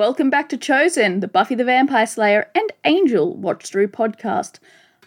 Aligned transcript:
Welcome 0.00 0.30
back 0.30 0.48
to 0.48 0.56
Chosen, 0.56 1.20
the 1.20 1.28
Buffy 1.28 1.54
the 1.54 1.62
Vampire 1.62 2.06
Slayer 2.06 2.50
and 2.54 2.72
Angel 2.86 3.36
watch 3.36 3.66
through 3.66 3.88
podcast. 3.88 4.58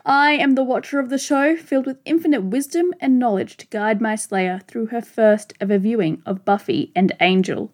I 0.05 0.33
am 0.33 0.53
the 0.53 0.63
watcher 0.63 0.99
of 0.99 1.09
the 1.09 1.17
show, 1.17 1.55
filled 1.55 1.87
with 1.87 1.97
infinite 2.05 2.43
wisdom 2.43 2.93
and 2.99 3.17
knowledge 3.17 3.57
to 3.57 3.67
guide 3.69 4.01
my 4.01 4.13
Slayer 4.13 4.61
through 4.67 4.85
her 4.85 5.01
first 5.01 5.51
ever 5.59 5.79
viewing 5.79 6.21
of 6.27 6.45
Buffy 6.45 6.91
and 6.95 7.11
Angel. 7.19 7.71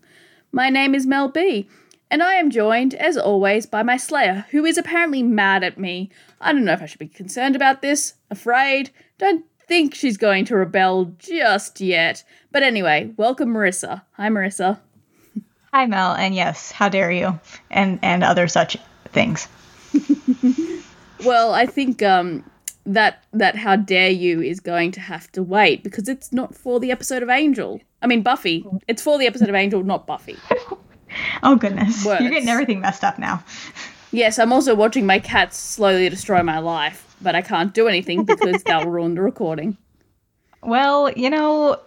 My 0.53 0.70
name 0.70 0.95
is 0.95 1.05
Mel 1.05 1.27
B, 1.27 1.67
and 2.09 2.23
I 2.23 2.35
am 2.35 2.49
joined, 2.49 2.93
as 2.93 3.17
always, 3.17 3.66
by 3.66 3.83
my 3.83 3.97
Slayer, 3.97 4.45
who 4.52 4.63
is 4.63 4.77
apparently 4.77 5.22
mad 5.22 5.61
at 5.61 5.77
me. 5.77 6.09
I 6.39 6.53
don't 6.53 6.63
know 6.63 6.72
if 6.72 6.81
I 6.81 6.86
should 6.86 6.99
be 6.99 7.09
concerned 7.09 7.58
about 7.58 7.81
this, 7.81 8.13
afraid, 8.31 8.91
don't 9.17 9.44
think 9.67 9.94
she's 9.94 10.16
going 10.16 10.45
to 10.45 10.55
rebel 10.55 11.13
just 11.20 11.81
yet. 11.81 12.23
But 12.49 12.63
anyway, 12.63 13.11
welcome 13.17 13.49
Marissa. 13.49 14.03
Hi, 14.13 14.30
Marissa. 14.30 14.80
Hi, 15.72 15.86
Mel, 15.86 16.14
and 16.14 16.34
yes, 16.34 16.72
how 16.72 16.90
dare 16.90 17.12
you, 17.12 17.40
and 17.70 18.00
and 18.02 18.23
other 18.23 18.48
such 18.48 18.76
things. 19.05 19.48
well, 21.26 21.54
I 21.54 21.68
think 21.68 22.02
um, 22.02 22.44
that 22.88 23.23
that 23.34 23.55
how 23.55 23.76
dare 23.76 24.09
you 24.09 24.42
is 24.42 24.59
going 24.59 24.92
to 24.94 25.00
have 25.00 25.32
to 25.34 25.44
wait 25.44 25.84
because 25.84 26.09
it's 26.09 26.34
not 26.34 26.55
for 26.55 26.80
the 26.80 26.92
episode 26.92 27.22
of 27.22 27.30
Angel. 27.30 27.80
I 28.02 28.08
mean 28.08 28.23
Buffy. 28.23 28.66
It's 28.88 29.02
for 29.02 29.20
the 29.20 29.28
episode 29.28 29.50
of 29.50 29.55
Angel, 29.55 29.84
not 29.84 30.08
Buffy. 30.08 30.38
oh 31.44 31.55
goodness, 31.55 32.04
Words. 32.04 32.22
you're 32.22 32.31
getting 32.31 32.50
everything 32.50 32.80
messed 32.80 33.04
up 33.04 33.20
now. 33.20 33.44
Yes, 34.12 34.40
I'm 34.40 34.52
also 34.52 34.73
watching 34.73 35.06
my 35.06 35.20
cats 35.20 35.56
slowly 35.56 36.09
destroy 36.09 36.42
my 36.42 36.58
life, 36.58 37.16
but 37.22 37.36
I 37.36 37.44
can't 37.44 37.76
do 37.76 37.88
anything 37.88 38.23
because 38.23 38.64
they'll 38.64 38.86
ruin 38.89 39.14
the 39.14 39.22
recording. 39.22 39.78
Well, 40.64 41.11
you 41.11 41.30
know, 41.30 41.78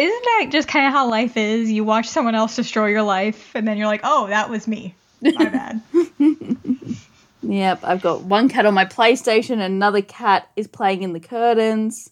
isn't 0.00 0.24
that 0.24 0.46
just 0.50 0.68
kind 0.68 0.86
of 0.86 0.92
how 0.92 1.08
life 1.08 1.36
is? 1.36 1.70
You 1.70 1.84
watch 1.84 2.08
someone 2.08 2.34
else 2.34 2.56
destroy 2.56 2.86
your 2.86 3.02
life, 3.02 3.54
and 3.54 3.66
then 3.66 3.76
you're 3.76 3.86
like, 3.86 4.00
oh, 4.04 4.26
that 4.28 4.50
was 4.50 4.66
me. 4.66 4.94
My 5.20 5.44
bad. 5.48 5.82
yep, 7.42 7.80
I've 7.82 8.00
got 8.00 8.22
one 8.22 8.48
cat 8.48 8.66
on 8.66 8.74
my 8.74 8.84
PlayStation, 8.86 9.52
and 9.52 9.62
another 9.62 10.02
cat 10.02 10.48
is 10.56 10.66
playing 10.66 11.02
in 11.02 11.12
the 11.12 11.20
curtains. 11.20 12.10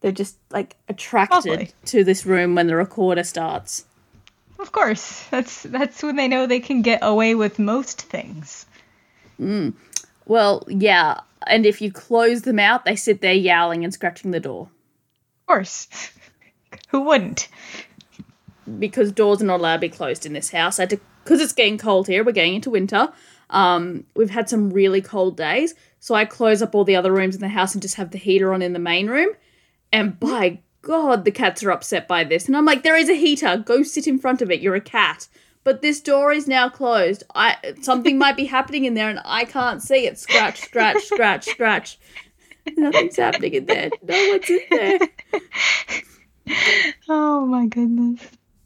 They're 0.00 0.12
just 0.12 0.36
like 0.50 0.76
attracted 0.88 1.50
Lovely. 1.50 1.70
to 1.86 2.04
this 2.04 2.26
room 2.26 2.54
when 2.54 2.66
the 2.66 2.76
recorder 2.76 3.24
starts. 3.24 3.86
Of 4.58 4.70
course, 4.70 5.26
that's 5.30 5.62
that's 5.62 6.02
when 6.02 6.16
they 6.16 6.28
know 6.28 6.46
they 6.46 6.60
can 6.60 6.82
get 6.82 7.00
away 7.02 7.34
with 7.34 7.58
most 7.58 8.02
things. 8.02 8.66
Mm. 9.40 9.72
Well, 10.26 10.64
yeah, 10.68 11.20
and 11.46 11.66
if 11.66 11.80
you 11.80 11.90
close 11.90 12.42
them 12.42 12.58
out, 12.58 12.84
they 12.84 12.96
sit 12.96 13.20
there 13.20 13.32
yowling 13.34 13.84
and 13.84 13.92
scratching 13.92 14.30
the 14.30 14.40
door. 14.40 14.68
Of 15.42 15.46
course. 15.46 15.88
Who 16.88 17.02
wouldn't? 17.02 17.48
Because 18.78 19.12
doors 19.12 19.42
are 19.42 19.46
not 19.46 19.60
allowed 19.60 19.76
to 19.76 19.80
be 19.80 19.88
closed 19.88 20.26
in 20.26 20.32
this 20.32 20.50
house. 20.50 20.80
I 20.80 20.86
because 20.86 21.40
it's 21.40 21.52
getting 21.52 21.78
cold 21.78 22.06
here. 22.06 22.22
We're 22.22 22.32
getting 22.32 22.54
into 22.54 22.70
winter. 22.70 23.08
Um, 23.50 24.04
we've 24.14 24.30
had 24.30 24.48
some 24.48 24.70
really 24.70 25.00
cold 25.00 25.36
days, 25.36 25.74
so 26.00 26.14
I 26.14 26.24
close 26.24 26.62
up 26.62 26.74
all 26.74 26.84
the 26.84 26.96
other 26.96 27.12
rooms 27.12 27.34
in 27.34 27.40
the 27.40 27.48
house 27.48 27.74
and 27.74 27.82
just 27.82 27.94
have 27.96 28.10
the 28.10 28.18
heater 28.18 28.52
on 28.52 28.62
in 28.62 28.72
the 28.72 28.78
main 28.78 29.08
room. 29.08 29.30
And 29.92 30.18
by 30.18 30.60
God, 30.82 31.24
the 31.24 31.30
cats 31.30 31.62
are 31.62 31.70
upset 31.70 32.06
by 32.06 32.24
this. 32.24 32.46
And 32.46 32.56
I'm 32.56 32.64
like, 32.64 32.82
there 32.82 32.96
is 32.96 33.08
a 33.08 33.14
heater. 33.14 33.56
Go 33.56 33.82
sit 33.82 34.06
in 34.06 34.18
front 34.18 34.42
of 34.42 34.50
it. 34.50 34.60
You're 34.60 34.74
a 34.74 34.80
cat. 34.80 35.28
But 35.62 35.80
this 35.80 36.00
door 36.00 36.30
is 36.30 36.46
now 36.46 36.68
closed. 36.68 37.24
I 37.34 37.56
something 37.80 38.18
might 38.18 38.36
be 38.36 38.44
happening 38.56 38.84
in 38.84 38.94
there, 38.94 39.08
and 39.08 39.20
I 39.24 39.44
can't 39.44 39.82
see 39.82 40.06
it. 40.06 40.18
Scratch, 40.18 40.60
scratch, 40.60 41.04
scratch, 41.04 41.46
scratch. 41.46 41.98
Nothing's 42.76 43.16
happening 43.16 43.54
in 43.54 43.66
there. 43.66 43.90
No 44.02 44.28
one's 44.28 44.50
in 44.50 44.60
there. 44.70 44.98
oh 47.08 47.46
my 47.46 47.66
goodness. 47.66 48.20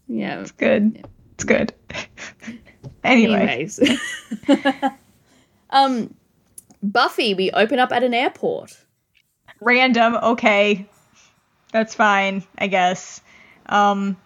Yeah. 0.07 0.41
It's 0.41 0.53
good. 0.53 0.93
Yeah. 0.95 1.03
It's 1.35 1.45
good. 1.45 1.75
anyway. 3.05 3.41
Anyways. 3.41 3.81
um 5.71 6.15
Buffy, 6.83 7.35
we 7.35 7.51
open 7.51 7.79
up 7.79 7.93
at 7.93 8.05
an 8.05 8.15
airport. 8.15 8.77
Random, 9.61 10.15
okay. 10.15 10.87
That's 11.73 11.95
fine, 11.95 12.45
I 12.57 12.67
guess. 12.67 13.21
Um 13.67 14.17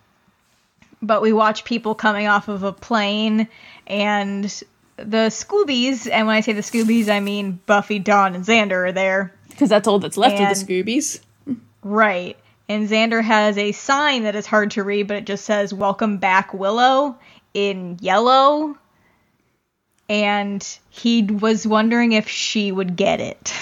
but 1.00 1.20
we 1.20 1.32
watch 1.32 1.64
people 1.64 1.96
coming 1.96 2.28
off 2.28 2.48
of 2.48 2.62
a 2.62 2.72
plane 2.72 3.48
and 3.88 4.44
the 4.96 5.30
Scoobies, 5.30 6.08
and 6.08 6.28
when 6.28 6.36
I 6.36 6.42
say 6.42 6.52
the 6.52 6.60
Scoobies, 6.60 7.08
I 7.08 7.18
mean 7.18 7.58
Buffy, 7.66 7.98
Dawn, 7.98 8.36
and 8.36 8.44
Xander 8.44 8.88
are 8.88 8.92
there. 8.92 9.34
Because 9.48 9.68
that's 9.68 9.88
all 9.88 9.98
that's 9.98 10.16
left 10.16 10.36
and, 10.36 10.52
of 10.52 10.56
the 10.56 10.64
Scoobies. 10.64 11.20
Right 11.82 12.36
and 12.68 12.88
Xander 12.88 13.22
has 13.22 13.58
a 13.58 13.72
sign 13.72 14.24
that 14.24 14.36
is 14.36 14.46
hard 14.46 14.72
to 14.72 14.82
read, 14.82 15.08
but 15.08 15.18
it 15.18 15.26
just 15.26 15.44
says 15.44 15.72
"Welcome 15.74 16.18
back, 16.18 16.54
Willow" 16.54 17.16
in 17.54 17.98
yellow. 18.00 18.76
And 20.08 20.78
he 20.90 21.22
was 21.22 21.66
wondering 21.66 22.12
if 22.12 22.28
she 22.28 22.70
would 22.70 22.96
get 22.96 23.20
it. 23.20 23.52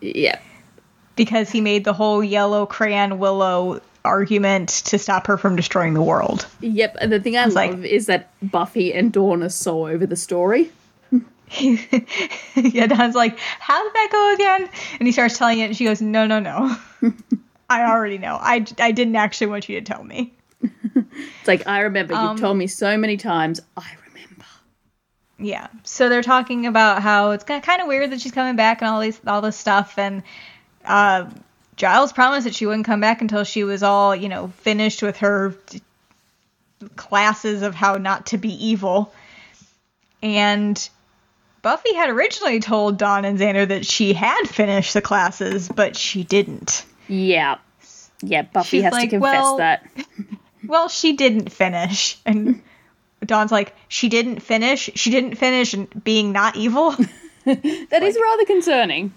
Yeah. 0.00 0.38
Because 1.14 1.50
he 1.50 1.60
made 1.60 1.84
the 1.84 1.92
whole 1.92 2.24
yellow 2.24 2.66
crayon 2.66 3.18
Willow 3.18 3.80
argument 4.04 4.68
to 4.68 4.98
stop 4.98 5.26
her 5.26 5.36
from 5.36 5.56
destroying 5.56 5.94
the 5.94 6.02
world. 6.02 6.46
Yep, 6.60 6.96
and 7.00 7.12
the 7.12 7.20
thing 7.20 7.36
I, 7.36 7.42
I 7.42 7.44
love 7.44 7.54
like, 7.54 7.78
is 7.84 8.06
that 8.06 8.30
Buffy 8.42 8.92
and 8.92 9.12
Dawn 9.12 9.42
are 9.42 9.48
so 9.48 9.86
over 9.86 10.06
the 10.06 10.16
story. 10.16 10.70
yeah, 11.60 12.86
Dawn's 12.86 13.14
like, 13.14 13.38
how 13.38 13.82
did 13.82 13.92
that 13.92 14.08
go 14.10 14.34
again? 14.34 14.70
And 14.98 15.06
he 15.06 15.12
starts 15.12 15.38
telling 15.38 15.58
it, 15.58 15.66
and 15.66 15.76
she 15.76 15.84
goes, 15.84 16.00
no, 16.00 16.26
no, 16.26 16.40
no. 16.40 16.76
I 17.80 17.90
already 17.90 18.18
know. 18.18 18.36
I, 18.40 18.64
I 18.78 18.92
didn't 18.92 19.16
actually 19.16 19.48
want 19.48 19.68
you 19.68 19.80
to 19.80 19.84
tell 19.84 20.02
me. 20.04 20.34
it's 20.62 21.48
like, 21.48 21.66
I 21.66 21.80
remember. 21.80 22.14
Um, 22.14 22.32
You've 22.32 22.40
told 22.40 22.56
me 22.56 22.66
so 22.66 22.96
many 22.96 23.16
times. 23.16 23.60
I 23.76 23.90
remember. 24.08 24.44
Yeah. 25.38 25.68
So 25.84 26.08
they're 26.08 26.22
talking 26.22 26.66
about 26.66 27.02
how 27.02 27.32
it's 27.32 27.44
kind 27.44 27.82
of 27.82 27.88
weird 27.88 28.10
that 28.10 28.20
she's 28.20 28.32
coming 28.32 28.56
back 28.56 28.80
and 28.80 28.88
all 28.88 29.00
these 29.00 29.20
all 29.26 29.40
this 29.40 29.56
stuff. 29.56 29.98
And 29.98 30.22
uh, 30.84 31.30
Giles 31.76 32.12
promised 32.12 32.44
that 32.44 32.54
she 32.54 32.66
wouldn't 32.66 32.86
come 32.86 33.00
back 33.00 33.20
until 33.20 33.44
she 33.44 33.64
was 33.64 33.82
all, 33.82 34.14
you 34.14 34.28
know, 34.28 34.48
finished 34.58 35.02
with 35.02 35.18
her 35.18 35.54
classes 36.96 37.62
of 37.62 37.74
how 37.74 37.94
not 37.94 38.26
to 38.26 38.38
be 38.38 38.66
evil. 38.66 39.12
And 40.22 40.88
Buffy 41.62 41.94
had 41.94 42.10
originally 42.10 42.60
told 42.60 42.98
Dawn 42.98 43.24
and 43.24 43.38
Xander 43.38 43.66
that 43.68 43.86
she 43.86 44.12
had 44.12 44.46
finished 44.46 44.94
the 44.94 45.00
classes, 45.00 45.68
but 45.68 45.96
she 45.96 46.24
didn't. 46.24 46.84
Yeah. 47.08 47.58
Yeah, 48.22 48.42
Buffy 48.42 48.78
She's 48.78 48.84
has 48.84 48.92
like, 48.92 49.10
to 49.10 49.16
confess 49.16 49.42
well, 49.42 49.56
that. 49.58 49.88
well, 50.66 50.88
she 50.88 51.14
didn't 51.14 51.50
finish. 51.50 52.18
And 52.24 52.62
Dawn's 53.24 53.52
like, 53.52 53.74
she 53.88 54.08
didn't 54.08 54.40
finish? 54.40 54.90
She 54.94 55.10
didn't 55.10 55.36
finish 55.36 55.74
being 56.04 56.32
not 56.32 56.56
evil? 56.56 56.94
That 57.44 57.90
like, 57.90 58.02
is 58.04 58.16
rather 58.22 58.44
concerning. 58.44 59.12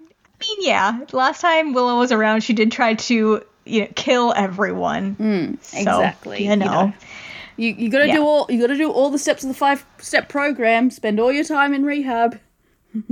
I 0.00 0.04
mean, 0.40 0.56
yeah. 0.60 1.00
Last 1.12 1.42
time 1.42 1.74
Willow 1.74 1.98
was 1.98 2.12
around, 2.12 2.42
she 2.42 2.54
did 2.54 2.72
try 2.72 2.94
to 2.94 3.42
you 3.66 3.80
know, 3.82 3.88
kill 3.94 4.32
everyone. 4.34 5.16
Mm, 5.16 5.62
so, 5.62 5.78
exactly. 5.78 6.44
You 6.44 6.56
know. 6.56 6.64
You, 6.64 6.70
know, 6.70 6.92
you, 7.58 7.74
you 7.74 7.90
gotta 7.90 8.06
yeah. 8.06 8.14
do 8.14 8.24
all 8.24 8.46
you 8.48 8.60
gotta 8.60 8.78
do 8.78 8.90
all 8.90 9.10
the 9.10 9.18
steps 9.18 9.42
of 9.42 9.48
the 9.48 9.54
five 9.54 9.84
step 9.98 10.28
program. 10.28 10.90
Spend 10.90 11.20
all 11.20 11.30
your 11.30 11.44
time 11.44 11.74
in 11.74 11.84
rehab. 11.84 12.40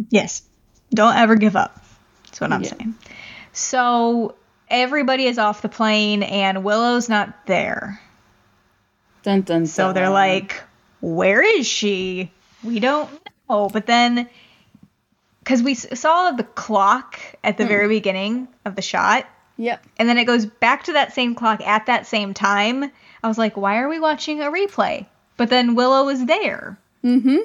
yes. 0.08 0.42
Don't 0.90 1.16
ever 1.16 1.34
give 1.34 1.56
up. 1.56 1.78
That's 2.24 2.40
what 2.40 2.52
I'm 2.52 2.62
yeah. 2.62 2.70
saying. 2.70 2.94
So 3.56 4.34
everybody 4.68 5.24
is 5.24 5.38
off 5.38 5.62
the 5.62 5.70
plane 5.70 6.22
and 6.22 6.62
Willow's 6.62 7.08
not 7.08 7.46
there. 7.46 7.98
Dun, 9.22 9.40
dun, 9.40 9.62
dun. 9.62 9.66
So 9.66 9.94
they're 9.94 10.10
like, 10.10 10.62
where 11.00 11.42
is 11.42 11.66
she? 11.66 12.30
We 12.62 12.80
don't 12.80 13.10
know. 13.48 13.70
But 13.70 13.86
then, 13.86 14.28
because 15.42 15.62
we 15.62 15.72
saw 15.72 16.32
the 16.32 16.44
clock 16.44 17.18
at 17.42 17.56
the 17.56 17.64
mm. 17.64 17.68
very 17.68 17.88
beginning 17.88 18.46
of 18.66 18.76
the 18.76 18.82
shot. 18.82 19.26
Yep. 19.56 19.86
And 19.98 20.06
then 20.06 20.18
it 20.18 20.26
goes 20.26 20.44
back 20.44 20.84
to 20.84 20.92
that 20.92 21.14
same 21.14 21.34
clock 21.34 21.62
at 21.62 21.86
that 21.86 22.06
same 22.06 22.34
time. 22.34 22.84
I 22.84 23.28
was 23.28 23.38
like, 23.38 23.56
why 23.56 23.78
are 23.78 23.88
we 23.88 23.98
watching 23.98 24.42
a 24.42 24.50
replay? 24.50 25.06
But 25.38 25.48
then 25.48 25.74
Willow 25.74 26.10
is 26.10 26.26
there. 26.26 26.78
Mm 27.02 27.22
hmm. 27.22 27.38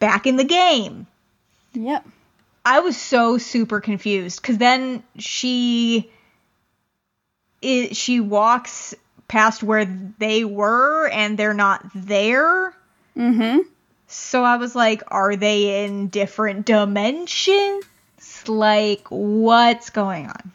Back 0.00 0.26
in 0.26 0.34
the 0.34 0.44
game. 0.44 1.06
Yep. 1.74 2.04
I 2.64 2.80
was 2.80 2.96
so 2.96 3.38
super 3.38 3.80
confused 3.80 4.40
because 4.40 4.58
then 4.58 5.02
she 5.18 6.10
it, 7.60 7.96
she 7.96 8.20
walks 8.20 8.94
past 9.28 9.62
where 9.62 9.84
they 10.18 10.44
were 10.44 11.08
and 11.08 11.38
they're 11.38 11.54
not 11.54 11.84
there. 11.94 12.74
Mm-hmm. 13.16 13.60
So 14.06 14.44
I 14.44 14.56
was 14.56 14.74
like, 14.74 15.02
are 15.08 15.34
they 15.36 15.84
in 15.84 16.08
different 16.08 16.66
dimensions? 16.66 17.84
Like, 18.46 19.06
what's 19.08 19.90
going 19.90 20.28
on? 20.28 20.52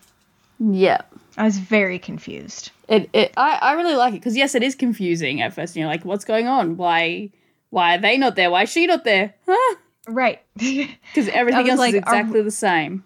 Yeah. 0.60 1.02
I 1.38 1.44
was 1.44 1.58
very 1.58 2.00
confused. 2.00 2.72
It, 2.88 3.10
it 3.14 3.34
I, 3.38 3.58
I 3.62 3.74
really 3.74 3.96
like 3.96 4.14
it 4.14 4.18
because 4.18 4.36
yes, 4.36 4.56
it 4.56 4.64
is 4.64 4.76
confusing 4.76 5.42
at 5.42 5.54
first. 5.54 5.76
You're 5.76 5.88
like, 5.88 6.06
what's 6.06 6.26
going 6.26 6.48
on? 6.48 6.76
Why 6.76 7.30
why 7.70 7.96
are 7.96 8.00
they 8.00 8.18
not 8.18 8.36
there? 8.36 8.52
Why 8.52 8.64
is 8.64 8.72
she 8.72 8.88
not 8.88 9.04
there? 9.04 9.34
Huh? 9.48 9.76
Right. 10.10 10.42
Because 10.56 11.28
everything 11.30 11.70
else 11.70 11.80
like, 11.80 11.94
is 11.96 12.00
exactly 12.00 12.42
are, 12.42 12.44
the 12.44 12.52
same. 12.52 13.04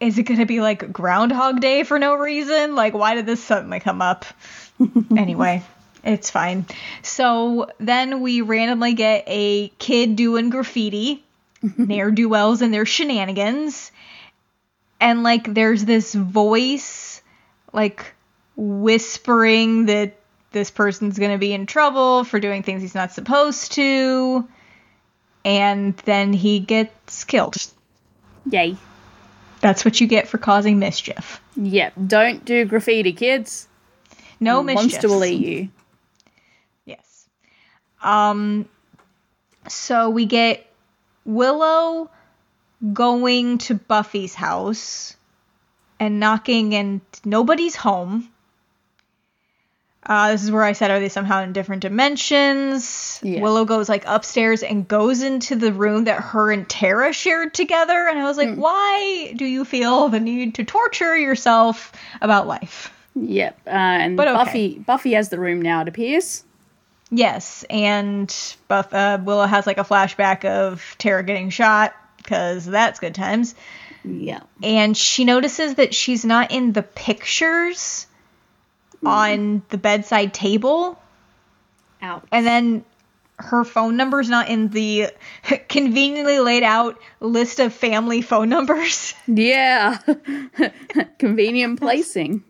Is 0.00 0.18
it 0.18 0.22
going 0.24 0.40
to 0.40 0.46
be 0.46 0.60
like 0.60 0.92
Groundhog 0.92 1.60
Day 1.60 1.82
for 1.82 1.98
no 1.98 2.14
reason? 2.14 2.74
Like, 2.74 2.94
why 2.94 3.14
did 3.14 3.26
this 3.26 3.42
suddenly 3.42 3.78
come 3.78 4.00
up? 4.00 4.24
anyway. 5.16 5.62
It's 6.04 6.30
fine. 6.30 6.66
So 7.02 7.68
then 7.78 8.22
we 8.22 8.40
randomly 8.40 8.94
get 8.94 9.24
a 9.26 9.68
kid 9.78 10.16
doing 10.16 10.50
graffiti, 10.50 11.24
ne'er 11.76 12.10
do 12.10 12.28
wells 12.28 12.62
and 12.62 12.74
their 12.74 12.86
shenanigans. 12.86 13.92
And 15.00 15.22
like 15.22 15.52
there's 15.52 15.84
this 15.84 16.14
voice 16.14 17.22
like 17.72 18.14
whispering 18.56 19.86
that 19.86 20.16
this 20.52 20.70
person's 20.70 21.18
going 21.18 21.32
to 21.32 21.38
be 21.38 21.52
in 21.52 21.66
trouble 21.66 22.24
for 22.24 22.38
doing 22.38 22.62
things 22.62 22.82
he's 22.82 22.94
not 22.94 23.12
supposed 23.12 23.72
to. 23.72 24.46
And 25.44 25.96
then 25.98 26.32
he 26.32 26.60
gets 26.60 27.24
killed. 27.24 27.56
Yay. 28.50 28.76
That's 29.60 29.84
what 29.84 30.00
you 30.00 30.06
get 30.06 30.28
for 30.28 30.38
causing 30.38 30.78
mischief. 30.78 31.40
Yep. 31.56 31.92
Don't 32.06 32.44
do 32.44 32.64
graffiti, 32.64 33.12
kids. 33.12 33.68
No 34.40 34.62
mischief. 34.62 34.92
Monster 34.92 35.08
will 35.08 35.24
eat 35.24 35.46
you. 35.46 35.68
Yes. 36.84 37.26
Um 38.02 38.68
so 39.68 40.10
we 40.10 40.26
get 40.26 40.66
Willow 41.24 42.10
going 42.92 43.58
to 43.58 43.74
Buffy's 43.76 44.34
house 44.34 45.16
and 46.00 46.18
knocking 46.18 46.74
and 46.74 47.00
nobody's 47.24 47.76
home. 47.76 48.28
Uh, 50.04 50.32
this 50.32 50.42
is 50.42 50.50
where 50.50 50.64
I 50.64 50.72
said, 50.72 50.90
are 50.90 50.98
they 50.98 51.08
somehow 51.08 51.42
in 51.42 51.52
different 51.52 51.82
dimensions? 51.82 53.20
Yeah. 53.22 53.40
Willow 53.40 53.64
goes 53.64 53.88
like 53.88 54.02
upstairs 54.06 54.64
and 54.64 54.86
goes 54.86 55.22
into 55.22 55.54
the 55.54 55.72
room 55.72 56.04
that 56.04 56.20
her 56.20 56.50
and 56.50 56.68
Tara 56.68 57.12
shared 57.12 57.54
together. 57.54 58.08
And 58.08 58.18
I 58.18 58.24
was 58.24 58.36
like, 58.36 58.56
why 58.56 59.32
do 59.36 59.44
you 59.44 59.64
feel 59.64 60.08
the 60.08 60.18
need 60.18 60.56
to 60.56 60.64
torture 60.64 61.16
yourself 61.16 61.92
about 62.20 62.48
life? 62.48 62.92
Yep. 63.14 63.60
Uh, 63.66 63.70
and 63.70 64.16
But 64.16 64.28
okay. 64.28 64.36
Buffy 64.36 64.78
Buffy 64.78 65.12
has 65.12 65.28
the 65.28 65.38
room 65.38 65.62
now, 65.62 65.82
it 65.82 65.88
appears. 65.88 66.44
Yes, 67.14 67.62
and 67.68 68.34
Buff 68.68 68.94
uh, 68.94 69.18
Willow 69.22 69.44
has 69.44 69.66
like 69.66 69.76
a 69.76 69.84
flashback 69.84 70.46
of 70.46 70.96
Tara 70.96 71.22
getting 71.22 71.50
shot 71.50 71.94
because 72.16 72.64
that's 72.64 73.00
good 73.00 73.14
times. 73.14 73.54
Yeah. 74.02 74.40
And 74.62 74.96
she 74.96 75.26
notices 75.26 75.74
that 75.74 75.94
she's 75.94 76.24
not 76.24 76.52
in 76.52 76.72
the 76.72 76.82
pictures 76.82 78.06
on 79.04 79.62
the 79.68 79.78
bedside 79.78 80.32
table, 80.34 81.00
Out. 82.00 82.26
and 82.30 82.46
then 82.46 82.84
her 83.38 83.64
phone 83.64 83.96
number's 83.96 84.28
not 84.28 84.48
in 84.48 84.68
the 84.68 85.08
conveniently 85.68 86.38
laid 86.38 86.62
out 86.62 87.00
list 87.20 87.58
of 87.58 87.72
family 87.72 88.22
phone 88.22 88.48
numbers. 88.48 89.14
Yeah. 89.26 89.98
Convenient 91.18 91.80
placing. 91.80 92.44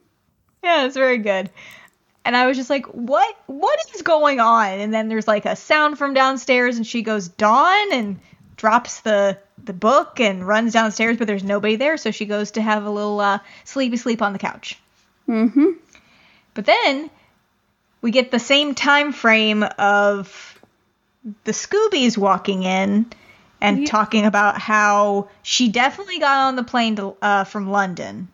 Yeah, 0.63 0.87
it's 0.87 0.97
very 0.97 1.19
good. 1.19 1.51
And 2.25 2.37
I 2.37 2.47
was 2.47 2.57
just 2.57 2.71
like, 2.71 2.87
what 2.87 3.37
what 3.47 3.79
is 3.95 4.03
going 4.03 4.41
on? 4.41 4.81
And 4.81 4.93
then 4.93 5.09
there's 5.09 5.27
like 5.27 5.45
a 5.45 5.57
sound 5.57 5.99
from 5.99 6.15
downstairs 6.15 6.77
and 6.77 6.87
she 6.87 7.03
goes, 7.03 7.29
Dawn 7.29 7.93
and 7.93 8.21
drops 8.57 9.01
the 9.01 9.39
the 9.65 9.73
book 9.73 10.21
and 10.21 10.47
runs 10.47 10.73
downstairs, 10.73 11.17
but 11.17 11.27
there's 11.27 11.45
nobody 11.45 11.77
there, 11.77 11.97
so 11.97 12.11
she 12.11 12.25
goes 12.27 12.53
to 12.53 12.63
have 12.63 12.85
a 12.85 12.91
little 12.91 13.21
uh, 13.21 13.39
sleepy 13.65 13.97
sleep 13.97 14.23
on 14.23 14.33
the 14.33 14.39
couch. 14.39 14.79
Mm-hmm. 15.29 15.67
But 16.55 16.67
then 16.67 17.11
we 18.01 18.11
get 18.11 18.31
the 18.31 18.39
same 18.39 18.75
time 18.75 19.13
frame 19.13 19.63
of 19.79 20.59
the 21.45 21.53
Scoobies 21.53 22.19
walking 22.19 22.63
in 22.65 23.07
and 23.61 23.81
Yeah. 23.81 23.87
talking 23.87 24.27
about 24.27 24.59
how 24.61 25.29
she 25.43 25.69
definitely 25.69 26.19
got 26.19 26.49
on 26.49 26.57
the 26.57 26.65
plane 26.65 26.97
to, 26.97 27.17
uh, 27.23 27.45
from 27.45 27.71
London. 27.71 28.29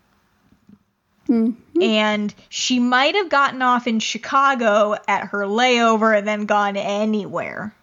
And 1.82 2.35
she 2.49 2.79
might 2.79 3.15
have 3.15 3.29
gotten 3.29 3.61
off 3.61 3.87
in 3.87 4.00
Chicago 4.00 4.97
at 5.06 5.25
her 5.29 5.41
layover 5.44 6.17
and 6.17 6.26
then 6.26 6.47
gone 6.47 6.79
anywhere. 6.79 7.75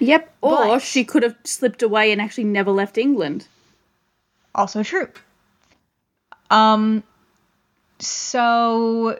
Yep. 0.00 0.34
Or 0.42 0.56
But- 0.66 0.82
she 0.82 1.02
could 1.04 1.22
have 1.22 1.34
slipped 1.44 1.82
away 1.82 2.12
and 2.12 2.20
actually 2.20 2.44
never 2.44 2.70
left 2.70 2.98
England. 2.98 3.48
Also 4.54 4.82
true. 4.82 5.08
Um, 6.50 7.02
so 7.98 9.18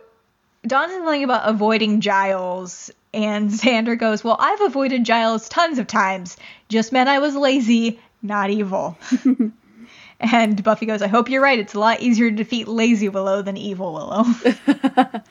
Is 0.65 0.71
something 0.71 1.25
about 1.25 1.49
avoiding 1.49 2.01
Giles, 2.01 2.91
and 3.15 3.51
Xander 3.51 3.99
goes, 3.99 4.25
Well, 4.25 4.37
I've 4.39 4.61
avoided 4.63 5.05
Giles 5.05 5.49
tons 5.49 5.79
of 5.79 5.87
times. 5.87 6.37
Just 6.69 6.93
meant 6.93 7.09
I 7.09 7.21
was 7.21 7.35
lazy, 7.37 8.01
not 8.23 8.51
evil. 8.51 8.99
and 10.21 10.63
Buffy 10.63 10.87
goes, 10.87 11.01
I 11.01 11.07
hope 11.07 11.31
you're 11.31 11.43
right. 11.43 11.59
It's 11.59 11.75
a 11.75 11.79
lot 11.79 12.01
easier 12.01 12.31
to 12.31 12.37
defeat 12.37 12.67
lazy 12.69 13.09
Willow 13.09 13.43
than 13.43 13.57
evil 13.57 13.93
Willow. 13.95 14.25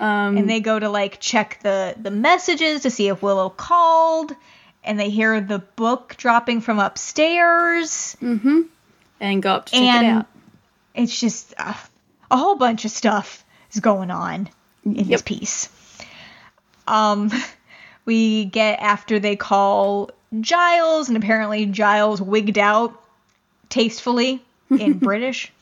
Um, 0.00 0.38
and 0.38 0.48
they 0.48 0.60
go 0.60 0.78
to 0.78 0.88
like 0.88 1.20
check 1.20 1.58
the 1.62 1.94
the 2.00 2.10
messages 2.10 2.84
to 2.84 2.90
see 2.90 3.08
if 3.08 3.20
Willow 3.22 3.50
called, 3.50 4.34
and 4.82 4.98
they 4.98 5.10
hear 5.10 5.42
the 5.42 5.58
book 5.58 6.14
dropping 6.16 6.62
from 6.62 6.78
upstairs. 6.78 8.16
and 9.20 9.42
go 9.42 9.56
up 9.56 9.66
to 9.66 9.72
check 9.72 9.82
and 9.82 10.06
it 10.06 10.10
out. 10.10 10.26
it's 10.94 11.20
just 11.20 11.52
uh, 11.58 11.74
a 12.30 12.36
whole 12.38 12.56
bunch 12.56 12.86
of 12.86 12.90
stuff 12.90 13.44
is 13.72 13.80
going 13.80 14.10
on 14.10 14.48
in 14.84 14.94
Yep. 14.94 15.24
piece. 15.24 15.68
Um, 16.86 17.30
we 18.04 18.46
get 18.46 18.80
after 18.80 19.18
they 19.18 19.36
call 19.36 20.10
Giles, 20.40 21.08
and 21.08 21.16
apparently 21.16 21.66
Giles 21.66 22.20
wigged 22.20 22.58
out 22.58 23.00
tastefully 23.68 24.42
in 24.70 24.98
British. 24.98 25.52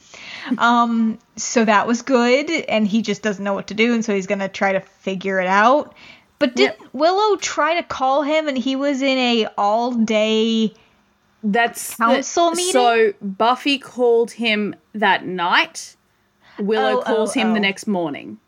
Um, 0.56 1.18
so 1.36 1.64
that 1.64 1.86
was 1.86 2.02
good, 2.02 2.50
and 2.50 2.86
he 2.86 3.02
just 3.02 3.22
doesn't 3.22 3.44
know 3.44 3.54
what 3.54 3.66
to 3.68 3.74
do, 3.74 3.92
and 3.94 4.04
so 4.04 4.14
he's 4.14 4.26
gonna 4.26 4.48
try 4.48 4.72
to 4.72 4.80
figure 4.80 5.40
it 5.40 5.46
out. 5.46 5.94
But 6.38 6.54
didn't 6.54 6.94
Willow 6.94 7.36
try 7.36 7.74
to 7.74 7.82
call 7.82 8.22
him, 8.22 8.46
and 8.48 8.56
he 8.56 8.76
was 8.76 9.02
in 9.02 9.18
a 9.18 9.48
all 9.58 9.92
day? 9.92 10.72
That's 11.42 11.96
the- 11.96 12.04
council 12.04 12.50
meeting? 12.52 12.72
So 12.72 13.12
Buffy 13.20 13.78
called 13.78 14.30
him 14.30 14.74
that 14.94 15.26
night. 15.26 15.96
Willow 16.58 16.98
Oh, 17.00 17.02
calls 17.02 17.36
oh, 17.36 17.40
him 17.40 17.52
the 17.52 17.58
oh. 17.58 17.62
next 17.62 17.86
morning. 17.86 18.38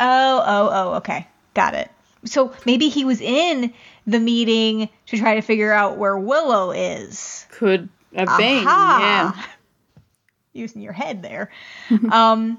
Oh, 0.00 0.42
oh, 0.44 0.70
oh, 0.72 0.94
okay. 0.96 1.26
Got 1.54 1.74
it. 1.74 1.90
So 2.24 2.52
maybe 2.66 2.88
he 2.88 3.04
was 3.04 3.20
in 3.20 3.72
the 4.06 4.18
meeting 4.18 4.88
to 5.06 5.18
try 5.18 5.36
to 5.36 5.42
figure 5.42 5.72
out 5.72 5.96
where 5.98 6.16
Willow 6.16 6.70
is. 6.70 7.46
Could 7.50 7.88
have 8.14 8.38
been. 8.38 8.64
Yeah. 8.64 9.32
Using 10.52 10.82
your 10.82 10.92
head 10.92 11.22
there. 11.22 11.50
um, 12.10 12.58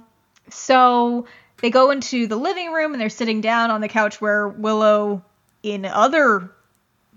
so 0.50 1.26
they 1.62 1.70
go 1.70 1.92
into 1.92 2.28
the 2.28 2.38
living 2.38 2.72
room 2.72 2.94
and 2.94 3.02
they're 3.02 3.10
sitting 3.10 3.42
down 3.42 3.72
on 3.72 3.82
the 3.82 3.88
couch 3.88 4.22
where 4.22 4.48
Willow, 4.48 5.24
in 5.64 5.86
other 5.86 6.52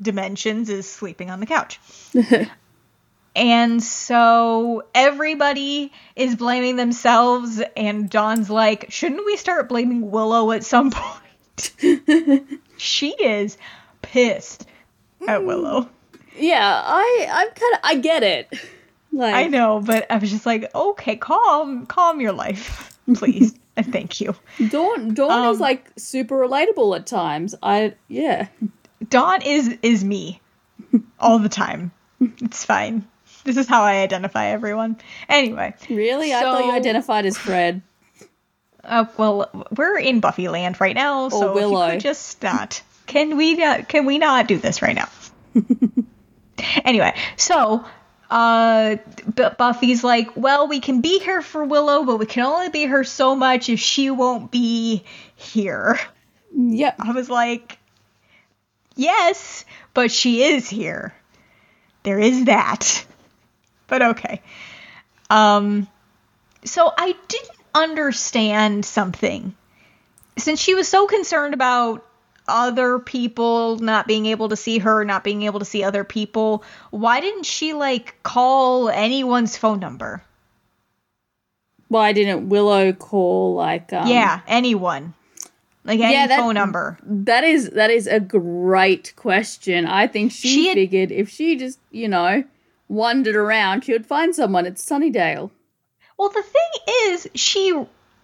dimensions, 0.01 0.69
is 0.69 0.91
sleeping 0.91 1.31
on 1.31 1.41
the 1.41 1.47
couch. 1.47 1.81
and 3.37 3.83
so 3.83 4.85
everybody 4.95 5.93
is 6.17 6.37
blaming 6.37 6.77
themselves, 6.77 7.61
and 7.77 8.09
Dawn's 8.09 8.51
like, 8.51 8.91
shouldn't 8.91 9.25
we 9.25 9.37
start 9.37 9.69
blaming 9.69 10.11
Willow 10.11 10.51
at 10.53 10.65
some 10.65 10.91
point? 10.95 11.73
she 12.77 13.11
is 13.11 13.57
pissed 14.03 14.67
at 15.29 15.45
Willow. 15.45 15.89
Yeah, 16.37 16.83
I 16.85 17.29
I'm 17.31 17.49
kind 17.49 17.75
of 17.75 17.81
I 17.85 17.95
get 17.97 18.23
it. 18.23 18.49
Like 19.17 19.33
I 19.37 19.47
know, 19.47 19.81
but 19.81 20.11
I 20.11 20.19
was 20.19 20.29
just 20.29 20.45
like, 20.45 20.75
okay, 20.75 21.15
calm, 21.15 21.87
calm 21.87 22.21
your 22.21 22.33
life, 22.33 22.99
please, 23.15 23.55
and 23.77 23.93
thank 23.93 24.21
you. 24.21 24.35
Dawn 24.71 25.15
Dawn 25.15 25.31
Um, 25.31 25.55
is 25.55 25.61
like 25.61 25.89
super 25.97 26.35
relatable 26.37 26.97
at 26.97 27.07
times. 27.07 27.55
I 27.63 27.95
yeah. 28.09 28.49
Dawn 29.09 29.43
is 29.43 29.79
is 29.83 30.03
me, 30.03 30.41
all 31.21 31.39
the 31.39 31.49
time. 31.49 31.93
It's 32.21 32.65
fine. 32.65 33.07
This 33.45 33.57
is 33.57 33.67
how 33.69 33.83
I 33.83 33.97
identify 34.03 34.47
everyone. 34.47 34.97
Anyway, 35.29 35.75
Really? 35.91 36.33
I 36.33 36.41
thought 36.41 36.65
you 36.65 36.73
identified 36.73 37.27
as 37.27 37.37
Fred. 37.37 37.83
uh, 38.83 39.05
well, 39.17 39.51
we're 39.77 39.99
in 39.99 40.21
Buffy 40.21 40.49
land 40.49 40.81
right 40.81 40.95
now, 40.95 41.29
so 41.29 41.37
if 41.37 41.49
you 41.49 41.55
Willow. 41.55 41.91
could 41.91 42.01
just 42.01 42.43
not. 42.43 42.83
Can 43.07 43.37
we 43.37 43.55
not? 43.55 43.89
Can 43.89 44.07
we 44.07 44.19
not 44.19 44.49
do 44.49 44.57
this 44.59 44.81
right 44.81 44.97
now? 44.97 45.09
anyway, 46.85 47.15
so 47.37 47.85
uh, 48.31 48.97
Buffy's 49.59 50.03
like, 50.03 50.37
well, 50.37 50.67
we 50.69 50.81
can 50.81 51.01
be 51.03 51.19
here 51.21 51.43
for 51.43 51.65
Willow, 51.65 52.05
but 52.05 52.17
we 52.19 52.27
can 52.27 52.45
only 52.45 52.71
be 52.71 52.81
here 52.81 53.05
so 53.05 53.37
much 53.37 53.69
if 53.69 53.79
she 53.79 54.11
won't 54.11 54.51
be 54.51 55.05
here. 55.37 55.99
Yep. 56.57 56.97
I 56.99 57.13
was 57.13 57.29
like, 57.29 57.79
yes, 58.97 59.65
but 59.93 60.11
she 60.11 60.43
is 60.43 60.69
here. 60.69 61.15
There 62.05 62.19
is 62.19 62.45
that. 62.47 63.05
But 63.95 64.03
okay. 64.03 64.41
Um 65.31 65.87
so 66.65 66.91
I 66.99 67.15
didn't 67.29 67.51
understand 67.77 68.85
something. 68.85 69.55
Since 70.37 70.59
she 70.61 70.75
was 70.75 70.89
so 70.89 71.07
concerned 71.07 71.55
about 71.55 72.05
other 72.49 72.99
people 72.99 73.79
not 73.79 74.09
being 74.09 74.27
able 74.27 74.49
to 74.49 74.57
see 74.57 74.79
her, 74.79 75.05
not 75.05 75.23
being 75.23 75.43
able 75.43 75.61
to 75.61 75.65
see 75.65 75.85
other 75.85 76.03
people, 76.03 76.65
why 76.91 77.21
didn't 77.21 77.47
she 77.47 77.73
like 77.73 78.21
call 78.25 78.89
anyone's 78.89 79.57
phone 79.57 79.79
number? 79.79 80.25
Why 81.87 82.13
didn't 82.13 82.49
Willow 82.49 82.93
call 82.93 83.55
like 83.55 83.93
um 83.93 84.09
yeah, 84.09 84.41
anyone. 84.49 85.15
Like 85.85 86.01
any 86.01 86.15
Yeah, 86.15 86.27
that- 86.27 86.41
phone 86.41 86.55
number. 86.55 86.99
That 87.05 87.45
is 87.45 87.71
that 87.71 87.91
is 87.93 88.09
a 88.09 88.19
great 88.19 89.13
question. 89.15 89.87
I 89.87 90.09
think 90.09 90.33
she, 90.33 90.49
She 90.49 90.67
had- 90.69 90.75
figured 90.75 91.13
if 91.13 91.29
she 91.29 91.55
just, 91.57 91.79
you 91.93 92.09
know, 92.09 92.43
wandered 92.89 93.37
around, 93.37 93.85
she 93.85 93.93
would 93.93 94.07
find 94.07 94.35
someone 94.35 94.67
at 94.67 94.75
Sunnydale. 94.77 95.51
Well, 96.19 96.29
the 96.29 96.43
thing 96.43 96.95
is, 97.13 97.29
she 97.35 97.73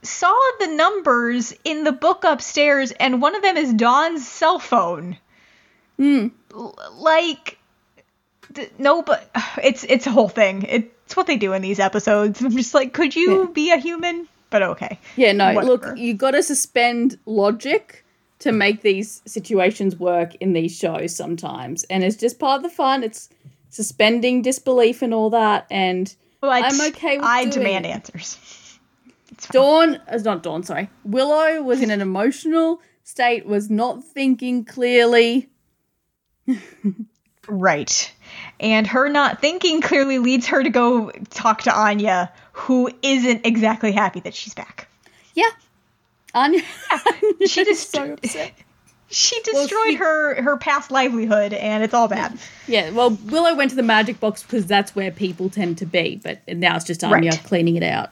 saw 0.03 0.39
the 0.61 0.69
numbers 0.69 1.53
in 1.65 1.85
the 1.85 1.93
book 1.93 2.25
upstairs, 2.25 2.93
and 2.93 3.21
one 3.21 3.35
of 3.35 3.43
them 3.43 3.57
is 3.57 3.73
Dawn's 3.75 4.27
cell 4.27 4.59
phone. 4.59 5.17
Hmm. 5.97 6.29
L- 6.55 6.75
like, 6.95 7.59
th- 8.55 8.73
no, 8.79 9.03
but 9.03 9.29
it's 9.63 9.85
it's 9.85 10.07
a 10.07 10.11
whole 10.11 10.29
thing. 10.29 10.63
It's 10.69 11.17
what 11.17 11.27
they 11.27 11.37
do 11.37 11.53
in 11.53 11.63
these 11.63 11.81
episodes. 11.81 12.41
I'm 12.41 12.57
just 12.57 12.75
like, 12.75 12.93
could 12.93 13.15
you 13.17 13.41
Yeah. 13.41 13.47
be 13.53 13.71
a 13.73 13.77
human? 13.79 14.29
But 14.51 14.63
okay. 14.63 14.99
Yeah, 15.17 15.33
no, 15.33 15.53
Whatever. 15.55 15.67
look, 15.67 15.99
you 15.99 16.15
got 16.15 16.33
to 16.33 16.43
suspend 16.43 17.19
logic 17.27 18.05
to 18.41 18.53
make 18.53 18.83
these 18.83 19.21
situations 19.27 19.97
work 19.97 20.35
in 20.37 20.55
these 20.55 20.77
shows 20.77 21.15
sometimes. 21.15 21.85
And 21.85 22.03
it's 22.03 22.17
just 22.17 22.39
part 22.39 22.57
of 22.57 22.63
the 22.63 22.69
fun. 22.75 23.05
It's 23.05 23.29
suspending 23.71 24.43
disbelief 24.43 25.03
and 25.03 25.15
all 25.15 25.31
that. 25.31 25.67
And 25.71 26.15
But 26.41 26.49
I'm 26.51 26.81
okay 26.93 27.17
with 27.17 27.27
I 27.27 27.45
doing 27.45 27.55
demand 27.55 27.87
answers. 27.87 28.39
Dawn, 29.53 30.01
uh, 30.07 30.19
not 30.19 30.43
Dawn, 30.43 30.63
sorry. 30.63 30.91
Willow 31.05 31.63
was 31.63 31.81
in 31.81 31.91
an 31.91 32.03
emotional 32.03 32.83
state, 33.05 33.47
was 33.47 33.71
not 33.71 34.05
thinking 34.05 34.65
clearly. 34.65 35.49
Right. 37.49 38.13
And 38.61 38.87
her 38.87 39.09
not 39.09 39.41
thinking 39.41 39.81
clearly 39.81 40.19
leads 40.19 40.47
her 40.49 40.63
to 40.63 40.71
go 40.71 41.11
talk 41.31 41.63
to 41.63 41.75
Anya, 41.75 42.33
who 42.53 42.91
isn't 43.03 43.47
exactly 43.47 43.93
happy 43.93 44.21
that 44.21 44.35
she's 44.35 44.55
back. 44.55 44.89
Yeah. 45.35 45.49
Anya, 46.35 46.63
She 47.47 47.63
is 47.63 47.67
just 47.67 47.91
so 47.91 48.13
upset. 48.13 48.53
She 49.11 49.41
Well, 49.53 49.63
destroyed 49.65 49.91
she- 49.91 49.95
her 49.97 50.41
her 50.43 50.57
past 50.57 50.91
livelihood, 50.91 51.53
and 51.53 51.83
it's 51.83 51.93
all 51.95 52.07
bad. 52.09 52.39
Yeah, 52.69 52.91
well, 52.91 53.11
Willow 53.11 53.55
went 53.57 53.71
to 53.71 53.77
the 53.77 53.83
magic 53.83 54.21
box 54.21 54.43
because 54.43 54.67
that's 54.67 54.95
where 54.95 55.11
people 55.11 55.51
tend 55.51 55.79
to 55.79 55.87
be, 55.87 56.21
but 56.23 56.39
now 56.49 56.77
it's 56.77 56.85
just 56.85 57.03
Anya 57.03 57.31
Right. 57.33 57.45
cleaning 57.45 57.77
it 57.77 57.83
out. 57.83 58.11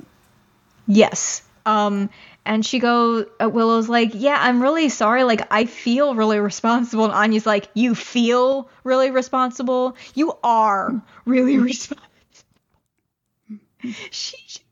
Yes. 0.89 1.43
Um, 1.67 2.11
and 2.45 2.65
she 2.65 2.79
goes, 2.79 3.27
uh, 3.41 3.49
Willow's 3.49 3.89
like, 3.89 4.11
yeah, 4.15 4.39
I'm 4.41 4.61
really 4.63 4.89
sorry. 4.89 5.23
Like, 5.23 5.43
I 5.53 5.67
feel 5.67 6.15
really 6.15 6.41
responsible. 6.41 7.05
And 7.05 7.13
Anya's 7.13 7.45
like, 7.47 7.69
you 7.75 7.95
feel 7.95 8.69
really 8.85 9.11
responsible. 9.11 9.95
You 10.15 10.33
are 10.43 11.01
really 11.27 11.59
responsible. 11.71 12.03
she 14.11 14.37
just 14.47 14.63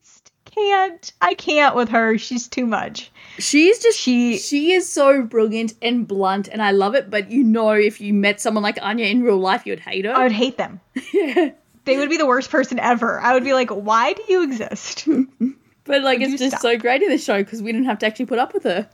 can't. 0.57 1.13
I 1.21 1.35
can't 1.35 1.75
with 1.77 1.89
her. 1.91 2.19
She's 2.19 2.49
too 2.49 2.67
much. 2.67 3.11
She's 3.39 3.79
just 3.81 3.99
She- 3.99 4.39
she 4.39 4.73
is 4.73 4.89
so 4.91 5.23
brilliant 5.23 5.75
and 5.83 6.07
blunt, 6.09 6.49
and 6.49 6.63
I 6.63 6.71
love 6.73 6.95
it. 6.95 7.11
But 7.11 7.31
you 7.31 7.45
know, 7.45 7.71
if 7.73 8.01
you 8.01 8.13
met 8.15 8.41
someone 8.41 8.63
like 8.63 8.79
Anya 8.83 9.07
in 9.07 9.23
real 9.23 9.39
life, 9.39 9.67
you'd 9.67 9.81
hate 9.81 10.05
her. 10.07 10.13
I 10.17 10.23
would 10.25 10.33
hate 10.33 10.57
them. 10.57 10.81
yeah, 11.13 11.51
They 11.85 11.97
would 11.99 12.11
be 12.11 12.17
the 12.17 12.27
worst 12.27 12.51
person 12.51 12.81
ever. 12.81 13.21
I 13.21 13.35
would 13.35 13.45
be 13.45 13.53
like, 13.53 13.71
why 13.71 14.13
do 14.15 14.23
you 14.29 14.43
exist? 14.43 15.07
but 15.85 16.03
like 16.03 16.19
Would 16.19 16.31
it's 16.31 16.39
just 16.41 16.51
stop? 16.53 16.63
so 16.63 16.77
great 16.79 17.03
in 17.03 17.09
this 17.11 17.23
show 17.25 17.39
because 17.43 17.63
we 17.63 17.71
didn't 17.71 17.87
have 17.87 17.99
to 18.01 18.07
actually 18.07 18.27
put 18.27 18.39
up 18.41 18.53
with 18.55 18.65
her. 18.65 18.89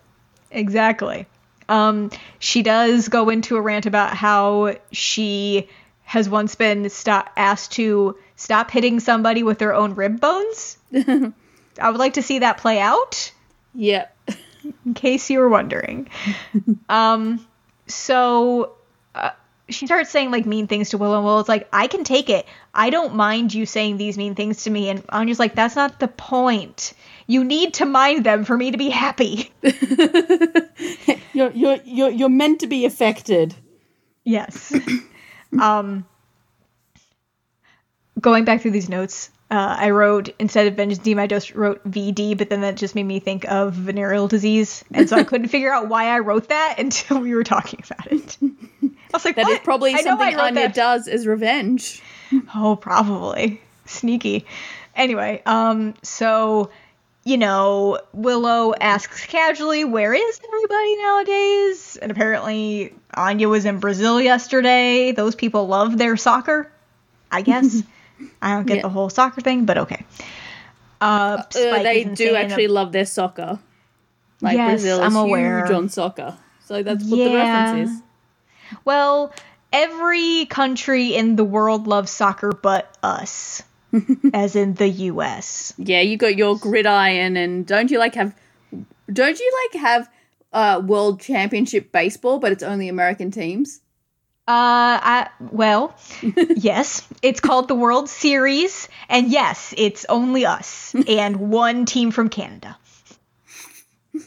Exactly. 0.50 1.26
Um, 1.68 2.10
she 2.38 2.62
does 2.62 3.08
go 3.08 3.30
into 3.30 3.56
a 3.56 3.60
rant 3.62 3.86
about 3.86 4.14
how 4.14 4.74
she 4.90 5.68
has 6.04 6.28
once 6.28 6.54
been 6.54 6.90
sto- 6.90 7.22
asked 7.36 7.72
to 7.72 8.18
stop 8.36 8.70
hitting 8.70 9.00
somebody 9.00 9.42
with 9.42 9.58
their 9.58 9.72
own 9.72 9.94
rib 9.94 10.20
bones. 10.20 10.76
I 11.80 11.90
would 11.90 11.98
like 11.98 12.14
to 12.14 12.22
see 12.22 12.40
that 12.40 12.58
play 12.58 12.78
out, 12.80 13.32
Yeah, 13.74 14.06
in 14.84 14.94
case 14.94 15.30
you 15.30 15.38
were 15.38 15.48
wondering. 15.48 16.08
um, 16.88 17.46
so 17.86 18.74
uh, 19.14 19.30
she 19.68 19.86
starts 19.86 20.10
saying 20.10 20.30
like 20.30 20.46
mean 20.46 20.66
things 20.66 20.90
to 20.90 20.98
Willow, 20.98 21.16
and 21.16 21.24
Willow's 21.24 21.48
like, 21.48 21.68
"I 21.72 21.86
can 21.86 22.04
take 22.04 22.30
it. 22.30 22.46
I 22.74 22.90
don't 22.90 23.14
mind 23.14 23.54
you 23.54 23.66
saying 23.66 23.96
these 23.96 24.16
mean 24.16 24.34
things 24.34 24.64
to 24.64 24.70
me." 24.70 24.88
And 24.88 25.02
Anya's 25.08 25.38
like, 25.38 25.54
"That's 25.54 25.76
not 25.76 26.00
the 26.00 26.08
point. 26.08 26.92
You 27.26 27.44
need 27.44 27.74
to 27.74 27.86
mind 27.86 28.24
them 28.24 28.44
for 28.44 28.56
me 28.56 28.70
to 28.70 28.78
be 28.78 28.90
happy." 28.90 29.52
you're 31.32 31.50
you're 31.52 31.78
you're 31.84 32.10
you're 32.10 32.28
meant 32.28 32.60
to 32.60 32.66
be 32.66 32.84
affected. 32.84 33.54
Yes. 34.24 34.74
um, 35.60 36.06
going 38.20 38.44
back 38.44 38.62
through 38.62 38.70
these 38.70 38.88
notes, 38.88 39.30
uh, 39.52 39.76
I 39.78 39.90
wrote 39.90 40.30
instead 40.38 40.66
of 40.66 40.76
vengeance 40.76 41.06
I 41.06 41.26
just 41.26 41.54
wrote 41.54 41.84
VD, 41.86 42.38
but 42.38 42.48
then 42.48 42.62
that 42.62 42.74
just 42.76 42.94
made 42.94 43.02
me 43.02 43.20
think 43.20 43.44
of 43.44 43.74
venereal 43.74 44.26
disease, 44.26 44.82
and 44.94 45.06
so 45.06 45.16
I 45.18 45.24
couldn't 45.24 45.48
figure 45.48 45.70
out 45.70 45.88
why 45.88 46.06
I 46.06 46.20
wrote 46.20 46.48
that 46.48 46.76
until 46.78 47.20
we 47.20 47.34
were 47.34 47.44
talking 47.44 47.84
about 47.84 48.10
it. 48.10 48.38
I 48.42 48.88
was 49.12 49.26
like, 49.26 49.36
That 49.36 49.42
is 49.48 49.56
what? 49.56 49.64
probably 49.64 49.92
I 49.92 50.00
something 50.00 50.40
Anya 50.40 50.54
that. 50.54 50.74
does 50.74 51.06
is 51.06 51.26
revenge. 51.26 52.02
Oh, 52.54 52.76
probably 52.76 53.60
sneaky. 53.84 54.46
Anyway, 54.96 55.42
um, 55.44 55.92
so 56.02 56.70
you 57.24 57.36
know, 57.36 58.00
Willow 58.14 58.72
asks 58.80 59.26
casually, 59.26 59.84
"Where 59.84 60.14
is 60.14 60.40
everybody 60.48 60.96
nowadays?" 60.96 61.98
And 62.00 62.10
apparently, 62.10 62.94
Anya 63.12 63.50
was 63.50 63.66
in 63.66 63.80
Brazil 63.80 64.18
yesterday. 64.18 65.12
Those 65.12 65.34
people 65.34 65.66
love 65.66 65.98
their 65.98 66.16
soccer, 66.16 66.72
I 67.30 67.42
guess. 67.42 67.82
I 68.40 68.54
don't 68.54 68.66
get 68.66 68.76
Yeah. 68.76 68.82
the 68.82 68.88
whole 68.90 69.10
soccer 69.10 69.40
thing, 69.40 69.64
but 69.64 69.78
okay. 69.78 70.04
Uh, 71.00 71.42
Uh, 71.56 71.82
they 71.82 72.04
do 72.04 72.34
actually 72.36 72.64
ab- 72.66 72.70
love 72.70 72.92
their 72.92 73.06
soccer. 73.06 73.58
Like 74.40 74.56
Yes, 74.56 74.70
Brazil 74.82 74.98
is 75.00 75.04
I'm 75.06 75.16
aware. 75.16 75.60
huge 75.66 75.70
on 75.70 75.88
soccer, 75.88 76.36
so 76.64 76.82
that's 76.82 77.04
what 77.04 77.16
the 77.16 77.30
Yeah. 77.30 77.36
reference 77.42 77.90
is. 77.90 78.02
Well, 78.84 79.32
every 79.72 80.46
country 80.46 81.14
in 81.14 81.36
the 81.36 81.44
world 81.44 81.86
loves 81.86 82.10
soccer 82.10 82.50
but 82.52 82.96
us, 83.02 83.62
as 84.34 84.56
in 84.56 84.74
the 84.74 84.88
U.S. 84.88 85.74
Yeah, 85.78 86.00
you 86.00 86.16
got 86.16 86.36
your 86.36 86.56
gridiron, 86.58 87.36
and 87.36 87.66
don't 87.66 87.90
you 87.90 87.98
like 87.98 88.14
have? 88.14 88.34
Don't 89.12 89.38
you 89.38 89.52
like 89.72 89.80
have 89.82 90.08
uh 90.52 90.80
World 90.84 91.20
Championship 91.20 91.92
baseball, 91.92 92.38
but 92.38 92.52
it's 92.52 92.62
only 92.62 92.88
American 92.88 93.30
teams? 93.30 93.80
Uh, 94.48 94.98
I, 95.00 95.28
well, 95.52 95.94
yes, 96.56 97.06
it's 97.22 97.38
called 97.38 97.68
the 97.68 97.76
World 97.76 98.08
Series, 98.08 98.88
and 99.08 99.30
yes, 99.30 99.72
it's 99.76 100.04
only 100.08 100.46
us 100.46 100.96
and 101.08 101.36
one 101.36 101.84
team 101.84 102.10
from 102.10 102.28
Canada. 102.28 102.76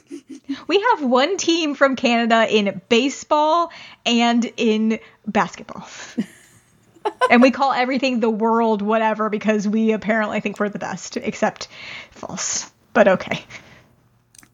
We 0.68 0.84
have 0.92 1.04
one 1.04 1.38
team 1.38 1.76
from 1.76 1.96
Canada 1.96 2.48
in 2.50 2.82
baseball 2.90 3.72
and 4.06 4.44
in 4.58 5.00
basketball. 5.28 5.88
and 7.30 7.42
we 7.42 7.52
call 7.52 7.72
everything 7.72 8.20
the 8.20 8.30
world 8.30 8.82
whatever 8.82 9.30
because 9.30 9.68
we 9.68 9.92
apparently 9.92 10.40
think 10.40 10.60
we're 10.60 10.70
the 10.70 10.80
best, 10.80 11.18
except 11.18 11.68
false. 12.12 12.72
But 12.94 13.08
okay. 13.08 13.44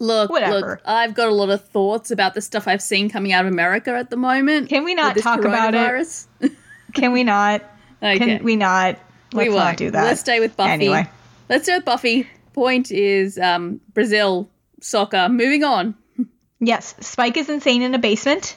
Look, 0.02 0.32
Whatever. 0.32 0.60
look, 0.60 0.82
I've 0.84 1.14
got 1.14 1.30
a 1.30 1.32
lot 1.32 1.52
of 1.52 1.64
thoughts 1.64 2.10
about 2.10 2.34
the 2.34 2.42
stuff 2.42 2.68
I've 2.68 2.82
seen 2.82 3.08
coming 3.08 3.34
out 3.34 3.46
of 3.46 3.52
America 3.52 3.92
at 3.92 4.10
the 4.10 4.18
moment. 4.18 4.68
Can 4.68 4.84
we 4.84 4.96
not 4.96 5.16
talk 5.18 5.42
about 5.46 5.76
it? 5.76 6.52
Can 6.94 7.12
we 7.12 7.24
not? 7.24 7.62
okay, 8.02 8.18
Can 8.18 8.44
we 8.44 8.56
not? 8.56 8.98
Let's 9.32 9.48
we 9.48 9.50
not 9.50 9.66
won't. 9.66 9.78
do 9.78 9.92
that. 9.92 10.04
Let's 10.04 10.22
stay 10.22 10.40
with 10.40 10.58
Buffy. 10.58 10.72
Anyway. 10.72 11.08
Let's 11.50 11.66
stay 11.66 11.76
with 11.76 11.86
Buffy. 11.86 12.28
Point 12.54 12.90
is 12.92 13.38
um 13.38 13.80
Brazil 13.94 14.50
soccer. 14.82 15.30
Moving 15.30 15.64
on. 15.64 15.96
Yes, 16.64 16.94
Spike 17.00 17.38
is 17.38 17.50
insane 17.50 17.82
in 17.82 17.96
a 17.96 17.98
basement. 18.00 18.56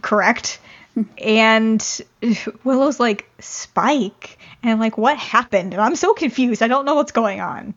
Correct. 0.00 0.58
and 1.18 2.00
Willow's 2.64 2.98
like, 2.98 3.28
Spike? 3.38 4.38
And 4.62 4.72
I'm 4.72 4.80
like, 4.80 4.98
what 4.98 5.16
happened? 5.16 5.72
And 5.72 5.80
I'm 5.80 5.94
so 5.94 6.14
confused. 6.14 6.62
I 6.62 6.68
don't 6.68 6.84
know 6.84 6.96
what's 6.96 7.12
going 7.12 7.40
on. 7.40 7.74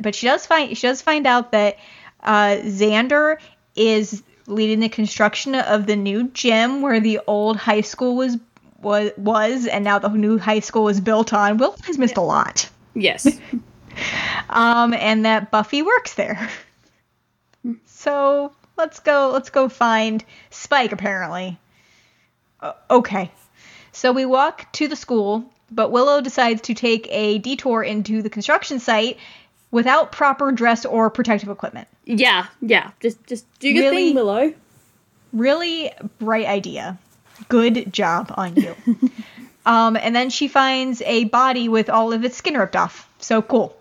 but 0.00 0.16
she 0.16 0.26
does 0.26 0.44
find 0.44 0.76
she 0.76 0.88
does 0.88 1.00
find 1.02 1.26
out 1.26 1.52
that 1.52 1.76
uh, 2.22 2.56
Xander 2.62 3.38
is 3.74 4.22
leading 4.46 4.80
the 4.80 4.88
construction 4.88 5.54
of 5.54 5.86
the 5.86 5.96
new 5.96 6.28
gym 6.28 6.82
where 6.82 7.00
the 7.00 7.20
old 7.26 7.56
high 7.56 7.80
school 7.80 8.16
was 8.16 8.36
was 8.82 9.10
was 9.16 9.66
and 9.66 9.84
now 9.84 9.98
the 9.98 10.08
new 10.08 10.38
high 10.38 10.60
school 10.60 10.88
is 10.88 11.00
built 11.00 11.32
on. 11.32 11.58
Will 11.58 11.76
has 11.84 11.98
missed 11.98 12.16
a 12.16 12.22
lot. 12.22 12.68
Yes. 12.94 13.26
um, 14.50 14.94
and 14.94 15.24
that 15.24 15.50
Buffy 15.50 15.82
works 15.82 16.14
there. 16.14 16.48
So 17.86 18.52
let's 18.76 19.00
go. 19.00 19.30
Let's 19.32 19.50
go 19.50 19.68
find 19.68 20.24
Spike. 20.50 20.92
Apparently, 20.92 21.58
uh, 22.60 22.72
okay. 22.90 23.30
So 23.92 24.12
we 24.12 24.24
walk 24.24 24.72
to 24.72 24.88
the 24.88 24.96
school, 24.96 25.44
but 25.70 25.90
Willow 25.90 26.20
decides 26.20 26.62
to 26.62 26.74
take 26.74 27.06
a 27.10 27.38
detour 27.38 27.82
into 27.82 28.22
the 28.22 28.30
construction 28.30 28.78
site 28.78 29.18
without 29.70 30.12
proper 30.12 30.52
dress 30.52 30.84
or 30.84 31.10
protective 31.10 31.48
equipment. 31.48 31.88
Yeah, 32.18 32.46
yeah. 32.60 32.90
Just 33.00 33.24
just 33.26 33.46
do 33.60 33.68
your 33.68 33.84
Really? 33.90 34.06
thing, 34.06 34.14
Willow. 34.14 34.54
Really 35.32 35.92
bright 36.18 36.46
idea. 36.46 36.98
Good 37.48 37.92
job 37.92 38.32
on 38.36 38.56
you. 38.56 38.74
um, 39.66 39.96
and 39.96 40.14
then 40.14 40.30
she 40.30 40.48
finds 40.48 41.00
a 41.02 41.24
body 41.24 41.68
with 41.68 41.88
all 41.88 42.12
of 42.12 42.24
its 42.24 42.36
skin 42.36 42.54
ripped 42.54 42.76
off. 42.76 43.08
So 43.18 43.40
cool. 43.42 43.76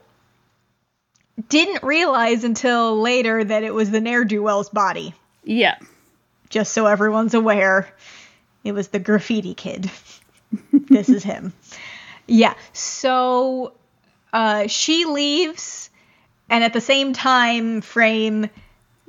Didn't 1.47 1.83
realize 1.83 2.43
until 2.43 2.99
later 3.01 3.43
that 3.43 3.63
it 3.63 3.73
was 3.73 3.89
the 3.91 4.01
ne'er 4.01 4.25
do 4.25 4.43
well's 4.43 4.69
body. 4.69 5.13
Yeah. 5.43 5.77
just 6.49 6.73
so 6.73 6.85
everyone's 6.85 7.33
aware. 7.33 7.87
It 8.63 8.73
was 8.73 8.89
the 8.89 8.99
graffiti 8.99 9.53
kid. 9.55 9.89
this 10.71 11.09
is 11.09 11.23
him. 11.23 11.53
Yeah. 12.31 12.53
So 12.73 13.73
uh, 14.31 14.67
she 14.67 15.05
leaves, 15.05 15.88
and 16.49 16.63
at 16.63 16.73
the 16.73 16.81
same 16.81 17.13
time 17.13 17.81
frame, 17.81 18.49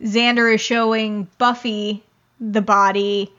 Xander 0.02 0.54
is 0.54 0.60
showing 0.60 1.28
Buffy 1.38 2.02
the 2.40 2.62
body, 2.62 3.32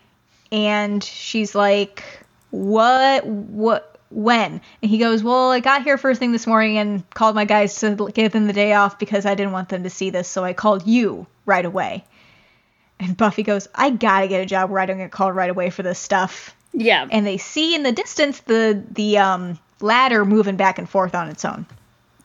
and 0.52 1.04
she's 1.04 1.56
like, 1.56 2.04
"What? 2.52 3.26
What?" 3.26 3.88
When? 4.10 4.60
And 4.82 4.92
he 4.92 4.98
goes, 4.98 5.24
Well, 5.24 5.52
I 5.52 5.62
got 5.62 5.84
here 5.84 5.98
first 5.98 6.20
thing 6.20 6.34
this 6.34 6.46
morning 6.46 6.78
and 6.78 7.10
called 7.12 7.34
my 7.34 7.46
guys 7.46 7.80
to 7.80 8.10
give 8.14 8.34
them 8.34 8.46
the 8.46 8.52
day 8.52 8.74
off 8.74 9.00
because 9.00 9.26
I 9.26 9.36
didn't 9.36 9.54
want 9.54 9.70
them 9.70 9.84
to 9.84 9.90
see 9.90 10.10
this, 10.10 10.28
so 10.28 10.44
I 10.44 10.52
called 10.52 10.86
you 10.86 11.28
right 11.46 11.64
away. 11.64 12.04
And 13.00 13.16
Buffy 13.16 13.42
goes, 13.42 13.70
I 13.74 13.90
gotta 13.90 14.28
get 14.28 14.42
a 14.42 14.46
job 14.46 14.70
where 14.70 14.82
I 14.82 14.86
don't 14.86 14.98
get 14.98 15.12
called 15.12 15.34
right 15.34 15.50
away 15.50 15.70
for 15.70 15.82
this 15.82 15.98
stuff. 15.98 16.56
Yeah. 16.74 17.08
And 17.10 17.26
they 17.26 17.38
see 17.38 17.74
in 17.74 17.84
the 17.84 17.92
distance 17.92 18.42
the 18.42 18.84
the 18.92 19.18
um, 19.18 19.60
ladder 19.80 20.26
moving 20.26 20.56
back 20.56 20.78
and 20.78 20.90
forth 20.90 21.16
on 21.16 21.30
its 21.30 21.44
own. 21.46 21.66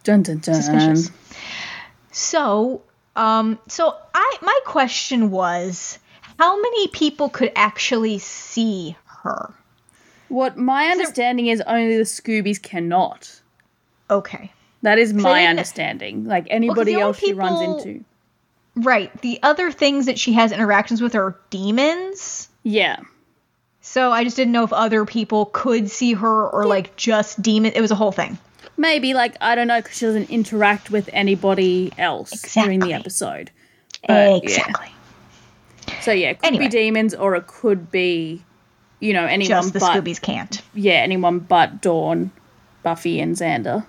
Dun 0.06 0.22
dun 0.22 0.38
dun. 0.38 0.54
Suspicious. 0.54 1.10
So, 2.12 2.82
um, 3.16 3.58
so 3.68 3.94
I 4.14 4.38
my 4.40 4.58
question 4.64 5.30
was, 5.30 5.98
how 6.38 6.60
many 6.60 6.88
people 6.88 7.28
could 7.28 7.52
actually 7.56 8.18
see 8.18 8.96
her? 9.22 9.52
What 10.28 10.56
my 10.56 10.86
understanding 10.86 11.48
is 11.48 11.60
only 11.66 11.96
the 11.96 12.04
Scoobies 12.04 12.62
cannot. 12.62 13.40
Okay. 14.08 14.52
That 14.82 14.98
is 14.98 15.12
my 15.12 15.46
understanding. 15.46 16.25
Like 16.26 16.46
anybody 16.50 16.92
only 16.94 17.02
else 17.02 17.18
she 17.18 17.32
runs 17.32 17.60
into. 17.60 18.04
Right. 18.76 19.10
The 19.22 19.40
other 19.42 19.72
things 19.72 20.06
that 20.06 20.18
she 20.18 20.34
has 20.34 20.52
interactions 20.52 21.00
with 21.00 21.14
are 21.14 21.36
demons. 21.50 22.48
Yeah. 22.62 23.00
So 23.80 24.12
I 24.12 24.25
just 24.25 24.36
didn't 24.36 24.52
know 24.52 24.64
if 24.64 24.72
other 24.72 25.04
people 25.04 25.46
could 25.46 25.90
see 25.90 26.12
her 26.12 26.48
or 26.48 26.66
like 26.66 26.96
just 26.96 27.40
demon. 27.40 27.72
It 27.75 27.80
was 27.80 27.90
a 27.90 27.94
whole 27.94 28.12
thing. 28.12 28.38
Maybe 28.76 29.14
like 29.14 29.37
I 29.40 29.54
don't 29.54 29.68
know 29.68 29.80
because 29.80 29.97
she 29.97 30.04
doesn't 30.06 30.30
interact 30.30 30.90
with 30.90 31.09
anybody 31.12 31.92
else 31.97 32.42
during 32.52 32.80
the 32.80 32.92
episode. 32.92 33.50
But, 34.06 34.12
yeah. 34.12 34.37
exactly. 34.37 34.88
So 36.02 36.12
yeah, 36.12 36.30
it 36.30 36.40
could 36.40 36.47
Anyway. 36.49 36.64
be 36.66 36.71
demons 36.71 37.14
or 37.14 37.37
it 37.37 37.47
could 37.47 37.90
be, 37.90 38.45
you 39.00 39.12
know, 39.12 39.25
anyone 39.25 39.49
Just 39.49 39.73
the 39.73 39.80
but 39.80 39.92
Scoobies 40.04 40.21
can't. 40.21 40.61
yeah, 40.75 40.95
anyone 40.95 41.38
but 41.38 41.80
Dawn, 41.80 42.30
Buffy, 42.83 43.21
and 43.21 43.35
Xander. 43.35 43.87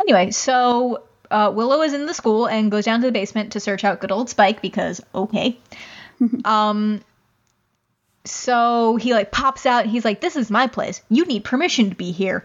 Anyway, 0.00 0.30
so 0.30 1.04
uh, 1.30 1.52
Willow 1.54 1.82
is 1.82 1.94
in 1.94 2.06
the 2.06 2.14
school 2.14 2.46
and 2.46 2.70
goes 2.70 2.84
down 2.84 3.00
to 3.00 3.06
the 3.06 3.12
basement 3.12 3.52
to 3.52 3.60
search 3.60 3.84
out 3.84 4.00
good 4.00 4.12
old 4.12 4.28
Spike 4.30 4.60
because 4.62 5.00
okay. 5.14 5.58
um. 6.44 7.00
So 8.26 8.96
he 8.96 9.12
like 9.12 9.30
pops 9.30 9.66
out. 9.66 9.82
And 9.82 9.90
he's 9.90 10.04
like, 10.04 10.20
"This 10.20 10.36
is 10.36 10.50
my 10.50 10.66
place. 10.66 11.02
You 11.10 11.26
need 11.26 11.44
permission 11.44 11.90
to 11.90 11.96
be 11.96 12.10
here. 12.10 12.42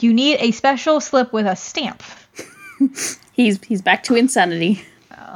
You 0.00 0.12
need 0.14 0.38
a 0.40 0.50
special 0.52 1.00
slip 1.00 1.32
with 1.32 1.46
a 1.46 1.56
stamp." 1.56 2.02
He's 3.32 3.62
he's 3.64 3.82
back 3.82 4.02
to 4.04 4.14
insanity. 4.16 4.82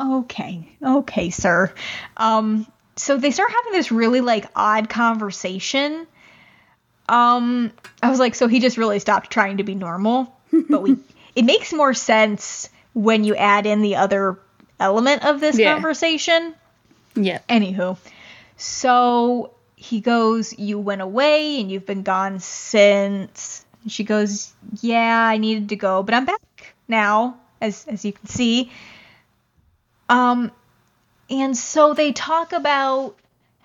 Okay, 0.00 0.68
okay, 0.82 1.30
sir. 1.30 1.72
Um, 2.16 2.66
so 2.96 3.16
they 3.16 3.30
start 3.30 3.50
having 3.50 3.72
this 3.72 3.92
really 3.92 4.20
like 4.20 4.46
odd 4.56 4.88
conversation. 4.88 6.06
Um, 7.08 7.72
I 8.02 8.10
was 8.10 8.18
like, 8.18 8.34
so 8.34 8.48
he 8.48 8.58
just 8.60 8.76
really 8.76 8.98
stopped 8.98 9.30
trying 9.30 9.58
to 9.58 9.64
be 9.64 9.74
normal, 9.74 10.34
but 10.68 10.82
we 10.82 10.96
it 11.36 11.44
makes 11.44 11.72
more 11.72 11.94
sense 11.94 12.68
when 12.94 13.24
you 13.24 13.34
add 13.36 13.66
in 13.66 13.82
the 13.82 13.96
other 13.96 14.38
element 14.80 15.24
of 15.24 15.40
this 15.40 15.58
Yeah. 15.58 15.72
conversation. 15.74 16.54
Yeah. 17.14 17.38
Anywho, 17.48 17.98
so 18.56 19.52
he 19.76 20.00
goes, 20.00 20.58
You 20.58 20.78
went 20.78 21.02
away 21.02 21.60
and 21.60 21.70
you've 21.70 21.86
been 21.86 22.02
gone 22.02 22.38
since. 22.40 23.61
And 23.82 23.92
she 23.92 24.04
goes, 24.04 24.52
Yeah, 24.80 25.26
I 25.26 25.38
needed 25.38 25.70
to 25.70 25.76
go, 25.76 26.02
but 26.02 26.14
I'm 26.14 26.24
back 26.24 26.74
now, 26.88 27.38
as 27.60 27.86
as 27.86 28.04
you 28.04 28.12
can 28.12 28.26
see. 28.26 28.70
Um, 30.08 30.50
and 31.30 31.56
so 31.56 31.94
they 31.94 32.12
talk 32.12 32.52
about 32.52 33.16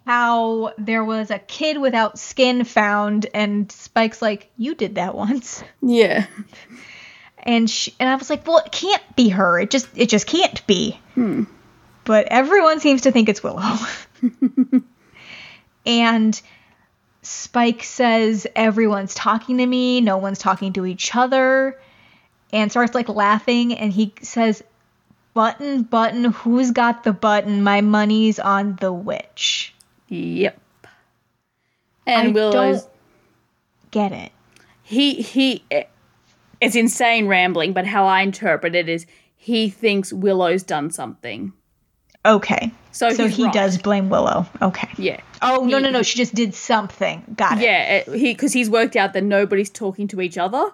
how 0.06 0.74
there 0.78 1.04
was 1.04 1.32
a 1.32 1.40
kid 1.40 1.78
without 1.78 2.18
skin 2.18 2.64
found, 2.64 3.28
and 3.34 3.72
Spike's 3.72 4.22
like, 4.22 4.50
You 4.58 4.74
did 4.76 4.96
that 4.96 5.16
once. 5.16 5.64
Yeah. 5.82 6.26
And 7.40 7.70
she, 7.70 7.94
and 8.00 8.10
I 8.10 8.16
was 8.16 8.30
like, 8.30 8.48
Well, 8.48 8.60
it 8.60 8.72
can't 8.72 9.16
be 9.16 9.30
her. 9.30 9.60
It 9.60 9.70
just 9.70 9.88
it 9.96 10.10
just 10.10 10.28
can't 10.28 10.66
be. 10.68 11.00
Hmm. 11.14 11.44
But 12.04 12.28
everyone 12.30 12.80
seems 12.80 13.02
to 13.02 13.12
think 13.12 13.28
it's 13.28 13.44
Willow. 13.44 13.76
and 15.86 16.42
Spike 17.22 17.84
says 17.84 18.48
everyone's 18.56 19.14
talking 19.14 19.58
to 19.58 19.66
me, 19.66 20.02
no 20.02 20.18
one's 20.18 20.40
talking 20.40 20.74
to 20.74 20.86
each 20.86 21.16
other, 21.16 21.80
and 22.54 22.72
starts 22.72 22.96
like 22.96 23.10
laughing. 23.10 23.74
And 23.74 23.92
he 23.92 24.14
says, 24.22 24.64
"Button, 25.34 25.84
button, 25.84 26.26
who's 26.26 26.72
got 26.72 27.04
the 27.04 27.14
button? 27.14 27.64
My 27.64 27.82
money's 27.82 28.40
on 28.40 28.78
the 28.80 28.94
witch." 28.94 29.74
Yep. 30.08 30.60
And 32.06 32.30
I 32.30 32.32
Willow's 32.32 32.84
don't 32.84 32.92
get 33.92 34.12
it. 34.14 34.32
he 34.84 35.16
he 35.16 35.64
it's 36.62 36.76
insane 36.76 37.28
rambling, 37.28 37.74
but 37.74 37.86
how 37.86 38.06
I 38.06 38.22
interpret 38.22 38.76
it 38.76 38.88
is 38.88 39.06
he 39.36 39.70
thinks 39.70 40.14
Willow's 40.14 40.64
done 40.64 40.92
something. 40.92 41.54
Okay, 42.26 42.72
So, 42.92 43.10
so 43.12 43.28
he 43.28 43.46
right. 43.46 43.54
does 43.54 43.78
blame 43.78 44.10
Willow. 44.10 44.46
Okay. 44.62 44.90
Yeah. 44.98 45.22
Oh 45.42 45.66
no 45.66 45.78
He- 45.78 45.84
no 45.84 45.90
no! 45.92 46.02
She 46.04 46.18
just 46.18 46.34
did 46.36 46.54
something. 46.54 47.24
Got 47.38 47.60
it. 47.60 47.64
Yeah, 47.64 47.94
it, 47.98 48.08
he 48.16 48.34
because 48.34 48.52
he's 48.54 48.70
worked 48.70 48.96
out 48.96 49.14
that 49.14 49.24
nobody's 49.24 49.70
talking 49.70 50.08
to 50.10 50.20
each 50.22 50.38
other. 50.38 50.72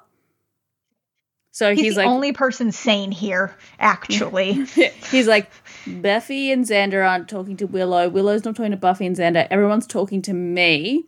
So 1.52 1.70
He's, 1.76 1.82
he's, 1.82 1.96
the 1.96 2.02
like, 2.02 2.08
only 2.10 2.32
person 2.32 2.72
sane 2.72 3.12
here, 3.12 3.56
actually. 3.80 4.54
he's 5.12 5.28
like, 5.28 5.52
Buffy 5.86 6.52
and 6.52 6.66
Xander 6.66 7.08
aren't 7.08 7.30
talking 7.30 7.58
to 7.58 7.68
Willow. 7.68 8.10
Willow's 8.10 8.44
not 8.44 8.56
talking 8.56 8.72
to 8.72 8.78
Buffy 8.78 9.06
and 9.06 9.16
Xander. 9.16 9.46
Everyone's 9.52 9.86
talking 9.86 10.24
to 10.24 10.34
me. 10.34 11.06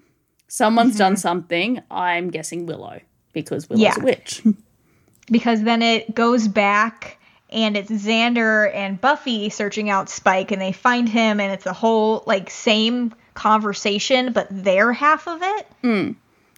Someone's 0.48 0.92
Mm-hmm. 0.92 0.98
done 1.00 1.18
something. 1.18 1.82
I'm 1.90 2.30
guessing 2.30 2.68
Willow 2.68 3.00
because 3.34 3.68
Willow's 3.68 3.82
Yeah. 3.82 3.96
a 4.00 4.04
witch. 4.04 4.44
because 5.32 5.64
then 5.64 5.82
it 5.82 6.14
goes 6.14 6.48
back 6.48 7.18
and 7.50 7.78
it's 7.78 7.90
Xander 7.92 8.74
and 8.74 9.00
Buffy 9.00 9.50
searching 9.50 9.90
out 9.90 10.10
Spike 10.10 10.52
and 10.52 10.62
they 10.62 10.72
find 10.72 11.08
him 11.08 11.40
and 11.40 11.54
it's 11.54 11.64
the 11.64 11.74
whole 11.74 12.24
like 12.26 12.50
same 12.50 13.14
conversation 13.34 14.32
but 14.34 14.48
their 14.50 14.92
half 14.94 15.28
of 15.28 15.40
it. 15.42 15.68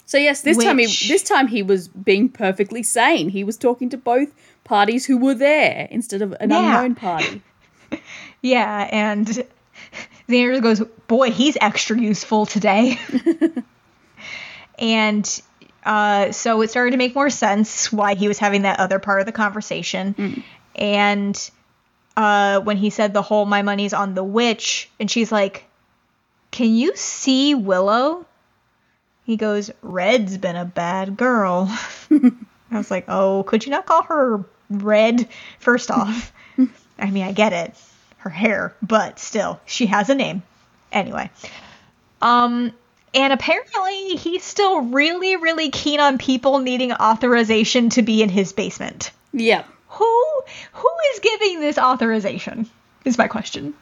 So 0.06 0.18
yes, 0.18 0.42
this 0.42 0.58
time 0.64 0.78
he 0.78 0.86
this 1.10 1.24
time 1.24 1.48
he 1.48 1.64
was 1.64 1.88
being 1.90 2.30
perfectly 2.30 2.82
sane. 2.84 3.30
He 3.30 3.44
was 3.44 3.58
talking 3.58 3.90
to 3.90 3.98
both 3.98 4.30
parties 4.64 5.06
who 5.06 5.18
were 5.18 5.34
there 5.36 5.88
instead 5.92 6.22
of 6.22 6.34
an 6.40 6.50
Yeah. 6.50 6.78
unknown 6.78 6.96
party. 6.96 7.42
Yeah, 8.42 8.88
and 8.92 9.26
Xander 10.30 10.62
goes, 10.62 10.80
"Boy, 11.08 11.32
he's 11.32 11.58
extra 11.60 12.00
useful 12.00 12.46
today." 12.46 13.00
and 14.80 15.42
uh, 15.84 16.32
so 16.32 16.62
it 16.62 16.70
started 16.70 16.92
to 16.92 16.98
make 16.98 17.16
more 17.16 17.30
sense 17.30 17.92
why 17.92 18.16
he 18.16 18.28
was 18.28 18.38
having 18.38 18.64
that 18.64 18.80
other 18.80 19.00
part 19.00 19.22
of 19.22 19.26
the 19.26 19.32
conversation. 19.32 20.44
And 20.78 21.50
uh, 22.16 22.60
when 22.62 22.78
he 22.78 22.90
said 22.90 23.14
the 23.14 23.22
whole 23.22 23.46
"my 23.46 23.62
money's 23.62 23.94
on 23.94 24.14
the 24.14 24.24
witch," 24.24 24.90
and 25.00 25.10
she's 25.10 25.32
like, 25.32 25.66
"Can 26.52 26.76
you 26.76 26.96
see 26.96 27.56
Willow?" 27.56 28.26
He 29.26 29.38
goes, 29.38 29.72
"Red's 29.82 30.38
been 30.38 30.56
a 30.56 30.66
bad 30.66 31.18
girl." 31.18 31.70
I 32.12 32.78
was 32.78 32.92
like, 32.92 33.06
"Oh, 33.08 33.44
could 33.44 33.66
you 33.66 33.72
not 33.72 33.86
call 33.86 34.04
her 34.04 34.44
Red 34.70 35.28
first 35.60 35.92
off?" 35.92 36.32
I 37.00 37.12
mean, 37.12 37.24
I 37.24 37.32
get 37.32 37.54
it, 37.54 37.76
her 38.18 38.30
hair, 38.30 38.76
but 38.82 39.20
still, 39.20 39.60
she 39.66 39.86
has 39.88 40.10
a 40.10 40.16
name. 40.16 40.44
Anyway, 40.92 41.30
um, 42.22 42.72
and 43.14 43.34
apparently 43.34 44.16
he's 44.16 44.44
still 44.44 44.82
really, 44.82 45.36
really 45.36 45.70
keen 45.70 46.00
on 46.00 46.18
people 46.18 46.60
needing 46.60 46.94
authorization 46.94 47.90
to 47.92 48.02
be 48.02 48.24
in 48.24 48.30
his 48.30 48.54
basement. 48.54 49.12
Yeah. 49.34 49.64
Who, 50.74 50.90
is 51.14 51.20
giving 51.20 51.60
this 51.60 51.78
authorization? 51.78 52.70
Is 53.06 53.18
my 53.18 53.28
question. 53.28 53.74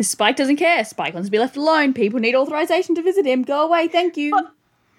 Spike 0.00 0.36
doesn't 0.36 0.56
care. 0.56 0.84
Spike 0.84 1.12
wants 1.14 1.28
to 1.28 1.30
be 1.30 1.38
left 1.38 1.56
alone. 1.56 1.92
People 1.92 2.20
need 2.20 2.34
authorization 2.34 2.94
to 2.94 3.02
visit 3.02 3.26
him. 3.26 3.42
Go 3.42 3.66
away, 3.66 3.88
thank 3.88 4.16
you. 4.16 4.32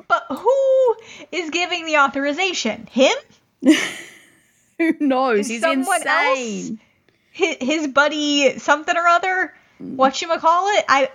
But 0.07 0.25
who 0.29 0.95
is 1.31 1.49
giving 1.49 1.85
the 1.85 1.97
authorization? 1.97 2.87
Him? 2.91 3.15
Who 4.77 4.95
knows? 4.99 5.41
Is 5.41 5.47
He's 5.47 5.61
someone 5.61 6.01
insane. 6.01 6.79
His, 7.31 7.57
his 7.61 7.87
buddy 7.87 8.57
something 8.57 8.95
or 8.95 9.07
other? 9.07 9.53
What 9.77 10.21
you 10.21 10.27
call 10.37 10.67
it? 10.77 10.85
I 10.89 11.09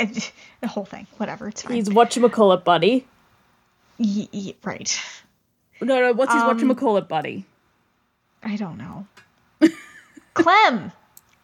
the 0.61 0.69
whole 0.69 0.85
thing. 0.85 1.07
Whatever. 1.19 1.49
It's 1.49 1.63
fine. 1.63 1.75
He's 1.75 1.89
whatchamacallit 1.89 2.65
buddy. 2.65 3.07
Y- 3.99 4.29
y- 4.33 4.55
right. 4.65 5.01
No, 5.81 6.01
no, 6.01 6.13
what's 6.13 6.33
his 6.33 6.43
Um, 6.43 6.57
whatchamacallit 6.59 7.09
buddy? 7.09 7.45
I 8.43 8.57
don't 8.57 8.79
know. 8.79 9.07
Clem. 10.37 10.93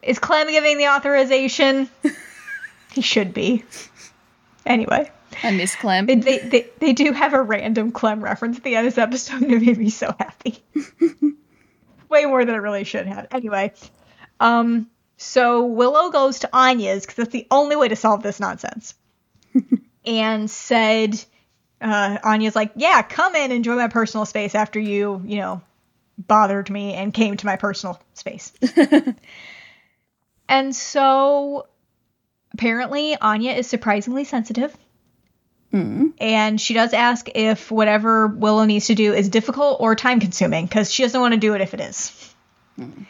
Is 0.02 0.18
Clem 0.18 0.48
giving 0.48 0.78
the 0.78 0.88
authorization? 0.88 1.88
He 2.92 3.00
should 3.00 3.32
be. 3.32 3.64
Anyway. 4.66 5.10
I 5.42 5.50
miss 5.50 5.74
Clem. 5.74 6.06
They, 6.06 6.14
they, 6.16 6.68
they, 6.78 6.92
do 6.92 7.12
have 7.12 7.32
a 7.32 7.42
random 7.42 7.90
Clem 7.90 8.22
reference 8.22 8.58
at 8.58 8.64
the 8.64 8.76
end 8.76 8.86
of 8.86 8.94
this 8.94 9.02
episode, 9.02 9.42
and 9.42 9.52
it 9.52 9.62
made 9.62 9.78
me 9.78 9.88
so 9.88 10.14
happy. 10.18 10.62
Way 12.08 12.26
more 12.26 12.44
than 12.44 12.54
it 12.54 12.58
really 12.58 12.84
should 12.84 13.06
have. 13.06 13.28
Anyway, 13.30 13.72
um, 14.40 14.90
so 15.16 15.64
Willow 15.64 16.10
goes 16.10 16.40
to 16.40 16.50
Anya's 16.52 17.02
because 17.02 17.16
that's 17.16 17.32
the 17.32 17.46
only 17.50 17.76
way 17.76 17.88
to 17.88 17.96
solve 17.96 18.22
this 18.22 18.40
nonsense, 18.40 18.94
and 20.04 20.50
said, 20.50 21.18
uh, 21.80 22.18
Anya's 22.22 22.54
like, 22.54 22.72
"Yeah, 22.76 23.00
come 23.00 23.34
in, 23.34 23.44
and 23.44 23.52
enjoy 23.54 23.76
my 23.76 23.88
personal 23.88 24.26
space 24.26 24.54
after 24.54 24.78
you, 24.78 25.22
you 25.24 25.38
know, 25.38 25.62
bothered 26.18 26.70
me 26.70 26.94
and 26.94 27.12
came 27.12 27.36
to 27.36 27.46
my 27.46 27.56
personal 27.56 28.00
space." 28.14 28.52
and 30.48 30.74
so 30.74 31.66
apparently 32.52 33.16
Anya 33.16 33.52
is 33.52 33.66
surprisingly 33.66 34.24
sensitive. 34.24 34.76
Mm-hmm. 35.72 36.08
And 36.20 36.60
she 36.60 36.74
does 36.74 36.92
ask 36.92 37.28
if 37.34 37.70
whatever 37.70 38.26
Willow 38.26 38.66
needs 38.66 38.88
to 38.88 38.94
do 38.94 39.14
is 39.14 39.30
difficult 39.30 39.80
or 39.80 39.94
time 39.96 40.20
consuming 40.20 40.66
because 40.66 40.92
she 40.92 41.02
doesn't 41.02 41.18
want 41.18 41.32
to 41.32 41.40
do 41.40 41.54
it 41.54 41.62
if 41.62 41.72
it 41.72 41.80
is. 41.80 42.34
Mm-hmm. 42.78 43.04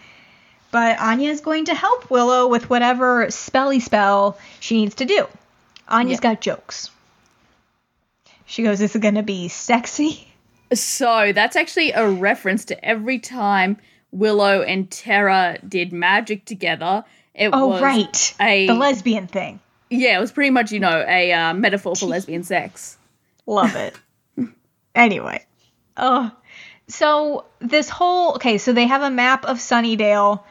But 0.70 1.00
Anya 1.00 1.30
is 1.30 1.40
going 1.40 1.66
to 1.66 1.74
help 1.74 2.08
Willow 2.08 2.46
with 2.46 2.70
whatever 2.70 3.26
spelly 3.26 3.82
spell 3.82 4.38
she 4.60 4.76
needs 4.76 4.94
to 4.96 5.04
do. 5.04 5.26
Anya's 5.88 6.12
Yep. 6.14 6.20
got 6.22 6.40
jokes. 6.40 6.90
She 8.46 8.62
goes, 8.62 8.78
This 8.78 8.94
is 8.94 9.02
going 9.02 9.16
to 9.16 9.22
be 9.22 9.48
sexy. 9.48 10.28
So 10.74 11.32
that's 11.34 11.56
actually 11.56 11.92
a 11.92 12.08
reference 12.08 12.64
to 12.66 12.84
every 12.84 13.18
time 13.18 13.76
Willow 14.10 14.62
and 14.62 14.90
Tara 14.90 15.58
did 15.66 15.92
magic 15.92 16.44
together. 16.44 17.04
It 17.34 17.50
Oh, 17.52 17.68
was 17.68 17.82
right. 17.82 18.34
a 18.40 18.66
The 18.66 18.74
lesbian 18.74 19.26
thing. 19.26 19.60
yeah, 19.90 20.16
it 20.16 20.20
was 20.20 20.32
pretty 20.32 20.50
much 20.50 20.70
you 20.72 20.80
know 20.80 21.04
a 21.06 21.32
uh, 21.32 21.54
metaphor 21.54 21.96
for 21.96 22.06
lesbian 22.06 22.42
sex. 22.42 22.96
Love 23.46 23.74
it. 23.76 23.94
anyway. 24.94 25.44
Oh. 25.96 26.30
So 26.88 27.46
this 27.60 27.88
whole 27.88 28.34
okay, 28.34 28.58
so 28.58 28.72
they 28.72 28.86
have 28.86 29.02
a 29.02 29.10
map 29.10 29.44
of 29.46 29.58
Sunnydale 29.58 30.42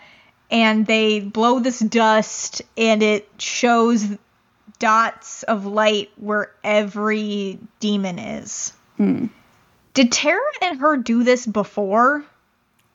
and 0.50 0.86
they 0.86 1.20
blow 1.20 1.60
this 1.60 1.80
dust 1.80 2.62
and 2.78 3.04
it 3.04 3.30
shows 3.38 4.06
dots 4.80 5.44
of 5.44 5.66
light 5.66 6.10
where 6.18 6.52
every 6.64 7.60
demon 7.80 8.18
is. 8.20 8.74
Did 9.94 10.12
Tara 10.12 10.40
and 10.62 10.80
her 10.80 10.98
do 10.98 11.24
this 11.24 11.46
before? 11.46 12.24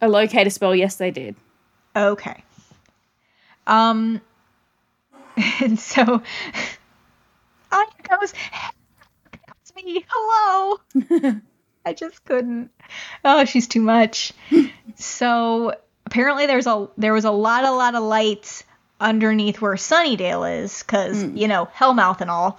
A 0.01 0.09
locator 0.09 0.51
spell, 0.51 0.75
yes, 0.75 0.97
they 0.97 1.11
did. 1.11 1.37
Okay. 1.95 2.43
Um 3.67 4.21
and 5.61 5.79
so 5.79 6.03
Anya 7.73 7.93
goes, 8.09 8.33
That's 9.33 9.75
me. 9.77 10.05
Hello. 10.09 10.81
I 11.87 11.93
just 11.93 12.25
couldn't. 12.25 12.71
Oh, 13.25 13.45
she's 13.45 13.69
too 13.69 13.81
much. 13.81 14.33
so 14.97 15.75
apparently 16.05 16.47
there's 16.47 16.67
a 16.67 16.89
there 16.97 17.13
was 17.13 17.25
a 17.25 17.31
lot 17.31 17.65
a 17.65 17.73
lot 17.73 17.95
of 17.95 18.03
lights 18.03 18.65
underneath 19.01 19.61
where 19.61 19.75
Sunnydale 19.75 20.63
is, 20.63 20.83
because, 20.83 21.23
you 21.23 21.49
know, 21.49 21.69
Hellmouth 21.75 22.21
and 22.21 22.31
all. 22.31 22.59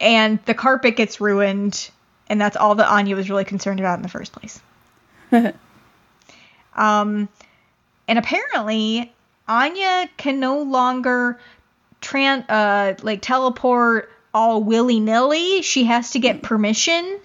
And 0.00 0.38
the 0.44 0.54
carpet 0.54 0.96
gets 0.96 1.20
ruined, 1.20 1.90
and 2.28 2.40
that's 2.40 2.56
all 2.56 2.74
that 2.76 2.88
Anya 2.88 3.16
was 3.16 3.30
really 3.30 3.44
concerned 3.44 3.80
about 3.80 3.98
in 3.98 4.02
the 4.02 4.08
first 4.08 4.32
place. 4.32 4.60
um 6.74 7.28
and 8.06 8.18
apparently 8.18 9.12
Anya 9.46 10.08
can 10.16 10.40
no 10.40 10.62
longer 10.62 11.38
tran 12.00 12.44
uh 12.48 12.94
like 13.02 13.20
teleport 13.20 14.10
all 14.32 14.62
willy-nilly. 14.62 15.62
She 15.62 15.84
has 15.84 16.10
to 16.12 16.18
get 16.18 16.42
permission. 16.42 17.18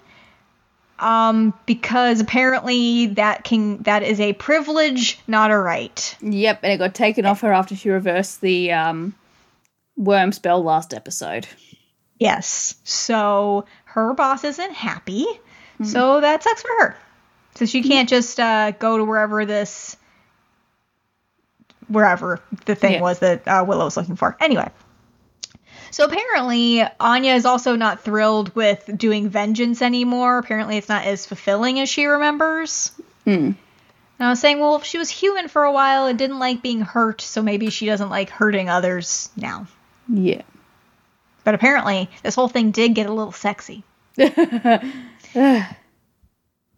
Um 0.98 1.54
because 1.66 2.20
apparently 2.20 3.06
that 3.06 3.44
can 3.44 3.82
that 3.82 4.02
is 4.02 4.20
a 4.20 4.32
privilege, 4.32 5.18
not 5.26 5.50
a 5.50 5.58
right. 5.58 6.16
Yep, 6.20 6.60
and 6.62 6.72
it 6.72 6.78
got 6.78 6.94
taken 6.94 7.26
off 7.26 7.40
her 7.40 7.52
after 7.52 7.74
she 7.76 7.90
reversed 7.90 8.40
the 8.40 8.72
um, 8.72 9.14
worm 9.96 10.32
spell 10.32 10.62
last 10.62 10.94
episode. 10.94 11.46
Yes. 12.18 12.74
So 12.84 13.64
her 13.84 14.14
boss 14.14 14.44
isn't 14.44 14.72
happy. 14.72 15.26
So 15.82 16.20
that 16.20 16.42
sucks 16.42 16.62
for 16.62 16.70
her. 16.78 16.96
So 17.56 17.66
she 17.66 17.82
can't 17.82 18.08
just 18.08 18.38
uh, 18.38 18.70
go 18.70 18.96
to 18.96 19.04
wherever 19.04 19.44
this, 19.44 19.96
wherever 21.88 22.40
the 22.64 22.74
thing 22.74 22.94
Yeah. 22.94 23.00
was 23.00 23.18
that 23.18 23.46
uh, 23.46 23.64
Willow 23.66 23.84
was 23.84 23.96
looking 23.96 24.16
for. 24.16 24.36
Anyway. 24.40 24.70
So 25.90 26.04
apparently, 26.04 26.82
Anya 26.98 27.34
is 27.34 27.44
also 27.44 27.76
not 27.76 28.00
thrilled 28.02 28.54
with 28.54 28.88
doing 28.96 29.28
vengeance 29.28 29.82
anymore. 29.82 30.38
Apparently, 30.38 30.76
it's 30.76 30.88
not 30.88 31.04
as 31.04 31.26
fulfilling 31.26 31.78
as 31.80 31.88
she 31.88 32.06
remembers. 32.06 32.90
And 33.26 33.56
I 34.18 34.30
was 34.30 34.40
saying, 34.40 34.58
well, 34.60 34.76
if 34.76 34.84
she 34.84 34.98
was 34.98 35.10
human 35.10 35.48
for 35.48 35.64
a 35.64 35.72
while 35.72 36.06
and 36.06 36.18
didn't 36.18 36.38
like 36.38 36.62
being 36.62 36.80
hurt, 36.80 37.20
so 37.20 37.42
maybe 37.42 37.70
she 37.70 37.86
doesn't 37.86 38.10
like 38.10 38.30
hurting 38.30 38.68
others 38.68 39.28
now. 39.36 39.66
Yeah. 40.08 40.42
But 41.44 41.54
apparently, 41.54 42.08
this 42.22 42.34
whole 42.34 42.48
thing 42.48 42.70
did 42.70 42.94
get 42.94 43.06
a 43.06 43.12
little 43.12 43.32
sexy. 43.32 43.84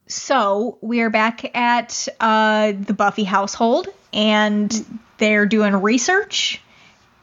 so 0.09 0.79
we 0.81 1.01
are 1.01 1.11
back 1.11 1.57
at 1.57 2.09
uh, 2.21 2.73
the 2.79 2.93
Buffy 2.95 3.25
household, 3.25 3.89
and 4.13 4.99
they're 5.19 5.47
doing 5.47 5.75
research, 5.75 6.61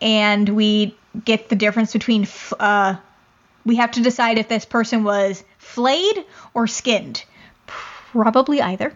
and 0.01 0.47
we 0.49 0.95
get 1.25 1.49
the 1.49 1.55
difference 1.55 1.93
between. 1.93 2.23
f- 2.23 2.53
Uh, 2.59 2.95
we 3.65 3.77
have 3.77 3.91
to 3.91 4.01
decide 4.01 4.37
if 4.37 4.49
this 4.49 4.65
person 4.65 5.05
was 5.05 5.41
flayed 5.57 6.25
or 6.53 6.67
skinned. 6.67 7.23
Probably 8.11 8.61
either. 8.61 8.93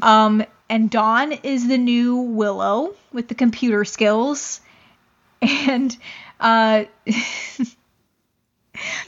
Um, 0.00 0.42
and 0.70 0.90
Dawn 0.90 1.32
is 1.32 1.68
the 1.68 1.76
new 1.76 2.16
Willow 2.16 2.94
with 3.12 3.28
the 3.28 3.34
computer 3.34 3.84
skills, 3.84 4.60
and 5.42 5.94
uh, 6.42 6.84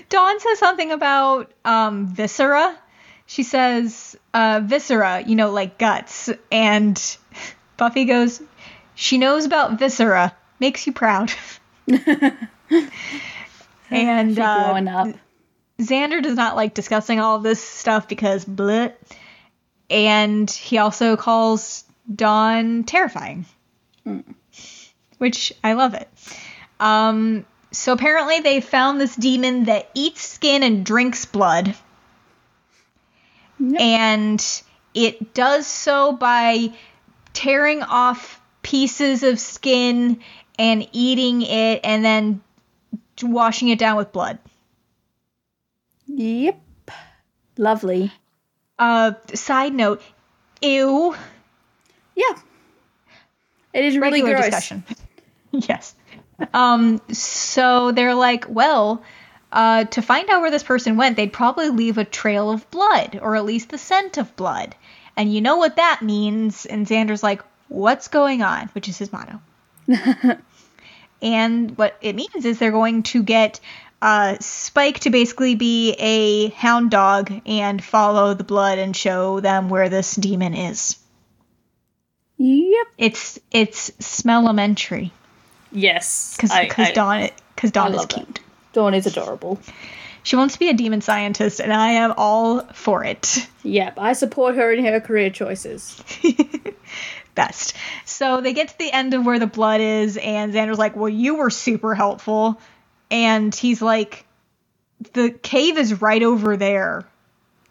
Dawn 0.08 0.40
says 0.40 0.58
something 0.58 0.92
about 0.92 1.52
um, 1.64 2.06
viscera. 2.06 2.78
She 3.26 3.42
says, 3.42 4.16
uh, 4.32 4.60
viscera, 4.64 5.22
you 5.26 5.34
know, 5.34 5.50
like 5.50 5.78
guts. 5.78 6.30
And 6.52 7.00
Buffy 7.76 8.04
goes, 8.04 8.40
she 8.94 9.18
knows 9.18 9.44
about 9.44 9.78
viscera. 9.78 10.34
Makes 10.60 10.86
you 10.86 10.92
proud. 10.92 11.32
and 13.90 14.38
uh, 14.38 14.64
growing 14.64 14.88
up. 14.88 15.08
Xander 15.80 16.22
does 16.22 16.36
not 16.36 16.54
like 16.54 16.74
discussing 16.74 17.18
all 17.18 17.40
this 17.40 17.60
stuff 17.62 18.06
because 18.06 18.44
blit. 18.44 18.94
And 19.90 20.48
he 20.48 20.78
also 20.78 21.16
calls 21.16 21.84
Dawn 22.14 22.84
terrifying. 22.84 23.46
Which 25.18 25.52
I 25.64 25.72
love 25.72 25.94
it. 25.94 26.08
Um, 26.84 27.46
so 27.72 27.94
apparently 27.94 28.40
they 28.40 28.60
found 28.60 29.00
this 29.00 29.16
demon 29.16 29.64
that 29.64 29.88
eats 29.94 30.20
skin 30.20 30.62
and 30.62 30.84
drinks 30.84 31.24
blood. 31.24 31.74
And 33.78 34.62
it 34.92 35.32
does 35.32 35.66
so 35.66 36.12
by 36.12 36.72
tearing 37.32 37.82
off 37.82 38.38
pieces 38.62 39.22
of 39.22 39.40
skin 39.40 40.20
and 40.58 40.86
eating 40.92 41.40
it 41.42 41.80
and 41.84 42.04
then 42.04 42.42
washing 43.22 43.68
it 43.68 43.78
down 43.78 43.96
with 43.96 44.12
blood. 44.12 44.38
Yep. 46.06 46.60
Lovely. 47.56 48.12
Uh, 48.78 49.12
side 49.32 49.72
note, 49.72 50.02
ew. 50.60 51.14
Yeah. 52.14 52.38
It 53.72 53.84
is 53.84 53.96
really 53.96 54.22
Regular 54.22 54.34
gross. 54.34 54.44
discussion. 54.46 54.84
yes. 55.52 55.94
Um, 56.52 57.00
so 57.12 57.92
they're 57.92 58.14
like, 58.14 58.46
well, 58.48 59.02
uh, 59.52 59.84
to 59.84 60.02
find 60.02 60.28
out 60.30 60.40
where 60.40 60.50
this 60.50 60.62
person 60.62 60.96
went, 60.96 61.16
they'd 61.16 61.32
probably 61.32 61.68
leave 61.68 61.96
a 61.96 62.04
trail 62.04 62.50
of 62.50 62.68
blood, 62.70 63.18
or 63.22 63.36
at 63.36 63.44
least 63.44 63.70
the 63.70 63.78
scent 63.78 64.18
of 64.18 64.34
blood. 64.36 64.74
And 65.16 65.32
you 65.32 65.40
know 65.40 65.56
what 65.56 65.76
that 65.76 66.00
means? 66.02 66.66
And 66.66 66.86
Xander's 66.86 67.22
like, 67.22 67.42
what's 67.68 68.08
going 68.08 68.42
on? 68.42 68.68
Which 68.68 68.88
is 68.88 68.98
his 68.98 69.12
motto. 69.12 69.40
and 71.22 71.78
what 71.78 71.96
it 72.00 72.16
means 72.16 72.44
is 72.44 72.58
they're 72.58 72.72
going 72.72 73.04
to 73.04 73.22
get 73.22 73.60
uh, 74.02 74.36
Spike 74.40 75.00
to 75.00 75.10
basically 75.10 75.54
be 75.54 75.92
a 75.98 76.48
hound 76.50 76.90
dog 76.90 77.32
and 77.46 77.82
follow 77.82 78.34
the 78.34 78.44
blood 78.44 78.78
and 78.78 78.96
show 78.96 79.40
them 79.40 79.68
where 79.68 79.88
this 79.88 80.14
demon 80.14 80.54
is. 80.54 80.96
Yep. 82.36 82.86
It's 82.98 83.38
it's 83.52 83.92
smellementary 84.04 85.12
Yes. 85.74 86.36
because 86.36 86.52
I- 86.52 86.92
Dawn 86.92 87.28
because 87.54 87.70
Dawn 87.70 87.92
is 87.92 87.98
love 87.98 88.08
that. 88.08 88.24
cute. 88.24 88.40
Dawn 88.72 88.94
is 88.94 89.06
adorable. 89.06 89.60
She 90.22 90.36
wants 90.36 90.54
to 90.54 90.58
be 90.60 90.70
a 90.70 90.72
demon 90.72 91.02
scientist, 91.02 91.60
and 91.60 91.70
I 91.72 91.90
am 91.92 92.14
all 92.16 92.60
for 92.72 93.04
it. 93.04 93.46
Yep. 93.62 93.98
I 93.98 94.14
support 94.14 94.54
her 94.54 94.72
in 94.72 94.84
her 94.86 94.98
career 95.00 95.28
choices. 95.30 96.02
best. 97.34 97.74
So 98.04 98.40
they 98.40 98.52
get 98.52 98.68
to 98.68 98.78
the 98.78 98.90
end 98.92 99.12
of 99.14 99.26
where 99.26 99.38
the 99.38 99.46
blood 99.46 99.80
is, 99.80 100.16
and 100.16 100.52
Xander's 100.54 100.78
like, 100.78 100.96
Well, 100.96 101.08
you 101.08 101.36
were 101.36 101.50
super 101.50 101.94
helpful. 101.94 102.60
And 103.10 103.54
he's 103.54 103.82
like, 103.82 104.24
The 105.12 105.30
cave 105.30 105.76
is 105.78 106.00
right 106.00 106.22
over 106.22 106.56
there 106.56 107.04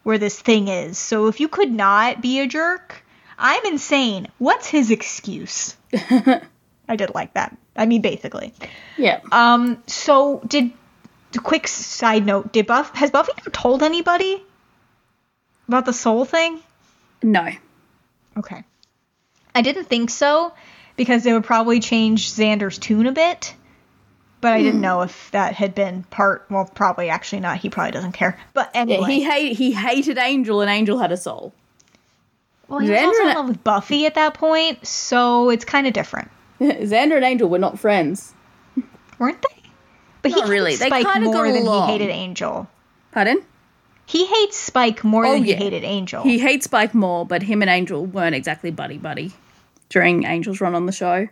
where 0.04 0.18
this 0.18 0.40
thing 0.40 0.68
is. 0.68 0.98
So 0.98 1.26
if 1.28 1.40
you 1.40 1.48
could 1.48 1.72
not 1.72 2.20
be 2.20 2.40
a 2.40 2.46
jerk, 2.46 3.02
I'm 3.38 3.64
insane. 3.66 4.28
What's 4.38 4.68
his 4.68 4.90
excuse? 4.90 5.76
I 6.88 6.96
did 6.96 7.14
like 7.14 7.34
that. 7.34 7.56
I 7.76 7.86
mean, 7.86 8.02
basically. 8.02 8.52
Yeah. 8.96 9.20
Um. 9.32 9.82
So 9.86 10.40
did. 10.46 10.72
Quick 11.42 11.66
side 11.66 12.24
note: 12.24 12.52
Did 12.52 12.66
Buff 12.66 12.94
has 12.94 13.10
Buffy 13.10 13.32
ever 13.38 13.50
told 13.50 13.82
anybody 13.82 14.40
about 15.66 15.84
the 15.84 15.92
soul 15.92 16.24
thing? 16.24 16.60
No. 17.22 17.48
Okay. 18.36 18.62
I 19.54 19.62
didn't 19.62 19.86
think 19.86 20.10
so 20.10 20.52
because 20.96 21.26
it 21.26 21.32
would 21.32 21.44
probably 21.44 21.80
change 21.80 22.30
Xander's 22.32 22.78
tune 22.78 23.06
a 23.06 23.12
bit. 23.12 23.54
But 24.40 24.52
I 24.52 24.62
didn't 24.62 24.82
know 24.82 25.00
if 25.00 25.30
that 25.30 25.54
had 25.54 25.74
been 25.74 26.02
part. 26.04 26.44
Well, 26.50 26.66
probably 26.72 27.08
actually 27.08 27.40
not. 27.40 27.56
He 27.58 27.70
probably 27.70 27.92
doesn't 27.92 28.12
care. 28.12 28.38
But 28.52 28.70
anyway, 28.74 29.00
Yeah, 29.00 29.06
he 29.08 29.24
hate 29.24 29.56
he 29.56 29.72
hated 29.72 30.18
Angel, 30.18 30.60
and 30.60 30.70
Angel 30.70 30.98
had 30.98 31.10
a 31.12 31.16
soul. 31.16 31.52
well, 32.68 32.78
he 32.80 32.90
was 32.90 32.98
Xander 33.00 33.06
also 33.06 33.22
in 33.22 33.34
love 33.34 33.48
with 33.48 33.64
Buffy 33.64 34.06
at 34.06 34.14
that 34.16 34.34
point, 34.34 34.86
so 34.86 35.48
it's 35.50 35.64
kind 35.64 35.86
of 35.86 35.94
different, 35.94 36.30
Xander 36.86 37.16
and 37.16 37.24
Angel 37.24 37.48
were 37.48 37.58
not 37.58 37.78
friends. 37.78 38.34
weren't 39.18 39.40
they? 39.42 39.62
But 40.22 40.30
Not 40.32 40.44
he 40.46 40.50
really. 40.50 40.70
hated 40.72 40.84
They 40.84 40.88
Spike 40.88 41.06
kinda 41.12 41.24
more 41.26 41.34
got 41.34 41.52
than 41.52 41.62
along. 41.62 41.86
he 41.88 41.92
hated 41.92 42.10
Angel. 42.10 42.68
Pardon? 43.12 43.42
He 44.06 44.26
hates 44.26 44.56
Spike 44.56 45.04
more 45.04 45.24
Oh, 45.26 45.32
than 45.34 45.44
he 45.44 45.54
hated 45.54 45.84
Angel. 45.84 46.22
He 46.22 46.38
hates 46.38 46.64
Spike 46.66 46.94
more, 46.94 47.24
but 47.26 47.42
him 47.42 47.62
and 47.62 47.70
Angel 47.70 48.04
weren't 48.04 48.34
exactly 48.34 48.70
buddy 48.70 48.98
buddy 48.98 49.32
during 49.88 50.24
Angel's 50.26 50.60
run 50.60 50.74
on 50.74 50.86
the 50.86 50.92
show. 50.92 51.28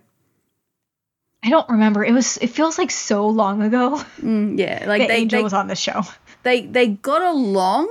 I 1.44 1.50
don't 1.50 1.68
remember. 1.68 2.04
It 2.04 2.12
was. 2.12 2.36
It 2.38 2.48
feels 2.50 2.78
like 2.78 2.90
so 2.90 3.26
long 3.28 3.62
ago 3.62 3.96
Mm, 4.22 4.58
yeah, 4.58 4.84
like 4.86 5.02
that 5.02 5.08
they 5.08 5.16
Angel 5.16 5.40
they, 5.40 5.42
was 5.44 5.52
on 5.52 5.66
the 5.66 5.74
show. 5.74 6.02
they 6.44 6.66
they 6.66 6.86
got 6.88 7.20
along, 7.22 7.88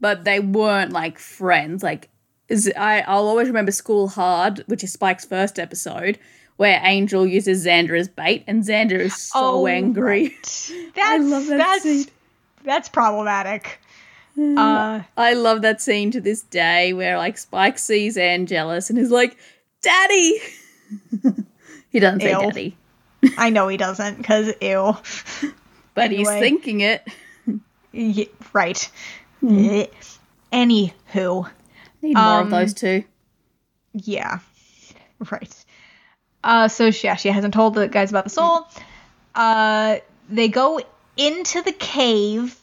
but 0.00 0.24
they 0.24 0.40
weren't 0.40 0.92
like 0.92 1.18
friends. 1.18 1.82
Like 1.82 2.08
is 2.48 2.72
I 2.76 3.00
I'll 3.02 3.26
always 3.26 3.48
remember 3.48 3.70
School 3.72 4.08
Hard, 4.08 4.64
which 4.66 4.82
is 4.82 4.92
Spike's 4.92 5.24
first 5.26 5.58
episode, 5.58 6.18
where 6.56 6.80
Angel 6.82 7.26
uses 7.26 7.66
Xander 7.66 7.98
as 7.98 8.08
bait, 8.08 8.44
and 8.46 8.62
Xander 8.62 8.98
is 9.00 9.16
so 9.16 9.66
angry. 9.66 10.28
That's, 10.94 11.24
love 11.24 11.46
that 11.46 11.58
that's, 11.58 11.82
scene. 11.82 12.06
That's 12.64 12.88
problematic. 12.88 13.80
Uh, 14.38 15.00
I 15.16 15.32
love 15.32 15.62
that 15.62 15.80
scene 15.80 16.10
to 16.10 16.20
this 16.20 16.42
day 16.42 16.92
where 16.92 17.16
like 17.16 17.38
Spike 17.38 17.78
sees 17.78 18.18
Anne 18.18 18.44
jealous 18.44 18.90
and 18.90 18.98
is 18.98 19.10
like, 19.10 19.34
"Daddy." 19.80 20.38
he 21.90 22.00
doesn't 22.00 22.20
say 22.20 22.32
Ew. 22.32 22.40
daddy, 22.40 22.76
I 23.38 23.48
know 23.48 23.66
he 23.68 23.78
doesn't, 23.78 24.18
because 24.18 24.52
ew. 24.60 24.94
but 25.94 26.10
he's 26.10 26.28
thinking 26.28 26.82
it. 26.82 27.08
Ye- 27.92 28.28
right. 28.52 28.90
Eh. 29.48 29.86
Anywho, 30.52 31.50
Need 32.02 32.14
more 32.14 32.22
Um, 32.22 32.44
of 32.44 32.50
those 32.50 32.74
two. 32.74 33.04
yeah, 33.94 34.40
right. 35.30 35.64
Uh, 36.46 36.68
so 36.68 36.90
she, 36.92 37.08
yeah, 37.08 37.16
she 37.16 37.28
hasn't 37.28 37.52
told 37.52 37.74
the 37.74 37.88
guys 37.88 38.10
about 38.10 38.24
the 38.24 38.30
soul. 38.30 38.66
Uh, 39.34 39.96
they 40.28 40.48
go 40.48 40.80
into 41.16 41.60
the 41.62 41.72
cave 41.72 42.56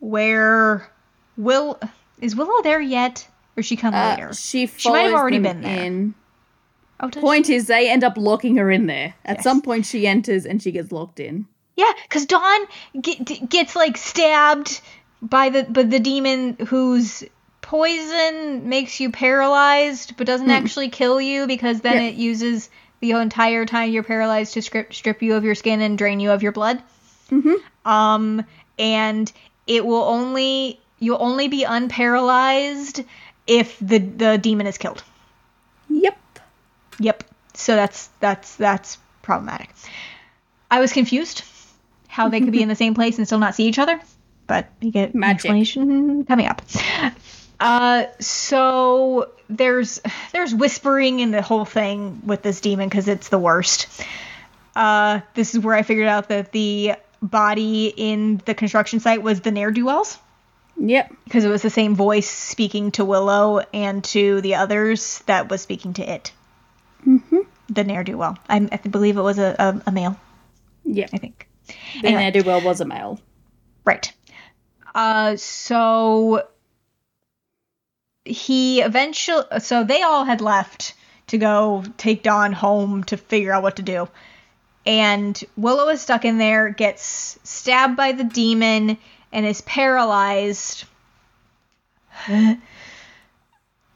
where 0.00 0.90
Will 1.36 1.78
is 2.20 2.34
Willow 2.34 2.62
there 2.62 2.80
yet, 2.80 3.26
or 3.56 3.62
she 3.62 3.76
come 3.76 3.94
Uh, 3.94 4.10
later? 4.16 4.32
she 4.34 4.66
She 4.66 4.90
might 4.90 5.02
have 5.02 5.14
already 5.14 5.38
been 5.38 5.62
there. 5.62 5.84
in. 5.84 6.14
Oh, 7.02 7.08
Point 7.08 7.48
is, 7.48 7.66
they 7.68 7.88
end 7.88 8.04
up 8.04 8.18
locking 8.18 8.56
her 8.56 8.70
in 8.70 8.86
there. 8.86 9.14
At 9.24 9.36
Yes. 9.38 9.44
some 9.44 9.62
point, 9.62 9.86
she 9.86 10.06
enters 10.06 10.44
and 10.44 10.62
she 10.62 10.70
gets 10.70 10.92
locked 10.92 11.18
in. 11.20 11.46
Yeah, 11.76 11.90
because 12.02 12.26
Dawn 12.26 12.60
get, 13.00 13.48
gets 13.48 13.74
like 13.74 13.96
stabbed 13.96 14.80
by 15.22 15.48
the 15.48 15.62
by 15.64 15.84
the 15.84 15.98
demon 16.00 16.56
whose 16.66 17.24
poison 17.70 18.68
makes 18.68 18.98
you 18.98 19.10
paralyzed, 19.12 20.16
but 20.16 20.26
doesn't 20.26 20.50
actually 20.50 20.88
kill 20.88 21.20
you 21.20 21.46
because 21.46 21.80
then 21.82 22.02
Yeah. 22.02 22.08
it 22.08 22.14
uses 22.16 22.68
the 22.98 23.12
entire 23.12 23.64
time 23.64 23.92
you're 23.92 24.02
paralyzed 24.02 24.54
to 24.54 24.62
strip 24.62 24.92
strip 24.92 25.22
you 25.22 25.34
of 25.36 25.44
your 25.44 25.54
skin 25.54 25.80
and 25.80 25.96
drain 25.96 26.18
you 26.18 26.32
of 26.32 26.42
your 26.42 26.50
blood. 26.50 26.82
Mm-hmm. 27.30 27.88
Um, 27.88 28.44
and 28.76 29.30
it 29.68 29.86
will 29.86 30.02
only 30.02 30.80
you'll 30.98 31.22
only 31.22 31.46
be 31.46 31.64
unparalyzed 31.64 33.04
if 33.46 33.78
the 33.80 33.98
the 33.98 34.36
demon 34.36 34.66
is 34.66 34.76
killed. 34.76 35.04
Yep. 35.88 36.18
Yep. 36.98 37.24
So 37.54 37.76
that's 37.76 38.08
that's 38.18 38.56
that's 38.56 38.98
problematic. 39.22 39.70
I 40.72 40.80
was 40.80 40.92
confused 40.92 41.44
how 42.08 42.30
they 42.30 42.40
could 42.40 42.50
be 42.52 42.62
in 42.66 42.68
the 42.68 42.74
same 42.74 42.94
place 42.94 43.18
and 43.18 43.28
still 43.28 43.38
not 43.38 43.54
see 43.54 43.68
each 43.68 43.78
other, 43.78 44.00
but 44.48 44.68
we 44.82 44.90
get 44.90 45.14
Magic. 45.14 45.36
explanation 45.36 46.24
coming 46.24 46.46
up. 46.46 46.62
Uh, 47.60 48.06
so 48.18 49.30
there's 49.50 50.00
there's 50.32 50.54
whispering 50.54 51.20
in 51.20 51.30
the 51.30 51.42
whole 51.42 51.64
thing 51.66 52.22
with 52.24 52.42
this 52.42 52.60
demon 52.60 52.88
because 52.88 53.06
it's 53.06 53.28
the 53.28 53.38
worst. 53.38 53.86
Uh, 54.74 55.20
this 55.34 55.54
is 55.54 55.60
where 55.62 55.74
I 55.74 55.82
figured 55.82 56.08
out 56.08 56.28
that 56.30 56.52
the 56.52 56.94
body 57.20 57.92
in 57.94 58.40
the 58.46 58.54
construction 58.54 58.98
site 59.00 59.22
was 59.22 59.40
the 59.42 59.50
ne'er 59.50 59.70
do 59.72 59.84
wells 59.84 60.16
Yep. 60.78 61.12
because 61.24 61.44
it 61.44 61.48
was 61.48 61.60
the 61.60 61.68
same 61.68 61.94
voice 61.94 62.30
speaking 62.30 62.92
to 62.92 63.04
Willow 63.04 63.58
and 63.74 64.02
to 64.04 64.40
the 64.40 64.54
others 64.54 65.18
that 65.26 65.50
was 65.50 65.60
speaking 65.60 65.92
to 65.94 66.10
it. 66.10 66.32
Mm-hmm. 67.06 67.38
The 67.68 67.84
ne'er 67.84 68.04
do 68.04 68.16
well. 68.16 68.38
I, 68.48 68.66
I 68.72 68.76
believe 68.88 69.18
it 69.18 69.22
was 69.22 69.38
a, 69.38 69.54
a, 69.58 69.82
a 69.88 69.92
male. 69.92 70.18
Yeah. 70.84 71.08
I 71.12 71.18
think. 71.18 71.46
The 72.00 72.06
Anyway. 72.08 72.22
ne'er 72.22 72.30
do 72.30 72.42
well 72.44 72.62
was 72.62 72.80
a 72.80 72.86
male. 72.86 73.20
Right. 73.84 74.10
Uh, 74.94 75.36
so 75.36 76.46
he 78.24 78.80
eventually, 78.80 79.44
so 79.60 79.84
they 79.84 80.02
all 80.02 80.24
had 80.24 80.40
left 80.40 80.94
to 81.28 81.38
go 81.38 81.84
take 81.96 82.22
Dawn 82.22 82.52
home 82.52 83.04
to 83.04 83.16
figure 83.16 83.52
out 83.52 83.62
what 83.62 83.76
to 83.76 83.82
do. 83.82 84.08
And 84.86 85.42
Willow 85.56 85.88
is 85.88 86.00
stuck 86.00 86.24
in 86.24 86.38
there, 86.38 86.70
gets 86.70 87.38
stabbed 87.44 87.96
by 87.96 88.12
the 88.12 88.24
demon, 88.24 88.98
and 89.32 89.46
is 89.46 89.60
paralyzed. 89.60 90.84
and 92.28 92.60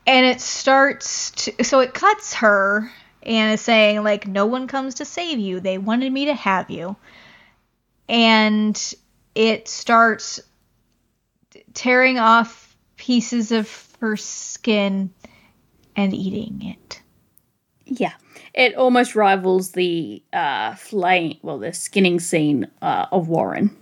it 0.06 0.40
starts 0.40 1.30
to, 1.32 1.64
so 1.64 1.80
it 1.80 1.94
cuts 1.94 2.34
her 2.34 2.92
and 3.22 3.54
is 3.54 3.60
saying, 3.62 4.02
like, 4.02 4.26
no 4.26 4.46
one 4.46 4.68
comes 4.68 4.96
to 4.96 5.04
save 5.04 5.38
you. 5.38 5.60
They 5.60 5.78
wanted 5.78 6.12
me 6.12 6.26
to 6.26 6.34
have 6.34 6.70
you. 6.70 6.96
And 8.08 8.94
it 9.34 9.66
starts 9.66 10.40
tearing 11.72 12.18
off 12.18 12.76
pieces 12.96 13.50
of 13.50 13.66
her 14.00 14.16
skin 14.16 15.12
and 15.96 16.14
eating 16.14 16.62
it. 16.62 17.02
Yeah. 17.86 18.12
It 18.52 18.74
almost 18.76 19.14
rivals 19.14 19.72
the 19.72 20.22
uh, 20.32 20.74
flame, 20.74 21.38
well, 21.42 21.58
the 21.58 21.72
skinning 21.72 22.20
scene 22.20 22.70
uh, 22.82 23.06
of 23.10 23.28
Warren. 23.28 23.76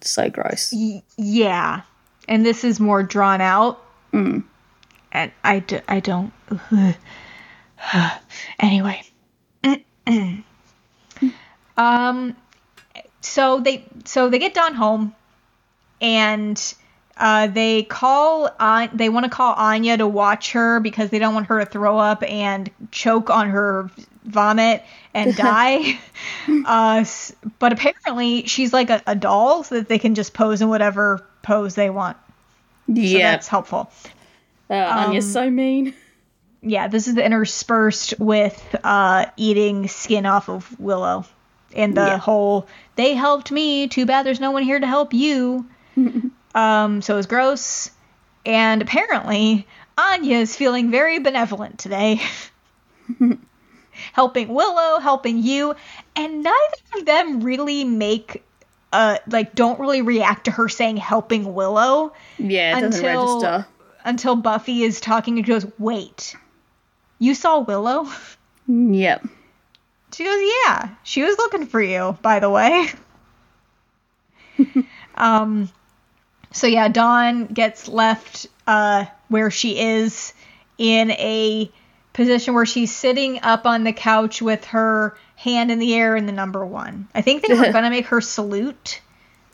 So 0.00 0.30
gross. 0.30 0.72
Y- 0.74 1.02
yeah. 1.16 1.82
And 2.28 2.44
this 2.44 2.64
is 2.64 2.78
more 2.78 3.02
drawn 3.02 3.40
out. 3.40 3.82
Mm. 4.12 4.44
And 5.12 5.32
I, 5.44 5.60
d- 5.60 5.80
I 5.88 6.00
don't. 6.00 6.32
anyway. 8.60 9.02
um 11.76 12.36
so 13.20 13.60
they 13.60 13.84
so 14.04 14.28
they 14.28 14.38
get 14.38 14.54
Dawn 14.54 14.74
home 14.74 15.14
and 16.00 16.74
uh, 17.16 17.46
they 17.46 17.82
call 17.82 18.50
on 18.58 18.90
they 18.94 19.08
want 19.08 19.24
to 19.24 19.30
call 19.30 19.52
Anya 19.54 19.96
to 19.98 20.06
watch 20.06 20.52
her 20.52 20.80
because 20.80 21.10
they 21.10 21.18
don't 21.18 21.34
want 21.34 21.46
her 21.46 21.58
to 21.60 21.66
throw 21.66 21.98
up 21.98 22.22
and 22.22 22.70
choke 22.90 23.30
on 23.30 23.50
her 23.50 23.90
vomit 24.24 24.82
and 25.14 25.36
die. 25.36 25.98
uh, 26.66 27.04
but 27.58 27.72
apparently 27.72 28.46
she's 28.46 28.72
like 28.72 28.90
a, 28.90 29.02
a 29.06 29.14
doll 29.14 29.62
so 29.64 29.74
that 29.76 29.88
they 29.88 29.98
can 29.98 30.14
just 30.14 30.32
pose 30.34 30.62
in 30.62 30.68
whatever 30.68 31.24
pose 31.42 31.74
they 31.74 31.90
want. 31.90 32.16
So 32.86 32.94
yeah. 32.94 33.32
that's 33.32 33.48
helpful. 33.48 33.90
Uh, 34.70 34.74
Anya's 34.74 35.30
so 35.32 35.50
mean. 35.50 35.94
Yeah, 36.62 36.88
this 36.88 37.08
is 37.08 37.16
interspersed 37.18 38.14
with 38.18 38.76
uh, 38.84 39.26
eating 39.36 39.88
skin 39.88 40.26
off 40.26 40.48
of 40.48 40.78
Willow. 40.80 41.24
And 41.74 41.96
the 41.96 42.02
Yeah. 42.06 42.18
whole, 42.18 42.66
they 42.96 43.14
helped 43.14 43.50
me, 43.50 43.88
too 43.88 44.06
bad 44.06 44.24
there's 44.26 44.40
no 44.40 44.50
one 44.50 44.62
here 44.62 44.78
to 44.78 44.86
help 44.86 45.12
you. 45.12 45.66
um, 46.54 47.02
so 47.02 47.14
it 47.14 47.16
was 47.16 47.26
gross. 47.26 47.90
And 48.44 48.82
apparently, 48.82 49.66
Anya 49.96 50.38
is 50.38 50.56
feeling 50.56 50.90
very 50.90 51.18
benevolent 51.18 51.78
today. 51.78 52.20
helping 54.12 54.48
Willow, 54.48 54.98
helping 54.98 55.38
you. 55.38 55.74
And 56.16 56.42
neither 56.42 56.98
of 56.98 57.04
them 57.06 57.40
really 57.42 57.84
make, 57.84 58.42
uh, 58.92 59.18
like, 59.28 59.54
don't 59.54 59.78
really 59.78 60.02
react 60.02 60.46
to 60.46 60.50
her 60.50 60.68
saying 60.68 60.96
helping 60.96 61.54
Willow 61.54 62.12
Yeah, 62.38 62.78
it 62.78 62.80
doesn't 62.80 63.04
until 63.04 63.40
register. 63.40 63.66
until 64.04 64.36
Buffy 64.36 64.82
is 64.82 65.00
talking 65.00 65.38
and 65.38 65.46
goes, 65.46 65.66
"Wait, 65.78 66.34
You 67.18 67.34
saw 67.34 67.60
Willow? 67.60 68.08
Yep. 68.66 69.26
She 70.14 70.24
goes, 70.24 70.40
Yeah, 70.64 70.88
she 71.04 71.22
was 71.22 71.38
looking 71.38 71.66
for 71.66 71.80
you, 71.80 72.18
by 72.22 72.40
the 72.40 72.50
way. 72.50 72.88
um, 75.14 75.70
so 76.52 76.66
yeah, 76.66 76.88
Dawn 76.88 77.46
gets 77.46 77.88
left 77.88 78.46
uh, 78.66 79.06
where 79.28 79.50
she 79.50 79.78
is 79.78 80.32
in 80.78 81.10
a 81.12 81.70
position 82.12 82.54
where 82.54 82.66
she's 82.66 82.94
sitting 82.94 83.40
up 83.42 83.66
on 83.66 83.84
the 83.84 83.92
couch 83.92 84.42
with 84.42 84.64
her 84.66 85.16
hand 85.36 85.70
in 85.70 85.78
the 85.78 85.94
air 85.94 86.14
in 86.16 86.26
the 86.26 86.32
number 86.32 86.64
one. 86.64 87.08
I 87.14 87.22
think 87.22 87.46
they 87.46 87.54
were 87.54 87.72
gonna 87.72 87.90
make 87.90 88.06
her 88.06 88.20
salute, 88.20 89.00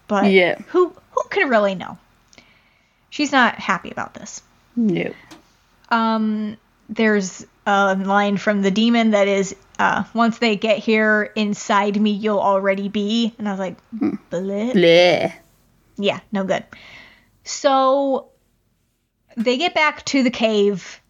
but 0.07 0.31
Yeah. 0.31 0.59
who 0.69 0.93
who 1.13 1.23
can 1.31 1.49
really 1.49 1.75
know? 1.75 1.99
She's 3.11 3.33
not 3.33 3.55
happy 3.57 3.91
about 3.91 4.15
this. 4.15 4.43
No. 4.77 5.13
Um, 5.91 6.57
there's 6.89 7.47
a 7.67 7.95
line 7.97 8.37
from 8.37 8.63
the 8.63 8.71
demon 8.71 9.11
that 9.13 9.29
is, 9.29 9.57
uh, 9.79 10.05
once 10.15 10.39
they 10.39 10.57
get 10.57 10.79
here 10.79 11.33
inside 11.35 12.01
me, 12.01 12.11
you'll 12.11 12.39
already 12.41 12.89
be. 12.89 13.35
And 13.39 13.49
I 13.49 13.53
was 13.53 13.59
like, 13.61 13.77
bleh. 14.31 14.73
Bleh. 14.73 15.33
Yeah, 15.99 16.21
no 16.33 16.45
good. 16.45 16.65
So 17.45 18.29
they 19.37 19.59
get 19.59 19.75
back 19.75 20.05
to 20.07 20.23
the 20.23 20.31
cave, 20.31 21.01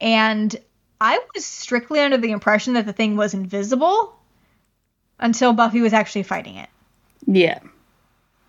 and 0.00 0.54
I 1.00 1.20
was 1.34 1.44
strictly 1.44 2.00
under 2.00 2.16
the 2.16 2.32
impression 2.32 2.74
that 2.74 2.86
the 2.86 2.92
thing 2.92 3.16
was 3.16 3.34
invisible 3.34 4.18
until 5.18 5.52
Buffy 5.52 5.80
was 5.80 5.92
actually 5.92 6.24
fighting 6.24 6.56
it. 6.56 6.68
Yeah. 7.26 7.60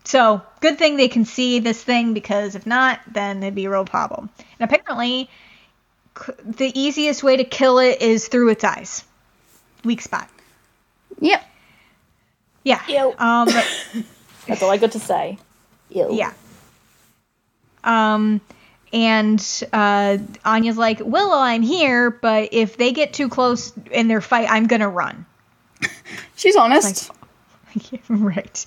So, 0.04 0.42
good 0.60 0.78
thing 0.78 0.98
they 0.98 1.08
can 1.08 1.26
see 1.26 1.60
this 1.60 1.82
thing 1.84 2.14
because 2.14 2.56
if 2.56 2.68
not, 2.68 3.00
then 3.12 3.42
it'd 3.42 3.56
be 3.56 3.66
a 3.66 3.70
real 3.72 3.86
problem. 3.86 4.30
And 4.60 4.72
apparently, 4.72 5.30
c- 6.16 6.34
the 6.44 6.80
easiest 6.80 7.24
way 7.24 7.38
to 7.38 7.44
kill 7.44 7.80
it 7.80 8.02
is 8.02 8.28
through 8.28 8.50
its 8.50 8.64
eyes. 8.64 9.04
Weak 9.84 10.02
spot. 10.02 10.30
Yep. 11.20 11.44
Yeah. 12.64 12.82
Ew. 12.88 13.16
Um, 13.18 13.48
That's 14.48 14.62
all 14.62 14.70
I 14.70 14.78
got 14.78 14.92
to 14.92 15.00
say. 15.00 15.40
Ew. 15.90 16.10
yeah. 16.12 16.34
Um, 17.84 18.42
and 18.92 19.64
uh, 19.74 20.18
Anya's 20.44 20.78
like, 20.78 21.00
Willow, 21.00 21.38
I'm 21.38 21.62
here, 21.62 22.10
but 22.10 22.50
if 22.52 22.78
they 22.78 22.92
get 22.92 23.14
too 23.14 23.30
close 23.30 23.74
in 23.92 24.08
their 24.08 24.22
fight, 24.22 24.48
I'm 24.50 24.68
gonna 24.68 24.90
run. 24.90 25.26
She's 26.36 26.56
honest. 26.56 27.12
Yeah, 27.92 28.00
right. 28.10 28.66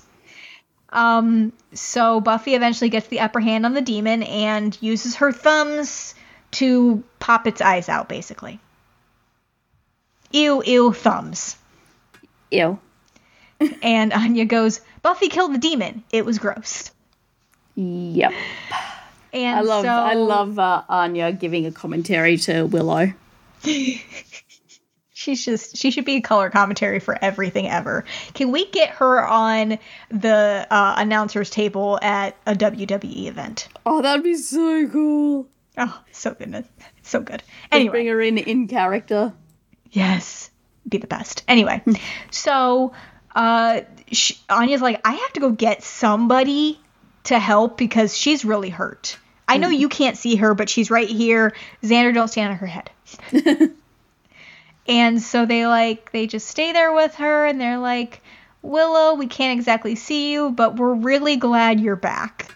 Um, 0.91 1.53
so 1.73 2.19
Buffy 2.19 2.55
eventually 2.55 2.89
gets 2.89 3.07
the 3.07 3.19
upper 3.19 3.39
hand 3.39 3.65
on 3.65 3.73
the 3.73 3.81
demon 3.81 4.23
and 4.23 4.77
uses 4.81 5.15
her 5.15 5.31
thumbs 5.31 6.15
to 6.51 7.03
pop 7.19 7.47
its 7.47 7.61
eyes 7.61 7.89
out, 7.89 8.09
basically. 8.09 8.59
Ew, 10.31 10.63
ew, 10.63 10.93
thumbs. 10.93 11.57
Ew. 12.51 12.79
And 13.81 14.13
Anya 14.13 14.45
goes, 14.45 14.81
Buffy 15.01 15.27
killed 15.27 15.53
the 15.53 15.59
demon. 15.59 16.03
It 16.11 16.25
was 16.25 16.39
gross. 16.39 16.91
Yep. 17.79 18.33
And 19.31 19.57
I 19.57 19.61
love 19.61 19.83
so, 19.83 19.89
I 19.89 20.13
love 20.15 20.59
uh, 20.59 20.83
Anya 20.89 21.31
giving 21.31 21.65
a 21.65 21.71
commentary 21.71 22.35
to 22.37 22.63
Willow. 22.63 23.13
She's 25.13 25.43
just 25.43 25.77
she 25.77 25.91
should 25.91 26.05
be 26.05 26.15
a 26.15 26.21
color 26.21 26.49
commentary 26.49 26.99
for 26.99 27.17
everything 27.21 27.67
ever. 27.67 28.05
Can 28.33 28.51
we 28.51 28.69
get 28.71 28.89
her 28.91 29.25
on 29.25 29.77
the 30.09 30.67
uh, 30.69 30.95
announcers 30.97 31.49
table 31.49 31.99
at 32.01 32.35
a 32.45 32.53
WWE 32.53 33.27
event? 33.27 33.67
Oh, 33.85 34.01
that'd 34.01 34.23
be 34.23 34.35
so 34.35 34.87
cool. 34.89 35.47
Oh, 35.77 36.01
so 36.11 36.33
good, 36.33 36.65
so 37.01 37.19
good. 37.19 37.39
Just 37.39 37.51
Anyway, 37.71 37.91
bring 37.91 38.07
her 38.07 38.21
in 38.21 38.37
in 38.37 38.67
character. 38.67 39.33
Yes, 39.91 40.49
be 40.87 40.97
the 40.97 41.07
best. 41.07 41.43
Anyway, 41.47 41.81
so 42.31 42.93
uh, 43.35 43.81
sh- 44.11 44.39
Anya's 44.49 44.81
like, 44.81 45.01
I 45.05 45.13
have 45.13 45.33
to 45.33 45.39
go 45.41 45.51
get 45.51 45.83
somebody 45.83 46.79
to 47.29 47.39
help 47.39 47.77
because 47.77 48.15
she's 48.15 48.45
really 48.45 48.69
hurt. 48.69 49.17
I 49.47 49.57
know 49.57 49.69
you 49.69 49.89
can't 49.89 50.15
see 50.15 50.35
her, 50.35 50.53
but 50.53 50.69
she's 50.69 50.91
right 50.91 51.07
here. 51.07 51.55
Xander, 51.81 52.13
don't 52.13 52.27
stand 52.27 52.51
on 52.51 52.57
her 52.57 52.67
head. 52.67 52.91
and 54.87 55.19
so 55.19 55.47
they 55.47 55.65
like 55.65 56.11
they 56.11 56.27
just 56.27 56.47
stay 56.47 56.71
there 56.71 56.93
with 56.93 57.15
her, 57.15 57.45
and 57.47 57.59
they're 57.59 57.79
like, 57.79 58.21
Willow, 58.61 59.15
we 59.15 59.25
can't 59.25 59.57
exactly 59.57 59.95
see 59.95 60.31
you, 60.31 60.51
but 60.51 60.75
we're 60.75 60.93
really 60.93 61.37
glad 61.37 61.79
you're 61.79 61.95
back. 61.95 62.53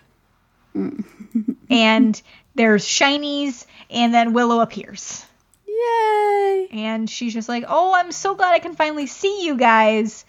Mm. 0.76 1.04
and 1.70 2.22
there's 2.54 2.86
shinies, 2.86 3.66
and 3.90 4.14
then 4.14 4.34
Willow 4.34 4.60
appears. 4.60 5.26
Yay! 5.68 6.68
And 6.72 7.10
she's 7.10 7.34
just 7.34 7.50
like, 7.50 7.66
Oh, 7.68 7.94
I'm 7.96 8.12
so 8.12 8.36
glad 8.36 8.54
I 8.54 8.60
can 8.60 8.76
finally 8.76 9.08
see 9.08 9.46
you 9.46 9.56
guys. 9.56 10.26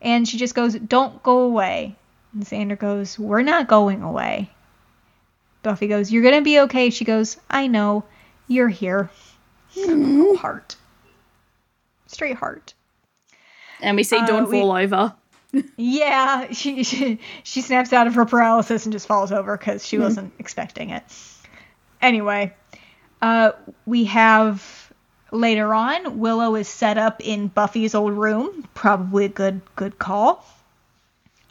And 0.00 0.26
she 0.26 0.38
just 0.38 0.54
goes, 0.54 0.74
Don't 0.74 1.22
go 1.22 1.40
away. 1.40 1.96
And 2.36 2.44
Xander 2.44 2.78
goes, 2.78 3.18
We're 3.18 3.42
not 3.42 3.66
going 3.66 4.02
away. 4.02 4.50
Buffy 5.62 5.88
goes, 5.88 6.12
You're 6.12 6.22
going 6.22 6.34
to 6.36 6.42
be 6.42 6.60
okay. 6.60 6.90
She 6.90 7.04
goes, 7.04 7.38
I 7.48 7.66
know. 7.66 8.04
You're 8.46 8.68
here. 8.68 9.10
Oh, 9.78 10.36
heart. 10.36 10.76
Straight 12.06 12.36
heart. 12.36 12.74
And 13.80 13.96
we 13.96 14.02
see 14.02 14.18
Uh, 14.18 14.26
Dawn 14.26 14.48
we- 14.48 14.60
fall 14.60 14.72
over. 14.72 15.14
Yeah, 15.78 16.52
she, 16.52 16.82
she 16.82 17.18
she 17.42 17.62
snaps 17.62 17.94
out 17.94 18.06
of 18.06 18.14
her 18.16 18.26
paralysis 18.26 18.84
and 18.84 18.92
just 18.92 19.06
falls 19.06 19.32
over 19.32 19.56
because 19.56 19.86
she 19.86 19.96
wasn't 19.96 20.34
expecting 20.38 20.90
it. 20.90 21.02
Anyway, 22.02 22.52
uh, 23.22 23.52
we 23.86 24.04
have 24.04 24.92
later 25.30 25.72
on 25.72 26.18
Willow 26.18 26.56
is 26.56 26.68
set 26.68 26.98
up 26.98 27.22
in 27.24 27.48
Buffy's 27.48 27.94
old 27.94 28.12
room. 28.12 28.68
Probably 28.74 29.24
a 29.26 29.28
good 29.30 29.62
good 29.76 29.98
call. 29.98 30.44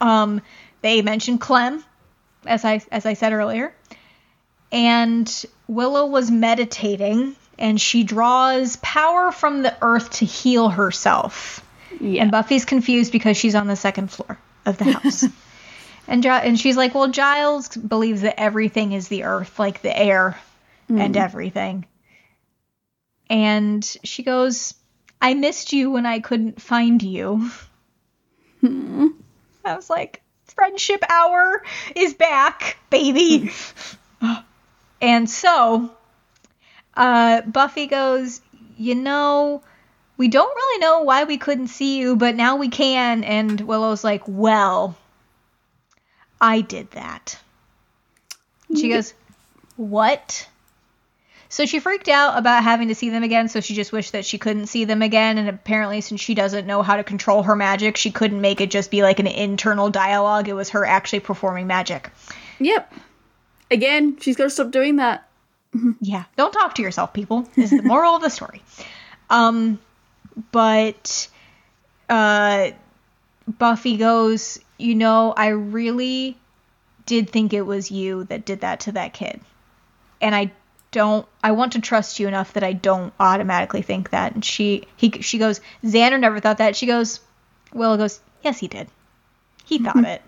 Um, 0.02 0.42
they 0.86 1.02
mentioned 1.02 1.42
Clem, 1.42 1.84
as 2.46 2.64
I 2.64 2.80
as 2.92 3.08
I 3.08 3.16
said 3.16 3.34
earlier, 3.34 3.74
and 4.72 5.46
Willow 5.68 6.06
was 6.06 6.30
meditating 6.30 7.36
and 7.58 7.82
she 7.82 8.04
draws 8.04 8.76
power 8.78 9.32
from 9.32 9.64
the 9.64 9.76
earth 9.82 10.12
to 10.12 10.26
heal 10.26 10.70
herself. 10.70 11.66
Yeah. 12.00 12.22
And 12.22 12.32
Buffy's 12.32 12.66
confused 12.66 13.12
because 13.12 13.36
she's 13.36 13.56
on 13.56 13.66
the 13.66 13.76
second 13.76 14.12
floor 14.12 14.38
of 14.64 14.78
the 14.78 14.84
house. 14.84 15.26
and 16.08 16.22
Gi- 16.22 16.30
and 16.30 16.60
she's 16.60 16.78
like, 16.78 16.94
"Well, 16.94 17.08
Giles 17.08 17.70
believes 17.70 18.22
that 18.22 18.40
everything 18.40 18.92
is 18.92 19.08
the 19.08 19.24
earth, 19.24 19.58
like 19.58 19.82
the 19.82 19.98
air 19.98 20.38
mm-hmm. 20.88 21.02
and 21.02 21.18
everything." 21.18 21.88
And 23.28 23.84
she 24.04 24.22
goes, 24.22 24.76
"I 25.20 25.34
missed 25.34 25.74
you 25.74 25.90
when 25.90 26.06
I 26.06 26.20
couldn't 26.20 26.62
find 26.62 27.02
you." 27.02 27.50
Hmm. 28.62 29.08
I 29.64 29.76
was 29.76 29.90
like, 29.90 30.22
"Friendship 30.56 31.04
hour 31.10 31.64
is 31.96 32.14
back, 32.14 32.78
baby." 32.90 33.52
and 35.02 35.30
so 35.30 35.92
uh, 36.96 37.42
Buffy 37.42 37.88
goes, 37.88 38.42
"You 38.78 38.96
know, 38.96 39.62
we 40.18 40.28
don't 40.28 40.56
really 40.56 40.80
know 40.80 41.02
why 41.02 41.26
we 41.26 41.38
couldn't 41.38 41.68
see 41.68 42.00
you, 42.00 42.16
but 42.16 42.36
now 42.36 42.56
we 42.56 42.70
can. 42.70 43.24
And 43.24 43.60
Willow's 43.62 44.04
like, 44.04 44.24
well, 44.28 44.98
I 46.40 46.62
did 46.62 46.92
that. 46.92 47.38
She 48.76 48.90
goes, 48.90 49.14
what? 49.76 50.48
So 51.50 51.66
she 51.66 51.80
freaked 51.80 52.10
out 52.10 52.38
about 52.38 52.64
having 52.64 52.88
to 52.88 52.96
see 52.96 53.10
them 53.10 53.24
again, 53.24 53.48
so 53.48 53.60
she 53.62 53.76
just 53.76 53.92
wished 53.92 54.12
that 54.14 54.26
she 54.26 54.38
couldn't 54.38 54.68
see 54.68 54.86
them 54.86 55.02
again. 55.02 55.38
And 55.38 55.48
apparently, 55.48 56.02
since 56.02 56.20
she 56.22 56.34
doesn't 56.34 56.66
know 56.66 56.82
how 56.82 56.98
to 56.98 57.04
control 57.04 57.44
her 57.44 57.56
magic, 57.56 57.98
she 57.98 58.12
couldn't 58.12 58.42
make 58.42 58.62
it 58.62 58.72
just 58.72 58.92
be 58.92 59.04
like 59.04 59.20
an 59.20 59.28
internal 59.28 59.90
dialogue. 59.90 60.48
It 60.48 60.54
was 60.54 60.70
her 60.70 60.86
actually 60.86 61.20
performing 61.20 61.68
magic. 61.68 62.10
Yep. 62.60 62.94
Again, 63.72 64.18
she's 64.20 64.36
got 64.36 64.46
to 64.46 64.50
stop 64.50 64.72
doing 64.72 64.98
that. 64.98 65.28
Yeah, 66.00 66.24
don't 66.38 66.54
talk 66.54 66.76
to 66.76 66.82
yourself, 66.82 67.12
people. 67.12 67.50
Is 67.58 67.70
the 67.70 67.82
moral 67.84 68.16
of 68.16 68.22
the 68.22 68.30
story. 68.30 68.62
Um, 69.30 69.80
but 70.54 71.28
uh, 72.10 72.72
Buffy 73.48 73.98
goes, 73.98 74.60
you 74.78 74.96
know, 74.96 75.34
I 75.36 75.48
really 75.50 76.38
did 77.06 77.30
think 77.30 77.54
it 77.54 77.64
was 77.64 77.92
you 77.92 78.24
that 78.26 78.46
did 78.46 78.62
that 78.62 78.82
to 78.82 78.94
that 78.94 79.14
kid, 79.14 79.42
and 80.22 80.34
I 80.34 80.52
don't. 80.96 81.28
I 81.44 81.52
want 81.52 81.74
to 81.74 81.82
trust 81.82 82.20
you 82.20 82.28
enough 82.30 82.54
that 82.54 82.64
I 82.64 82.72
don't 82.72 83.14
automatically 83.20 83.82
think 83.82 84.12
that. 84.12 84.34
And 84.34 84.44
she 84.44 84.88
he 84.96 85.12
she 85.22 85.38
goes, 85.38 85.60
Xander 85.84 86.18
never 86.18 86.40
thought 86.40 86.60
that. 86.60 86.78
She 86.78 86.86
goes, 86.86 87.20
Willow 87.74 87.98
goes, 87.98 88.22
yes, 88.42 88.58
he 88.58 88.70
did. 88.70 88.88
He 89.66 89.78
thought 89.78 89.98
mm-hmm. 89.98 90.06
it. 90.06 90.22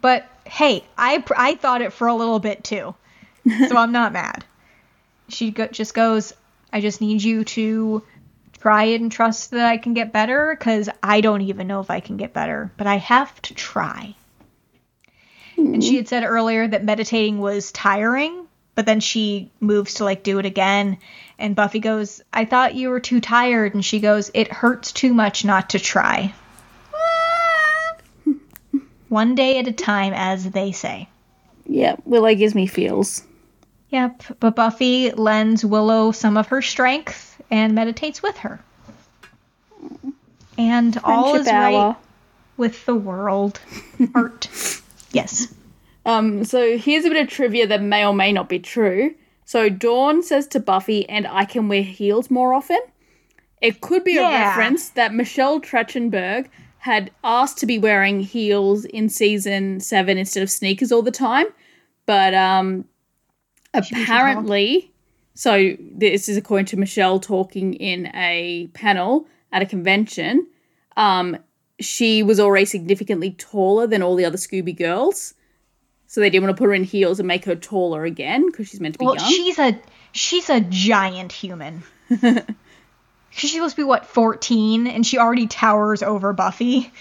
But 0.00 0.26
hey, 0.44 0.84
I 0.98 1.22
I 1.36 1.54
thought 1.54 1.82
it 1.82 1.92
for 1.92 2.08
a 2.08 2.16
little 2.16 2.40
bit 2.40 2.64
too, 2.64 2.96
so 3.68 3.76
I'm 3.76 3.92
not 3.92 4.12
mad. 4.12 4.44
She 5.28 5.52
go, 5.52 5.68
just 5.68 5.94
goes, 5.94 6.32
I 6.72 6.80
just 6.80 7.00
need 7.00 7.22
you 7.22 7.44
to 7.44 8.02
try 8.58 8.84
and 8.84 9.10
trust 9.10 9.52
that 9.52 9.66
I 9.66 9.76
can 9.76 9.94
get 9.94 10.12
better 10.12 10.56
because 10.58 10.88
I 11.00 11.20
don't 11.20 11.42
even 11.42 11.68
know 11.68 11.78
if 11.78 11.90
I 11.90 12.00
can 12.00 12.16
get 12.16 12.32
better, 12.32 12.72
but 12.76 12.88
I 12.88 12.96
have 12.96 13.40
to 13.42 13.54
try. 13.54 14.16
And 15.56 15.82
she 15.82 15.90
mm-hmm. 15.90 15.96
had 15.98 16.08
said 16.08 16.24
earlier 16.24 16.66
that 16.66 16.82
meditating 16.82 17.38
was 17.38 17.70
tiring, 17.70 18.41
but 18.74 18.86
then 18.86 19.00
she 19.00 19.50
moves 19.60 19.94
to 19.94 20.04
like 20.04 20.22
do 20.22 20.38
it 20.38 20.46
again 20.46 20.98
and 21.42 21.56
Buffy 21.56 21.80
goes, 21.80 22.22
"I 22.32 22.44
thought 22.44 22.76
you 22.76 22.88
were 22.88 23.00
too 23.00 23.20
tired." 23.20 23.74
And 23.74 23.84
she 23.84 23.98
goes, 23.98 24.30
"It 24.32 24.52
hurts 24.52 24.92
too 24.92 25.12
much 25.12 25.44
not 25.44 25.70
to 25.70 25.80
try." 25.80 26.32
One 29.08 29.34
day 29.34 29.58
at 29.58 29.66
a 29.66 29.72
time 29.72 30.12
as 30.14 30.48
they 30.48 30.70
say. 30.70 31.08
Yeah, 31.66 31.96
Willow 32.04 32.32
gives 32.34 32.54
me 32.54 32.68
feels. 32.68 33.24
Yep, 33.90 34.22
but 34.38 34.54
Buffy 34.54 35.10
lends 35.10 35.64
Willow 35.64 36.12
some 36.12 36.36
of 36.36 36.46
her 36.46 36.62
strength 36.62 37.42
and 37.50 37.74
meditates 37.74 38.22
with 38.22 38.38
her. 38.38 38.60
And 40.56 40.96
all 41.02 41.34
is 41.34 41.48
Friendship 41.48 41.54
hour. 41.54 41.88
right 41.88 41.96
with 42.56 42.86
the 42.86 42.94
world. 42.94 43.60
Art. 44.14 44.48
yes. 45.12 45.52
Um, 46.04 46.44
so 46.44 46.76
here's 46.76 47.04
a 47.04 47.10
bit 47.10 47.22
of 47.22 47.28
trivia 47.28 47.66
that 47.66 47.82
may 47.82 48.04
or 48.04 48.14
may 48.14 48.32
not 48.32 48.48
be 48.48 48.58
true. 48.58 49.14
So 49.44 49.68
Dawn 49.68 50.22
says 50.22 50.46
to 50.48 50.60
Buffy, 50.60 51.08
and 51.08 51.26
I 51.26 51.44
can 51.44 51.68
wear 51.68 51.82
heels 51.82 52.30
more 52.30 52.54
often. 52.54 52.80
It 53.60 53.80
could 53.80 54.02
be 54.02 54.16
a 54.16 54.22
reference 54.22 54.90
that 54.90 55.14
Michelle 55.14 55.60
Trachtenberg 55.60 56.48
had 56.78 57.12
asked 57.22 57.58
to 57.58 57.66
be 57.66 57.78
wearing 57.78 58.20
heels 58.20 58.84
in 58.86 59.08
season 59.08 59.78
seven 59.78 60.18
instead 60.18 60.42
of 60.42 60.50
sneakers 60.50 60.90
all 60.90 61.02
the 61.02 61.12
time. 61.12 61.46
But 62.06 62.34
um, 62.34 62.84
apparently, 63.72 64.92
so 65.34 65.76
this 65.78 66.28
is 66.28 66.36
according 66.36 66.66
to 66.66 66.76
Michelle 66.76 67.20
talking 67.20 67.74
in 67.74 68.10
a 68.16 68.68
panel 68.74 69.28
at 69.52 69.62
a 69.62 69.66
convention. 69.66 70.48
Um, 70.96 71.36
she 71.78 72.22
was 72.22 72.40
already 72.40 72.66
significantly 72.66 73.32
taller 73.38 73.86
than 73.86 74.02
all 74.02 74.16
the 74.16 74.24
other 74.24 74.38
Scooby 74.38 74.76
girls. 74.76 75.34
So 76.12 76.20
they 76.20 76.28
didn't 76.28 76.44
want 76.44 76.54
to 76.58 76.60
put 76.60 76.66
her 76.66 76.74
in 76.74 76.84
heels 76.84 77.20
and 77.20 77.26
make 77.26 77.46
her 77.46 77.54
taller 77.56 78.04
again 78.04 78.44
because 78.44 78.68
she's 78.68 78.80
meant 78.82 78.96
to 78.96 78.98
be 78.98 79.06
Well, 79.06 79.16
young. 79.16 79.30
she's 79.30 79.58
a 79.58 79.80
she's 80.12 80.50
a 80.50 80.60
giant 80.60 81.32
human. 81.32 81.84
she's 83.30 83.52
supposed 83.54 83.76
to 83.76 83.80
be 83.80 83.84
what, 83.86 84.04
14 84.04 84.88
and 84.88 85.06
she 85.06 85.16
already 85.16 85.46
towers 85.46 86.02
over 86.02 86.34
Buffy. 86.34 86.92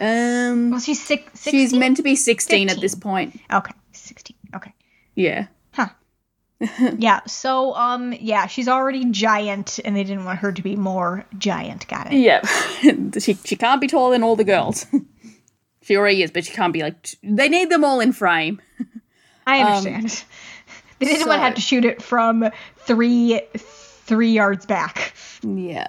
um, 0.00 0.70
Well, 0.70 0.78
she's 0.78 1.02
six, 1.04 1.24
16? 1.40 1.50
she's 1.50 1.74
meant 1.74 1.96
to 1.96 2.04
be 2.04 2.14
16 2.14 2.70
at 2.70 2.80
this 2.80 2.94
point. 2.94 3.40
Okay, 3.52 3.72
16. 3.90 4.36
Okay. 4.54 4.72
Yeah. 5.16 5.48
Huh. 5.72 5.88
yeah, 6.96 7.22
so 7.26 7.74
um 7.74 8.14
yeah, 8.20 8.46
she's 8.46 8.68
already 8.68 9.06
giant 9.06 9.80
and 9.84 9.96
they 9.96 10.04
didn't 10.04 10.26
want 10.26 10.38
her 10.38 10.52
to 10.52 10.62
be 10.62 10.76
more 10.76 11.26
giant. 11.38 11.88
Got 11.88 12.12
it. 12.12 12.18
Yeah. 12.20 12.46
she, 13.18 13.34
she 13.34 13.56
can't 13.56 13.80
be 13.80 13.88
taller 13.88 14.12
than 14.12 14.22
all 14.22 14.36
the 14.36 14.44
girls. 14.44 14.86
She 15.84 15.96
already 15.96 16.22
is, 16.22 16.30
but 16.30 16.44
she 16.44 16.52
can't 16.52 16.72
be 16.72 16.82
like. 16.82 17.00
t- 17.02 17.18
They 17.22 17.48
need 17.48 17.70
them 17.70 17.84
all 17.84 18.00
in 18.00 18.12
frame. 18.12 18.60
I 19.46 19.60
understand. 19.60 20.24
they 20.98 21.06
didn't 21.06 21.28
want 21.28 21.38
to 21.38 21.44
have 21.44 21.54
to 21.54 21.60
shoot 21.60 21.84
it 21.84 22.02
from 22.02 22.50
3 22.78 23.40
3 23.56 24.32
yards 24.32 24.66
back. 24.66 25.14
Yeah. 25.42 25.88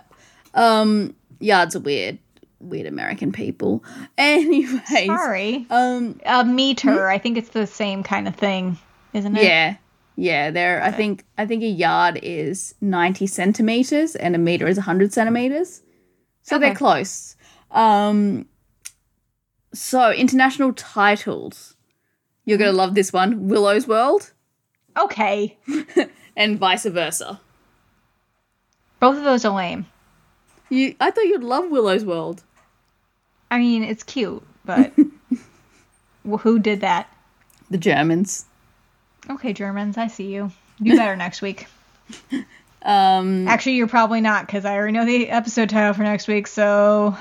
Um, 0.53 1.15
yards 1.39 1.75
are 1.75 1.79
weird. 1.79 2.17
Weird 2.59 2.87
American 2.87 3.31
people. 3.31 3.83
Anyway, 4.17 5.05
Sorry. 5.07 5.65
Um, 5.69 6.19
A 6.25 6.43
meter, 6.45 7.07
I 7.07 7.17
think 7.17 7.37
it's 7.37 7.49
the 7.49 7.67
same 7.67 8.01
kind 8.03 8.27
of 8.27 8.35
thing, 8.35 8.77
isn't 9.13 9.35
it? 9.37 9.43
yeah. 9.43 9.75
Yeah, 10.17 10.49
there. 10.51 10.81
I 10.81 10.91
think 10.91 11.25
I 11.37 11.45
think 11.45 11.61
a 11.61 11.67
yard 11.67 12.19
is 12.23 12.73
ninety 12.79 13.27
centimeters 13.27 14.15
and 14.15 14.33
a 14.33 14.37
meter 14.37 14.65
is 14.65 14.77
hundred 14.77 15.11
centimeters, 15.11 15.81
so 16.41 16.57
they're 16.57 16.73
close. 16.73 17.35
Um, 17.71 18.45
so 19.75 20.11
international 20.11 20.73
titles. 20.73 21.75
You're 22.45 22.57
gonna 22.57 22.71
love 22.71 22.95
this 22.95 23.11
one, 23.13 23.47
Willow's 23.47 23.87
World, 23.87 24.31
Okay. 24.97 25.57
and 26.37 26.57
vice 26.57 26.85
versa. 26.85 27.41
Both 28.99 29.17
of 29.17 29.23
those 29.23 29.43
are 29.45 29.55
lame. 29.55 29.87
You, 30.69 30.95
I 30.99 31.11
thought 31.11 31.25
you'd 31.25 31.43
love 31.43 31.69
Willow's 31.69 32.05
World. 32.05 32.43
I 33.51 33.59
mean, 33.59 33.83
it's 33.83 34.03
cute, 34.03 34.41
but 34.63 34.93
who 36.39 36.59
did 36.59 36.81
that? 36.81 37.09
The 37.69 37.77
Germans. 37.77 38.45
Okay, 39.29 39.53
Germans, 39.53 39.97
I 39.97 40.07
see 40.07 40.33
you. 40.33 40.51
Do 40.81 40.95
better 40.95 41.15
next 41.17 41.41
week. 41.41 41.67
Um, 42.83 43.47
Actually, 43.47 43.75
you're 43.75 43.87
probably 43.87 44.21
not 44.21 44.45
because 44.45 44.65
I 44.65 44.75
already 44.75 44.93
know 44.93 45.05
the 45.05 45.29
episode 45.29 45.69
title 45.69 45.93
for 45.93 46.03
next 46.03 46.27
week. 46.27 46.47
So, 46.47 47.15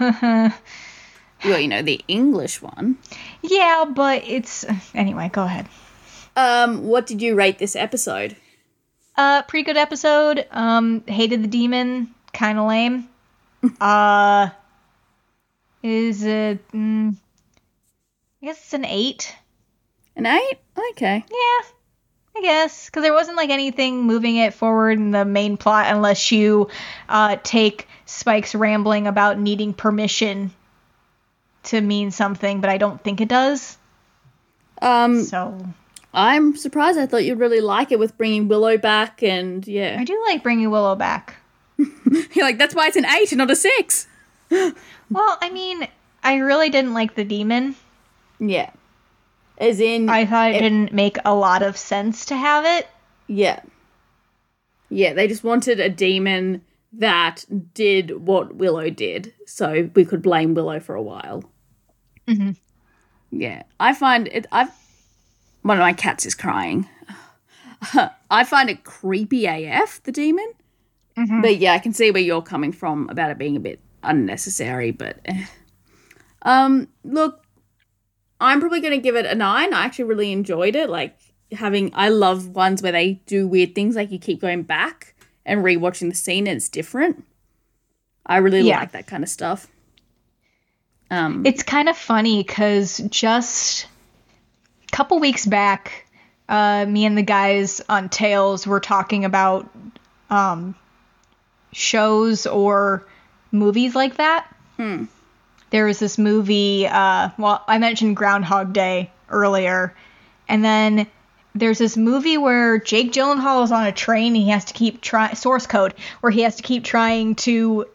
well, 1.44 1.58
you 1.58 1.68
know 1.68 1.82
the 1.82 2.00
English 2.08 2.62
one. 2.62 2.98
yeah, 3.42 3.84
but 3.88 4.24
it's 4.26 4.64
anyway. 4.94 5.30
Go 5.32 5.44
ahead. 5.44 5.66
Um, 6.36 6.84
what 6.84 7.06
did 7.06 7.22
you 7.22 7.34
rate 7.34 7.58
this 7.58 7.76
episode? 7.76 8.36
Uh, 9.16 9.42
pretty 9.42 9.64
good 9.64 9.76
episode. 9.76 10.46
Um, 10.50 11.04
hated 11.06 11.42
the 11.42 11.48
demon. 11.48 12.14
Kind 12.32 12.58
of 12.58 12.66
lame. 12.66 13.08
uh, 13.80 14.48
is 15.82 16.24
it? 16.24 16.66
Mm, 16.72 17.16
I 18.42 18.46
guess 18.46 18.58
it's 18.58 18.74
an 18.74 18.84
eight. 18.84 19.34
An 20.16 20.26
eight? 20.26 20.58
Okay. 20.92 21.24
Yeah, 21.28 21.68
I 22.36 22.40
guess 22.42 22.86
because 22.86 23.02
there 23.02 23.12
wasn't 23.12 23.36
like 23.36 23.50
anything 23.50 24.02
moving 24.04 24.36
it 24.36 24.54
forward 24.54 24.98
in 24.98 25.10
the 25.10 25.24
main 25.24 25.56
plot 25.56 25.86
unless 25.88 26.32
you 26.32 26.68
uh, 27.08 27.36
take 27.42 27.86
Spike's 28.06 28.54
rambling 28.54 29.06
about 29.06 29.38
needing 29.38 29.72
permission 29.74 30.52
to 31.64 31.80
mean 31.80 32.10
something, 32.10 32.60
but 32.60 32.70
I 32.70 32.78
don't 32.78 33.02
think 33.02 33.20
it 33.20 33.28
does. 33.28 33.76
Um, 34.82 35.22
So 35.22 35.58
I'm 36.12 36.56
surprised. 36.56 36.98
I 36.98 37.06
thought 37.06 37.24
you'd 37.24 37.38
really 37.38 37.60
like 37.60 37.90
it 37.92 37.98
with 37.98 38.16
bringing 38.18 38.48
Willow 38.48 38.76
back, 38.78 39.22
and 39.22 39.66
yeah, 39.66 39.96
I 39.98 40.04
do 40.04 40.20
like 40.28 40.42
bringing 40.42 40.70
Willow 40.70 40.94
back. 40.94 41.36
you're 41.78 42.44
like 42.44 42.58
that's 42.58 42.74
why 42.74 42.86
it's 42.86 42.96
an 42.96 43.04
eight 43.06 43.32
and 43.32 43.38
not 43.38 43.50
a 43.50 43.56
six. 43.56 44.06
Well, 45.10 45.36
I 45.42 45.50
mean, 45.50 45.86
I 46.22 46.36
really 46.36 46.70
didn't 46.70 46.94
like 46.94 47.14
the 47.14 47.24
demon. 47.24 47.76
Yeah, 48.40 48.70
as 49.58 49.78
in, 49.80 50.08
I 50.08 50.24
thought 50.24 50.52
it 50.52 50.60
didn't 50.60 50.92
make 50.92 51.18
a 51.24 51.34
lot 51.34 51.62
of 51.62 51.76
sense 51.76 52.24
to 52.26 52.36
have 52.36 52.64
it. 52.64 52.88
yeah, 53.26 53.60
yeah. 54.88 55.12
They 55.12 55.28
just 55.28 55.44
wanted 55.44 55.78
a 55.80 55.88
demon 55.90 56.62
that 56.94 57.44
did 57.74 58.24
what 58.26 58.54
Willow 58.56 58.88
did, 58.90 59.34
so 59.46 59.90
we 59.94 60.04
could 60.04 60.22
blame 60.22 60.54
Willow 60.54 60.80
for 60.80 60.94
a 60.94 61.02
while. 61.02 61.44
Mm-hmm. 62.28 62.50
Yeah, 63.30 63.62
I 63.80 63.94
find 63.94 64.28
it. 64.28 64.46
I've 64.52 64.70
one 65.62 65.78
of 65.78 65.82
my 65.82 65.92
cats 65.92 66.26
is 66.26 66.34
crying. 66.34 66.88
I 68.30 68.44
find 68.44 68.70
it 68.70 68.84
creepy 68.84 69.46
AF, 69.46 70.02
the 70.04 70.12
demon. 70.12 70.52
Mm-hmm. 71.16 71.40
But 71.40 71.58
yeah, 71.58 71.72
I 71.72 71.78
can 71.78 71.92
see 71.92 72.10
where 72.10 72.22
you're 72.22 72.42
coming 72.42 72.72
from 72.72 73.08
about 73.08 73.30
it 73.30 73.38
being 73.38 73.56
a 73.56 73.60
bit 73.60 73.80
unnecessary. 74.02 74.90
But 74.90 75.20
eh. 75.24 75.46
um, 76.42 76.88
look, 77.04 77.44
I'm 78.40 78.60
probably 78.60 78.80
going 78.80 78.92
to 78.94 79.00
give 79.02 79.16
it 79.16 79.26
a 79.26 79.34
nine. 79.34 79.72
I 79.72 79.84
actually 79.84 80.04
really 80.06 80.32
enjoyed 80.32 80.76
it. 80.76 80.90
Like 80.90 81.16
having, 81.52 81.92
I 81.94 82.08
love 82.08 82.48
ones 82.48 82.82
where 82.82 82.92
they 82.92 83.22
do 83.26 83.46
weird 83.46 83.74
things, 83.74 83.96
like 83.96 84.10
you 84.10 84.18
keep 84.18 84.40
going 84.40 84.62
back 84.62 85.14
and 85.46 85.64
rewatching 85.64 86.10
the 86.10 86.16
scene 86.16 86.46
and 86.46 86.56
it's 86.56 86.68
different. 86.68 87.24
I 88.26 88.38
really 88.38 88.62
Yeah. 88.62 88.80
like 88.80 88.92
that 88.92 89.06
kind 89.06 89.22
of 89.22 89.28
stuff. 89.28 89.68
Um, 91.14 91.46
It's 91.46 91.62
kind 91.62 91.88
of 91.88 91.96
funny 91.96 92.42
because 92.42 92.98
just 93.10 93.86
a 94.88 94.90
couple 94.92 95.18
weeks 95.20 95.46
back, 95.46 96.06
uh, 96.48 96.84
me 96.86 97.04
and 97.04 97.16
the 97.16 97.22
guys 97.22 97.80
on 97.88 98.08
Tails 98.08 98.66
were 98.66 98.80
talking 98.80 99.24
about 99.24 99.68
um, 100.30 100.74
shows 101.72 102.46
or 102.46 103.06
movies 103.52 103.94
like 103.94 104.16
that. 104.16 104.48
There 105.70 105.86
was 105.86 105.98
this 105.98 106.18
movie, 106.18 106.86
uh, 106.86 107.30
well, 107.38 107.64
I 107.66 107.78
mentioned 107.78 108.16
Groundhog 108.16 108.72
Day 108.72 109.10
earlier, 109.28 109.94
and 110.48 110.64
then 110.64 111.06
there's 111.54 111.78
this 111.78 111.96
movie 111.96 112.38
where 112.38 112.78
Jake 112.78 113.12
Gyllenhaal 113.12 113.64
is 113.64 113.72
on 113.72 113.86
a 113.86 113.92
train 113.92 114.34
and 114.34 114.36
he 114.36 114.50
has 114.50 114.64
to 114.66 114.74
keep 114.74 115.00
trying, 115.00 115.34
source 115.36 115.66
code, 115.66 115.94
where 116.20 116.30
he 116.30 116.42
has 116.42 116.56
to 116.56 116.62
keep 116.62 116.84
trying 116.84 117.36
to 117.36 117.86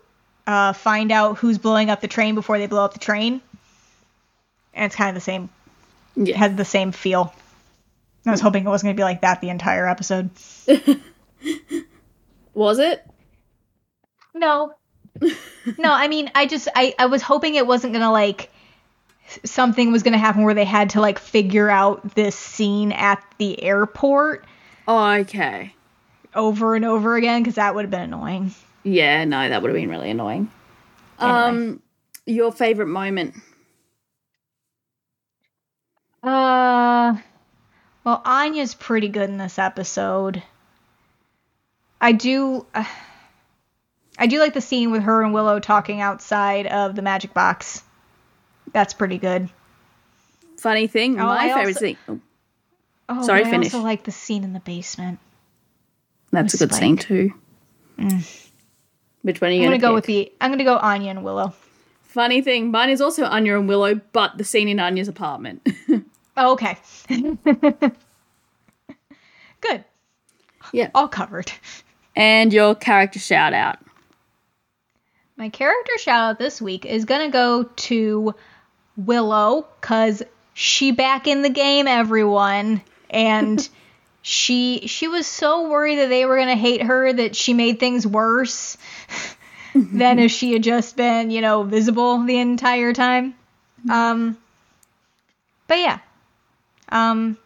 uh, 0.50 0.74
find 0.74 1.12
out 1.12 1.38
who's 1.38 1.60
blowing 1.60 1.92
up 1.92 2.02
the 2.02 2.08
train 2.08 2.34
before 2.34 2.58
they 2.58 2.66
blow 2.66 2.84
up 2.84 2.94
the 2.94 3.00
train. 3.00 3.40
And 4.74 4.86
it's 4.86 4.96
kind 4.96 5.10
of 5.10 5.16
the 5.16 5.22
same, 5.22 5.50
yeah. 6.16 6.34
it 6.34 6.38
has 6.38 6.56
the 6.56 6.66
same 6.66 6.92
feel. 6.92 7.32
I 8.26 8.32
was 8.32 8.42
hoping 8.42 8.66
it 8.66 8.68
wasn't 8.68 8.88
going 8.88 8.96
to 8.96 9.00
be 9.00 9.04
like 9.04 9.22
that 9.22 9.42
the 9.42 9.50
entire 9.50 9.88
episode. 9.88 10.32
Was 12.56 12.80
it? 12.80 13.06
No. 14.34 14.74
no, 15.22 15.94
I 15.94 16.08
mean, 16.08 16.32
I 16.34 16.48
just, 16.48 16.68
I, 16.76 16.96
I 16.98 17.06
was 17.06 17.22
hoping 17.22 17.56
it 17.56 17.68
wasn't 17.68 17.94
going 17.94 18.04
to 18.04 18.10
like, 18.10 18.52
something 19.44 19.92
was 19.92 20.02
going 20.02 20.14
to 20.14 20.18
happen 20.18 20.44
where 20.44 20.54
they 20.56 20.66
had 20.66 20.92
to 20.92 21.02
like 21.02 21.20
figure 21.20 21.70
out 21.70 22.16
this 22.16 22.36
scene 22.36 22.92
at 22.92 23.24
the 23.38 23.62
airport 23.62 24.46
Oh, 24.88 25.12
okay. 25.20 25.74
over 26.34 26.76
and 26.76 26.86
over 26.86 27.16
again 27.16 27.42
because 27.44 27.56
that 27.56 27.76
would 27.76 27.84
have 27.84 27.92
been 27.92 28.02
annoying. 28.02 28.52
Yeah, 28.84 29.26
no, 29.26 29.48
that 29.50 29.62
would 29.62 29.70
have 29.70 29.76
been 29.76 29.90
really 29.90 30.10
annoying. 30.12 30.50
Um, 31.20 31.82
your 32.26 32.52
favorite 32.52 32.88
moment? 32.88 33.36
Uh, 36.24 37.16
Well, 38.04 38.22
Anya's 38.26 38.74
pretty 38.74 39.10
good 39.10 39.30
in 39.30 39.38
this 39.38 39.60
episode. 39.60 40.42
I 42.02 42.14
do. 42.14 42.66
Uh, 42.74 42.86
I 44.18 44.28
do 44.28 44.40
like 44.40 44.54
the 44.54 44.62
scene 44.62 44.92
with 44.92 45.04
her 45.04 45.22
and 45.24 45.34
Willow 45.34 45.60
talking 45.60 46.02
outside 46.02 46.66
of 46.68 46.96
the 46.96 47.02
magic 47.02 47.34
box. 47.34 47.84
That's 48.74 48.94
pretty 48.94 49.18
good. 49.18 49.50
Funny 50.58 50.88
thing, 50.88 51.20
Oh, 51.20 51.26
my 51.26 51.46
I 51.46 51.48
favorite 51.54 51.68
also- 51.68 51.80
thing. 51.80 51.98
oh, 52.08 52.20
Oh, 53.12 53.22
Sorry, 53.24 53.44
I 53.46 53.50
finish. 53.50 53.74
also 53.74 53.84
like 53.84 54.04
the 54.04 54.12
scene 54.12 54.44
in 54.44 54.54
the 54.54 54.60
basement. 54.60 55.20
that's 56.32 56.54
a 56.54 56.58
good 56.58 56.74
scene 56.76 56.98
Spike. 56.98 57.08
too. 57.08 57.34
Which 59.22 59.42
one 59.42 59.52
are 59.52 59.54
you 59.54 59.64
I'm 59.64 59.70
going 59.70 59.80
gonna 59.80 59.82
to 59.82 59.88
go 59.88 59.94
with 59.96 60.06
the. 60.06 60.32
I'm 60.40 60.52
gonna 60.52 60.64
go 60.64 60.78
Anya 60.78 61.12
and 61.12 61.24
Willow. 61.24 61.54
Funny 62.04 62.42
thing, 62.42 62.72
mine 62.72 62.90
is 62.90 63.02
also 63.02 63.26
Anya 63.26 63.58
and 63.58 63.68
Willow, 63.68 63.96
but 64.14 64.38
the 64.38 64.44
scene 64.44 64.68
in 64.68 64.80
Anya's 64.80 65.08
apartment. 65.08 65.68
Oh, 66.42 66.54
okay. 66.54 66.78
good. 69.60 69.84
yeah. 70.72 70.90
All 70.96 71.10
covered. 71.10 71.52
And 72.16 72.54
your 72.54 72.76
character 72.76 73.20
shout 73.20 73.54
out. 73.54 73.78
My 75.36 75.50
character 75.50 75.98
shout 75.98 76.30
out 76.30 76.40
this 76.40 76.62
week 76.62 76.86
is 76.86 77.04
gonna 77.04 77.30
go 77.30 77.64
to 77.64 78.34
Willow, 78.96 79.68
cause 79.82 80.24
she 80.54 80.92
back 80.92 81.28
in 81.28 81.42
the 81.42 81.50
game, 81.50 81.88
everyone, 81.88 82.82
and 83.10 83.68
she 84.30 84.86
she 84.86 85.08
was 85.08 85.26
so 85.26 85.70
worried 85.70 85.96
that 85.96 86.10
they 86.10 86.24
were 86.24 86.38
gonna 86.38 86.56
hate 86.56 86.84
her 86.84 87.12
that 87.12 87.36
she 87.36 87.54
made 87.54 87.80
things 87.80 88.06
worse 88.06 88.78
than 89.74 90.20
if 90.20 90.32
she 90.32 90.54
had 90.54 90.62
just 90.62 90.96
been, 90.96 91.32
you 91.32 91.42
know, 91.42 91.64
visible 91.64 92.24
the 92.24 92.38
entire 92.38 92.94
time. 92.94 93.34
Um, 93.90 94.38
but 95.68 95.80
yeah, 95.80 96.00
um, 96.90 97.38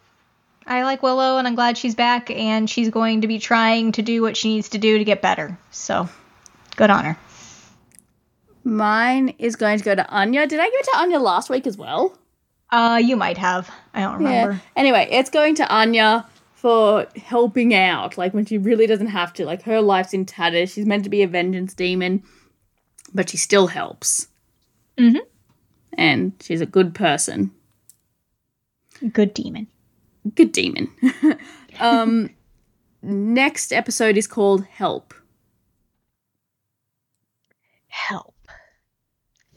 I 0.67 0.83
like 0.83 1.01
Willow, 1.01 1.37
and 1.37 1.47
I'm 1.47 1.55
glad 1.55 1.77
she's 1.77 1.95
back, 1.95 2.29
and 2.29 2.69
she's 2.69 2.89
going 2.89 3.21
to 3.21 3.27
be 3.27 3.39
trying 3.39 3.93
to 3.93 4.01
do 4.01 4.21
what 4.21 4.35
she 4.35 4.49
needs 4.49 4.69
to 4.69 4.77
do 4.77 4.97
to 4.97 5.05
get 5.05 5.21
better. 5.21 5.57
So, 5.71 6.09
good 6.75 6.89
on 6.89 7.05
her. 7.05 7.17
Mine 8.65 9.35
is 9.39 9.55
going 9.55 9.77
to 9.77 9.83
go 9.85 9.95
to 9.95 10.09
Anya. 10.09 10.47
Did 10.47 10.59
I 10.59 10.65
give 10.65 10.79
it 10.79 10.85
to 10.85 10.97
Anya 10.97 11.19
last 11.19 11.49
week 11.49 11.65
as 11.65 11.77
well? 11.77 12.17
Uh, 12.69 12.99
you 13.01 13.15
might 13.15 13.37
have. 13.37 13.69
I 13.93 14.01
don't 14.01 14.17
remember. 14.17 14.61
Anyway, 14.75 15.07
it's 15.11 15.29
going 15.29 15.55
to 15.55 15.69
Anya 15.71 16.25
for 16.63 17.05
helping 17.17 17.73
out, 17.73 18.17
like 18.17 18.33
when 18.33 18.45
she 18.45 18.57
really 18.57 18.87
doesn't 18.87 19.07
have 19.07 19.33
to. 19.33 19.45
Like 19.45 19.63
her 19.63 19.81
life's 19.81 20.13
in 20.13 20.25
tatters. 20.25 20.71
She's 20.71 20.85
meant 20.85 21.03
to 21.03 21.09
be 21.09 21.21
a 21.21 21.27
vengeance 21.27 21.73
demon, 21.73 22.23
but 23.13 23.29
she 23.29 23.35
still 23.35 23.67
helps. 23.67 24.29
Mhm. 24.97 25.19
And 25.97 26.31
she's 26.41 26.61
a 26.61 26.65
good 26.65 26.95
person. 26.95 27.51
Good 29.11 29.33
demon. 29.33 29.67
Good 30.35 30.53
demon. 30.53 30.89
um, 31.81 32.29
next 33.01 33.73
episode 33.73 34.15
is 34.15 34.25
called 34.25 34.63
Help. 34.63 35.13
Help. 37.89 38.35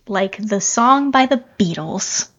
Like 0.08 0.38
the 0.38 0.60
song 0.60 1.12
by 1.12 1.26
the 1.26 1.44
Beatles. 1.56 2.30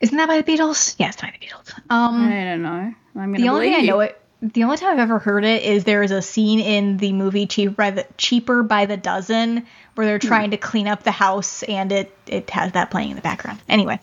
Isn't 0.00 0.16
that 0.18 0.28
by 0.28 0.40
the 0.40 0.52
Beatles? 0.52 0.94
Yeah, 0.98 1.08
it's 1.08 1.20
by 1.20 1.32
the 1.38 1.46
Beatles. 1.46 1.72
Um, 1.88 2.28
I 2.28 2.44
don't 2.44 2.62
know. 2.62 2.68
I'm 2.68 2.94
gonna 3.14 3.38
the 3.38 3.48
only 3.48 3.70
thing 3.70 3.74
I 3.76 3.86
know 3.86 4.00
it. 4.00 4.20
The 4.42 4.64
only 4.64 4.76
time 4.76 4.92
I've 4.92 4.98
ever 4.98 5.18
heard 5.18 5.44
it 5.44 5.62
is 5.62 5.84
there 5.84 6.02
is 6.02 6.10
a 6.10 6.20
scene 6.20 6.60
in 6.60 6.98
the 6.98 7.12
movie 7.12 7.46
Cheaper 7.46 7.74
by 7.74 7.90
the, 7.90 8.06
Cheaper 8.18 8.62
by 8.62 8.84
the 8.84 8.98
Dozen 8.98 9.66
where 9.94 10.06
they're 10.06 10.18
trying 10.18 10.50
to 10.50 10.58
clean 10.58 10.86
up 10.86 11.02
the 11.02 11.10
house 11.10 11.62
and 11.62 11.90
it 11.90 12.14
it 12.26 12.50
has 12.50 12.72
that 12.72 12.90
playing 12.90 13.10
in 13.10 13.16
the 13.16 13.22
background. 13.22 13.58
Anyway, 13.66 13.98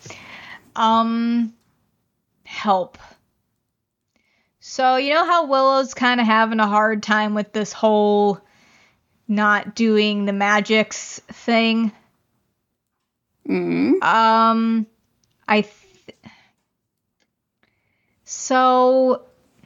um, 0.75 1.53
help. 2.43 2.97
So 4.59 4.95
you 4.95 5.13
know 5.13 5.25
how 5.25 5.45
Willow's 5.45 5.93
kind 5.93 6.19
of 6.19 6.25
having 6.25 6.59
a 6.59 6.67
hard 6.67 7.03
time 7.03 7.35
with 7.35 7.53
this 7.53 7.71
whole 7.71 8.41
not 9.27 9.75
doing 9.75 10.25
the 10.25 10.33
magics 10.33 11.19
thing. 11.27 11.91
Mm. 13.47 14.01
Um, 14.01 14.87
I. 15.47 15.61
Th- 15.61 15.73
so, 18.33 19.21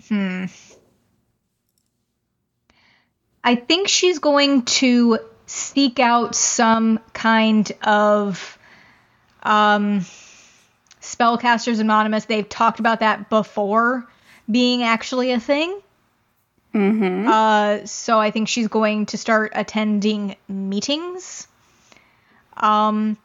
hmm. 0.09 0.45
I 3.41 3.55
think 3.55 3.87
she's 3.87 4.19
going 4.19 4.63
to 4.63 5.19
seek 5.45 5.99
out 5.99 6.35
some 6.35 6.99
kind 7.13 7.71
of 7.81 8.59
um, 9.41 10.01
Spellcasters 11.01 11.79
Anonymous. 11.79 12.25
They've 12.25 12.47
talked 12.47 12.81
about 12.81 12.99
that 12.99 13.29
before 13.29 14.05
being 14.51 14.83
actually 14.83 15.31
a 15.31 15.39
thing. 15.39 15.79
Mm-hmm. 16.75 17.27
Uh, 17.29 17.85
so 17.85 18.19
I 18.19 18.31
think 18.31 18.49
she's 18.49 18.67
going 18.67 19.05
to 19.07 19.17
start 19.17 19.53
attending 19.55 20.35
meetings. 20.49 21.47
Um, 22.57 23.17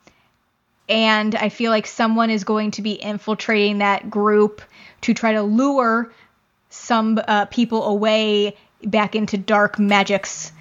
and 0.92 1.34
I 1.34 1.48
feel 1.48 1.70
like 1.70 1.86
someone 1.86 2.28
is 2.28 2.44
going 2.44 2.72
to 2.72 2.82
be 2.82 2.92
infiltrating 2.92 3.78
that 3.78 4.10
group 4.10 4.60
to 5.00 5.14
try 5.14 5.32
to 5.32 5.42
lure 5.42 6.12
some 6.68 7.18
uh, 7.26 7.46
people 7.46 7.84
away 7.86 8.56
back 8.84 9.14
into 9.14 9.38
dark 9.38 9.78
magics. 9.78 10.52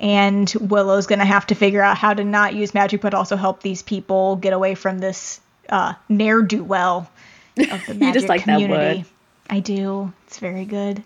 And 0.00 0.52
Willow's 0.60 1.06
going 1.06 1.20
to 1.20 1.24
have 1.24 1.46
to 1.46 1.54
figure 1.54 1.82
out 1.82 1.96
how 1.96 2.12
to 2.12 2.24
not 2.24 2.54
use 2.54 2.74
magic, 2.74 3.00
but 3.00 3.14
also 3.14 3.36
help 3.36 3.62
these 3.62 3.80
people 3.82 4.34
get 4.36 4.52
away 4.52 4.74
from 4.74 4.98
this 4.98 5.40
uh, 5.68 5.94
ne'er 6.08 6.42
do 6.42 6.64
well 6.64 7.08
of 7.56 7.86
the 7.86 7.94
magic 7.94 8.00
You 8.00 8.12
just 8.12 8.28
like 8.28 8.44
that 8.44 8.58
community. 8.58 8.98
word. 8.98 9.06
I 9.48 9.60
do. 9.60 10.12
It's 10.26 10.40
very 10.40 10.64
good. 10.64 11.04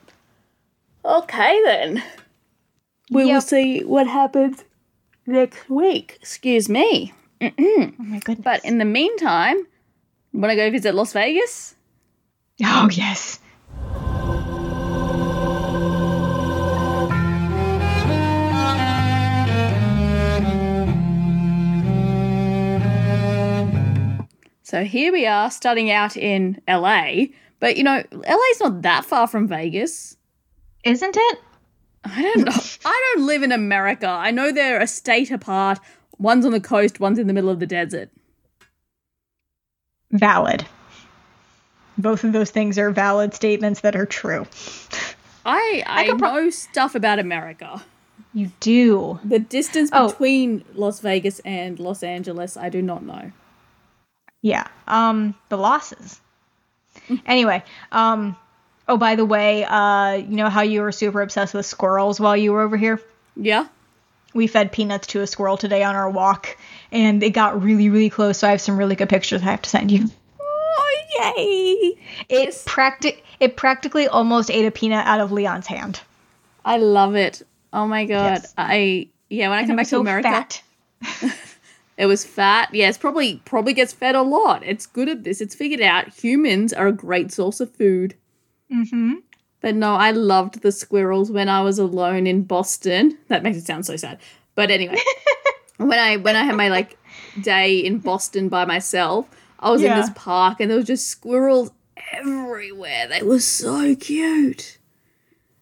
Okay 1.05 1.61
then. 1.65 2.03
We 3.11 3.27
will 3.27 3.43
see 3.43 3.85
what 3.85 4.07
happens 4.07 4.65
next 5.27 5.69
week. 5.69 6.17
Excuse 6.21 6.69
me. 6.71 7.13
Oh 7.41 7.93
my 7.99 8.19
goodness. 8.19 8.45
But 8.45 8.65
in 8.65 8.79
the 8.79 8.85
meantime, 8.85 9.67
want 10.33 10.51
to 10.51 10.57
go 10.57 10.71
visit 10.71 10.95
Las 10.95 11.13
Vegas? 11.13 11.75
Oh, 12.63 12.89
yes. 12.93 13.41
So 24.63 24.85
here 24.85 25.13
we 25.13 25.27
are, 25.27 25.51
starting 25.51 25.91
out 25.91 26.17
in 26.17 26.61
LA. 26.69 27.25
But 27.59 27.77
you 27.77 27.83
know, 27.83 28.05
LA's 28.13 28.61
not 28.61 28.83
that 28.83 29.05
far 29.05 29.27
from 29.27 29.49
Vegas. 29.49 30.17
Isn't 30.85 31.17
it? 31.17 31.39
I 32.05 32.23
don't 32.23 32.45
know. 32.45 32.53
I 32.85 33.13
don't 33.15 33.27
live 33.27 33.43
in 33.43 33.53
America. 33.53 34.07
I 34.07 34.31
know 34.31 34.53
they're 34.53 34.81
a 34.81 34.87
state 34.87 35.31
apart. 35.31 35.79
One's 36.21 36.45
on 36.45 36.53
the 36.53 36.61
coast, 36.61 37.01
one's 37.01 37.19
in 37.19 37.27
the 37.27 37.33
middle 37.33 37.51
of 37.51 37.59
the 37.61 37.67
desert. 37.67 38.11
Valid. 40.13 40.67
Both 41.99 42.25
of 42.25 42.33
those 42.33 42.51
things 42.51 42.79
are 42.79 42.91
valid 42.91 43.35
statements 43.35 43.81
that 43.81 43.97
are 43.97 44.07
true. 44.07 44.47
I 45.45 45.83
I, 45.87 46.09
pro- 46.19 46.35
know 46.35 46.51
stuff 46.51 46.95
about 46.95 47.19
America. 47.19 47.83
You 48.35 48.51
do. 48.61 49.19
The 49.25 49.39
distance 49.39 49.91
Oh. 49.93 50.09
between 50.11 50.65
Las 50.75 51.01
Vegas 51.01 51.41
and 51.41 51.79
Los 51.81 52.03
Angeles, 52.03 52.57
I 52.57 52.69
do 52.69 52.81
not 52.83 53.03
know. 53.03 53.33
Yeah. 54.43 54.67
Um, 54.87 55.35
the 55.49 55.57
losses. 55.59 56.21
anyway, 57.27 57.63
um, 57.93 58.37
oh, 58.89 58.97
by 58.97 59.17
the 59.17 59.25
way, 59.25 59.65
uh, 59.65 60.13
you 60.15 60.37
know 60.37 60.49
how 60.49 60.63
you 60.63 60.83
were 60.83 60.93
super 60.93 61.23
obsessed 61.23 61.55
with 61.55 61.67
squirrels 61.67 62.21
while 62.21 62.37
you 62.37 62.53
were 62.53 62.61
over 62.63 62.77
here? 62.77 63.01
Yeah. 63.37 63.67
We 64.33 64.47
fed 64.47 64.73
peanuts 64.73 65.09
to 65.09 65.21
a 65.23 65.27
squirrel 65.27 65.57
today 65.57 65.83
on 65.83 65.97
our 65.97 66.09
walk, 66.09 66.57
and 66.93 67.23
it 67.23 67.31
got 67.31 67.63
really, 67.63 67.89
really 67.89 68.11
close. 68.11 68.39
So 68.39 68.49
I 68.49 68.53
have 68.53 68.61
some 68.61 68.77
really 68.77 68.95
good 68.97 69.09
pictures 69.09 69.43
I 69.43 69.47
have 69.47 69.63
to 69.63 69.71
send 69.71 69.91
you. 69.91 70.07
Oh 70.41 70.97
yay! 71.19 71.99
It 72.29 72.45
Yes. 72.47 72.65
practi- 72.65 73.21
it 73.41 73.57
practically 73.57 74.07
almost 74.07 74.51
ate 74.51 74.67
a 74.67 74.71
peanut 74.71 75.07
out 75.07 75.21
of 75.21 75.33
Leon's 75.33 75.67
hand. 75.67 76.01
I 76.65 76.77
love 76.77 77.17
it. 77.17 77.43
Oh 77.73 77.87
my 77.87 78.05
god. 78.05 78.43
Yes. 78.43 78.55
I 78.57 79.09
yeah, 79.29 79.49
when 79.49 79.59
I 79.59 79.61
And 79.61 79.69
come 79.69 79.77
back 79.77 79.87
to 79.87 79.91
so 79.91 80.01
America, 80.01 80.29
fat. 80.29 80.63
it 81.97 82.07
was 82.07 82.25
fat. 82.25 82.73
Yeah, 82.75 82.93
probably 82.99 83.41
probably 83.45 83.73
gets 83.73 83.93
fed 83.93 84.15
a 84.15 84.23
lot. 84.23 84.63
It's 84.65 84.87
good 84.87 85.09
at 85.09 85.25
this. 85.25 85.41
It's 85.41 85.55
figured 85.55 85.81
out 85.81 86.09
humans 86.09 86.73
are 86.73 86.87
a 86.89 86.93
great 86.93 87.33
source 87.33 87.61
of 87.61 87.71
food. 87.75 88.15
Mm-hmm. 88.73 89.15
But 89.61 89.75
no, 89.75 89.95
I 89.95 90.11
loved 90.11 90.63
the 90.63 90.73
squirrels 90.73 91.31
when 91.31 91.49
I 91.49 91.63
was 91.63 91.79
alone 91.79 92.27
in 92.27 92.45
Boston. 92.45 93.19
That 93.29 93.43
makes 93.43 93.59
it 93.59 93.67
sound 93.67 93.85
so 93.87 93.97
sad. 93.97 94.19
But 94.55 94.71
anyway, 94.71 94.99
when 95.77 95.99
I 95.99 96.17
when 96.17 96.37
I 96.37 96.45
had 96.45 96.57
my 96.57 96.69
like 96.69 96.99
day 97.43 97.77
in 97.77 97.99
Boston 97.99 98.49
by 98.49 98.65
myself, 98.65 99.29
I 99.59 99.71
was 99.71 99.83
in 99.83 99.97
this 99.97 100.11
park 100.15 100.61
and 100.61 100.71
there 100.71 100.79
was 100.79 100.87
just 100.87 101.09
squirrels 101.09 101.71
everywhere. 102.13 103.07
They 103.09 103.23
were 103.23 103.41
so 103.41 103.95
cute. 103.95 104.79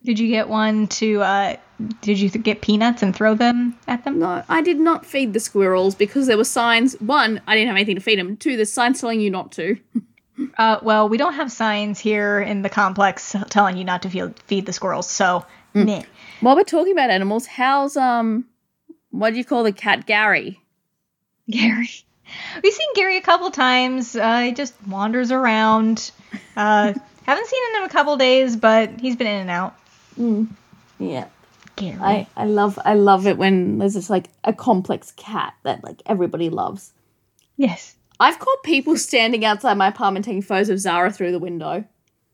Did 0.05 0.19
you 0.19 0.29
get 0.29 0.49
one 0.49 0.87
to? 0.89 1.21
uh 1.23 1.57
Did 2.01 2.19
you 2.21 2.31
get 2.31 2.61
peanuts 2.61 3.03
and 3.03 3.15
throw 3.15 3.35
them 3.35 3.77
at 3.89 4.05
them? 4.05 4.21
No, 4.21 4.45
I 4.49 4.63
did 4.63 4.79
not 4.79 5.05
feed 5.05 5.33
the 5.33 5.41
squirrels 5.41 5.95
because 5.97 6.29
there 6.29 6.37
were 6.37 6.45
signs. 6.45 6.95
One, 7.01 7.41
I 7.47 7.57
didn't 7.57 7.69
have 7.69 7.77
anything 7.77 7.97
to 7.97 8.01
feed 8.01 8.19
them. 8.19 8.37
Two, 8.37 8.57
there's 8.57 8.73
signs 8.73 9.01
telling 9.01 9.21
you 9.21 9.31
not 9.31 9.53
to. 9.53 9.77
Uh, 10.57 10.79
well, 10.83 11.09
we 11.09 11.17
don't 11.17 11.35
have 11.35 11.51
signs 11.51 11.99
here 11.99 12.41
in 12.41 12.63
the 12.63 12.69
complex 12.69 13.35
telling 13.51 13.77
you 13.77 13.85
not 13.85 14.03
to 14.03 14.11
feed, 14.11 14.39
feed 14.41 14.67
the 14.67 14.73
squirrels, 14.73 15.09
so 15.09 15.45
meh. 15.75 16.03
While 16.41 16.57
we're 16.57 16.65
talking 16.65 16.93
about 16.93 17.11
animals, 17.11 17.47
how's 17.47 17.97
um, 17.97 18.45
what 19.11 19.31
do 19.31 19.37
you 19.37 19.45
call 19.45 19.65
the 19.65 19.73
cat, 19.73 20.07
Gary? 20.07 20.61
Gary. 21.51 21.91
We've 22.63 22.75
seen 22.75 22.89
Gary 22.95 23.17
a 23.17 23.23
couple 23.23 23.51
times. 23.51 24.15
Uh, 24.15 24.41
he 24.41 24.53
just 24.53 24.75
wanders 24.87 25.33
around. 25.33 26.11
Uh, 26.57 26.93
haven't 27.25 27.47
seen 27.47 27.63
him 27.71 27.83
in 27.83 27.85
a 27.85 27.93
couple 27.93 28.17
days, 28.17 28.57
but 28.57 29.01
he's 29.01 29.17
been 29.17 29.27
in 29.27 29.49
and 29.49 29.51
out. 29.51 29.75
Yeah. 30.99 31.27
Gary. 31.77 31.99
I, 32.01 32.27
I 32.37 32.45
love 32.45 32.79
I 32.85 32.95
love 32.95 33.27
it 33.27 33.39
when 33.39 33.79
there's 33.79 33.95
just 33.95 34.11
like 34.11 34.27
a 34.45 34.53
complex 34.53 35.13
cat 35.13 35.55
that 35.63 35.85
like 35.85 36.03
everybody 36.07 36.51
loves. 36.51 36.93
yes. 37.57 37.95
I've 38.21 38.39
caught 38.39 38.63
people 38.65 38.97
standing 38.97 39.45
outside 39.45 39.75
my 39.79 39.89
apartment 39.89 40.25
taking 40.25 40.43
photos 40.43 40.69
of 40.71 40.79
Zara 40.81 41.13
through 41.13 41.33
the 41.33 41.39
window. 41.39 41.85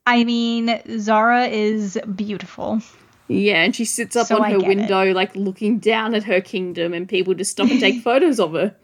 I 0.07 0.25
mean, 0.25 0.81
Zara 0.99 1.47
is 1.47 1.99
beautiful. 2.15 2.81
Yeah, 3.29 3.63
and 3.63 3.75
she 3.75 3.85
sits 3.87 4.17
up 4.17 4.27
So 4.27 4.37
on 4.37 4.43
I 4.43 4.51
her 4.53 4.59
window, 4.59 5.13
like 5.13 5.35
looking 5.35 5.79
down 5.79 6.15
at 6.15 6.25
her 6.25 6.41
kingdom, 6.41 6.93
and 6.93 7.09
people 7.09 7.35
just 7.35 7.53
stop 7.53 7.71
and 7.71 7.81
take 7.81 8.03
photos 8.05 8.39
of 8.39 8.53
her. 8.53 8.75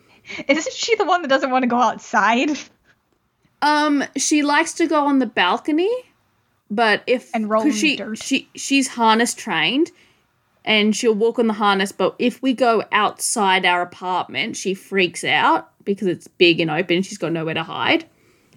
Isn't 0.49 0.73
she 0.75 0.95
the 0.97 1.05
one 1.05 1.23
that 1.23 1.29
doesn't 1.29 1.51
want 1.51 1.63
to 1.63 1.69
go 1.69 1.77
outside? 1.77 2.51
Um, 3.63 4.05
she 4.17 4.43
likes 4.43 4.73
to 4.75 4.87
go 4.87 5.07
on 5.07 5.19
the 5.19 5.27
balcony, 5.27 5.91
but 6.71 7.03
if 7.07 7.31
And 7.35 7.51
roll 7.51 7.71
she 7.71 7.97
dirt. 7.97 8.19
she 8.23 8.49
she's 8.55 8.89
harness 8.89 9.35
trained, 9.35 9.91
and 10.65 10.97
she'll 10.97 11.15
walk 11.15 11.39
on 11.39 11.47
the 11.47 11.55
harness. 11.55 11.93
But 11.93 12.17
if 12.19 12.41
we 12.41 12.55
go 12.55 12.85
outside 12.93 13.67
our 13.67 13.83
apartment, 13.83 14.57
she 14.57 14.73
freaks 14.73 15.25
out 15.25 15.71
because 15.85 16.07
it's 16.07 16.29
big 16.29 16.61
and 16.61 16.71
open. 16.71 17.03
She's 17.03 17.19
got 17.19 17.33
nowhere 17.33 17.55
to 17.55 17.63
hide, 17.63 18.05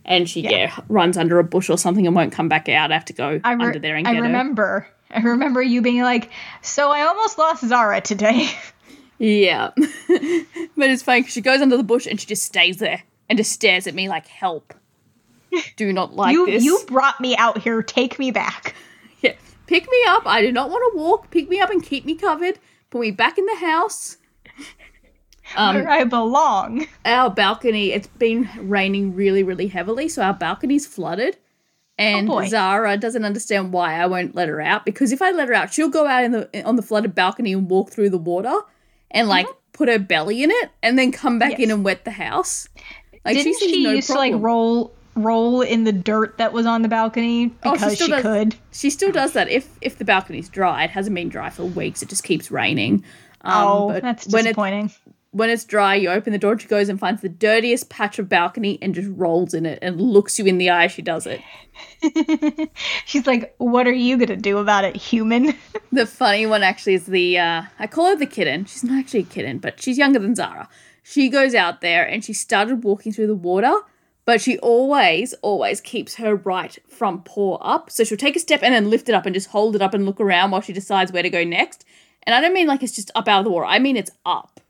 and 0.06 0.30
she 0.30 0.42
yeah. 0.42 0.76
runs 0.90 1.18
under 1.18 1.40
a 1.40 1.44
bush 1.44 1.70
or 1.70 1.78
something 1.78 2.06
and 2.06 2.16
won't 2.16 2.32
come 2.32 2.50
back 2.50 2.70
out. 2.70 2.92
I 2.92 2.96
have 2.96 3.06
to 3.06 3.14
go 3.14 3.30
re- 3.32 3.42
under 3.44 3.80
there 3.80 3.96
and 3.96 4.08
I 4.08 4.14
get 4.14 4.20
her. 4.20 4.24
I 4.24 4.28
remember. 4.28 4.88
I 5.12 5.22
remember 5.22 5.62
you 5.62 5.82
being 5.82 6.02
like, 6.02 6.32
"So 6.62 6.90
I 6.92 7.02
almost 7.02 7.38
lost 7.38 7.68
Zara 7.68 8.02
today." 8.02 8.50
Yeah, 9.20 9.70
but 9.78 9.88
it's 10.10 11.04
fine 11.04 11.22
funny 11.22 11.24
'cause 11.24 11.34
she 11.34 11.42
goes 11.42 11.62
under 11.62 11.78
the 11.78 11.84
bush 11.84 12.08
and 12.08 12.20
she 12.20 12.26
just 12.26 12.44
stays 12.44 12.78
there 12.78 13.04
and 13.30 13.38
just 13.38 13.52
stares 13.52 13.88
at 13.88 13.94
me 13.94 14.10
like, 14.10 14.28
"Help! 14.28 14.74
Do 15.78 15.94
not 15.94 16.14
like 16.16 16.34
you 16.34 16.46
this." 16.48 16.64
you 16.64 16.80
brought 16.88 17.22
me 17.22 17.38
out 17.38 17.60
here. 17.60 17.82
Take 17.84 18.20
me 18.20 18.32
back. 18.32 18.76
Yeah. 19.22 19.36
Pick 19.68 19.90
me 19.90 19.98
up. 20.08 20.24
I 20.26 20.42
do 20.42 20.52
not 20.52 20.70
want 20.70 20.92
to 20.92 20.98
walk. 21.00 21.32
Pick 21.32 21.48
me 21.48 21.62
up 21.62 21.70
and 21.70 21.82
keep 21.82 22.04
me 22.04 22.16
covered. 22.16 22.60
Put 22.90 23.00
me 23.00 23.12
back 23.12 23.38
in 23.38 23.46
the 23.46 23.56
house. 23.56 24.18
Um, 25.56 25.76
Where 25.76 25.90
I 25.90 26.04
belong. 26.04 26.88
our 27.06 27.30
balcony, 27.30 27.92
it's 27.92 28.08
been 28.08 28.50
raining 28.58 29.16
really, 29.16 29.44
really 29.44 29.68
heavily, 29.68 30.10
so 30.10 30.22
our 30.24 30.34
balcony's 30.34 30.86
flooded. 30.88 31.38
And 31.98 32.28
Oh. 32.30 32.44
Zara 32.46 32.98
doesn't 32.98 33.24
understand 33.24 33.72
why 33.72 33.96
I 34.02 34.08
won't 34.08 34.34
let 34.34 34.48
her 34.50 34.60
out 34.60 34.84
because 34.84 35.12
if 35.12 35.22
I 35.22 35.32
let 35.32 35.48
her 35.48 35.54
out, 35.54 35.72
she'll 35.74 35.90
go 35.90 36.08
out 36.08 36.24
in 36.24 36.32
the 36.32 36.64
on 36.66 36.76
the 36.76 36.82
flooded 36.82 37.14
balcony 37.14 37.54
and 37.54 37.70
walk 37.70 37.92
through 37.92 38.10
the 38.10 38.18
water 38.18 38.56
and 39.12 39.28
like 39.30 39.46
put 39.74 39.90
her 39.90 40.00
belly 40.00 40.42
in 40.42 40.50
it 40.50 40.72
and 40.82 40.98
then 40.98 41.12
come 41.12 41.38
back 41.38 41.54
in 41.60 41.70
Mm-hmm. 41.70 41.72
And 41.72 41.86
wet 41.86 42.04
the 42.04 42.12
house. 42.12 42.68
Like 43.24 43.38
Didn't 43.38 43.54
sees 43.56 43.70
she 43.70 43.84
no 43.84 43.92
used 43.92 44.08
to 44.08 44.16
like 44.16 44.34
roll 44.36 44.92
roll 45.16 45.62
in 45.62 45.84
the 45.84 45.92
dirt 45.92 46.40
that 46.40 46.52
was 46.52 46.66
on 46.66 46.82
the 46.82 46.88
balcony 46.90 47.54
Oh, 47.64 47.74
she 47.76 47.80
because 47.80 47.94
still 47.94 48.08
she, 48.08 48.12
does. 48.14 48.22
could? 48.24 48.56
She 48.72 48.90
still 48.90 49.12
does 49.12 49.34
that 49.34 49.48
if 49.50 49.70
if 49.82 50.00
the 50.00 50.06
balcony's 50.06 50.50
dry. 50.50 50.86
It 50.86 50.90
hasn't 50.90 51.14
been 51.16 51.30
dry 51.30 51.52
for 51.52 51.64
weeks. 51.66 52.02
It 52.02 52.10
just 52.10 52.24
keeps 52.24 52.50
raining. 52.50 53.04
Um, 53.46 53.54
oh, 53.68 53.88
but 53.90 54.02
that's 54.02 54.26
disappointing. 54.26 54.82
when 54.88 54.92
it's 55.42 55.66
dry, 55.66 55.96
you 55.96 56.10
open 56.10 56.32
the 56.32 56.40
door, 56.40 56.58
she 56.58 56.68
goes 56.68 56.90
and 56.90 57.00
finds 57.00 57.22
the 57.22 57.30
dirtiest 57.30 57.90
patch 57.90 58.20
of 58.20 58.30
balcony 58.30 58.78
and 58.82 58.94
just 58.94 59.10
rolls 59.12 59.54
in 59.54 59.66
it 59.66 59.80
and 59.82 60.00
looks 60.00 60.38
you 60.38 60.46
in 60.46 60.60
the 60.60 60.70
eye 60.70 60.86
as 60.86 60.92
she 60.92 61.02
does 61.02 61.28
it. 61.28 61.42
She's 63.06 63.26
like, 63.26 63.56
"What 63.58 63.88
are 63.88 63.94
you 63.94 64.18
gonna 64.18 64.36
do 64.36 64.60
about 64.60 64.84
it, 64.84 64.96
human?" 64.96 65.56
The 65.92 66.08
funny 66.08 66.48
one 66.48 66.64
actually 66.64 66.96
is 66.96 67.06
the 67.06 67.38
uh, 67.38 67.64
I 67.78 67.86
call 67.86 68.08
her 68.10 68.16
the 68.16 68.26
kitten. 68.26 68.66
She's 68.66 68.84
not 68.84 68.98
actually 68.98 69.20
a 69.20 69.24
kitten, 69.24 69.60
but 69.60 69.80
she's 69.80 69.98
younger 69.98 70.18
than 70.18 70.34
Zara. 70.34 70.68
She 71.04 71.30
goes 71.30 71.54
out 71.54 71.82
there 71.82 72.04
and 72.04 72.24
she 72.24 72.34
started 72.34 72.84
walking 72.84 73.12
through 73.12 73.28
the 73.28 73.36
water, 73.36 73.74
but 74.26 74.42
she 74.42 74.58
always, 74.60 75.34
always 75.42 75.82
keeps 75.82 76.16
her 76.16 76.36
right 76.36 76.80
front 76.88 77.26
paw 77.26 77.58
up. 77.58 77.92
So 77.92 78.04
she'll 78.04 78.18
take 78.18 78.36
a 78.36 78.40
step 78.40 78.64
and 78.64 78.74
then 78.74 78.90
lift 78.90 79.10
it 79.10 79.14
up 79.14 79.26
and 79.28 79.36
just 79.36 79.50
hold 79.50 79.76
it 79.76 79.82
up 79.82 79.94
and 79.94 80.06
look 80.06 80.20
around 80.20 80.50
while 80.52 80.62
she 80.62 80.74
decides 80.74 81.12
where 81.12 81.22
to 81.22 81.30
go 81.30 81.44
next. 81.44 81.86
And 82.24 82.34
I 82.34 82.42
don't 82.42 82.54
mean 82.54 82.68
like 82.68 82.82
it's 82.82 82.96
just 82.96 83.12
up 83.16 83.28
out 83.28 83.40
of 83.40 83.46
the 83.46 83.52
water. 83.52 83.66
I 83.66 83.80
mean 83.80 83.98
it's 83.98 84.12
up. 84.26 84.62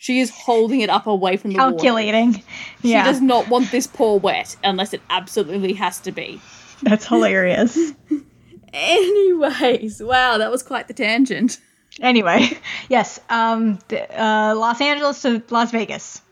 She 0.00 0.20
is 0.20 0.30
holding 0.30 0.80
it 0.80 0.88
up 0.88 1.08
away 1.08 1.36
from 1.36 1.50
the 1.52 1.58
water. 1.58 1.72
Calculating. 1.72 2.42
She 2.82 2.92
does 2.92 3.20
not 3.20 3.48
want 3.48 3.70
this 3.72 3.86
paw 3.88 4.16
wet 4.16 4.54
unless 4.62 4.94
it 4.94 5.02
absolutely 5.10 5.72
has 5.74 5.98
to 6.00 6.12
be. 6.12 6.40
that's 6.82 7.04
hilarious. 7.06 7.76
Anyways, 8.72 10.00
wow, 10.00 10.38
that 10.38 10.50
was 10.52 10.62
quite 10.62 10.86
the 10.86 10.94
tangent. 10.94 11.58
anyway, 12.00 12.48
yes. 12.88 13.18
Um, 13.28 13.80
uh, 13.90 14.54
Los 14.56 14.80
Angeles 14.80 15.22
to 15.22 15.42
Las 15.50 15.72
Vegas. 15.72 16.22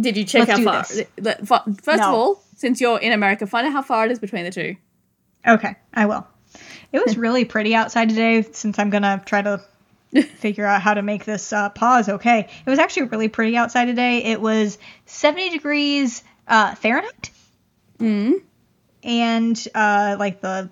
Did 0.00 0.16
you 0.16 0.24
check 0.24 0.48
Let's 0.48 0.60
how 0.60 0.64
far? 0.64 0.82
this. 1.16 1.48
First 1.82 2.02
of 2.02 2.14
all, 2.14 2.42
since 2.56 2.80
you're 2.80 2.98
in 2.98 3.12
America, 3.12 3.46
find 3.46 3.66
out 3.66 3.72
how 3.74 3.82
far 3.82 4.06
it 4.06 4.12
is 4.12 4.18
between 4.18 4.44
the 4.44 4.50
two. 4.50 4.76
Okay, 5.46 5.74
I 5.92 6.06
will. 6.06 6.26
It 6.92 7.04
was 7.04 7.16
really 7.18 7.44
pretty 7.44 7.74
outside 7.74 8.08
today. 8.08 8.42
Since 8.50 8.78
I'm 8.78 8.88
gonna 8.88 9.22
try 9.26 9.42
to 9.42 9.62
figure 10.36 10.66
out 10.66 10.82
how 10.82 10.94
to 10.94 11.02
make 11.02 11.24
this 11.24 11.52
uh, 11.52 11.68
pause. 11.70 12.08
Okay, 12.08 12.40
it 12.40 12.70
was 12.70 12.78
actually 12.78 13.04
really 13.04 13.28
pretty 13.28 13.56
outside 13.56 13.86
today. 13.86 14.24
It 14.24 14.40
was 14.40 14.78
70 15.06 15.50
degrees 15.50 16.22
uh, 16.48 16.74
Fahrenheit. 16.74 17.30
Mm. 17.98 18.40
and 19.02 19.68
uh, 19.74 20.16
like 20.18 20.40
the 20.40 20.70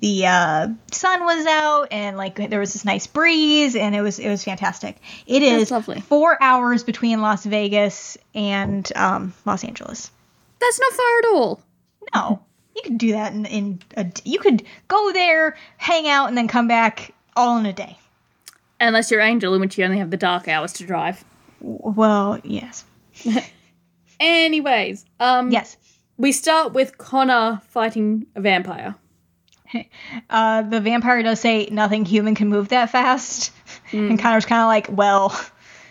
the 0.00 0.26
uh, 0.26 0.68
sun 0.90 1.24
was 1.24 1.46
out 1.46 1.88
and 1.90 2.16
like 2.16 2.36
there 2.48 2.58
was 2.60 2.72
this 2.72 2.84
nice 2.84 3.06
breeze 3.06 3.76
and 3.76 3.94
it 3.94 4.00
was 4.00 4.18
it 4.18 4.28
was 4.28 4.42
fantastic. 4.42 4.96
It 5.26 5.40
That's 5.40 5.64
is 5.64 5.70
lovely. 5.70 6.00
four 6.00 6.42
hours 6.42 6.82
between 6.82 7.20
Las 7.20 7.44
Vegas 7.44 8.16
and 8.34 8.90
um, 8.96 9.34
Los 9.44 9.64
Angeles. 9.64 10.10
That's 10.60 10.80
not 10.80 10.92
far 10.92 11.18
at 11.18 11.24
all. 11.34 11.60
No, 12.14 12.42
you 12.74 12.82
could 12.82 12.98
do 12.98 13.12
that 13.12 13.34
in 13.34 13.44
in 13.46 13.80
a 13.96 14.06
you 14.24 14.38
could 14.38 14.64
go 14.88 15.12
there, 15.12 15.56
hang 15.76 16.08
out, 16.08 16.28
and 16.28 16.38
then 16.38 16.48
come 16.48 16.68
back 16.68 17.14
all 17.36 17.58
in 17.58 17.66
a 17.66 17.72
day. 17.72 17.98
Unless 18.82 19.12
you're 19.12 19.20
Angel, 19.20 19.54
in 19.54 19.60
which 19.60 19.78
you 19.78 19.84
only 19.84 19.98
have 19.98 20.10
the 20.10 20.16
dark 20.16 20.48
hours 20.48 20.72
to 20.74 20.84
drive. 20.84 21.24
Well, 21.60 22.40
yes, 22.42 22.84
Anyways, 24.20 25.04
um, 25.20 25.50
yes. 25.50 25.76
we 26.16 26.32
start 26.32 26.72
with 26.72 26.98
Connor 26.98 27.60
fighting 27.68 28.26
a 28.34 28.40
vampire. 28.40 28.94
Uh, 30.28 30.60
the 30.60 30.80
vampire 30.82 31.22
does 31.22 31.40
say 31.40 31.66
nothing 31.70 32.04
human 32.04 32.34
can 32.34 32.48
move 32.48 32.68
that 32.68 32.90
fast, 32.90 33.52
and 33.90 34.18
Connor's 34.18 34.44
kind 34.44 34.60
of 34.60 34.66
like, 34.66 34.86
well, 34.90 35.34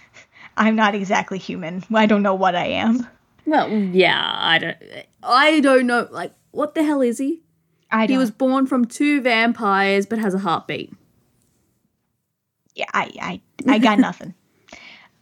I'm 0.57 0.75
not 0.75 0.93
exactly 0.93 1.39
human. 1.39 1.83
I 1.91 2.05
don't 2.05 2.21
know 2.21 2.35
what 2.35 2.55
I 2.55 2.67
am. 2.67 3.07
Well, 3.47 3.71
yeah, 3.71 4.35
I 4.37 4.59
don't, 4.59 4.77
I 5.23 5.59
don't 5.61 5.87
know. 5.87 6.07
Like, 6.11 6.31
what 6.51 6.75
the 6.75 6.83
hell 6.83 7.01
is 7.01 7.17
he? 7.17 7.41
I 7.89 8.05
don't. 8.05 8.11
He 8.13 8.17
was 8.19 8.29
born 8.29 8.67
from 8.67 8.85
two 8.85 9.19
vampires, 9.19 10.05
but 10.05 10.19
has 10.19 10.35
a 10.35 10.39
heartbeat. 10.39 10.93
Yeah, 12.75 12.85
I, 12.93 13.11
I, 13.21 13.73
I 13.73 13.77
got 13.79 13.99
nothing. 14.07 14.33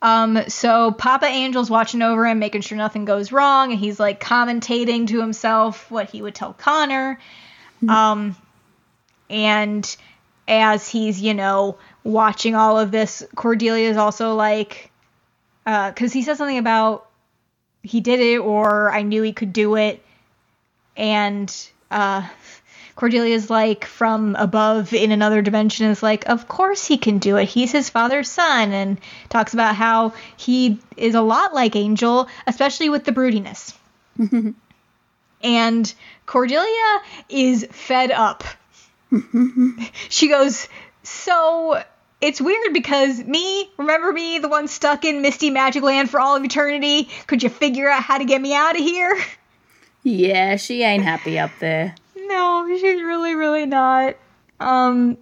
Um, 0.02 0.40
so 0.48 0.92
Papa 0.92 1.26
Angel's 1.26 1.70
watching 1.70 2.02
over 2.02 2.26
him, 2.26 2.40
making 2.40 2.62
sure 2.62 2.78
nothing 2.78 3.06
goes 3.06 3.32
wrong, 3.32 3.72
and 3.72 3.80
he's 3.80 4.00
like 4.00 4.22
commentating 4.22 5.08
to 5.08 5.20
himself 5.20 5.92
what 5.92 6.10
he 6.10 6.22
would 6.22 6.36
tell 6.36 6.54
Connor. 6.54 7.20
Um, 7.88 8.36
and 9.30 9.96
as 10.48 10.88
he's, 10.88 11.22
you 11.22 11.34
know, 11.34 11.78
watching 12.04 12.56
all 12.56 12.80
of 12.80 12.92
this, 12.92 13.26
Cordelia 13.36 13.90
is 13.90 13.98
also 13.98 14.36
like, 14.36 14.92
uh, 15.66 15.92
because 15.92 16.12
he 16.12 16.24
says 16.24 16.38
something 16.38 16.58
about 16.58 17.08
he 17.84 18.02
did 18.02 18.20
it 18.20 18.40
or 18.40 18.92
I 18.92 19.04
knew 19.04 19.22
he 19.22 19.34
could 19.34 19.54
do 19.54 19.76
it, 19.76 20.04
and 20.98 21.54
uh, 21.92 22.28
Cordelia's 23.00 23.50
like 23.50 23.86
from 23.86 24.36
above 24.36 24.94
in 24.94 25.14
another 25.14 25.42
dimension 25.42 25.86
is 25.86 26.04
like, 26.04 26.28
of 26.28 26.50
course 26.50 26.86
he 26.86 26.98
can 26.98 27.18
do 27.18 27.38
it. 27.38 27.46
He's 27.46 27.72
his 27.72 27.90
father's 27.90 28.30
son, 28.30 28.74
and 28.74 29.00
talks 29.30 29.54
about 29.54 29.76
how 29.76 30.12
he 30.36 30.80
is 30.98 31.16
a 31.16 31.22
lot 31.22 31.54
like 31.54 31.78
Angel, 31.78 32.28
especially 32.46 32.90
with 32.90 33.06
the 33.06 33.14
broodiness. 33.14 33.74
and 35.42 35.94
Cordelia 36.26 37.02
is 37.30 37.66
fed 37.72 38.12
up. 38.12 38.44
she 40.10 40.28
goes, 40.28 40.68
so 41.02 41.82
it's 42.20 42.42
weird 42.42 42.74
because 42.74 43.24
me, 43.24 43.70
remember 43.78 44.12
me, 44.12 44.40
the 44.40 44.50
one 44.50 44.68
stuck 44.68 45.06
in 45.06 45.22
Misty 45.22 45.52
Magic 45.52 45.84
Land 45.84 46.10
for 46.10 46.20
all 46.20 46.36
of 46.36 46.44
eternity? 46.44 47.08
Could 47.28 47.44
you 47.44 47.50
figure 47.50 47.90
out 47.90 48.04
how 48.04 48.18
to 48.18 48.26
get 48.26 48.42
me 48.42 48.54
out 48.54 48.76
of 48.76 48.82
here? 48.82 49.18
Yeah, 50.04 50.58
she 50.58 50.84
ain't 50.84 51.06
happy 51.06 51.40
up 51.40 51.52
there. 51.62 51.96
No, 52.30 52.66
she's 52.70 53.02
really, 53.02 53.36
really 53.36 53.66
not. 53.66 54.16
Um, 54.60 55.18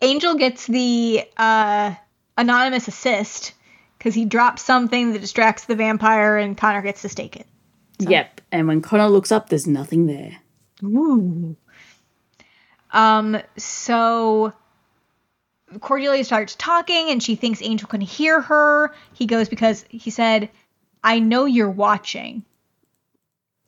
Angel 0.00 0.36
gets 0.36 0.66
the 0.66 1.24
uh, 1.36 1.94
anonymous 2.38 2.86
assist 2.88 3.52
because 3.98 4.14
he 4.14 4.24
drops 4.24 4.62
something 4.62 5.12
that 5.12 5.20
distracts 5.20 5.64
the 5.64 5.74
vampire, 5.74 6.38
and 6.38 6.56
Connor 6.56 6.82
gets 6.82 7.02
to 7.02 7.08
stake 7.08 7.36
it. 7.36 7.46
Yep. 7.98 8.40
And 8.52 8.68
when 8.68 8.82
Connor 8.82 9.08
looks 9.08 9.32
up, 9.32 9.48
there's 9.48 9.66
nothing 9.66 10.06
there. 10.06 10.36
Ooh. 10.84 11.56
Um, 12.92 13.38
so 13.56 14.52
Cordelia 15.80 16.24
starts 16.24 16.54
talking 16.54 17.10
and 17.10 17.22
she 17.22 17.34
thinks 17.34 17.60
Angel 17.62 17.88
can 17.88 18.00
hear 18.00 18.40
her. 18.40 18.94
He 19.12 19.26
goes 19.26 19.48
because 19.48 19.84
he 19.88 20.10
said, 20.10 20.50
I 21.02 21.18
know 21.18 21.46
you're 21.46 21.70
watching. 21.70 22.44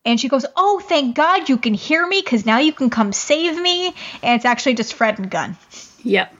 And 0.04 0.18
she 0.20 0.28
goes, 0.28 0.46
Oh, 0.56 0.80
thank 0.80 1.16
God 1.16 1.48
you 1.48 1.58
can 1.58 1.74
hear 1.74 2.06
me 2.06 2.20
because 2.20 2.46
now 2.46 2.58
you 2.58 2.72
can 2.72 2.90
come 2.90 3.12
save 3.12 3.60
me. 3.60 3.88
And 4.22 4.36
it's 4.36 4.44
actually 4.44 4.74
just 4.74 4.94
Fred 4.94 5.18
and 5.18 5.30
Gunn. 5.30 5.56
Yep. 6.02 6.34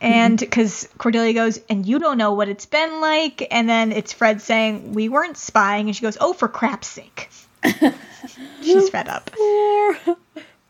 And 0.00 0.38
because 0.38 0.88
Cordelia 0.98 1.32
goes, 1.32 1.58
And 1.68 1.86
you 1.86 1.98
don't 1.98 2.18
know 2.18 2.34
what 2.34 2.48
it's 2.48 2.66
been 2.66 3.00
like. 3.00 3.46
And 3.50 3.68
then 3.68 3.92
it's 3.92 4.12
Fred 4.12 4.42
saying, 4.42 4.92
We 4.92 5.08
weren't 5.08 5.36
spying. 5.36 5.88
And 5.88 5.96
she 5.96 6.02
goes, 6.02 6.18
Oh, 6.20 6.32
for 6.32 6.48
crap's 6.48 6.88
sake. 6.88 7.30
She's 8.62 8.88
fed 8.90 9.08
up. 9.08 9.30
Poor, 9.32 9.96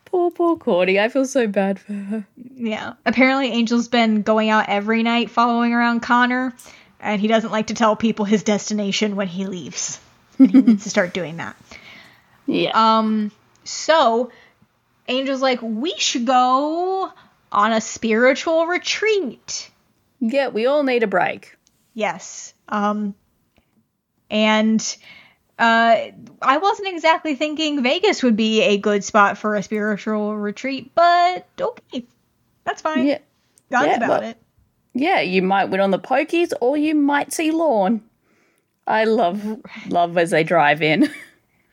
poor, 0.05 0.31
poor 0.31 0.57
Cordy. 0.57 1.01
I 1.01 1.09
feel 1.09 1.25
so 1.25 1.47
bad 1.47 1.81
for 1.81 1.93
her. 1.93 2.27
Yeah. 2.55 2.95
Apparently, 3.05 3.51
Angel's 3.51 3.89
been 3.89 4.23
going 4.23 4.49
out 4.51 4.69
every 4.69 5.03
night 5.03 5.31
following 5.31 5.73
around 5.73 6.01
Connor, 6.01 6.55
and 7.01 7.21
he 7.21 7.27
doesn't 7.27 7.51
like 7.51 7.69
to 7.69 7.75
tell 7.75 7.97
people 7.97 8.25
his 8.25 8.45
destination 8.45 9.17
when 9.17 9.29
he 9.29 9.47
leaves. 9.47 9.99
He 10.39 10.47
needs 10.47 10.83
to 10.85 10.91
start 10.91 11.15
doing 11.15 11.37
that. 11.39 11.57
Yeah. 12.47 12.71
Um, 12.75 13.31
so 13.65 14.31
Angel's 15.09 15.43
like, 15.43 15.61
we 15.63 15.95
should 15.97 16.27
go 16.27 17.11
on 17.53 17.73
a 17.73 17.81
spiritual 17.81 18.67
retreat. 18.67 19.71
yeah, 20.21 20.49
we 20.49 20.67
all 20.67 20.83
need 20.83 21.03
a 21.03 21.07
break. 21.07 21.57
Yes. 21.95 22.53
Um, 22.69 23.15
and 24.31 24.97
uh, 25.59 25.97
I 26.43 26.59
wasn't 26.59 26.89
exactly 26.89 27.37
thinking 27.37 27.83
Vegas 27.83 28.23
would 28.23 28.37
be 28.37 28.63
a 28.63 28.77
good 28.79 29.05
spot 29.05 29.39
for 29.39 29.55
a 29.55 29.63
spiritual 29.63 30.37
retreat, 30.37 30.91
but 30.95 31.47
okay, 31.61 32.05
that's 32.65 32.83
fine. 32.83 33.07
Yeah. 33.07 33.19
God's 33.71 33.87
yeah, 33.87 33.97
about 33.97 34.09
but- 34.09 34.25
it. 34.25 34.39
Yeah, 34.97 35.21
you 35.23 35.43
might 35.43 35.65
win 35.71 35.81
on 35.81 35.91
the 35.91 35.99
pokies 35.99 36.53
or 36.61 36.77
you 36.77 36.95
might 36.95 37.33
see 37.33 37.51
Lorne. 37.51 38.01
I 38.87 39.05
love 39.05 39.61
love 39.89 40.19
as 40.19 40.31
they 40.31 40.45
drive 40.45 40.83
in. 40.83 41.11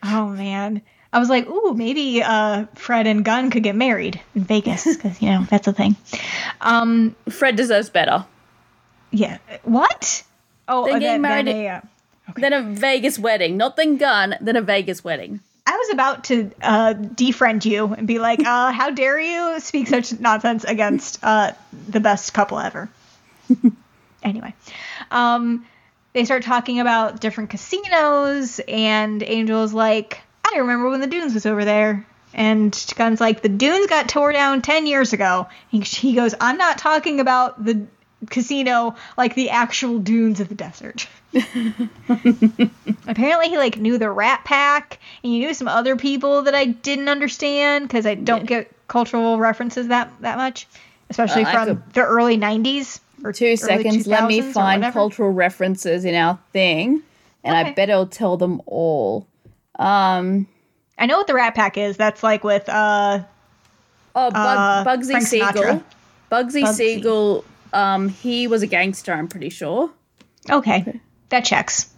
Oh 0.04 0.30
man. 0.30 0.82
I 1.14 1.20
was 1.20 1.30
like, 1.30 1.48
ooh, 1.48 1.76
maybe 1.76 2.24
uh, 2.24 2.66
Fred 2.74 3.06
and 3.06 3.24
Gunn 3.24 3.52
could 3.52 3.62
get 3.62 3.76
married 3.76 4.20
in 4.34 4.44
Vegas 4.46 4.84
because 4.96 5.22
you 5.22 5.30
know 5.30 5.46
that's 5.48 5.68
a 5.68 5.74
thing. 5.74 5.96
Um, 6.60 7.16
Fred 7.30 7.56
deserves 7.56 7.92
better 7.92 8.26
yeah. 9.12 9.38
What? 9.64 10.24
Oh, 10.68 10.86
They're 10.86 10.96
uh, 10.96 11.00
getting 11.00 11.22
then- 11.22 11.22
married 11.22 11.48
then 11.48 11.56
they, 11.56 11.68
uh, 11.70 11.82
than 12.38 12.54
a 12.54 12.62
Vegas 12.64 13.20
wedding. 13.20 13.58
Not 13.58 13.76
than 13.76 13.98
Gunn, 13.98 14.36
than 14.42 14.56
a 14.56 14.62
Vegas 14.62 15.04
wedding. 15.04 15.42
I 15.68 15.78
was 15.78 15.94
about 15.94 16.24
to 16.26 16.52
uh, 16.62 16.94
defriend 16.96 17.66
you 17.66 17.94
and 17.94 18.08
be 18.08 18.18
like, 18.20 18.40
uh, 18.40 18.72
how 18.72 18.90
dare 18.90 19.20
you 19.20 19.60
speak 19.60 19.88
such 19.88 20.18
nonsense 20.20 20.64
against 20.64 21.20
uh, 21.24 21.52
the 21.88 22.00
best 22.00 22.34
couple 22.34 22.58
ever. 22.60 22.90
anyway, 24.24 24.54
um, 25.12 25.66
they 26.14 26.26
start 26.26 26.44
talking 26.44 26.80
about 26.80 27.20
different 27.22 27.50
casinos, 27.50 28.60
and 28.68 29.22
Angel's 29.24 29.74
like, 29.74 30.22
I 30.54 30.58
remember 30.60 30.90
when 30.90 31.00
the 31.00 31.08
Dunes 31.08 31.34
was 31.34 31.46
over 31.46 31.64
there. 31.66 32.06
And 32.34 32.72
Gunn's 32.96 33.20
like, 33.20 33.42
the 33.42 33.50
Dunes 33.50 33.88
got 33.88 34.08
tore 34.08 34.32
down 34.32 34.62
10 34.62 34.88
years 34.88 35.12
ago. 35.14 35.48
And 35.72 35.84
he 35.86 36.14
goes, 36.14 36.34
I'm 36.40 36.58
not 36.58 36.78
talking 36.78 37.20
about 37.20 37.64
the 37.64 37.86
casino 38.30 38.96
like 39.18 39.36
the 39.36 39.50
actual 39.50 40.00
dunes 40.00 40.40
of 40.40 40.48
the 40.48 40.56
desert. 40.56 41.08
Apparently, 43.08 43.50
he 43.50 43.58
like 43.58 43.78
knew 43.78 43.98
the 43.98 44.10
Rat 44.10 44.44
Pack, 44.46 45.00
and 45.24 45.32
he 45.34 45.40
knew 45.40 45.54
some 45.54 45.68
other 45.68 45.96
people 45.96 46.44
that 46.44 46.56
I 46.56 46.66
didn't 46.66 47.10
understand 47.10 47.88
because 47.88 48.06
I 48.06 48.16
don't 48.16 48.46
get 48.46 48.72
cultural 48.88 49.38
references 49.40 49.88
that 49.88 50.12
that 50.22 50.38
much, 50.38 50.68
especially 51.10 51.44
Uh, 51.46 51.52
from 51.52 51.66
could- 51.68 51.94
the 51.94 52.02
early 52.02 52.38
'90s. 52.38 53.00
Or 53.24 53.32
Two 53.32 53.56
seconds. 53.56 54.08
Let 54.08 54.28
me 54.28 54.42
find 54.42 54.84
cultural 54.94 55.30
references 55.32 56.06
in 56.06 56.16
our 56.16 56.40
thing, 56.54 57.02
and 57.44 57.56
I 57.56 57.72
bet 57.74 57.90
it'll 57.90 58.08
tell 58.08 58.38
them 58.38 58.62
all. 58.66 59.28
Um. 59.78 60.48
I 60.98 61.08
know 61.08 61.18
what 61.18 61.26
the 61.26 61.34
Rat 61.34 61.56
Pack 61.56 61.78
is. 61.78 61.98
That's 61.98 62.22
like 62.22 62.44
with 62.44 62.70
uh 62.70 63.24
Oh, 64.14 64.30
Bug, 64.30 64.36
Uh, 64.36 64.84
Bugsy 64.86 65.12
Frank 65.12 65.26
Siegel. 65.28 65.84
Bugsy, 66.32 66.64
Bugsy. 66.64 66.74
Siegel. 66.76 67.46
Um, 67.74 68.10
he 68.10 68.46
was 68.48 68.62
a 68.62 68.68
gangster. 68.68 69.14
I'm 69.14 69.28
pretty 69.28 69.50
sure. 69.50 69.90
okay, 70.50 71.00
that 71.30 71.46
checks. 71.46 71.90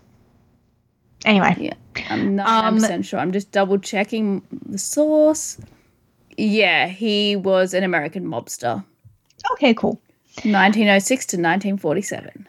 Anyway, 1.25 1.55
Yeah, 1.59 1.73
I'm 2.09 2.35
not 2.35 2.73
percent 2.73 3.05
sure. 3.05 3.19
I'm 3.19 3.31
just 3.31 3.51
double 3.51 3.79
checking 3.79 4.41
the 4.65 4.77
source. 4.77 5.57
Yeah, 6.37 6.87
he 6.87 7.35
was 7.35 7.73
an 7.73 7.83
American 7.83 8.25
mobster, 8.25 8.83
okay, 9.53 9.73
cool. 9.73 9.99
1906 10.37 11.25
to 11.27 11.37
1947. 11.37 12.47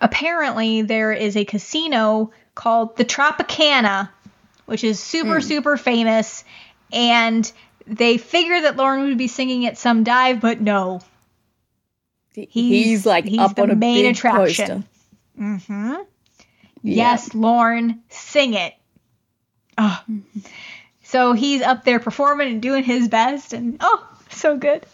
apparently 0.00 0.80
there 0.82 1.12
is 1.12 1.36
a 1.36 1.44
casino 1.44 2.30
called 2.54 2.96
the 2.96 3.04
Tropicana, 3.04 4.08
which 4.66 4.82
is 4.84 4.98
super 4.98 5.40
Hmm. 5.40 5.46
super 5.46 5.76
famous, 5.76 6.44
and 6.92 7.50
they 7.86 8.16
figure 8.16 8.62
that 8.62 8.76
Lorne 8.76 9.02
would 9.08 9.18
be 9.18 9.28
singing 9.28 9.66
at 9.66 9.76
some 9.76 10.04
dive, 10.04 10.40
but 10.40 10.60
no, 10.60 11.00
He's, 12.32 13.04
like 13.04 13.24
he's 13.26 13.40
up 13.40 13.56
the 13.56 13.62
on 13.62 13.70
a 13.70 13.76
main 13.76 14.04
big 14.04 14.14
attraction. 14.16 14.84
Mm-hmm. 15.38 15.94
Yes, 16.82 17.34
Lorne, 17.34 18.00
sing 18.08 18.54
it. 18.54 18.72
Oh. 19.76 20.00
So 21.02 21.32
he's 21.32 21.60
up 21.60 21.84
there 21.84 21.98
performing 22.00 22.48
and 22.52 22.62
doing 22.62 22.84
his 22.84 23.08
best, 23.08 23.52
and 23.52 23.76
oh, 23.80 24.08
so 24.30 24.56
good. 24.56 24.86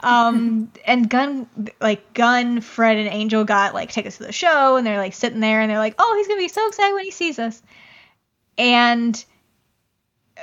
Um, 0.00 0.70
and 0.86 1.08
Gunn, 1.08 1.48
like 1.80 2.14
Gunn, 2.14 2.60
Fred, 2.60 2.98
and 2.98 3.08
Angel 3.08 3.44
got 3.44 3.74
like 3.74 3.90
tickets 3.90 4.18
to 4.18 4.24
the 4.24 4.32
show, 4.32 4.76
and 4.76 4.86
they're 4.86 4.98
like 4.98 5.14
sitting 5.14 5.40
there, 5.40 5.60
and 5.60 5.70
they're 5.70 5.78
like, 5.78 5.96
oh, 5.98 6.14
he's 6.16 6.28
gonna 6.28 6.40
be 6.40 6.48
so 6.48 6.66
excited 6.68 6.94
when 6.94 7.04
he 7.04 7.10
sees 7.10 7.38
us. 7.38 7.60
And 8.56 9.24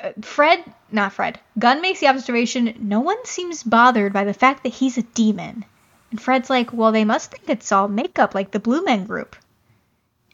uh, 0.03 0.11
Fred, 0.21 0.63
not 0.91 1.13
Fred, 1.13 1.39
Gunn 1.57 1.81
makes 1.81 1.99
the 1.99 2.07
observation 2.07 2.75
no 2.79 2.99
one 2.99 3.23
seems 3.25 3.63
bothered 3.63 4.13
by 4.13 4.25
the 4.25 4.33
fact 4.33 4.63
that 4.63 4.73
he's 4.73 4.97
a 4.97 5.03
demon. 5.03 5.65
And 6.11 6.21
Fred's 6.21 6.49
like, 6.49 6.71
well, 6.73 6.91
they 6.91 7.05
must 7.05 7.31
think 7.31 7.49
it's 7.49 7.71
all 7.71 7.87
makeup, 7.87 8.35
like 8.35 8.51
the 8.51 8.59
Blue 8.59 8.83
Man 8.83 9.05
Group. 9.05 9.35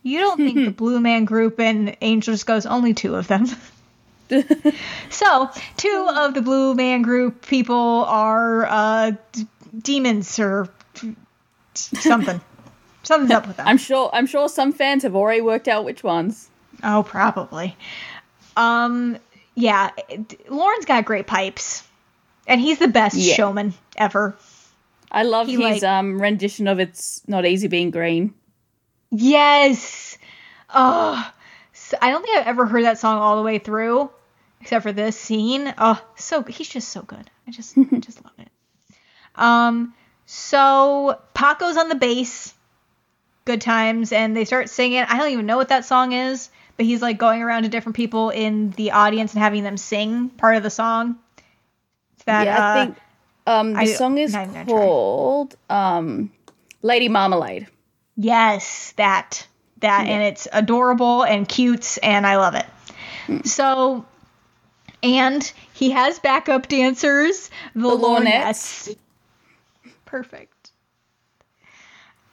You 0.03 0.19
don't 0.19 0.37
think 0.37 0.65
the 0.65 0.71
Blue 0.83 0.99
Man 0.99 1.25
Group 1.25 1.59
and 1.59 1.95
Angel 2.01 2.33
just 2.33 2.45
goes, 2.45 2.65
only 2.65 2.93
two 2.93 3.15
of 3.15 3.27
them. 3.27 3.45
so, 5.09 5.49
two 5.77 6.07
of 6.15 6.33
the 6.33 6.41
Blue 6.41 6.73
Man 6.73 7.01
Group 7.01 7.45
people 7.45 8.05
are 8.07 8.65
uh, 8.65 9.11
d- 9.31 9.47
demons 9.77 10.39
or 10.39 10.69
something. 11.73 12.41
Something's 13.03 13.31
up 13.31 13.47
with 13.47 13.57
them. 13.57 13.67
I'm 13.67 13.77
sure. 13.79 14.09
I'm 14.13 14.27
sure 14.27 14.47
some 14.47 14.71
fans 14.71 15.01
have 15.03 15.15
already 15.15 15.41
worked 15.41 15.67
out 15.67 15.85
which 15.85 16.03
ones. 16.03 16.49
Oh, 16.83 17.01
probably. 17.03 17.75
Um, 18.55 19.17
yeah, 19.55 19.89
Lorne's 20.49 20.85
got 20.85 21.05
great 21.05 21.25
pipes, 21.25 21.83
and 22.47 22.61
he's 22.61 22.77
the 22.77 22.87
best 22.87 23.15
Yeah. 23.15 23.33
showman 23.33 23.73
ever. 23.97 24.35
I 25.11 25.23
love 25.23 25.47
He, 25.47 25.53
his 25.53 25.81
like- 25.81 25.83
um 25.83 26.21
rendition 26.21 26.67
of 26.67 26.79
"It's 26.79 27.21
Not 27.27 27.45
Easy 27.45 27.67
Being 27.67 27.89
Green." 27.89 28.33
Yes. 29.09 30.17
Oh, 30.73 31.31
I 32.01 32.11
don't 32.11 32.21
think 32.21 32.37
I've 32.37 32.47
ever 32.47 32.65
heard 32.67 32.85
that 32.85 32.99
song 32.99 33.17
all 33.17 33.35
the 33.35 33.43
way 33.43 33.57
through, 33.57 34.09
except 34.61 34.83
for 34.83 34.91
this 34.91 35.19
scene. 35.19 35.73
Oh, 35.77 36.01
so 36.15 36.43
he's 36.43 36.69
just 36.69 36.89
so 36.89 37.01
good. 37.01 37.29
I 37.47 37.51
just, 37.51 37.77
I 37.77 37.83
just 37.99 38.23
love 38.23 38.33
it. 38.39 38.47
Um, 39.35 39.93
so 40.25 41.19
Paco's 41.33 41.77
on 41.77 41.89
the 41.89 41.95
bass. 41.95 42.53
Good 43.43 43.61
times, 43.61 44.11
and 44.11 44.35
they 44.37 44.45
start 44.45 44.69
singing. 44.69 44.99
I 44.99 45.17
don't 45.17 45.31
even 45.31 45.47
know 45.47 45.57
what 45.57 45.69
that 45.69 45.83
song 45.83 46.13
is, 46.13 46.51
but 46.77 46.85
he's 46.85 47.01
like 47.01 47.17
going 47.17 47.41
around 47.41 47.63
to 47.63 47.69
different 47.69 47.95
people 47.95 48.29
in 48.29 48.69
the 48.71 48.91
audience 48.91 49.33
and 49.33 49.41
having 49.41 49.63
them 49.63 49.77
sing 49.77 50.29
part 50.29 50.57
of 50.57 50.63
the 50.63 50.69
song. 50.69 51.17
It's 52.15 52.23
that 52.25 52.45
yeah, 52.45 52.55
I 52.55 52.59
uh, 52.59 52.85
think 52.85 52.97
um 53.47 53.73
the 53.73 53.79
I- 53.79 53.85
song 53.85 54.19
is 54.19 54.31
not 54.31 54.43
even 54.43 54.53
gonna 54.53 54.65
try. 54.65 54.73
called 54.75 55.55
um 55.71 56.31
Lady 56.83 57.09
Marmalade. 57.09 57.67
Yes, 58.15 58.93
that 58.97 59.47
that 59.79 60.05
and 60.05 60.21
it's 60.21 60.47
adorable 60.53 61.23
and 61.23 61.49
cute 61.49 61.97
and 62.03 62.27
I 62.27 62.37
love 62.37 62.53
it. 62.53 63.47
So 63.47 64.05
and 65.03 65.51
he 65.73 65.91
has 65.91 66.19
backup 66.19 66.67
dancers, 66.67 67.49
the, 67.75 67.81
Lornettes. 67.81 68.89
Lornettes. 68.89 68.95
Perfect. 70.05 70.71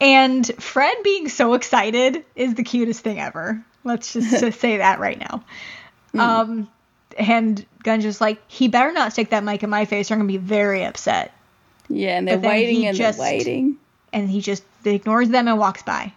And 0.00 0.46
Fred 0.58 0.96
being 1.02 1.28
so 1.28 1.54
excited 1.54 2.24
is 2.36 2.54
the 2.54 2.62
cutest 2.62 3.00
thing 3.00 3.18
ever. 3.20 3.64
Let's 3.84 4.12
just, 4.12 4.30
just 4.40 4.60
say 4.60 4.78
that 4.78 5.00
right 5.00 5.18
now. 5.18 5.44
Um 6.14 6.68
and 7.18 7.64
Gunn's 7.82 8.04
just 8.04 8.20
like, 8.20 8.40
he 8.48 8.68
better 8.68 8.92
not 8.92 9.12
stick 9.12 9.30
that 9.30 9.42
mic 9.42 9.62
in 9.64 9.70
my 9.70 9.84
face 9.86 10.10
or 10.10 10.14
I'm 10.14 10.20
gonna 10.20 10.28
be 10.28 10.36
very 10.36 10.84
upset. 10.84 11.32
Yeah, 11.88 12.18
and 12.18 12.28
they're 12.28 12.38
waiting 12.38 12.86
and 12.86 12.96
just- 12.96 13.18
they're 13.18 13.26
waiting. 13.26 13.76
and 14.12 14.28
he 14.30 14.40
just 14.40 14.62
ignores 14.84 15.28
them 15.30 15.48
and 15.48 15.58
walks 15.58 15.82
by. 15.82 16.12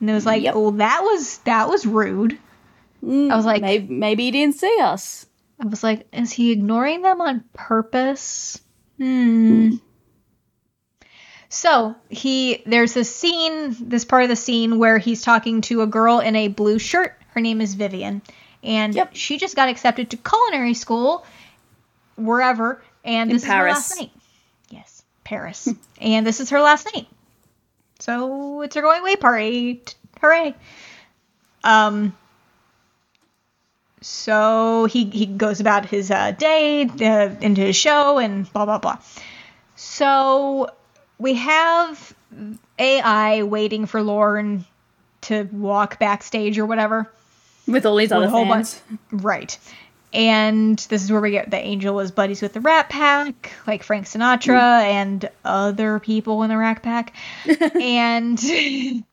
And 0.00 0.08
it 0.08 0.14
was 0.14 0.24
like, 0.24 0.42
Yep. 0.42 0.54
"Oh, 0.56 0.70
that 0.72 1.00
was 1.02 1.38
that 1.38 1.68
was 1.68 1.84
rude." 1.84 2.38
I 3.02 3.34
was 3.36 3.44
like, 3.46 3.60
maybe, 3.62 3.92
maybe 3.94 4.24
he 4.24 4.30
didn't 4.30 4.54
see 4.56 4.76
us. 4.80 5.26
I 5.60 5.66
was 5.66 5.82
like, 5.82 6.06
is 6.12 6.32
he 6.32 6.52
ignoring 6.52 7.02
them 7.02 7.20
on 7.20 7.44
purpose? 7.52 8.60
Hmm. 8.98 9.76
So 11.48 11.96
he 12.08 12.62
there's 12.66 12.94
this 12.94 13.14
scene, 13.14 13.76
this 13.80 14.04
part 14.04 14.22
of 14.22 14.28
the 14.28 14.36
scene 14.36 14.78
where 14.78 14.98
he's 14.98 15.22
talking 15.22 15.60
to 15.62 15.82
a 15.82 15.86
girl 15.86 16.20
in 16.20 16.36
a 16.36 16.48
blue 16.48 16.78
shirt. 16.78 17.16
Her 17.30 17.40
name 17.40 17.60
is 17.60 17.74
Vivian, 17.74 18.22
and 18.62 18.94
Yep. 18.94 19.10
she 19.14 19.36
just 19.38 19.56
got 19.56 19.68
accepted 19.68 20.10
to 20.10 20.16
culinary 20.16 20.74
school, 20.74 21.24
wherever, 22.16 22.82
and 23.04 23.30
In 23.30 23.36
this 23.36 23.42
is 23.42 23.48
her 23.48 23.68
last 23.68 23.88
Paris. 23.90 24.00
night. 24.00 24.10
Yes, 24.70 25.02
Paris, 25.24 25.68
and 26.00 26.26
this 26.26 26.40
is 26.40 26.50
her 26.50 26.60
last 26.60 26.88
night. 26.94 27.06
So 27.98 28.62
it's 28.62 28.76
her 28.76 28.82
going 28.82 29.00
away 29.00 29.16
party. 29.16 29.82
Hooray! 30.20 30.54
Um. 31.64 32.16
So 34.00 34.86
he 34.86 35.04
he 35.04 35.26
goes 35.26 35.60
about 35.60 35.86
his 35.86 36.10
uh, 36.10 36.32
day 36.32 36.84
uh, 36.84 37.34
into 37.40 37.60
his 37.60 37.76
show 37.76 38.18
and 38.18 38.50
blah 38.52 38.64
blah 38.64 38.78
blah. 38.78 38.98
So 39.76 40.70
we 41.18 41.34
have 41.34 42.14
AI 42.78 43.42
waiting 43.42 43.86
for 43.86 44.02
Lorne 44.02 44.64
to 45.22 45.44
walk 45.52 45.98
backstage 45.98 46.58
or 46.58 46.66
whatever. 46.66 47.10
With 47.66 47.84
all 47.86 47.96
these 47.96 48.10
With 48.10 48.18
other 48.18 48.28
whole 48.28 48.46
fans. 48.46 48.82
Right. 49.10 49.56
And 50.12 50.78
this 50.88 51.04
is 51.04 51.12
where 51.12 51.20
we 51.20 51.30
get 51.30 51.50
the 51.50 51.58
angel 51.58 52.00
is 52.00 52.10
buddies 52.10 52.42
with 52.42 52.52
the 52.52 52.60
Rat 52.60 52.88
Pack, 52.88 53.52
like 53.66 53.84
Frank 53.84 54.06
Sinatra 54.06 54.82
and 54.82 55.28
other 55.44 56.00
people 56.00 56.42
in 56.42 56.48
the 56.48 56.56
Rat 56.56 56.82
Pack. 56.82 57.14
and 57.80 58.38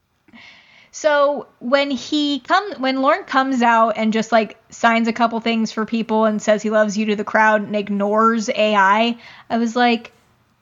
so 0.97 1.45
when 1.59 1.91
he 1.91 2.39
come 2.39 2.71
when 2.79 3.03
Lorne 3.03 3.25
comes 3.25 3.61
out 3.61 3.97
and 3.97 4.11
just 4.11 4.31
like 4.31 4.57
signs 4.71 5.07
a 5.07 5.13
couple 5.13 5.39
things 5.39 5.71
for 5.71 5.85
people 5.85 6.25
and 6.25 6.41
says 6.41 6.63
he 6.63 6.71
loves 6.71 6.97
you 6.97 7.05
to 7.05 7.15
the 7.15 7.23
crowd 7.23 7.61
and 7.61 7.75
ignores 7.75 8.49
AI, 8.49 9.15
I 9.47 9.57
was 9.59 9.75
like, 9.75 10.11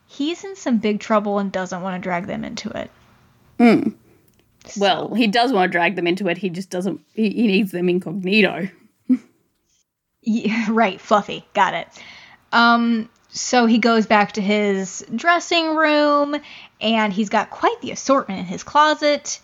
he's 0.08 0.44
in 0.44 0.58
some 0.58 0.80
big 0.80 1.00
trouble 1.00 1.40
and 1.40 1.54
doesn't 1.54 1.82
want 1.82 1.96
to 1.96 2.06
drag 2.06 2.28
them 2.28 2.44
into 2.44 2.70
it. 2.78 2.92
Well, 4.76 5.14
he 5.14 5.28
does 5.28 5.54
want 5.54 5.72
to 5.72 5.72
drag 5.72 5.96
them 5.96 6.06
into 6.06 6.28
it. 6.28 6.38
He 6.38 6.50
just 6.50 6.70
doesn't. 6.70 7.00
He, 7.14 7.30
he 7.30 7.48
needs 7.48 7.72
them 7.72 7.88
incognito. 7.88 8.68
Yeah, 10.22 10.68
right, 10.70 11.00
fluffy. 11.00 11.46
Got 11.54 11.76
it. 11.76 11.88
Um, 12.52 13.10
so 13.30 13.68
he 13.68 13.78
goes 13.78 14.06
back 14.06 14.34
to 14.34 14.42
his 14.42 15.06
dressing 15.16 15.78
room 15.78 16.36
and 16.82 17.14
he's 17.14 17.30
got 17.30 17.52
quite 17.52 17.80
the 17.82 17.92
assortment 17.92 18.42
in 18.42 18.46
his 18.46 18.64
closet. 18.64 19.40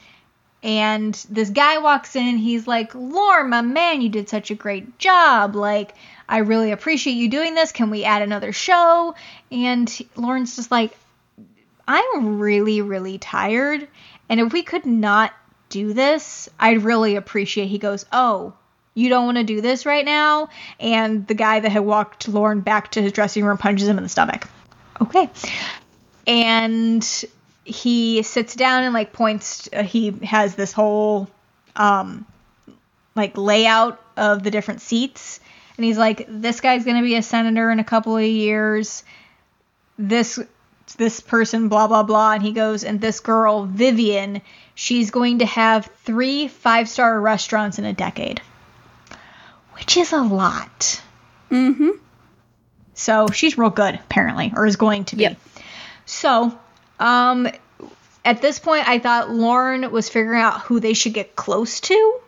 And 0.63 1.13
this 1.29 1.49
guy 1.49 1.79
walks 1.79 2.15
in, 2.15 2.37
he's 2.37 2.67
like, 2.67 2.93
my 2.93 3.61
man, 3.61 4.01
you 4.01 4.09
did 4.09 4.29
such 4.29 4.51
a 4.51 4.55
great 4.55 4.99
job. 4.99 5.55
Like, 5.55 5.95
I 6.29 6.39
really 6.39 6.71
appreciate 6.71 7.13
you 7.13 7.29
doing 7.29 7.55
this. 7.55 7.71
Can 7.71 7.89
we 7.89 8.03
add 8.03 8.21
another 8.21 8.53
show? 8.53 9.15
And 9.51 9.91
Lorne's 10.15 10.55
just 10.55 10.69
like, 10.69 10.95
I'm 11.87 12.39
really, 12.39 12.81
really 12.81 13.17
tired. 13.17 13.87
And 14.29 14.39
if 14.39 14.53
we 14.53 14.61
could 14.61 14.85
not 14.85 15.33
do 15.69 15.93
this, 15.93 16.47
I'd 16.59 16.83
really 16.83 17.15
appreciate. 17.15 17.67
He 17.67 17.79
goes, 17.79 18.05
Oh, 18.13 18.53
you 18.93 19.09
don't 19.09 19.25
want 19.25 19.37
to 19.37 19.43
do 19.43 19.61
this 19.61 19.85
right 19.85 20.05
now? 20.05 20.49
And 20.79 21.25
the 21.25 21.33
guy 21.33 21.59
that 21.59 21.71
had 21.71 21.79
walked 21.79 22.27
Lorne 22.27 22.61
back 22.61 22.91
to 22.91 23.01
his 23.01 23.11
dressing 23.13 23.43
room 23.43 23.57
punches 23.57 23.87
him 23.87 23.97
in 23.97 24.03
the 24.03 24.09
stomach. 24.09 24.47
Okay. 25.01 25.29
And 26.27 27.25
he 27.71 28.23
sits 28.23 28.55
down 28.55 28.83
and 28.83 28.93
like 28.93 29.13
points, 29.13 29.67
uh, 29.73 29.83
he 29.83 30.11
has 30.23 30.55
this 30.55 30.71
whole, 30.71 31.27
um, 31.75 32.25
like 33.15 33.37
layout 33.37 34.01
of 34.17 34.43
the 34.43 34.51
different 34.51 34.81
seats. 34.81 35.39
And 35.77 35.85
he's 35.85 35.97
like, 35.97 36.25
this 36.29 36.61
guy's 36.61 36.85
going 36.85 36.97
to 36.97 37.03
be 37.03 37.15
a 37.15 37.23
senator 37.23 37.71
in 37.71 37.79
a 37.79 37.83
couple 37.83 38.15
of 38.17 38.23
years. 38.23 39.03
This 39.97 40.39
this 40.97 41.21
person 41.21 41.69
blah 41.69 41.87
blah 41.87 42.03
blah 42.03 42.33
and 42.33 42.43
he 42.43 42.51
goes 42.51 42.83
and 42.83 42.99
this 42.99 43.21
girl 43.21 43.63
Vivian 43.65 44.41
she's 44.75 45.09
going 45.09 45.39
to 45.39 45.45
have 45.45 45.89
three 46.03 46.49
five 46.49 46.89
star 46.89 47.17
restaurants 47.21 47.79
in 47.79 47.85
a 47.85 47.93
decade 47.93 48.41
which 49.75 49.95
is 49.95 50.11
a 50.11 50.21
lot 50.21 51.01
Mm-hmm. 51.49 51.91
so 52.93 53.27
she's 53.27 53.57
real 53.57 53.69
good 53.69 53.95
apparently 53.95 54.51
or 54.53 54.65
is 54.65 54.75
going 54.75 55.05
to 55.05 55.15
be 55.15 55.23
Yep. 55.23 55.37
so 56.05 56.59
um 57.01 57.47
at 58.23 58.41
this 58.41 58.59
point 58.59 58.87
I 58.87 58.99
thought 58.99 59.31
Lorne 59.31 59.91
was 59.91 60.09
figuring 60.09 60.41
out 60.41 60.61
who 60.61 60.79
they 60.79 60.93
should 60.93 61.13
get 61.13 61.35
close 61.35 61.79
to 61.81 62.19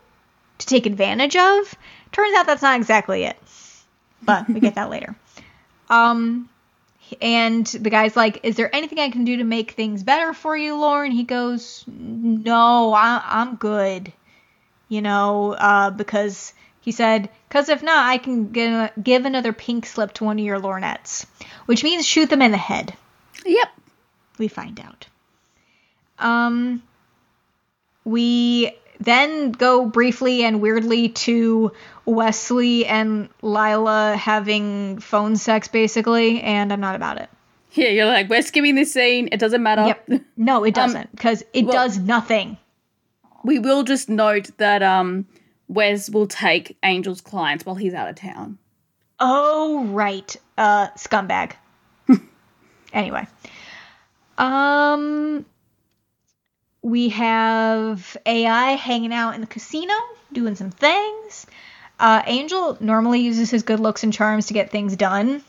to 0.59 0.67
take 0.67 0.85
advantage 0.85 1.35
of 1.35 1.75
turns 2.11 2.35
out 2.35 2.45
that's 2.45 2.61
not 2.61 2.77
exactly 2.77 3.23
it 3.23 3.37
but 4.21 4.49
we 4.49 4.59
get 4.59 4.75
that 4.75 4.89
later 4.89 5.15
um 5.89 6.49
and 7.21 7.65
the 7.65 7.89
guy's 7.89 8.15
like, 8.15 8.39
"Is 8.43 8.55
there 8.55 8.73
anything 8.73 8.99
I 8.99 9.09
can 9.09 9.25
do 9.25 9.37
to 9.37 9.43
make 9.43 9.71
things 9.71 10.03
better 10.03 10.33
for 10.33 10.55
you, 10.55 10.75
Lorne?" 10.75 11.11
He 11.11 11.23
goes, 11.23 11.83
"No, 11.87 12.93
I, 12.93 13.21
I'm 13.23 13.55
good." 13.55 14.11
You 14.89 15.01
know, 15.01 15.53
uh, 15.53 15.89
because 15.89 16.53
he 16.81 16.91
said, 16.91 17.29
"Cause 17.49 17.69
if 17.69 17.83
not, 17.83 18.05
I 18.05 18.17
can 18.17 18.51
give, 18.51 18.91
give 19.01 19.25
another 19.25 19.53
pink 19.53 19.85
slip 19.85 20.13
to 20.13 20.23
one 20.23 20.39
of 20.39 20.45
your 20.45 20.59
Lornettes, 20.59 21.25
which 21.65 21.83
means 21.83 22.05
shoot 22.05 22.29
them 22.29 22.41
in 22.41 22.51
the 22.51 22.57
head." 22.57 22.95
Yep. 23.45 23.69
We 24.37 24.47
find 24.47 24.79
out. 24.79 25.07
Um, 26.19 26.83
we 28.05 28.75
then 28.99 29.51
go 29.51 29.85
briefly 29.85 30.43
and 30.43 30.61
weirdly 30.61 31.09
to 31.09 31.71
Wesley 32.05 32.85
and 32.85 33.29
Lilah 33.41 34.15
having 34.15 34.99
phone 34.99 35.35
sex, 35.35 35.67
basically, 35.67 36.41
and 36.41 36.71
I'm 36.71 36.79
not 36.79 36.95
about 36.95 37.17
it. 37.19 37.29
Yeah, 37.73 37.89
you're 37.89 38.05
like, 38.05 38.29
we're 38.29 38.43
skipping 38.43 38.75
this 38.75 38.93
scene. 38.93 39.29
It 39.31 39.39
doesn't 39.39 39.63
matter. 39.63 39.87
Yep. 39.87 40.21
No, 40.37 40.63
it 40.63 40.73
doesn't 40.75 41.11
because 41.11 41.43
it 41.53 41.65
well- 41.65 41.73
does 41.73 41.97
nothing. 41.97 42.57
We 43.43 43.59
will 43.59 43.83
just 43.83 44.07
note 44.07 44.51
that 44.57 44.81
um, 44.81 45.25
Wes 45.67 46.09
will 46.09 46.27
take 46.27 46.77
Angel's 46.81 47.19
clients 47.19 47.65
while 47.65 47.75
he's 47.75 47.93
out 47.93 48.07
of 48.09 48.15
town. 48.15 48.57
Oh, 49.19 49.83
right. 49.85 50.33
Uh, 50.57 50.87
scumbag. 50.91 51.53
anyway. 52.93 53.27
Um, 54.37 55.45
we 56.81 57.09
have 57.09 58.17
AI 58.25 58.71
hanging 58.71 59.13
out 59.13 59.35
in 59.35 59.41
the 59.41 59.47
casino 59.47 59.93
doing 60.31 60.55
some 60.55 60.71
things. 60.71 61.45
Uh, 61.99 62.21
Angel 62.25 62.77
normally 62.79 63.21
uses 63.21 63.49
his 63.49 63.63
good 63.63 63.79
looks 63.79 64.03
and 64.03 64.11
charms 64.11 64.47
to 64.47 64.53
get 64.53 64.71
things 64.71 64.95
done. 64.95 65.43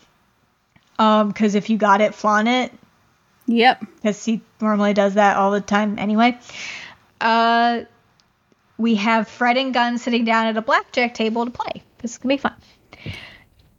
Um, 0.97 1.29
because 1.29 1.55
if 1.55 1.69
you 1.69 1.77
got 1.77 2.01
it, 2.01 2.15
flaunt 2.15 2.47
it. 2.47 2.71
Yep. 3.47 3.85
because 3.95 4.25
he 4.25 4.41
normally 4.59 4.93
does 4.93 5.15
that 5.15 5.37
all 5.37 5.51
the 5.51 5.61
time 5.61 5.99
anyway. 5.99 6.39
Uh, 7.21 7.81
we 8.77 8.95
have 8.95 9.27
Fred 9.27 9.57
and 9.57 9.73
Gunn 9.73 9.97
sitting 9.97 10.25
down 10.25 10.47
at 10.47 10.57
a 10.57 10.61
blackjack 10.61 11.13
table 11.13 11.45
to 11.45 11.51
play. 11.51 11.83
This 11.99 12.11
is 12.11 12.17
gonna 12.17 12.35
be 12.35 12.37
fun. 12.37 12.55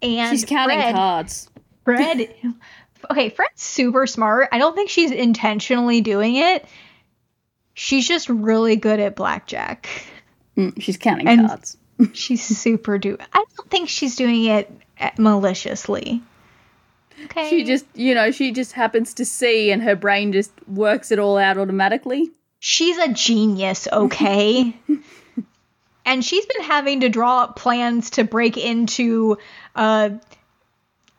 And 0.02 0.30
She's 0.30 0.44
counting 0.44 0.78
Fred, 0.78 0.94
cards. 0.94 1.50
Fred, 1.84 2.34
okay, 3.10 3.30
Fred's 3.30 3.62
super 3.62 4.06
smart. 4.06 4.48
I 4.52 4.58
don't 4.58 4.74
think 4.74 4.90
she's 4.90 5.10
intentionally 5.10 6.00
doing 6.00 6.36
it. 6.36 6.64
She's 7.74 8.08
just 8.08 8.28
really 8.28 8.76
good 8.76 9.00
at 9.00 9.16
blackjack. 9.16 9.88
Mm, 10.56 10.80
she's 10.80 10.96
counting 10.96 11.28
And- 11.28 11.46
cards. 11.48 11.76
She's 12.12 12.42
super 12.44 12.98
do. 12.98 13.16
I 13.32 13.44
don't 13.56 13.70
think 13.70 13.88
she's 13.88 14.16
doing 14.16 14.44
it 14.44 14.70
uh, 15.00 15.10
maliciously. 15.16 16.22
Okay. 17.24 17.48
She 17.48 17.64
just, 17.64 17.86
you 17.94 18.14
know, 18.14 18.30
she 18.32 18.52
just 18.52 18.72
happens 18.72 19.14
to 19.14 19.24
see 19.24 19.70
and 19.70 19.82
her 19.82 19.96
brain 19.96 20.32
just 20.32 20.52
works 20.68 21.10
it 21.10 21.18
all 21.18 21.38
out 21.38 21.56
automatically. 21.56 22.30
she's 22.58 22.98
a 22.98 23.08
genius, 23.14 23.88
okay? 23.90 24.76
and 26.04 26.22
she's 26.22 26.44
been 26.44 26.64
having 26.64 27.00
to 27.00 27.08
draw 27.08 27.44
up 27.44 27.56
plans 27.56 28.10
to 28.10 28.24
break 28.24 28.58
into 28.58 29.38
uh, 29.74 30.10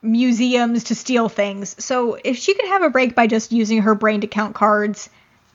museums 0.02 0.86
to 0.86 0.96
steal 0.96 1.30
things. 1.30 1.76
So 1.84 2.18
if 2.24 2.38
she 2.38 2.54
could 2.54 2.68
have 2.68 2.82
a 2.84 2.90
break 2.90 3.16
by 3.16 3.28
just 3.28 3.52
using 3.52 3.82
her 3.82 3.96
brain 3.96 4.22
to 4.22 4.28
count 4.28 4.56
cards, 4.56 5.10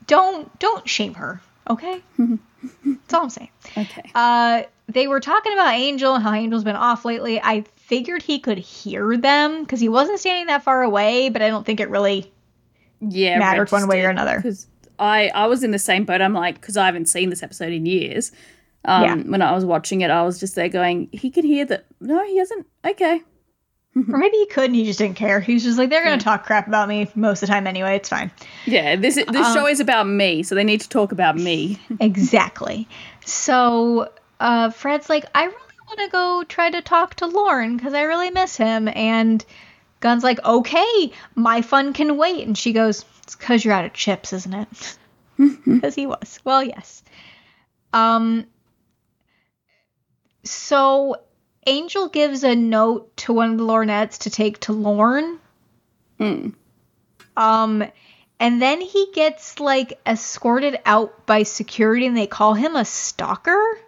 don't 0.07 0.59
don't 0.59 0.89
shame 0.89 1.15
her, 1.15 1.41
okay? 1.69 2.01
That's 2.85 3.15
all 3.15 3.25
I'm 3.25 3.31
saying. 3.31 3.51
Okay. 3.77 4.11
Uh, 4.15 4.63
they 4.89 5.07
were 5.07 5.21
talking 5.21 5.53
about 5.53 5.75
Angel 5.75 6.15
and 6.15 6.23
how 6.23 6.33
Angel's 6.33 6.65
been 6.65 6.77
off 6.77 7.05
lately. 7.05 7.41
I 7.41 7.65
figured 7.77 8.23
he 8.23 8.39
could 8.39 8.59
hear 8.59 9.17
them 9.17 9.63
because 9.63 9.81
he 9.81 9.89
wasn't 9.89 10.21
standing 10.21 10.47
that 10.47 10.63
far 10.63 10.83
away, 10.83 11.29
but 11.29 11.43
I 11.43 11.49
don't 11.49 11.65
think 11.65 11.81
it 11.81 11.89
really 11.89 12.33
yeah, 13.01 13.39
mattered 13.39 13.71
one 13.73 13.89
way 13.89 14.05
or 14.05 14.11
another. 14.11 14.37
Because 14.37 14.67
I, 14.99 15.29
I 15.35 15.47
was 15.47 15.63
in 15.63 15.71
the 15.71 15.79
same 15.79 16.05
boat. 16.05 16.21
I'm 16.21 16.35
like, 16.35 16.61
because 16.61 16.77
I 16.77 16.87
haven't 16.87 17.07
seen 17.07 17.31
this 17.31 17.43
episode 17.43 17.73
in 17.73 17.87
years. 17.87 18.33
Um, 18.85 19.03
Yeah. 19.03 19.15
When 19.15 19.43
I 19.43 19.53
was 19.53 19.65
watching 19.65 20.01
it, 20.03 20.11
I 20.11 20.23
was 20.23 20.39
just 20.39 20.55
there 20.55 20.69
going, 20.69 21.09
he 21.13 21.31
can 21.31 21.45
hear 21.45 21.65
that. 21.67 21.87
No, 22.01 22.25
he 22.25 22.39
hasn't. 22.39 22.67
Okay. 22.85 23.23
Or 23.95 24.17
maybe 24.19 24.39
he 24.39 24.47
could 24.47 24.65
and 24.65 24.75
he 24.75 24.85
just 24.87 24.99
didn't 24.99 25.17
care. 25.17 25.39
He 25.41 25.53
was 25.53 25.63
just 25.65 25.77
like, 25.77 25.91
they're 25.91 26.03
going 26.03 26.19
to 26.19 26.25
talk 26.25 26.45
crap 26.47 26.67
about 26.67 26.89
me 26.89 27.11
most 27.15 27.43
of 27.43 27.49
the 27.49 27.53
time 27.53 27.67
anyway. 27.67 27.97
It's 27.97 28.09
fine. 28.09 28.31
Yeah, 28.65 28.97
this 28.97 29.17
this 29.17 29.29
Um, 29.29 29.55
show 29.55 29.67
is 29.67 29.81
about 29.81 30.07
me, 30.09 30.43
so 30.43 30.55
they 30.55 30.65
need 30.65 30.81
to 30.81 30.89
talk 30.89 31.13
about 31.13 31.37
me. 31.37 31.79
exactly. 32.01 32.89
So 33.27 34.11
uh, 34.41 34.71
Fred's 34.71 35.11
like, 35.11 35.27
I 35.35 35.45
really 35.45 35.57
want 35.87 35.99
to 36.01 36.09
go 36.09 36.43
try 36.49 36.71
to 36.71 36.81
talk 36.81 37.17
to 37.17 37.27
Lorne 37.27 37.77
because 37.77 37.93
I 37.93 38.03
really 38.03 38.31
miss 38.31 38.57
him. 38.57 38.89
And 38.89 39.45
Gunn's 40.01 40.25
like, 40.25 40.43
okay, 40.43 41.13
my 41.35 41.61
fun 41.61 41.93
can 41.93 42.17
wait. 42.17 42.47
And 42.47 42.57
she 42.57 42.73
goes, 42.73 43.05
it's 43.25 43.37
because 43.37 43.63
you're 43.63 43.75
out 43.75 43.85
of 43.85 43.93
chips, 43.93 44.33
isn't 44.33 44.55
it? 44.55 44.99
Because 45.67 45.95
he 45.95 46.07
was. 46.07 46.39
Well, 46.45 46.63
yes. 46.63 47.03
Um. 47.93 48.47
So 50.45 51.17
Angel 51.67 52.09
gives 52.09 52.43
a 52.45 52.55
note 52.55 53.17
to 53.19 53.33
one 53.33 53.53
of 53.53 53.59
the 53.59 53.65
Lornettes 53.65 54.19
to 54.21 54.31
take 54.31 54.59
to 54.61 54.73
Lorne. 54.73 55.39
Hmm. 56.19 56.49
Um, 57.37 57.85
and 58.41 58.61
then 58.61 58.81
he 58.81 59.09
gets 59.15 59.61
like 59.61 60.01
escorted 60.05 60.79
out 60.85 61.27
by 61.27 61.45
security, 61.45 62.07
and 62.07 62.17
they 62.17 62.27
call 62.27 62.55
him 62.55 62.75
a 62.75 62.85
stalker, 62.85 63.79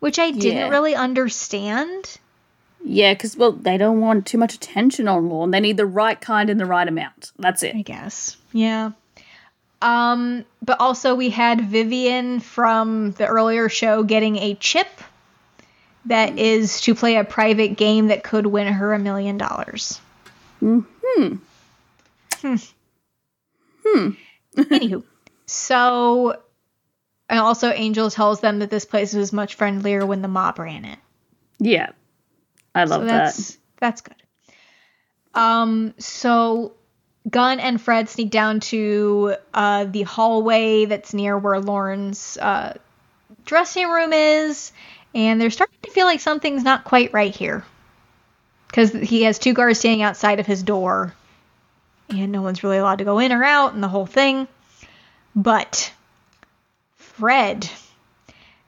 which 0.00 0.18
I 0.18 0.30
didn't 0.30 0.58
Yeah. 0.58 0.68
really 0.68 0.94
understand. 0.94 2.18
Yeah, 2.82 3.12
because, 3.14 3.36
well, 3.36 3.52
they 3.52 3.76
don't 3.78 4.00
want 4.00 4.26
too 4.26 4.38
much 4.38 4.54
attention 4.54 5.08
on 5.08 5.28
Lorne. 5.28 5.50
They 5.50 5.60
need 5.60 5.76
the 5.76 5.86
right 5.86 6.20
kind 6.20 6.48
and 6.48 6.58
the 6.58 6.66
right 6.66 6.86
amount. 6.86 7.32
That's 7.38 7.62
it. 7.62 7.74
I 7.74 7.82
guess. 7.82 8.36
Yeah. 8.52 8.92
Um, 9.82 10.44
but 10.62 10.80
also 10.80 11.14
we 11.14 11.30
had 11.30 11.60
Vivian 11.60 12.40
from 12.40 13.10
the 13.12 13.26
earlier 13.26 13.68
show 13.68 14.02
getting 14.04 14.36
a 14.36 14.54
chip 14.54 14.88
that 16.06 16.38
is 16.38 16.80
to 16.82 16.94
play 16.94 17.16
a 17.16 17.24
private 17.24 17.76
game 17.76 18.08
that 18.08 18.24
could 18.24 18.46
win 18.46 18.72
her 18.72 18.92
a 18.92 18.98
million 18.98 19.38
dollars. 19.38 20.00
Hmm. 20.60 20.80
Hmm. 21.02 21.36
Hmm. 23.84 24.10
Anywho, 24.56 25.02
so 25.46 26.40
and 27.28 27.40
also 27.40 27.70
Angel 27.70 28.10
tells 28.10 28.40
them 28.40 28.60
that 28.60 28.70
this 28.70 28.84
place 28.84 29.14
was 29.14 29.32
much 29.32 29.54
friendlier 29.54 30.04
when 30.06 30.22
the 30.22 30.28
mob 30.28 30.58
ran 30.58 30.84
it. 30.84 30.98
Yeah. 31.58 31.90
I 32.74 32.84
love 32.84 33.02
so 33.02 33.06
that. 33.06 33.24
that's 33.24 33.58
that's 33.80 34.00
good. 34.02 34.16
Um, 35.34 35.94
so 35.98 36.74
Gunn 37.28 37.60
and 37.60 37.80
Fred 37.80 38.08
sneak 38.08 38.30
down 38.30 38.60
to 38.60 39.36
uh, 39.52 39.84
the 39.84 40.02
hallway 40.02 40.84
that's 40.84 41.12
near 41.12 41.36
where 41.36 41.60
Lorne's 41.60 42.38
uh, 42.38 42.74
dressing 43.44 43.88
room 43.88 44.12
is, 44.12 44.72
and 45.16 45.40
they're 45.40 45.50
starting 45.50 45.78
to 45.82 45.90
feel 45.90 46.04
like 46.04 46.20
something's 46.20 46.62
not 46.62 46.84
quite 46.84 47.14
right 47.14 47.34
here. 47.34 47.64
Because 48.68 48.92
he 48.92 49.22
has 49.22 49.38
two 49.38 49.54
guards 49.54 49.78
standing 49.78 50.02
outside 50.02 50.40
of 50.40 50.46
his 50.46 50.62
door, 50.62 51.14
and 52.10 52.30
no 52.30 52.42
one's 52.42 52.62
really 52.62 52.76
allowed 52.76 52.98
to 52.98 53.04
go 53.04 53.18
in 53.18 53.32
or 53.32 53.42
out, 53.42 53.72
and 53.72 53.82
the 53.82 53.88
whole 53.88 54.04
thing. 54.04 54.46
But 55.34 55.90
Fred, 56.96 57.68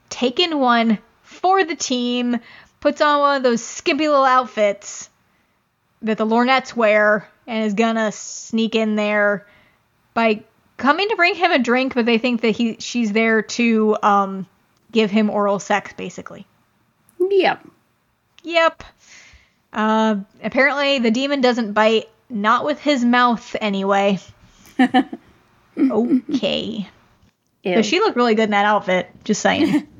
taking 0.08 0.58
one 0.58 0.98
for 1.22 1.64
the 1.64 1.76
team, 1.76 2.40
puts 2.80 3.02
on 3.02 3.20
one 3.20 3.36
of 3.36 3.42
those 3.42 3.62
skimpy 3.62 4.08
little 4.08 4.24
outfits 4.24 5.10
that 6.00 6.16
the 6.16 6.26
Lornettes 6.26 6.74
wear 6.74 7.28
and 7.46 7.64
is 7.64 7.74
gonna 7.74 8.10
sneak 8.10 8.74
in 8.74 8.96
there 8.96 9.46
by 10.14 10.44
coming 10.78 11.10
to 11.10 11.16
bring 11.16 11.34
him 11.34 11.52
a 11.52 11.58
drink, 11.58 11.94
but 11.94 12.06
they 12.06 12.16
think 12.16 12.40
that 12.40 12.52
he 12.52 12.76
she's 12.78 13.12
there 13.12 13.42
to 13.42 13.98
um, 14.02 14.46
give 14.92 15.10
him 15.10 15.30
oral 15.30 15.58
sex, 15.58 15.92
basically. 15.94 16.46
Yep. 17.20 17.66
Yep. 18.42 18.84
Uh, 19.72 20.16
apparently, 20.42 20.98
the 20.98 21.10
demon 21.10 21.40
doesn't 21.40 21.72
bite, 21.72 22.08
not 22.30 22.64
with 22.64 22.80
his 22.80 23.04
mouth 23.04 23.56
anyway. 23.60 24.18
okay. 25.78 26.88
Ew. 27.62 27.74
But 27.74 27.84
she 27.84 28.00
looked 28.00 28.16
really 28.16 28.34
good 28.34 28.44
in 28.44 28.50
that 28.50 28.66
outfit. 28.66 29.10
Just 29.24 29.42
saying. 29.42 29.86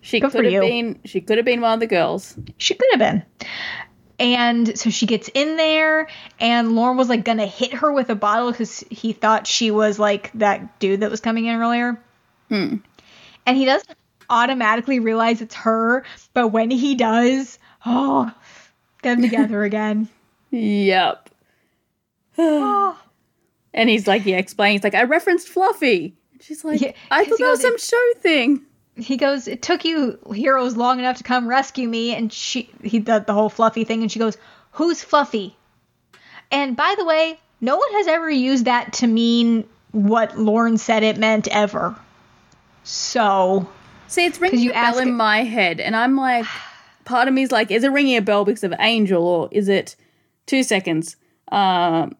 She 0.00 0.20
Good 0.20 0.30
could 0.30 0.44
have 0.44 0.52
you. 0.52 0.60
been 0.60 1.00
she 1.04 1.20
could 1.20 1.38
have 1.38 1.44
been 1.44 1.60
one 1.60 1.74
of 1.74 1.80
the 1.80 1.86
girls. 1.86 2.36
She 2.56 2.74
could 2.74 2.88
have 2.92 3.00
been. 3.00 3.22
And 4.18 4.78
so 4.78 4.90
she 4.90 5.06
gets 5.06 5.28
in 5.34 5.56
there, 5.56 6.06
and 6.38 6.76
Lorne 6.76 6.96
was 6.96 7.08
like 7.08 7.24
gonna 7.24 7.46
hit 7.46 7.72
her 7.74 7.92
with 7.92 8.08
a 8.08 8.14
bottle 8.14 8.52
because 8.52 8.84
he 8.90 9.12
thought 9.12 9.46
she 9.46 9.72
was 9.72 9.98
like 9.98 10.30
that 10.34 10.78
dude 10.78 11.00
that 11.00 11.10
was 11.10 11.20
coming 11.20 11.46
in 11.46 11.60
earlier. 11.60 12.00
Hmm. 12.48 12.76
And 13.44 13.56
he 13.56 13.64
doesn't 13.64 13.98
automatically 14.32 14.98
realize 14.98 15.40
it's 15.40 15.54
her, 15.54 16.04
but 16.34 16.48
when 16.48 16.70
he 16.70 16.94
does, 16.94 17.58
oh, 17.84 18.32
them 19.02 19.22
together 19.22 19.62
again. 19.70 20.08
Yep. 20.50 21.30
Oh. 22.38 22.96
Ah. 22.96 22.98
And 23.74 23.88
he's 23.88 24.06
like, 24.06 24.26
yeah, 24.26 24.36
explaining. 24.36 24.76
He's 24.76 24.84
like, 24.84 24.94
I 24.94 25.04
referenced 25.04 25.48
Fluffy. 25.48 26.14
And 26.34 26.42
she's 26.42 26.62
like, 26.62 26.82
Yeah, 26.82 26.92
I 27.10 27.24
thought 27.24 27.38
he 27.38 27.44
that 27.44 27.50
was 27.52 27.62
some 27.62 27.78
show 27.78 28.20
thing. 28.20 28.66
He 28.96 29.16
goes, 29.16 29.48
"It 29.48 29.62
took 29.62 29.86
you 29.86 30.18
heroes 30.34 30.76
long 30.76 30.98
enough 30.98 31.16
to 31.16 31.24
come 31.24 31.48
rescue 31.48 31.88
me," 31.88 32.14
and 32.14 32.30
she 32.30 32.68
he 32.82 32.98
did 32.98 33.26
the 33.26 33.32
whole 33.32 33.48
Fluffy 33.48 33.84
thing, 33.84 34.02
and 34.02 34.12
she 34.12 34.18
goes, 34.18 34.36
"Who's 34.72 35.02
Fluffy?" 35.02 35.56
And 36.50 36.76
by 36.76 36.94
the 36.98 37.06
way, 37.06 37.40
no 37.62 37.78
one 37.78 37.92
has 37.92 38.06
ever 38.06 38.28
used 38.28 38.66
that 38.66 38.92
to 38.94 39.06
mean 39.06 39.64
what 39.92 40.38
Lorne 40.38 40.76
said 40.76 41.02
it 41.02 41.16
meant 41.16 41.48
ever. 41.48 41.96
So 42.84 43.66
See, 44.12 44.26
it's 44.26 44.38
ringing 44.40 44.60
you 44.60 44.70
a 44.70 44.74
bell 44.74 44.98
in 44.98 45.08
it- 45.08 45.12
my 45.12 45.42
head, 45.44 45.80
and 45.80 45.96
I'm 45.96 46.16
like, 46.16 46.44
part 47.04 47.28
of 47.28 47.34
me 47.34 47.42
is 47.42 47.50
like, 47.50 47.70
is 47.70 47.82
it 47.82 47.88
ringing 47.88 48.16
a 48.16 48.20
bell 48.22 48.44
because 48.44 48.62
of 48.62 48.74
Angel, 48.78 49.22
or 49.26 49.48
is 49.50 49.68
it 49.68 49.96
two 50.46 50.62
seconds? 50.62 51.16
Um, 51.50 52.14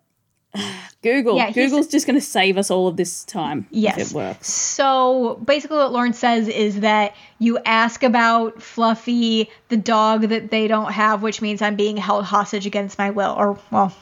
Google. 1.02 1.36
Yeah, 1.36 1.50
Google's 1.50 1.88
just 1.88 2.06
going 2.06 2.18
to 2.18 2.24
save 2.24 2.56
us 2.56 2.70
all 2.70 2.86
of 2.88 2.96
this 2.96 3.24
time 3.24 3.66
Yes. 3.70 3.98
if 3.98 4.10
it 4.10 4.14
works. 4.14 4.48
So 4.48 5.40
basically, 5.44 5.78
what 5.78 5.92
Lorne 5.92 6.12
says 6.12 6.46
is 6.48 6.80
that 6.80 7.14
you 7.38 7.58
ask 7.66 8.02
about 8.02 8.62
Fluffy, 8.62 9.50
the 9.68 9.76
dog 9.76 10.22
that 10.28 10.50
they 10.50 10.68
don't 10.68 10.92
have, 10.92 11.22
which 11.22 11.42
means 11.42 11.60
I'm 11.60 11.76
being 11.76 11.96
held 11.96 12.24
hostage 12.24 12.66
against 12.66 12.98
my 12.98 13.10
will, 13.10 13.34
or 13.36 13.58
well, 13.70 13.92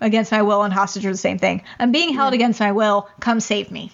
against 0.00 0.32
my 0.32 0.42
will 0.42 0.62
and 0.64 0.74
hostage 0.74 1.06
are 1.06 1.12
the 1.12 1.16
same 1.16 1.38
thing. 1.38 1.62
I'm 1.78 1.92
being 1.92 2.12
held 2.12 2.34
against 2.34 2.60
my 2.60 2.72
will. 2.72 3.08
Come 3.20 3.40
save 3.40 3.70
me. 3.70 3.92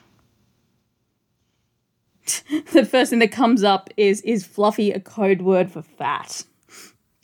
The 2.73 2.85
first 2.85 3.11
thing 3.11 3.19
that 3.21 3.33
comes 3.33 3.63
up 3.63 3.91
is 3.97 4.21
is 4.23 4.45
Fluffy 4.47 4.91
a 4.93 5.01
code 5.01 5.43
word 5.43 5.71
for 5.71 5.83
fat? 5.83 6.45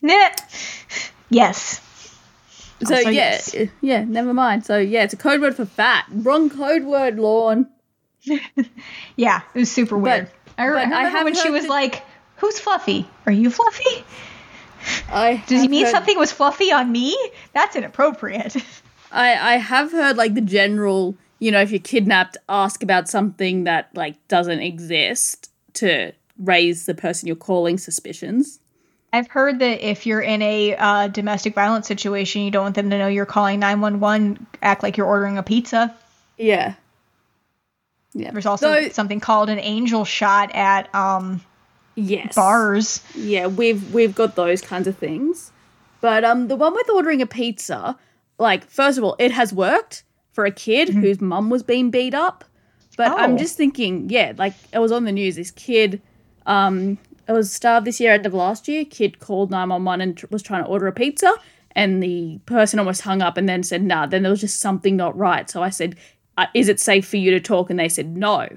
Nah. 0.03 0.31
Yes. 1.29 1.81
So 2.85 2.97
yeah, 2.99 3.11
yes. 3.11 3.55
yeah, 3.83 4.05
never 4.05 4.33
mind. 4.33 4.65
So 4.65 4.79
yeah, 4.79 5.03
it's 5.05 5.13
a 5.15 5.17
code 5.19 5.41
word 5.41 5.55
for 5.55 5.67
fat. 5.67 6.07
Wrong 6.11 6.49
code 6.51 6.85
word, 6.85 7.19
Lorne. 7.19 7.67
Yeah, 9.17 9.43
it 9.55 9.59
was 9.59 9.71
super 9.71 9.97
weird. 9.99 10.29
I, 10.29 10.31
but 10.57 10.59
I 10.59 10.63
I 10.63 10.67
remember 10.67 11.09
have 11.11 11.25
when 11.25 11.35
she 11.35 11.51
was 11.51 11.67
like, 11.67 12.03
"Who's 12.37 12.59
Fluffy? 12.59 13.07
Are 13.27 13.33
you 13.33 13.51
Fluffy? 13.51 14.05
I 15.11 15.43
Does 15.47 15.63
he 15.63 15.69
mean 15.69 15.85
heard- 15.85 15.91
something 15.93 16.19
was 16.19 16.33
fluffy 16.33 16.73
on 16.73 16.91
me? 16.91 17.17
That's 17.53 17.77
inappropriate." 17.77 18.57
I 19.13 19.55
I 19.55 19.57
have 19.57 19.93
heard 19.93 20.17
like 20.17 20.35
the 20.35 20.41
general, 20.41 21.17
you 21.41 21.51
know, 21.51 21.61
if 21.61 21.71
you're 21.73 21.81
kidnapped, 21.81 22.37
ask 22.49 22.83
about 22.83 23.09
something 23.09 23.65
that 23.65 23.89
like 23.95 24.17
doesn't 24.29 24.61
exist 24.61 25.51
to 25.75 26.13
raise 26.39 26.87
the 26.87 26.95
person 26.95 27.27
you're 27.27 27.37
calling 27.37 27.79
suspicions. 27.79 28.61
I've 29.13 29.27
heard 29.29 29.59
that 29.59 29.81
if 29.85 30.07
you're 30.07 30.21
in 30.21 30.41
a 30.41 30.77
uh, 30.77 31.09
domestic 31.09 31.55
violence 31.55 31.89
situation, 31.89 32.43
you 32.43 32.53
don't 32.53 32.63
want 32.63 32.75
them 32.77 32.91
to 32.91 32.99
know 32.99 33.09
you're 33.09 33.27
calling 33.27 33.59
911. 33.59 34.47
Act 34.63 34.85
like 34.85 34.97
you're 34.97 35.07
ordering 35.07 35.37
a 35.37 35.43
pizza. 35.43 35.93
Yeah. 36.39 36.75
Yeah. 38.15 38.31
There's 38.31 38.47
also 38.47 38.83
So- 38.83 38.89
something 38.91 39.19
called 39.21 39.51
an 39.51 39.59
angel 39.59 40.05
shot 40.05 40.55
at 40.55 40.95
um, 40.95 41.41
yes. 41.97 42.37
bars. 42.37 43.03
Yeah, 43.17 43.47
we've 43.49 43.93
we've 43.93 44.15
got 44.15 44.37
those 44.37 44.61
kinds 44.63 44.87
of 44.87 44.97
things. 44.97 45.51
But 46.01 46.25
um 46.25 46.49
the 46.49 46.57
one 46.57 46.73
with 46.75 46.89
ordering 46.91 47.21
a 47.23 47.27
pizza, 47.27 47.99
like 48.39 48.65
first 48.65 48.97
of 48.99 49.05
all, 49.05 49.17
it 49.19 49.33
has 49.33 49.53
worked 49.53 50.05
for 50.33 50.45
a 50.45 50.51
kid 50.51 50.89
whose 50.91 51.21
mum 51.21 51.51
was 51.51 51.63
being 51.63 51.91
beat 51.91 52.15
up. 52.15 52.45
But 52.97 53.13
I'm 53.13 53.35
Oh. 53.35 53.39
just 53.39 53.57
thinking, 53.57 54.09
yeah, 54.11 54.33
like 54.37 54.55
it 54.73 54.79
was 54.79 54.93
on 54.93 55.05
the 55.05 55.13
news 55.13 55.37
this 55.37 55.51
kid 55.51 56.01
um 56.47 56.99
it 57.29 57.33
was 57.33 57.53
start 57.53 57.79
of 57.79 57.85
this 57.85 58.01
year 58.01 58.13
end 58.13 58.27
of 58.27 58.35
last 58.35 58.67
year, 58.67 58.85
kid 58.85 59.21
called 59.21 59.51
911 59.51 60.01
and 60.01 60.17
tr- 60.17 60.27
was 60.31 60.43
trying 60.43 60.65
to 60.65 60.69
order 60.69 60.87
a 60.89 60.93
pizza 60.93 61.33
and 61.77 62.03
the 62.03 62.41
person 62.47 62.79
almost 62.81 63.03
hung 63.03 63.23
up 63.23 63.37
and 63.37 63.49
then 63.49 63.63
said, 63.63 63.83
"Nah, 63.83 64.07
then 64.07 64.23
there 64.25 64.31
was 64.31 64.41
just 64.41 64.59
something 64.61 64.97
not 64.97 65.17
right." 65.17 65.49
So 65.49 65.63
I 65.63 65.71
said, 65.71 65.95
uh, 66.37 66.47
"Is 66.55 66.69
it 66.69 66.81
safe 66.81 67.07
for 67.07 67.17
you 67.19 67.31
to 67.31 67.39
talk?" 67.41 67.71
and 67.71 67.79
they 67.79 67.89
said, 67.89 68.17
"No." 68.17 68.49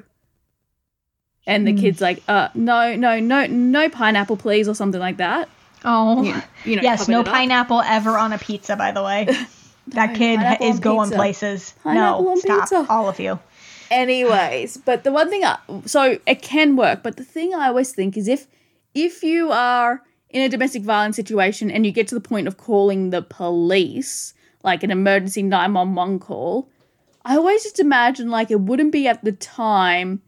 And 1.46 1.68
the 1.68 1.74
kid's 1.74 2.00
like, 2.00 2.24
uh, 2.30 2.48
no, 2.56 2.96
no, 2.96 3.20
no, 3.20 3.46
no 3.48 3.90
pineapple, 3.90 4.38
please, 4.38 4.70
or 4.70 4.74
something 4.74 5.02
like 5.02 5.18
that. 5.18 5.50
Oh, 5.84 6.24
You, 6.24 6.42
you 6.64 6.76
know, 6.78 6.82
yes, 6.82 7.10
no 7.10 7.22
pineapple 7.22 7.82
ever 7.82 8.18
on 8.18 8.32
a 8.32 8.38
pizza. 8.38 8.78
By 8.78 8.94
the 8.94 9.04
way, 9.04 9.28
that 9.88 10.16
kid 10.16 10.40
is 10.62 10.80
going 10.80 11.10
pizza. 11.10 11.16
places. 11.16 11.74
Pineapple 11.84 12.24
no, 12.24 12.36
stop, 12.36 12.60
pizza. 12.62 12.86
all 12.90 13.10
of 13.10 13.20
you. 13.20 13.40
Anyways, 13.92 14.78
but 14.78 15.04
the 15.04 15.12
one 15.12 15.30
thing, 15.30 15.44
I, 15.44 15.58
so 15.86 16.18
it 16.26 16.42
can 16.42 16.76
work, 16.76 17.04
but 17.04 17.18
the 17.18 17.24
thing 17.24 17.54
I 17.54 17.68
always 17.68 17.92
think 17.92 18.18
is 18.18 18.28
if 18.28 18.48
if 18.94 19.24
you 19.24 19.52
are 19.52 20.02
in 20.30 20.42
a 20.42 20.50
domestic 20.50 20.84
violence 20.84 21.16
situation 21.16 21.70
and 21.70 21.86
you 21.86 21.92
get 21.92 22.08
to 22.08 22.16
the 22.16 22.22
point 22.22 22.48
of 22.48 22.58
calling 22.58 23.12
the 23.12 23.22
police, 23.22 24.34
like 24.64 24.84
an 24.84 24.92
emergency 24.92 25.44
911 25.44 26.20
call, 26.20 26.70
I 27.24 27.36
always 27.36 27.64
just 27.64 27.80
imagine 27.80 28.30
like 28.30 28.50
it 28.50 28.62
wouldn't 28.62 28.92
be 28.92 29.08
at 29.08 29.24
the 29.24 29.32
time 29.32 30.22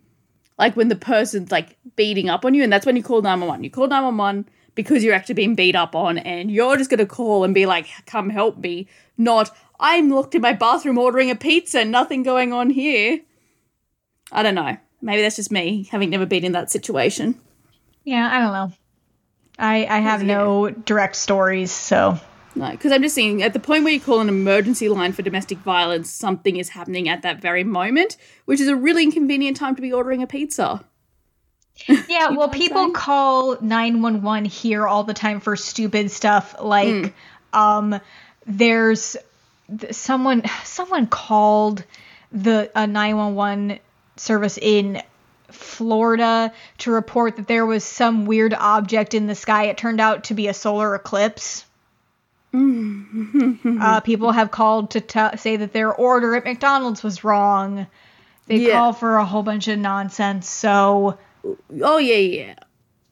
like 0.58 0.76
when 0.76 0.88
the 0.88 0.96
person's 0.96 1.52
like 1.52 1.78
beating 1.96 2.30
up 2.30 2.46
on 2.46 2.54
you, 2.54 2.64
and 2.64 2.72
that's 2.72 2.86
when 2.86 2.96
you 2.96 3.04
call 3.04 3.22
911. 3.22 3.64
You 3.64 3.72
call 3.72 3.88
911 3.88 4.50
because 4.76 5.04
you're 5.04 5.16
actually 5.16 5.36
being 5.36 5.56
beat 5.56 5.76
up 5.76 5.96
on, 5.96 6.18
and 6.18 6.52
you're 6.52 6.78
just 6.78 6.90
gonna 6.90 7.06
call 7.06 7.44
and 7.44 7.54
be 7.54 7.66
like, 7.66 7.88
come 8.06 8.30
help 8.30 8.58
me, 8.58 8.88
not, 9.18 9.50
I'm 9.80 10.10
locked 10.10 10.36
in 10.36 10.42
my 10.42 10.54
bathroom 10.54 10.98
ordering 10.98 11.32
a 11.32 11.36
pizza, 11.36 11.84
nothing 11.84 12.24
going 12.24 12.54
on 12.54 12.70
here. 12.70 13.22
I 14.32 14.44
don't 14.44 14.56
know. 14.56 14.78
Maybe 15.02 15.22
that's 15.22 15.36
just 15.36 15.52
me 15.52 15.88
having 15.92 16.10
never 16.10 16.26
been 16.26 16.46
in 16.46 16.54
that 16.54 16.72
situation. 16.72 17.40
Yeah, 18.04 18.30
I 18.32 18.40
don't 18.40 18.54
know. 18.54 18.78
I 19.58 19.86
I 19.86 20.00
have 20.00 20.24
no 20.24 20.70
direct 20.70 21.16
stories, 21.16 21.72
so 21.72 22.20
No, 22.56 22.72
because 22.72 22.94
I'm 22.94 23.02
just 23.02 23.16
saying, 23.16 23.44
at 23.44 23.54
the 23.54 23.60
point 23.60 23.84
where 23.84 23.92
you 23.92 24.00
call 24.00 24.22
an 24.22 24.30
emergency 24.30 24.88
line 24.88 25.12
for 25.12 25.22
domestic 25.22 25.58
violence, 25.60 26.10
something 26.10 26.56
is 26.56 26.70
happening 26.70 27.10
at 27.10 27.22
that 27.24 27.42
very 27.42 27.66
moment, 27.66 28.16
which 28.46 28.62
is 28.62 28.70
a 28.70 28.76
really 28.76 29.04
inconvenient 29.04 29.58
time 29.58 29.76
to 29.76 29.82
be 29.82 29.92
ordering 29.92 30.24
a 30.24 30.28
pizza. 30.28 30.84
Yeah, 32.08 32.30
well, 32.32 32.50
people 32.50 32.92
call 32.92 33.58
911 33.62 34.46
here 34.46 34.88
all 34.88 35.04
the 35.04 35.14
time 35.14 35.40
for 35.40 35.56
stupid 35.56 36.10
stuff 36.12 36.56
like 36.62 37.14
um 37.54 38.00
there's 38.48 39.18
th- 39.80 39.94
someone 39.94 40.44
someone 40.64 41.08
called 41.08 41.84
the 42.32 42.72
a 42.76 42.88
911 42.88 43.80
service 44.18 44.58
in 44.62 45.02
Florida 45.52 46.52
to 46.80 46.92
report 46.92 47.36
that 47.38 47.48
there 47.48 47.66
was 47.66 47.84
some 47.84 48.26
weird 48.26 48.54
object 48.54 49.14
in 49.14 49.28
the 49.28 49.36
sky. 49.36 49.66
It 49.66 49.78
turned 49.78 50.02
out 50.02 50.26
to 50.26 50.34
be 50.34 50.48
a 50.48 50.54
solar 50.54 50.96
eclipse. 50.96 51.66
uh, 52.54 54.00
people 54.02 54.32
have 54.32 54.52
called 54.52 54.92
to 54.92 55.02
t- 55.02 55.38
say 55.38 55.58
that 55.58 55.74
their 55.74 55.94
order 55.94 56.36
at 56.36 56.46
McDonald's 56.46 57.04
was 57.04 57.24
wrong. 57.24 57.88
They 58.48 58.58
Yeah. 58.58 58.74
call 58.74 58.94
for 58.94 59.18
a 59.18 59.26
whole 59.26 59.44
bunch 59.44 59.68
of 59.68 59.78
nonsense. 59.80 60.50
So 60.50 61.18
Oh 61.82 61.98
yeah, 61.98 62.16
yeah. 62.16 62.56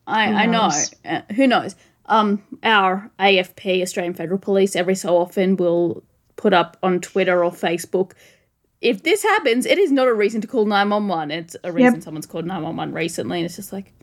I 0.08 0.44
I 0.44 0.46
know. 0.48 0.70
Uh, 1.06 1.22
who 1.36 1.48
knows? 1.48 1.76
Um, 2.06 2.44
our 2.64 3.10
AFP, 3.20 3.82
Australian 3.82 4.14
Federal 4.14 4.40
Police, 4.40 4.76
every 4.76 4.96
so 4.96 5.18
often 5.18 5.56
will 5.56 6.04
put 6.36 6.54
up 6.54 6.78
on 6.84 7.00
Twitter 7.00 7.44
or 7.44 7.52
Facebook. 7.52 8.12
If 8.82 9.04
this 9.04 9.24
happens, 9.24 9.66
it 9.66 9.78
is 9.78 9.92
not 9.92 10.08
a 10.10 10.14
reason 10.14 10.42
to 10.42 10.48
call 10.48 10.66
nine 10.66 10.90
one 10.90 11.08
one. 11.08 11.32
It's 11.32 11.56
a 11.64 11.72
reason 11.72 11.96
Yep. 11.96 12.04
someone's 12.04 12.26
called 12.26 12.46
nine 12.46 12.62
one 12.64 12.76
one 12.76 12.92
recently, 12.94 13.38
and 13.40 13.46
it's 13.46 13.56
just 13.56 13.72
like. 13.74 13.94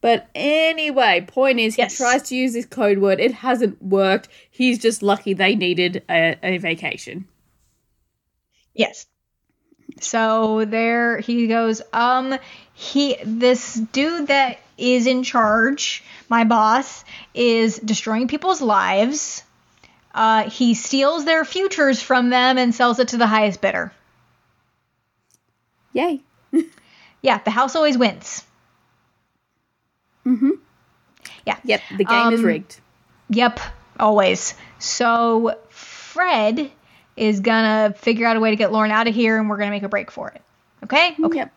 But 0.01 0.29
anyway, 0.35 1.25
point 1.27 1.59
is, 1.59 1.79
Yes. 1.79 1.97
he 1.97 2.03
tries 2.03 2.21
to 2.29 2.35
use 2.35 2.53
this 2.53 2.67
code 2.67 2.99
word. 2.99 3.19
It 3.19 3.31
hasn't 3.33 3.81
worked. 3.81 4.27
He's 4.51 4.77
just 4.77 5.01
lucky 5.01 5.33
they 5.33 5.55
needed 5.55 6.03
a, 6.07 6.37
a 6.43 6.59
vacation. 6.59 7.27
Yes. 8.75 9.07
So 9.99 10.65
there 10.65 11.17
he 11.19 11.47
goes. 11.47 11.81
Um 11.93 12.37
he 12.73 13.17
this 13.23 13.73
dude 13.75 14.27
that 14.27 14.59
is 14.77 15.07
in 15.07 15.23
charge, 15.23 16.03
my 16.29 16.43
boss, 16.43 17.03
is 17.33 17.77
destroying 17.79 18.27
people's 18.27 18.61
lives. 18.61 19.43
Uh 20.13 20.49
he 20.49 20.73
steals 20.73 21.25
their 21.25 21.45
futures 21.45 22.01
from 22.01 22.29
them 22.29 22.57
and 22.57 22.73
sells 22.75 22.99
it 22.99 23.09
to 23.09 23.17
the 23.17 23.27
highest 23.27 23.61
bidder. 23.61 23.91
Yay! 25.93 26.21
Yeah, 27.21 27.39
the 27.39 27.49
house 27.51 27.75
always 27.75 27.97
wins. 27.97 28.43
Mm-hmm. 30.25 30.51
Yeah. 31.45 31.57
Yep, 31.63 31.83
the 31.91 32.05
game 32.05 32.31
is 32.31 32.39
Um, 32.39 32.45
rigged. 32.45 32.79
Yep, 33.29 33.59
always. 33.99 34.53
So 34.79 35.57
Fred 35.69 36.71
is 37.15 37.39
gonna 37.39 37.93
figure 37.97 38.25
out 38.27 38.37
a 38.37 38.39
way 38.39 38.49
to 38.49 38.55
get 38.55 38.71
Lorne 38.71 38.91
out 38.91 39.07
of 39.07 39.15
here 39.15 39.37
and 39.39 39.49
we're 39.49 39.57
gonna 39.57 39.71
make 39.71 39.83
a 39.83 39.89
break 39.89 40.11
for 40.11 40.29
it. 40.29 40.41
Okay? 40.83 41.15
Okay. 41.23 41.37
Yep. 41.37 41.53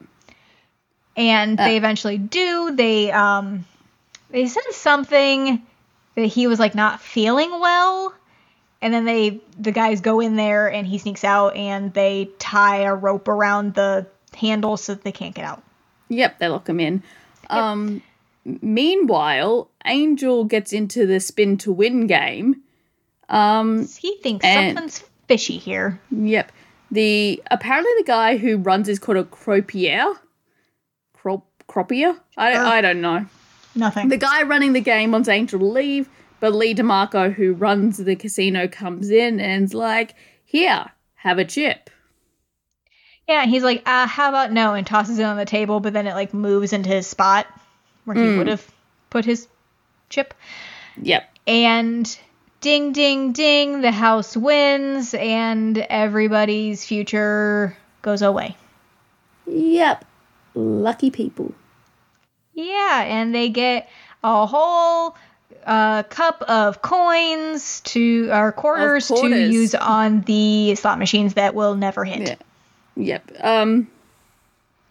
and 1.16 1.58
they 1.58 1.76
eventually 1.76 2.18
do. 2.18 2.74
They 2.74 3.10
um 3.10 3.64
they 4.30 4.46
said 4.46 4.62
something 4.72 5.62
that 6.14 6.26
he 6.26 6.46
was 6.46 6.58
like 6.58 6.74
not 6.74 7.00
feeling 7.00 7.50
well, 7.60 8.14
and 8.82 8.92
then 8.94 9.04
they 9.04 9.40
the 9.58 9.72
guys 9.72 10.00
go 10.00 10.20
in 10.20 10.36
there 10.36 10.70
and 10.70 10.86
he 10.86 10.98
sneaks 10.98 11.24
out 11.24 11.56
and 11.56 11.92
they 11.94 12.30
tie 12.38 12.82
a 12.82 12.94
rope 12.94 13.28
around 13.28 13.74
the 13.74 14.06
handle 14.36 14.76
so 14.76 14.94
that 14.94 15.02
they 15.02 15.12
can't 15.12 15.34
get 15.34 15.44
out. 15.44 15.62
Yep, 16.08 16.38
they 16.38 16.48
lock 16.48 16.68
him 16.68 16.80
in. 16.80 17.02
Um, 17.50 18.02
meanwhile, 18.62 19.68
Angel 19.84 20.44
gets 20.44 20.72
into 20.72 21.06
the 21.06 21.20
spin 21.20 21.56
to 21.58 21.72
win 21.72 22.06
game. 22.06 22.62
Um, 23.28 23.86
He 23.86 24.16
thinks 24.22 24.44
something's 24.46 25.00
fishy 25.28 25.58
here. 25.58 26.00
yep. 26.10 26.50
The 26.90 27.42
apparently 27.50 27.92
the 27.98 28.04
guy 28.04 28.38
who 28.38 28.56
runs 28.56 28.88
is 28.88 28.98
called 28.98 29.18
a 29.18 29.24
croupier. 29.24 30.14
Crop 31.12 31.46
croupier? 31.66 32.18
I 32.36 32.54
Sure. 32.54 32.64
I 32.64 32.80
don't 32.80 33.00
know. 33.00 33.26
Nothing. 33.74 34.08
The 34.08 34.16
guy 34.16 34.42
running 34.42 34.72
the 34.72 34.80
game 34.80 35.12
wants 35.12 35.28
Angel 35.28 35.58
to 35.58 35.64
leave, 35.64 36.08
but 36.40 36.54
Lee 36.54 36.74
DeMarco, 36.74 37.32
who 37.32 37.52
runs 37.52 37.98
the 37.98 38.16
casino, 38.16 38.66
comes 38.66 39.10
in 39.10 39.38
and's 39.38 39.74
like, 39.74 40.14
"Here, 40.44 40.86
have 41.16 41.38
a 41.38 41.44
chip." 41.44 41.90
yeah, 43.28 43.44
he's 43.44 43.62
like, 43.62 43.82
uh, 43.86 44.06
how 44.06 44.30
about 44.30 44.52
no, 44.52 44.72
and 44.72 44.86
tosses 44.86 45.18
it 45.18 45.22
on 45.22 45.36
the 45.36 45.44
table, 45.44 45.80
but 45.80 45.92
then 45.92 46.06
it 46.06 46.14
like 46.14 46.32
moves 46.32 46.72
into 46.72 46.88
his 46.88 47.06
spot 47.06 47.46
where 48.04 48.16
he 48.16 48.38
would 48.38 48.46
have 48.46 48.66
put 49.10 49.26
his 49.26 49.46
chip. 50.08 50.32
Yep. 51.02 51.28
And 51.46 52.18
ding, 52.60 52.92
ding, 52.92 53.32
ding, 53.32 53.80
the 53.80 53.92
house 53.92 54.36
wins, 54.36 55.14
and 55.14 55.78
everybody's 55.78 56.84
future 56.84 57.76
goes 58.02 58.22
away. 58.22 58.56
Yep. 59.46 60.04
Lucky 60.54 61.10
people. 61.10 61.54
Yeah, 62.54 63.04
and 63.06 63.34
they 63.34 63.48
get 63.48 63.88
a 64.24 64.46
whole 64.46 65.16
uh, 65.64 66.02
cup 66.04 66.42
of 66.42 66.82
coins 66.82 67.80
to 67.80 68.30
or 68.32 68.52
quarters, 68.52 69.06
to 69.08 69.28
use 69.28 69.74
on 69.74 70.22
the 70.22 70.74
slot 70.74 70.98
machines 70.98 71.34
that 71.34 71.54
will 71.54 71.76
never 71.76 72.04
hit. 72.04 72.20
Yeah. 72.20 72.34
Yep. 72.96 73.32
Um 73.40 73.88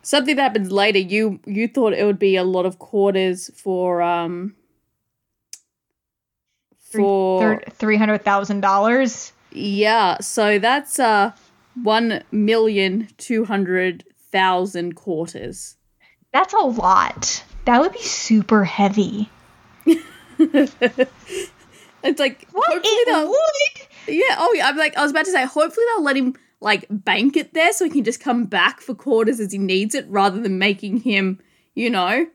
something 0.01 0.37
that 0.37 0.41
happens 0.41 0.71
later, 0.71 0.99
you 0.99 1.39
you 1.45 1.67
thought 1.67 1.93
it 1.93 2.05
would 2.05 2.19
be 2.19 2.37
a 2.37 2.43
lot 2.43 2.65
of 2.65 2.79
quarters 2.79 3.51
for 3.55 4.01
um 4.01 4.55
for 6.91 7.61
Three 7.71 7.97
hundred 7.97 8.23
thousand 8.23 8.61
dollars. 8.61 9.33
yeah, 9.51 10.17
so 10.19 10.59
that's 10.59 10.99
uh 10.99 11.31
one 11.83 12.23
million 12.31 13.07
two 13.17 13.45
hundred 13.45 14.03
thousand 14.31 14.95
quarters. 14.95 15.75
That's 16.33 16.53
a 16.53 16.57
lot. 16.65 17.43
That 17.65 17.81
would 17.81 17.93
be 17.93 18.01
super 18.01 18.63
heavy. 18.63 19.29
It's 22.03 22.19
like 22.19 22.47
hopefully 22.53 22.81
It 22.83 23.05
they'll 23.07 23.27
would. 23.27 24.15
Yeah, 24.15 24.35
oh 24.37 24.53
yeah, 24.55 24.67
I'm 24.67 24.77
like 24.77 24.95
I 24.95 25.01
was 25.01 25.11
about 25.11 25.25
to 25.25 25.31
say 25.31 25.45
hopefully 25.45 25.85
they'll 25.95 26.03
let 26.03 26.15
him 26.15 26.35
like 26.61 26.85
bank 26.89 27.35
it 27.35 27.53
there 27.53 27.73
so 27.73 27.85
he 27.85 27.91
can 27.91 28.03
just 28.03 28.19
come 28.19 28.45
back 28.45 28.81
for 28.81 28.95
quarters 28.95 29.39
as 29.39 29.51
he 29.51 29.57
needs 29.57 29.93
it 29.95 30.05
rather 30.07 30.39
than 30.39 30.57
making 30.59 30.97
him, 30.97 31.39
you 31.75 31.89
know, 31.89 32.27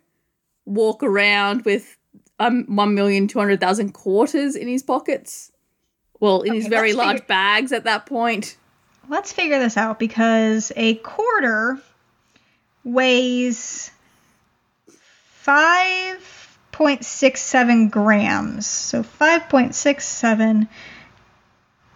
walk 0.66 1.02
around 1.02 1.64
with 1.64 1.97
um 2.43 2.64
one 2.77 2.94
million 2.94 3.28
two 3.28 3.39
hundred 3.39 3.60
thousand 3.60 3.93
quarters 3.93 4.56
in 4.56 4.69
his 4.69 4.82
pockets. 4.82 5.51
Well, 6.20 6.43
in 6.43 6.52
his 6.55 6.66
very 6.66 6.93
large 6.93 7.16
figure- 7.19 7.27
bags 7.27 7.73
at 7.73 7.85
that 7.85 8.05
point. 8.06 8.56
Let's 9.09 9.32
figure 9.32 9.59
this 9.59 9.77
out 9.77 9.98
because 9.98 10.70
a 10.77 10.94
quarter 10.94 11.81
weighs 12.85 13.90
5.67 15.44 17.90
grams. 17.90 18.64
So 18.66 19.02
5.67 19.02 20.69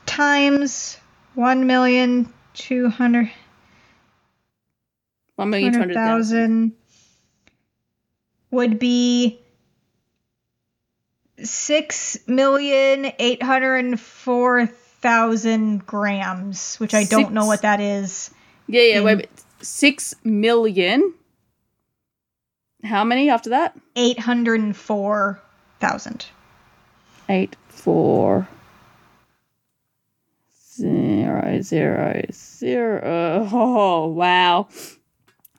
times 0.05 0.99
1 1.35 1.67
million 1.67 2.33
two 2.55 2.89
hundred 2.89 3.31
One 5.37 5.51
million 5.51 5.73
two 5.73 5.79
hundred 5.79 5.95
thousand. 5.95 6.71
thousand 6.71 6.73
would 8.51 8.79
be 8.81 9.39
six 11.43 12.19
million 12.27 13.13
eight 13.19 13.43
hundred 13.43 13.85
and 13.85 14.01
four 14.01 14.67
thousand 14.67 15.87
grams, 15.87 16.77
which 16.77 16.95
I 16.95 17.05
don't 17.05 17.33
know 17.33 17.47
what 17.47 17.63
that 17.63 17.81
is. 17.81 18.31
Yeah, 18.67 18.83
yeah, 18.83 18.99
in- 18.99 19.05
wait. 19.05 19.29
Six 19.63 20.15
million. 20.23 21.15
How 22.85 23.05
many 23.05 23.31
after 23.31 23.51
that? 23.51 23.79
Eight 23.97 24.19
hundred 24.19 24.61
and 24.61 24.77
four 24.77 25.41
thousand. 25.81 26.27
Eight, 27.29 27.57
four, 27.69 28.47
zero, 30.77 31.61
zero, 31.63 32.23
zero. 32.31 33.49
Oh, 33.51 34.07
wow. 34.07 34.69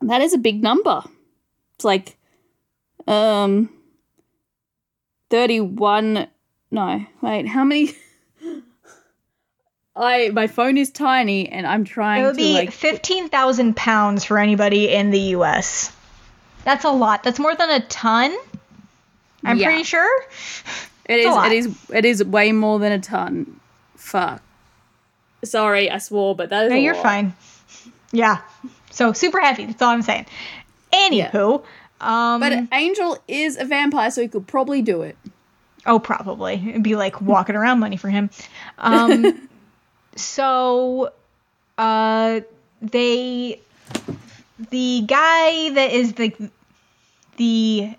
That 0.02 0.22
is 0.22 0.34
a 0.34 0.38
big 0.38 0.62
number. 0.64 1.04
It's 1.76 1.84
like, 1.84 2.18
um, 3.08 3.70
31. 5.30 6.28
No, 6.72 7.06
wait, 7.22 7.48
how 7.48 7.64
many? 7.64 7.92
I 9.96 10.30
my 10.30 10.46
phone 10.48 10.78
is 10.78 10.92
tiny 10.92 11.50
and 11.50 11.66
I'm 11.66 11.84
trying 11.84 12.22
It 12.24 12.26
would 12.28 12.34
to 12.34 12.38
be 12.38 12.54
like 12.54 12.72
fifteen 12.72 13.30
thousand 13.30 13.76
pounds 13.76 14.24
for 14.24 14.38
anybody 14.38 14.90
in 14.94 15.10
the 15.10 15.20
U.S. 15.38 15.92
That's 16.64 16.86
a 16.86 16.92
lot. 16.92 17.24
That's 17.24 17.40
more 17.40 17.56
than 17.56 17.70
a 17.72 17.80
ton. 17.88 18.36
I'm 19.44 19.58
Yeah. 19.58 19.68
pretty 19.68 19.84
sure. 19.84 20.22
it 21.06 21.20
it's 21.20 21.28
is 21.28 21.36
it 21.46 21.52
is 21.52 21.90
it 21.96 22.06
is 22.06 22.24
way 22.24 22.52
more 22.52 22.78
than 22.80 22.92
a 22.92 23.00
ton. 23.00 23.60
Fuck. 23.96 24.42
Sorry, 25.44 25.90
I 25.90 25.98
swore, 25.98 26.36
but 26.36 26.50
that 26.50 26.66
is 26.66 26.72
No, 26.72 26.76
you're 26.78 26.94
lot. 26.96 27.04
fine. 27.04 27.34
Yeah. 28.12 28.42
So 28.92 29.14
super 29.14 29.40
heavy. 29.40 29.66
That's 29.66 29.82
all 29.82 29.90
I'm 29.90 30.02
saying. 30.04 30.26
Anywho, 30.94 31.64
um, 32.02 32.40
But 32.42 32.68
Angel 32.72 33.18
is 33.28 33.58
a 33.58 33.66
vampire, 33.66 34.12
so 34.12 34.22
he 34.22 34.28
could 34.28 34.48
probably 34.48 34.82
do 34.82 35.02
it. 35.04 35.18
oh, 35.86 36.00
probably 36.00 36.54
it'd 36.70 36.84
be 36.84 36.96
like 36.96 37.22
walking 37.22 37.56
around 37.62 37.80
money 37.80 37.98
for 37.98 38.10
him. 38.10 38.30
Um, 38.78 39.48
so, 40.16 41.12
uh, 41.78 42.42
they, 42.82 43.60
the 44.72 45.02
guy 45.08 45.70
that 45.72 45.92
is 45.92 46.14
the 46.14 46.34
the 47.38 47.92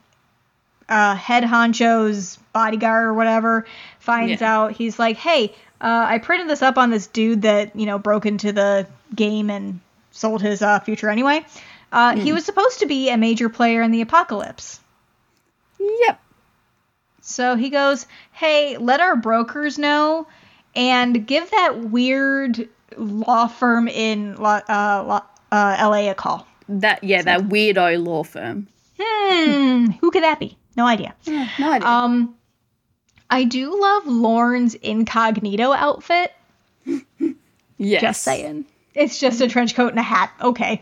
uh, 0.89 1.15
head 1.15 1.45
honcho's 1.45 2.39
bodyguard 2.53 3.05
or 3.07 3.15
whatever 3.15 3.67
finds 4.01 4.41
Yeah. 4.41 4.53
out 4.55 4.73
he's 4.73 4.99
like, 4.99 5.17
hey, 5.17 5.55
uh, 5.81 6.07
I 6.09 6.19
printed 6.19 6.49
this 6.49 6.61
up 6.63 6.77
on 6.79 6.91
this 6.91 7.07
dude 7.07 7.43
that 7.43 7.77
you 7.77 7.87
know 7.87 7.99
broke 7.99 8.27
into 8.27 8.53
the 8.53 8.87
game 9.15 9.49
and 9.51 9.81
sold 10.11 10.43
his 10.43 10.61
uh, 10.63 10.81
future 10.81 11.09
anyway. 11.09 11.45
Uh, 11.93 12.17
He 12.17 12.33
was 12.33 12.45
supposed 12.45 12.81
to 12.81 12.87
be 12.87 13.09
a 13.11 13.17
major 13.17 13.49
player 13.49 13.83
in 13.83 13.91
the 13.91 14.01
apocalypse. 14.03 14.81
Yep. 15.81 16.21
So 17.23 17.57
he 17.57 17.71
goes, 17.71 18.07
"Hey, 18.33 18.77
let 18.79 19.01
our 19.01 19.17
brokers 19.17 19.79
know, 19.79 20.27
and 20.75 21.27
give 21.27 21.51
that 21.51 21.79
weird 21.85 22.69
law 22.97 23.47
firm 23.49 23.87
in 23.89 24.37
La- 24.37 24.63
uh, 24.69 25.21
uh, 25.53 25.77
L.A. 25.79 26.09
a 26.09 26.15
call." 26.15 26.47
That 26.69 27.05
yeah, 27.05 27.23
that 27.23 27.43
weirdo 27.43 28.05
law 28.05 28.23
firm. 28.25 28.67
Hmm, 29.01 29.87
who 30.01 30.11
could 30.11 30.23
that 30.25 30.39
be? 30.41 30.57
No 30.77 30.87
idea. 30.87 31.15
No 31.27 31.73
idea. 31.73 31.89
Um, 31.89 32.35
I 33.31 33.45
do 33.45 33.81
love 33.81 34.07
Lorne's 34.07 34.75
incognito 34.75 35.73
outfit. 35.73 36.33
yes. 37.79 38.01
Just 38.03 38.23
saying. 38.23 38.65
It's 38.95 39.19
just 39.21 39.41
a 39.41 39.49
trench 39.49 39.75
coat 39.75 39.89
and 39.91 39.99
a 39.99 40.03
hat. 40.03 40.33
Okay. 40.41 40.81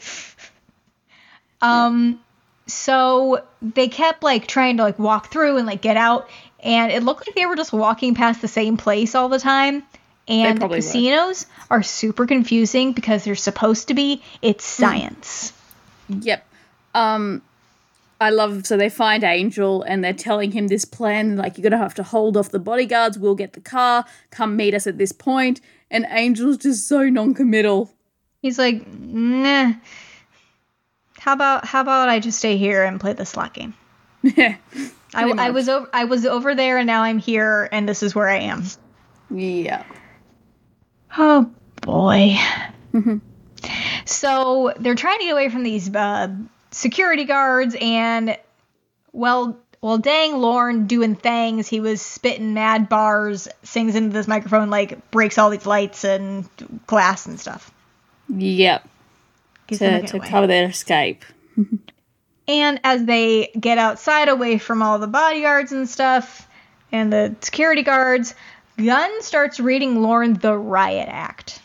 Um 1.67 2.21
so 2.67 3.45
they 3.63 3.89
kept 3.89 4.23
like 4.23 4.47
trying 4.47 4.77
to 4.79 4.83
like 4.83 4.99
walk 4.99 5.31
through 5.31 5.57
and 5.57 5.67
like 5.67 5.81
get 5.81 5.97
out 5.97 6.29
and 6.61 6.91
it 6.91 7.03
looked 7.03 7.27
like 7.27 7.37
they 7.37 7.47
were 7.47 7.57
just 7.57 7.73
walking 7.73 8.15
past 8.15 8.41
the 8.43 8.49
same 8.49 8.77
place 8.77 9.15
all 9.15 9.29
the 9.29 9.39
time. 9.39 9.85
And 10.29 10.57
the 10.57 10.61
probably 10.61 10.79
were. 10.79 10.83
casinos 10.83 11.47
are 11.71 11.85
super 11.85 12.27
confusing 12.27 12.93
because 12.93 13.25
they're 13.25 13.37
supposed 13.37 13.89
to 13.89 13.95
be 13.95 14.23
it's 14.43 14.65
science. 14.65 15.53
Yep. 16.09 16.45
Um 16.95 17.43
I 18.21 18.31
love 18.31 18.67
so 18.67 18.77
they 18.77 18.89
find 18.89 19.23
Angel 19.23 19.83
and 19.83 20.03
they're 20.03 20.13
telling 20.13 20.51
him 20.51 20.69
this 20.69 20.85
plan 20.85 21.37
like 21.37 21.57
you're 21.57 21.63
gonna 21.63 21.83
have 21.83 21.95
to 21.95 22.03
hold 22.03 22.37
off 22.37 22.51
the 22.51 22.59
bodyguards, 22.59 23.19
we'll 23.19 23.35
get 23.35 23.53
the 23.53 23.61
car, 23.61 24.05
come 24.31 24.57
meet 24.57 24.75
us 24.75 24.87
at 24.87 24.99
this 24.99 25.13
point, 25.13 25.61
and 25.91 26.07
Angel's 26.07 26.57
just 26.57 26.89
so 26.89 27.09
non-committal. 27.09 27.93
He's 28.41 28.59
like, 28.59 28.87
"Nah. 28.87 29.75
How 31.27 31.33
about 31.33 31.65
how 31.65 31.81
about 31.81 32.09
I 32.09 32.21
just 32.21 32.39
stay 32.39 32.57
here 32.57 32.85
and 32.85 33.01
play 33.01 33.13
the 33.13 33.27
slot 33.27 33.53
game?" 33.53 33.75
I, 34.25 34.57
I 35.13 35.51
was 35.51 35.69
over 35.69 35.91
I 35.93 36.05
was 36.05 36.25
over 36.25 36.55
there 36.55 36.79
and 36.79 36.87
now 36.87 37.03
I'm 37.03 37.19
here 37.19 37.69
and 37.73 37.89
this 37.89 38.05
is 38.05 38.15
where 38.15 38.29
I 38.29 38.39
am. 38.39 38.63
Yeah. 39.29 39.85
Oh 41.19 41.51
boy. 41.83 42.37
so 44.05 44.73
they're 44.79 44.95
trying 44.95 45.19
to 45.19 45.25
get 45.25 45.33
away 45.33 45.49
from 45.49 45.65
these 45.65 45.93
uh, 45.93 46.29
security 46.71 47.25
guards, 47.25 47.77
and 47.81 48.39
well, 49.13 49.59
well, 49.81 49.99
dang, 49.99 50.39
Lorne 50.39 50.87
doing 50.87 51.17
things. 51.17 51.67
He 51.67 51.81
was 51.81 52.01
spitting 52.01 52.55
mad 52.55 52.89
bars, 52.89 53.49
sings 53.65 53.97
into 53.97 54.13
this 54.13 54.29
microphone, 54.29 54.71
like 54.71 55.11
breaks 55.11 55.39
all 55.39 55.51
these 55.51 55.67
lights 55.67 56.05
and 56.05 56.49
glass 56.87 57.27
and 57.27 57.41
stuff. 57.41 57.73
Yep. 58.29 58.89
A 59.71 59.77
To, 59.77 60.03
to 60.07 60.21
cover 60.21 60.47
their 60.47 60.69
escape. 60.69 61.25
And 62.49 62.81
as 62.85 63.05
they 63.05 63.51
get 63.59 63.79
outside 63.79 64.29
away 64.29 64.59
from 64.59 64.81
all 64.81 64.99
the 64.99 65.09
bodyguards 65.09 65.73
and 65.73 65.89
stuff 65.89 66.47
and 66.93 67.13
the 67.13 67.35
security 67.41 67.83
guards, 67.83 68.35
Gunn 68.77 69.23
starts 69.23 69.59
reading 69.59 70.01
Lorne 70.01 70.35
the 70.35 70.57
Riot 70.57 71.09
Act. 71.11 71.61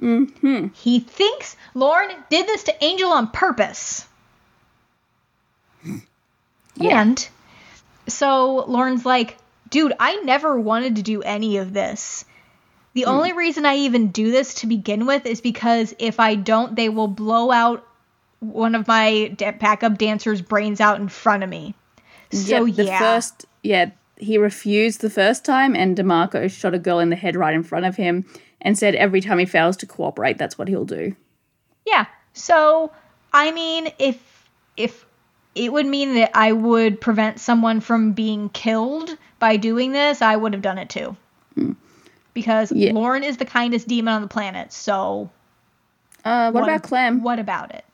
Mm-hmm. 0.00 0.68
He 0.74 1.00
thinks 1.00 1.56
Lorne 1.74 2.10
did 2.30 2.46
this 2.46 2.64
to 2.64 2.84
Angel 2.84 3.10
on 3.10 3.28
purpose. 3.28 4.06
Yeah. 6.76 7.02
And 7.02 7.28
so 8.08 8.64
Lorne's 8.66 9.06
like, 9.06 9.38
dude, 9.70 9.92
I 10.00 10.16
never 10.22 10.58
wanted 10.58 10.96
to 10.96 11.02
do 11.02 11.22
any 11.22 11.58
of 11.58 11.72
this. 11.72 12.24
The 12.94 13.02
hmm. 13.02 13.10
only 13.10 13.32
reason 13.32 13.66
I 13.66 13.76
even 13.76 14.08
do 14.08 14.30
this 14.30 14.54
to 14.54 14.66
begin 14.66 15.06
with 15.06 15.26
is 15.26 15.40
because 15.40 15.94
if 15.98 16.18
I 16.18 16.34
don't, 16.34 16.76
they 16.76 16.88
will 16.88 17.08
blow 17.08 17.50
out 17.50 17.86
one 18.40 18.74
of 18.74 18.86
my 18.86 19.34
backup 19.38 19.98
dancers' 19.98 20.42
brains 20.42 20.80
out 20.80 21.00
in 21.00 21.08
front 21.08 21.42
of 21.42 21.48
me. 21.48 21.74
So 22.30 22.64
Yep, 22.64 22.76
the 22.76 22.84
yeah, 22.84 22.98
first 22.98 23.46
yeah, 23.62 23.90
he 24.16 24.38
refused 24.38 25.00
the 25.00 25.10
first 25.10 25.44
time 25.44 25.74
and 25.76 25.96
DeMarco 25.96 26.50
shot 26.50 26.74
a 26.74 26.78
girl 26.78 26.98
in 26.98 27.10
the 27.10 27.16
head 27.16 27.36
right 27.36 27.54
in 27.54 27.62
front 27.62 27.86
of 27.86 27.96
him 27.96 28.24
and 28.60 28.78
said 28.78 28.94
every 28.94 29.20
time 29.20 29.38
he 29.38 29.46
fails 29.46 29.76
to 29.78 29.86
cooperate, 29.86 30.38
that's 30.38 30.58
what 30.58 30.68
he'll 30.68 30.84
do. 30.84 31.14
yeah. 31.86 32.06
So 32.32 32.90
I 33.32 33.50
mean, 33.52 33.92
if 33.98 34.48
if 34.76 35.04
it 35.54 35.72
would 35.72 35.86
mean 35.86 36.14
that 36.14 36.30
I 36.34 36.52
would 36.52 37.00
prevent 37.00 37.40
someone 37.40 37.80
from 37.80 38.12
being 38.12 38.48
killed 38.48 39.16
by 39.38 39.56
doing 39.56 39.92
this, 39.92 40.22
I 40.22 40.36
would 40.36 40.52
have 40.52 40.62
done 40.62 40.78
it 40.78 40.88
too. 40.88 41.16
Hmm. 41.54 41.72
Because 42.34 42.72
Yeah. 42.72 42.92
Lorne 42.92 43.22
is 43.22 43.36
the 43.36 43.44
kindest 43.44 43.88
demon 43.88 44.12
on 44.12 44.22
the 44.22 44.28
planet, 44.28 44.72
so 44.72 45.30
Uh, 46.24 46.50
what, 46.50 46.64
about 46.64 46.82
Clem? 46.82 47.22
What 47.22 47.38
about 47.38 47.74
it? 47.74 47.84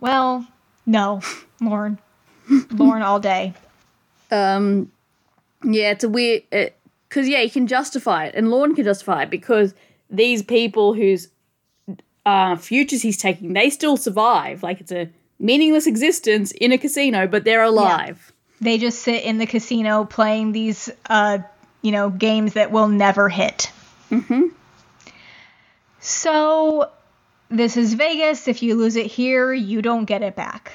Well, 0.00 0.46
no, 0.86 1.20
Lorne, 1.60 1.98
Lorne 2.70 3.02
all 3.02 3.18
day. 3.18 3.54
Um, 4.30 4.90
yeah, 5.64 5.90
it's 5.90 6.04
a 6.04 6.08
weird 6.08 6.42
because 6.50 7.28
yeah, 7.28 7.40
he 7.40 7.50
can 7.50 7.66
justify 7.66 8.26
it, 8.26 8.34
and 8.34 8.50
Lorne 8.50 8.74
can 8.74 8.84
justify 8.84 9.22
it 9.22 9.30
because 9.30 9.74
these 10.10 10.42
people 10.42 10.94
whose 10.94 11.28
uh, 12.26 12.56
futures 12.56 13.02
he's 13.02 13.16
taking, 13.16 13.54
they 13.54 13.70
still 13.70 13.96
survive. 13.96 14.62
Like 14.62 14.80
it's 14.80 14.92
a 14.92 15.08
meaningless 15.38 15.86
existence 15.86 16.52
in 16.52 16.72
a 16.72 16.78
casino, 16.78 17.26
but 17.26 17.44
they're 17.44 17.62
alive. 17.62 18.32
They 18.60 18.76
just 18.78 19.00
sit 19.02 19.22
in 19.24 19.38
the 19.38 19.46
casino 19.46 20.04
playing 20.04 20.52
these, 20.52 20.90
uh, 21.08 21.38
you 21.80 21.92
know, 21.92 22.10
games 22.10 22.54
that 22.54 22.70
will 22.70 22.88
never 22.88 23.28
hit. 23.28 23.70
Mm-hmm. 24.10 24.42
So, 26.00 26.90
this 27.50 27.76
is 27.76 27.94
Vegas. 27.94 28.48
If 28.48 28.62
you 28.62 28.76
lose 28.76 28.96
it 28.96 29.06
here, 29.06 29.52
you 29.52 29.82
don't 29.82 30.04
get 30.04 30.22
it 30.22 30.36
back. 30.36 30.72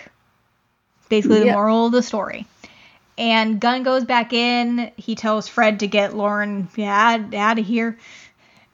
Basically, 1.10 1.40
the 1.40 1.46
Yep. 1.48 1.56
moral 1.56 1.86
of 1.88 1.92
the 1.92 2.04
story. 2.04 2.46
And 3.18 3.60
Gunn 3.60 3.84
goes 3.84 4.06
back 4.06 4.34
in. 4.34 4.92
He 4.98 5.16
tells 5.16 5.48
Fred 5.48 5.80
to 5.82 5.88
get 5.88 6.16
Lorne 6.16 6.68
yeah, 6.76 7.24
out 7.36 7.60
of 7.60 7.66
here. 7.66 7.98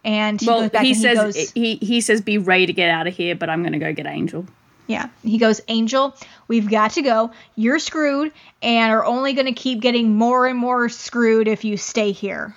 And 0.05 0.39
he 0.39 0.47
Well, 0.47 0.61
goes 0.61 0.69
back 0.69 0.85
he 0.85 0.93
says 0.93 1.35
he 1.35 1.41
goes, 1.41 1.51
he 1.51 1.75
he 1.75 2.01
says 2.01 2.21
be 2.21 2.37
ready 2.37 2.65
to 2.65 2.71
get 2.71 2.89
out 2.89 3.05
of 3.05 3.13
here, 3.13 3.35
but 3.35 3.49
I'm 3.49 3.63
gonna 3.63 3.79
go 3.79 3.91
get 3.91 4.05
Angel. 4.05 4.45
Yeah. 4.87 5.09
He 5.23 5.37
goes, 5.37 5.59
Angel, 5.67 6.15
we've 6.47 6.69
got 6.69 6.91
to 6.91 7.01
go. 7.01 7.31
You're 7.55 7.79
screwed 7.79 8.31
and 8.63 8.91
are 8.91 9.05
only 9.05 9.33
going 9.33 9.45
to 9.45 9.51
keep 9.51 9.81
getting 9.81 10.15
more 10.15 10.47
and 10.47 10.57
more 10.57 10.89
screwed 10.89 11.47
if 11.47 11.63
you 11.63 11.77
stay 11.77 12.11
here. 12.11 12.55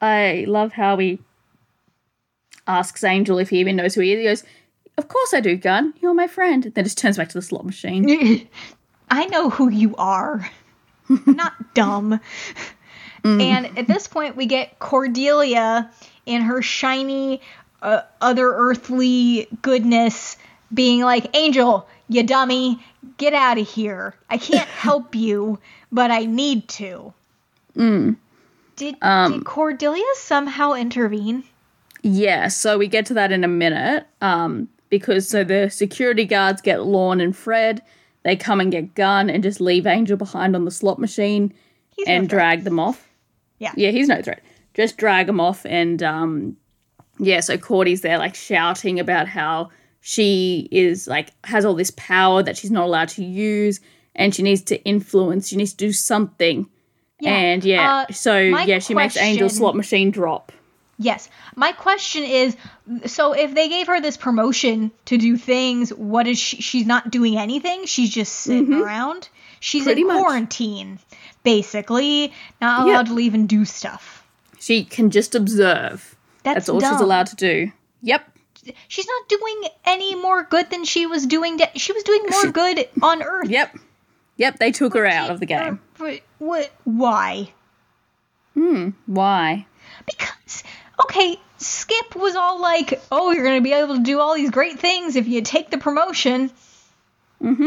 I 0.00 0.44
love 0.46 0.70
how 0.70 0.96
he 0.98 1.18
asks 2.66 3.04
Angel 3.04 3.38
if 3.38 3.50
he 3.50 3.58
even 3.60 3.76
knows 3.76 3.94
who 3.94 4.00
he 4.00 4.12
is. 4.12 4.18
He 4.18 4.24
goes, 4.24 4.44
"Of 4.96 5.08
course 5.08 5.34
I 5.34 5.40
do, 5.40 5.56
Gunn. 5.56 5.94
You're 6.00 6.14
my 6.14 6.26
friend." 6.26 6.64
Then 6.74 6.84
just 6.84 6.98
turns 6.98 7.16
back 7.16 7.28
to 7.28 7.34
the 7.34 7.42
slot 7.42 7.64
machine. 7.64 8.48
I 9.10 9.26
know 9.26 9.50
who 9.50 9.70
you 9.70 9.94
are. 9.96 10.48
I'm 11.08 11.36
not 11.36 11.52
dumb. 11.74 12.20
Mm. 13.22 13.42
And 13.42 13.78
at 13.78 13.86
this 13.86 14.06
point, 14.08 14.36
we 14.36 14.46
get 14.46 14.78
Cordelia 14.78 15.90
in 16.26 16.42
her 16.42 16.62
shiny, 16.62 17.40
uh, 17.82 18.02
other 18.20 18.52
earthly 18.52 19.48
goodness 19.62 20.36
being 20.72 21.02
like, 21.02 21.36
Angel, 21.36 21.88
you 22.08 22.22
dummy, 22.22 22.84
get 23.16 23.34
out 23.34 23.58
of 23.58 23.68
here. 23.68 24.14
I 24.28 24.38
can't 24.38 24.68
help 24.68 25.14
you, 25.14 25.58
but 25.92 26.10
I 26.10 26.24
need 26.24 26.68
to. 26.68 27.12
Mm. 27.76 28.16
Did, 28.76 28.94
did 28.94 29.02
um, 29.02 29.42
Cordelia 29.44 30.04
somehow 30.14 30.74
intervene? 30.74 31.44
Yeah, 32.06 32.48
so 32.48 32.78
we 32.78 32.86
get 32.88 33.04
to 33.06 33.14
that 33.14 33.32
in 33.32 33.42
a 33.44 33.48
minute. 33.48 34.06
Um, 34.20 34.68
because 34.90 35.28
so 35.28 35.42
the 35.42 35.68
security 35.68 36.24
guards 36.24 36.62
get 36.62 36.84
Lorne 36.84 37.20
and 37.20 37.36
Fred. 37.36 37.82
They 38.22 38.36
come 38.36 38.60
and 38.60 38.70
get 38.70 38.94
Gunn 38.94 39.28
and 39.28 39.42
just 39.42 39.60
leave 39.60 39.86
Angel 39.86 40.16
behind 40.16 40.54
on 40.54 40.64
the 40.64 40.70
slot 40.70 40.98
machine 40.98 41.52
He's 41.96 42.06
and 42.06 42.28
threat. 42.28 42.38
drag 42.38 42.64
them 42.64 42.78
off. 42.78 43.08
Yeah. 43.58 43.72
Yeah, 43.76 43.90
he's 43.90 44.08
no 44.08 44.22
threat. 44.22 44.42
Just 44.74 44.96
drag 44.96 45.26
them 45.26 45.40
off 45.40 45.64
and 45.66 46.02
um, 46.02 46.56
yeah, 47.18 47.40
so 47.40 47.56
Cordy's 47.56 48.02
there 48.02 48.18
like 48.18 48.34
shouting 48.34 49.00
about 49.00 49.26
how 49.26 49.70
she 50.00 50.68
is 50.70 51.08
like 51.08 51.30
has 51.44 51.64
all 51.64 51.74
this 51.74 51.90
power 51.96 52.42
that 52.42 52.56
she's 52.56 52.70
not 52.70 52.84
allowed 52.84 53.08
to 53.10 53.24
use 53.24 53.80
and 54.14 54.34
she 54.34 54.42
needs 54.42 54.62
to 54.62 54.82
influence, 54.84 55.48
she 55.48 55.56
needs 55.56 55.72
to 55.72 55.76
do 55.78 55.92
something. 55.92 56.68
Yeah. 57.20 57.30
And 57.34 57.64
yeah, 57.64 58.04
Uh, 58.08 58.12
so 58.12 58.38
yeah, 58.38 58.78
she 58.78 58.94
makes 58.94 59.16
Angel 59.16 59.48
slot 59.48 59.74
machine 59.74 60.10
drop. 60.10 60.52
Yes. 60.98 61.28
My 61.54 61.72
question 61.72 62.24
is 62.24 62.56
so 63.04 63.32
if 63.34 63.54
they 63.54 63.68
gave 63.68 63.86
her 63.88 64.00
this 64.00 64.16
promotion 64.16 64.90
to 65.06 65.18
do 65.18 65.36
things, 65.36 65.90
what 65.92 66.26
is 66.26 66.38
she? 66.38 66.62
She's 66.62 66.86
not 66.86 67.10
doing 67.10 67.36
anything. 67.36 67.84
She's 67.86 68.10
just 68.10 68.32
sitting 68.32 68.72
around. 68.72 69.28
She's 69.60 69.82
Mm-hmm. 69.82 69.86
Pretty 69.88 70.00
in 70.02 70.06
much. 70.08 70.18
quarantine, 70.22 70.98
basically, 71.42 72.32
not 72.60 72.86
allowed 72.86 73.06
to 73.06 73.14
leave 73.14 73.34
and 73.34 73.48
do 73.48 73.64
stuff. 73.64 74.24
She 74.58 74.84
can 74.84 75.10
just 75.10 75.34
observe. 75.34 76.16
That's, 76.42 76.54
That's 76.54 76.68
all 76.68 76.80
she's 76.80 76.88
dumb. 76.90 77.02
allowed 77.02 77.26
to 77.28 77.36
do. 77.36 77.72
Yep. 78.02 78.30
She's 78.88 79.06
not 79.06 79.28
doing 79.28 79.62
any 79.84 80.14
more 80.14 80.44
good 80.44 80.70
than 80.70 80.84
she 80.84 81.06
was 81.06 81.26
doing. 81.26 81.58
To, 81.58 81.68
she 81.76 81.92
was 81.92 82.02
doing 82.04 82.22
more 82.30 82.50
good 82.52 82.88
on 83.02 83.22
Earth. 83.22 83.48
Yep. 83.48 83.76
Yep, 84.38 84.58
they 84.58 84.72
took 84.72 84.94
her 84.94 85.06
out 85.06 85.30
of 85.30 85.40
the 85.40 85.46
game. 85.46 85.80
But 85.98 86.20
what? 86.38 86.70
Why? 86.84 87.52
Hmm. 88.54 88.90
Why? 89.06 89.66
Because 90.04 90.62
okay, 91.04 91.38
Skip 91.58 92.14
was 92.16 92.36
all 92.36 92.60
like, 92.60 93.00
"Oh, 93.10 93.32
you're 93.32 93.44
gonna 93.44 93.60
be 93.60 93.72
able 93.72 93.96
to 93.96 94.02
do 94.02 94.20
all 94.20 94.34
these 94.34 94.50
great 94.50 94.78
things 94.78 95.16
if 95.16 95.26
you 95.28 95.42
take 95.42 95.70
the 95.70 95.78
promotion." 95.78 96.50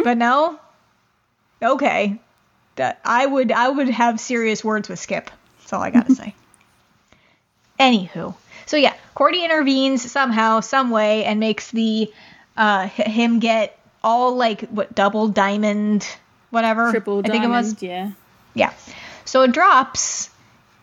But 0.04 0.18
no. 0.18 0.60
Okay, 1.62 2.20
that 2.76 3.00
I 3.04 3.26
would 3.26 3.52
I 3.52 3.68
would 3.70 3.90
have 3.90 4.20
serious 4.20 4.64
words 4.64 4.90
with 4.90 5.00
Skip. 5.00 5.30
That's 5.60 5.74
all 5.74 5.82
I 5.82 5.90
gotta 5.92 6.16
say. 6.22 6.34
Anywho, 7.80 8.36
so 8.66 8.78
yeah, 8.78 8.94
Cordy 9.16 9.44
intervenes 9.44 10.10
somehow, 10.12 10.60
some 10.60 10.90
way, 10.90 11.24
and 11.26 11.40
makes 11.40 11.72
the 11.72 12.12
uh 12.58 12.88
him 12.88 13.40
get 13.40 13.78
all 14.04 14.36
like 14.36 14.62
what 14.70 14.96
double 14.96 15.28
diamond, 15.28 16.08
whatever. 16.50 16.92
Triple 16.92 17.20
I 17.20 17.30
think 17.30 17.44
it 17.44 17.50
was. 17.50 17.82
yeah. 17.82 18.12
Yeah. 18.54 18.74
So 19.26 19.44
it 19.44 19.52
drops, 19.52 20.30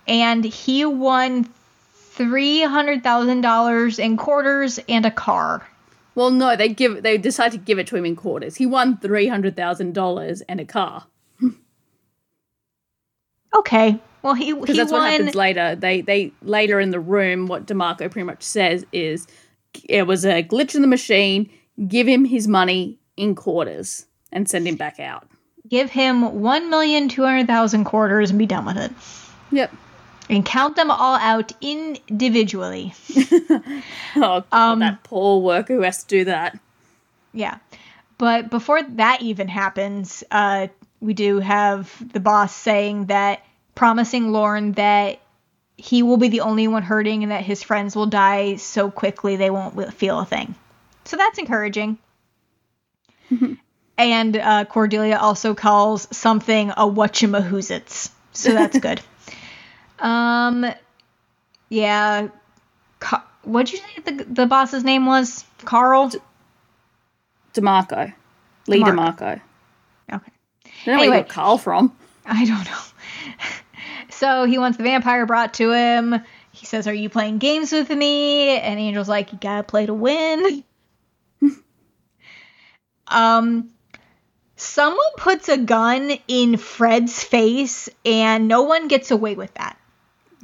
and 0.07 0.45
he 0.45 0.85
won 0.85 1.49
three 2.17 2.63
hundred 2.63 3.03
thousand 3.03 3.43
dollars 3.43 3.99
in 3.99 4.17
quarters 4.17 4.79
and 4.89 5.07
a 5.07 5.11
car. 5.11 5.69
Well, 6.15 6.31
no, 6.31 6.57
they 6.57 6.69
give 6.69 7.03
they 7.03 7.19
decide 7.19 7.53
to 7.53 7.59
give 7.59 7.79
it 7.79 7.87
to 7.89 7.97
him 7.97 8.07
in 8.07 8.17
quarters. 8.17 8.57
He 8.57 8.67
won 8.67 8.97
three 8.99 9.29
hundred 9.29 9.55
thousand 9.57 9.95
dollars 9.95 10.41
and 10.43 10.61
a 10.61 10.65
car 10.65 11.07
Okay. 13.55 13.99
Well, 14.23 14.35
he 14.35 14.53
because 14.53 14.75
he 14.75 14.79
that's 14.81 14.93
what 14.93 15.09
happens 15.09 15.35
later. 15.35 15.77
They 15.77 16.01
they 16.01 16.33
later 16.43 16.81
in 16.81 16.91
the 16.91 17.01
room, 17.01 17.47
what 17.47 17.67
DeMarco 17.67 18.11
pretty 18.11 18.25
much 18.25 18.43
says 18.43 18.85
is 18.93 19.27
it 19.85 20.07
was 20.07 20.25
a 20.25 20.43
glitch 20.43 20.75
in 20.75 20.83
the 20.83 20.89
machine. 20.89 21.49
Give 21.87 22.07
him 22.07 22.25
his 22.25 22.49
money 22.49 22.99
in 23.17 23.35
quarters 23.35 24.07
and 24.33 24.49
send 24.49 24.67
him 24.67 24.77
back 24.77 24.99
out. 24.99 25.29
Give 25.69 25.91
him 25.91 26.41
one 26.41 26.71
million 26.71 27.09
two 27.09 27.23
hundred 27.23 27.47
thousand 27.47 27.85
quarters 27.85 28.31
and 28.31 28.39
be 28.39 28.47
done 28.47 28.65
with 28.65 28.79
it, 28.79 28.93
Yep. 29.53 29.73
And 30.29 30.45
count 30.45 30.77
them 30.77 30.91
all 30.91 31.17
out 31.17 31.53
individually. 31.61 32.95
Oh, 34.17 34.41
God, 34.41 34.45
Um, 34.51 34.79
that 34.81 35.05
poor 35.05 35.41
worker 35.41 35.75
who 35.75 35.83
has 35.83 36.03
to 36.05 36.09
do 36.09 36.25
that. 36.25 36.59
Yeah. 37.33 37.59
But 38.19 38.49
before 38.51 38.83
that 38.83 39.21
even 39.21 39.47
happens, 39.47 40.25
uh, 40.31 40.69
we 41.01 41.13
do 41.13 41.39
have 41.41 41.93
the 42.13 42.21
boss 42.21 42.55
saying 42.55 43.07
that, 43.07 43.45
promising 43.75 44.33
Lorne 44.33 44.73
that 44.73 45.21
he 45.77 46.03
will 46.03 46.17
be 46.17 46.29
the 46.29 46.41
only 46.41 46.67
one 46.67 46.83
hurting 46.83 47.23
and 47.23 47.33
that 47.33 47.45
his 47.45 47.63
friends 47.63 47.95
will 47.95 48.07
die 48.07 48.57
so 48.57 48.91
quickly 48.91 49.37
they 49.37 49.51
won't 49.51 49.93
feel 49.93 50.19
a 50.19 50.25
thing. 50.25 50.55
So 51.05 51.19
that's 51.19 51.39
encouraging. 51.39 51.99
and 53.99 54.37
uh, 54.37 54.65
Cordelia 54.65 55.19
also 55.19 55.55
calls 55.55 56.09
something 56.17 56.71
a 56.71 56.87
whatchamahoozits. 56.87 58.11
So 58.33 58.53
that's 58.55 58.79
good. 58.87 59.03
Um, 59.99 60.67
yeah. 61.69 62.29
Ca- 63.01 63.27
what'd 63.43 63.73
you 63.73 63.79
say 63.79 64.03
the, 64.05 64.25
the 64.25 64.47
boss's 64.47 64.85
name 64.85 65.07
was? 65.07 65.45
Carl? 65.65 66.11
DeMarco, 67.55 68.13
Lee 68.67 68.83
DeMarco. 68.83 69.19
DeMarco. 69.19 69.41
Okay. 70.13 70.33
I 70.65 70.71
don't 70.85 70.95
know 70.95 70.97
where 70.97 71.05
you 71.05 71.23
got 71.23 71.29
Carl 71.29 71.59
from. 71.59 71.97
I 72.25 72.45
don't 72.45 72.65
know. 72.65 72.81
so 74.11 74.45
he 74.45 74.59
wants 74.59 74.77
the 74.77 74.85
vampire 74.85 75.27
brought 75.27 75.55
to 75.55 75.73
him. 75.73 76.21
He 76.53 76.67
says, 76.67 76.87
Are 76.87 76.95
you 76.95 77.09
playing 77.09 77.39
games 77.39 77.73
with 77.73 77.91
me? 77.91 78.51
And 78.59 78.79
Angel's 78.79 79.09
like, 79.09 79.33
You 79.33 79.39
gotta 79.41 79.63
play 79.63 79.87
to 79.87 79.95
win. 79.95 80.65
um, 83.07 83.71
someone 84.57 84.99
puts 85.17 85.49
a 85.49 85.59
gun 85.59 86.13
in 86.29 86.57
Fred's 86.57 87.23
face, 87.23 87.89
and 88.05 88.49
no 88.49 88.63
one 88.63 88.89
gets 88.89 89.11
away 89.11 89.35
with 89.35 89.53
that. 89.55 89.79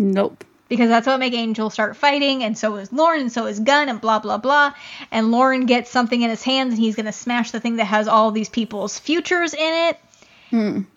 Nope. 0.03 0.45
Because 0.69 0.89
that's 0.89 1.07
what 1.07 1.21
make 1.21 1.35
Angel 1.35 1.69
start 1.69 1.97
fighting, 1.97 2.43
and 2.43 2.57
so 2.57 2.77
is 2.77 2.93
Lorne, 2.93 3.21
and 3.21 3.33
so 3.33 3.45
is 3.47 3.61
Gunn, 3.61 3.91
and 3.91 4.01
blah 4.01 4.21
blah 4.21 4.39
blah. 4.39 4.73
And 5.11 5.31
Lorne 5.31 5.67
gets 5.67 5.91
something 5.91 6.23
in 6.23 6.31
his 6.31 6.43
hands, 6.43 6.75
and 6.75 6.83
he's 6.83 6.97
gonna 6.97 7.13
smash 7.13 7.51
the 7.51 7.61
thing 7.61 7.77
that 7.77 7.85
has 7.85 8.09
all 8.09 8.31
these 8.31 8.49
people's 8.49 8.99
futures 8.99 9.53
in 9.53 9.91
it 9.91 9.99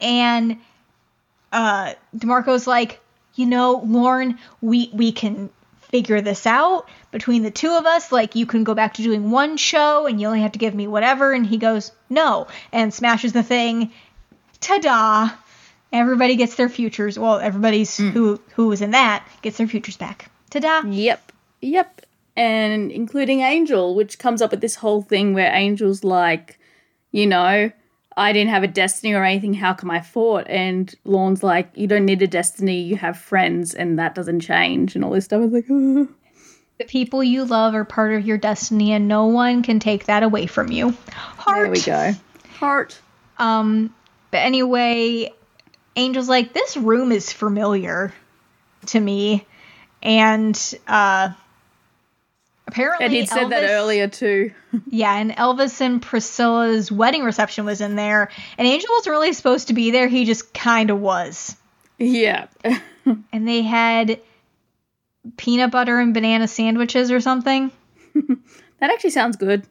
and 0.02 0.57
uh 1.52 1.94
DeMarco's 2.15 2.68
like, 2.68 2.99
you 3.36 3.45
know, 3.45 3.82
Lorne, 3.86 4.38
we 4.61 4.90
we 4.94 5.11
can 5.11 5.49
figure 5.90 6.19
this 6.22 6.45
out 6.45 6.90
between 7.11 7.44
the 7.44 7.52
two 7.52 7.72
of 7.72 7.86
us. 7.86 8.11
Like 8.11 8.36
you 8.36 8.45
can 8.45 8.64
go 8.64 8.73
back 8.73 8.95
to 8.95 9.03
doing 9.03 9.32
one 9.32 9.57
show 9.57 10.07
and 10.07 10.19
you 10.19 10.27
only 10.27 10.41
have 10.41 10.53
to 10.53 10.60
give 10.60 10.76
me 10.76 10.88
whatever. 10.88 11.32
And 11.32 11.45
he 11.45 11.57
goes, 11.57 11.91
no, 12.10 12.48
and 12.72 12.94
smashes 12.94 13.34
the 13.34 13.44
thing. 13.44 13.91
Ta-da! 14.60 15.30
Everybody 15.91 16.36
gets 16.36 16.56
their 16.56 16.70
futures. 16.70 17.18
Well, 17.18 17.40
everybody's 17.40 17.95
who 17.98 18.41
who 18.53 18.68
was 18.68 18.82
in 18.82 18.91
that 18.91 19.28
gets 19.41 19.57
their 19.57 19.68
futures 19.68 19.98
back. 19.98 20.30
Ta-da! 20.49 20.88
Yep. 20.88 21.32
Yep. 21.62 22.02
And 22.36 22.91
including 22.91 23.41
Angel, 23.41 23.95
which 23.95 24.20
comes 24.20 24.41
up 24.41 24.52
with 24.52 24.62
this 24.62 24.76
whole 24.76 25.02
thing 25.02 25.34
where 25.34 25.52
Angel's 25.52 26.03
like, 26.03 26.60
you 27.12 27.28
know, 27.28 27.72
I 28.18 28.34
didn't 28.34 28.52
have 28.52 28.64
a 28.64 28.68
destiny 28.68 29.14
or 29.14 29.24
anything. 29.24 29.53
How 29.53 29.74
come 29.74 29.90
I 29.90 30.02
fought? 30.02 30.48
And 30.49 30.94
Lorne's 31.06 31.44
like, 31.44 31.70
you 31.76 31.88
don't 31.88 32.06
need 32.06 32.22
a 32.22 32.28
destiny. 32.28 32.82
You 32.82 32.98
have 32.98 33.18
friends, 33.18 33.74
and 33.74 33.99
that 33.99 34.16
doesn't 34.16 34.41
change. 34.41 34.95
And 34.95 35.03
all 35.03 35.12
this 35.12 35.26
stuff. 35.26 35.41
I 35.41 35.45
was 35.45 35.53
like. 35.53 36.10
The 36.78 36.84
people 36.84 37.24
you 37.24 37.45
love 37.45 37.74
are 37.74 37.86
part 37.86 38.14
of 38.16 38.26
your 38.26 38.38
destiny, 38.38 38.91
and 38.91 39.07
no 39.07 39.28
one 39.28 39.64
can 39.64 39.80
take 39.80 40.07
that 40.07 40.24
away 40.24 40.45
from 40.45 40.72
you. 40.72 40.94
Heart. 41.14 41.57
there 41.57 41.72
we 41.72 41.82
go. 41.82 42.14
Heart. 42.60 42.99
Um, 43.38 43.95
but 44.30 44.40
anyway, 44.40 45.32
Angel's 45.95 46.30
like, 46.30 46.53
this 46.53 46.76
room 46.77 47.11
is 47.11 47.31
familiar 47.31 48.13
to 48.88 48.99
me. 48.99 49.45
And 50.03 50.55
uh 50.88 51.30
apparently 52.67 53.05
And 53.05 53.13
he'd 53.13 53.30
said 53.30 53.49
that 53.49 53.69
earlier 53.69 54.07
too. 54.07 54.51
Yeah, 54.89 55.15
and 55.15 55.31
Elvis 55.31 55.80
and 55.80 56.01
Priscilla's 56.01 56.91
wedding 56.91 57.23
reception 57.23 57.63
was 57.63 57.80
in 57.80 57.95
there. 57.95 58.30
And 58.57 58.67
Angel 58.67 58.89
wasn't 58.93 59.13
really 59.13 59.31
supposed 59.34 59.69
to 59.69 59.73
be 59.73 59.91
there, 59.91 60.07
he 60.07 60.26
just 60.26 60.53
kinda 60.53 60.95
was. 60.95 61.55
yeah. 61.97 62.47
And 63.31 63.47
they 63.47 63.61
had 63.61 64.19
peanut 65.38 65.69
butter 65.72 65.99
and 65.99 66.13
banana 66.13 66.47
sandwiches 66.47 67.11
or 67.11 67.19
something. 67.22 67.72
that 68.15 68.91
actually 68.91 69.11
sounds 69.11 69.38
good. 69.38 69.63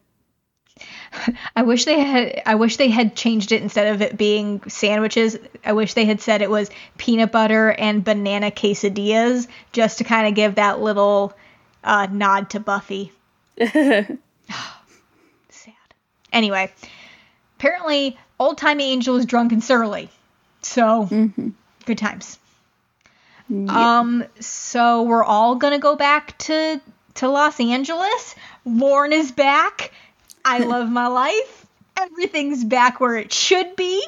I 1.56 1.62
wish 1.62 1.84
they 1.84 1.98
had 1.98 2.42
I 2.46 2.54
wish 2.54 2.76
they 2.76 2.88
had 2.88 3.14
changed 3.14 3.52
it 3.52 3.62
instead 3.62 3.94
of 3.94 4.02
it 4.02 4.16
being 4.16 4.62
sandwiches. 4.68 5.38
I 5.64 5.72
wish 5.72 5.94
they 5.94 6.04
had 6.04 6.20
said 6.20 6.42
it 6.42 6.50
was 6.50 6.70
peanut 6.98 7.32
butter 7.32 7.70
and 7.70 8.04
banana 8.04 8.50
quesadillas 8.50 9.46
just 9.72 9.98
to 9.98 10.04
kind 10.04 10.28
of 10.28 10.34
give 10.34 10.56
that 10.56 10.80
little 10.80 11.34
uh, 11.82 12.06
nod 12.10 12.50
to 12.50 12.60
Buffy. 12.60 13.12
Sad. 13.58 14.18
Anyway, 16.32 16.72
apparently 17.58 18.18
old 18.38 18.58
timey 18.58 18.92
Angel 18.92 19.16
is 19.16 19.26
drunk 19.26 19.52
and 19.52 19.62
surly. 19.62 20.10
So 20.62 21.08
good 21.84 21.98
times. 21.98 22.38
Um 23.50 24.24
so 24.40 25.02
we're 25.02 25.24
all 25.24 25.56
gonna 25.56 25.78
go 25.78 25.96
back 25.96 26.38
to 26.38 26.80
to 27.14 27.28
Los 27.28 27.60
Angeles. 27.60 28.34
Lorne 28.64 29.12
is 29.12 29.30
back. 29.30 29.92
I 30.44 30.58
love 30.64 30.90
my 30.90 31.06
life. 31.06 31.66
Everything's 31.96 32.64
back 32.64 33.00
where 33.00 33.16
it 33.16 33.32
should 33.32 33.76
be. 33.76 34.04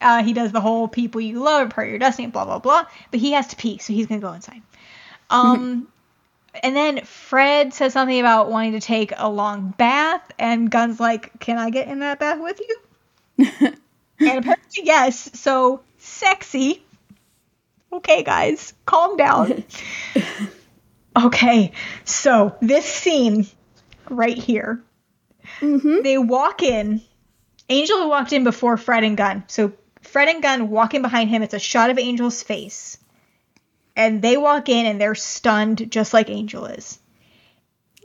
Uh, 0.00 0.22
he 0.22 0.32
does 0.32 0.52
the 0.52 0.60
whole 0.60 0.86
people 0.86 1.20
you 1.20 1.42
love 1.42 1.70
part 1.70 1.86
of 1.86 1.90
your 1.90 1.98
destiny, 1.98 2.28
blah 2.28 2.44
blah 2.44 2.58
blah. 2.58 2.84
But 3.10 3.20
he 3.20 3.32
has 3.32 3.48
to 3.48 3.56
pee, 3.56 3.78
so 3.78 3.92
he's 3.92 4.06
gonna 4.06 4.20
go 4.20 4.32
inside. 4.32 4.62
Um, 5.30 5.88
and 6.62 6.76
then 6.76 7.04
Fred 7.04 7.74
says 7.74 7.92
something 7.92 8.18
about 8.18 8.50
wanting 8.50 8.72
to 8.72 8.80
take 8.80 9.12
a 9.16 9.28
long 9.28 9.74
bath, 9.76 10.22
and 10.38 10.70
Gunn's 10.70 11.00
like, 11.00 11.40
"Can 11.40 11.58
I 11.58 11.70
get 11.70 11.88
in 11.88 12.00
that 12.00 12.20
bath 12.20 12.40
with 12.40 12.60
you?" 12.60 12.78
and 14.20 14.38
apparently 14.38 14.82
yes. 14.84 15.30
So 15.34 15.82
sexy. 15.98 16.84
Okay, 17.92 18.22
guys, 18.22 18.74
calm 18.84 19.16
down. 19.16 19.64
Okay, 21.16 21.72
so 22.04 22.54
this 22.60 22.84
scene 22.84 23.46
right 24.08 24.38
here. 24.38 24.82
They 25.60 26.18
walk 26.18 26.62
in. 26.62 27.00
Angel 27.68 28.08
walked 28.08 28.32
in 28.32 28.44
before 28.44 28.76
Fred 28.76 29.04
and 29.04 29.16
Gunn. 29.16 29.44
So 29.46 29.72
Fred 30.02 30.28
and 30.28 30.42
Gunn 30.42 30.70
walking 30.70 31.02
behind 31.02 31.30
him. 31.30 31.42
It's 31.42 31.54
a 31.54 31.58
shot 31.58 31.90
of 31.90 31.98
Angel's 31.98 32.42
face. 32.42 32.98
And 33.96 34.22
they 34.22 34.36
walk 34.36 34.68
in 34.68 34.86
and 34.86 35.00
they're 35.00 35.14
stunned 35.14 35.90
just 35.90 36.14
like 36.14 36.30
Angel 36.30 36.66
is. 36.66 36.98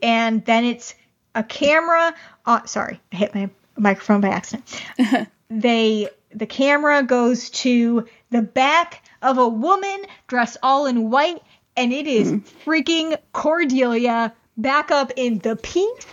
And 0.02 0.44
then 0.44 0.66
it's 0.66 0.96
a 1.36 1.44
camera. 1.44 2.14
Uh, 2.46 2.66
sorry, 2.66 3.00
I 3.12 3.16
hit 3.16 3.36
my 3.36 3.50
microphone 3.78 4.22
by 4.22 4.30
accident. 4.30 4.82
they 5.50 6.10
the 6.34 6.46
camera 6.48 7.04
goes 7.04 7.50
to 7.52 8.08
the 8.32 8.42
back 8.42 9.06
of 9.22 9.38
a 9.38 9.48
woman 9.48 10.06
dressed 10.28 10.58
all 10.64 10.88
in 10.88 11.10
white, 11.10 11.42
and 11.78 11.94
it 11.94 12.08
is 12.08 12.32
freaking 12.66 13.18
Cordelia 13.32 14.34
back 14.58 14.92
up 14.92 15.12
in 15.16 15.40
the 15.40 15.56
pink. 15.56 16.06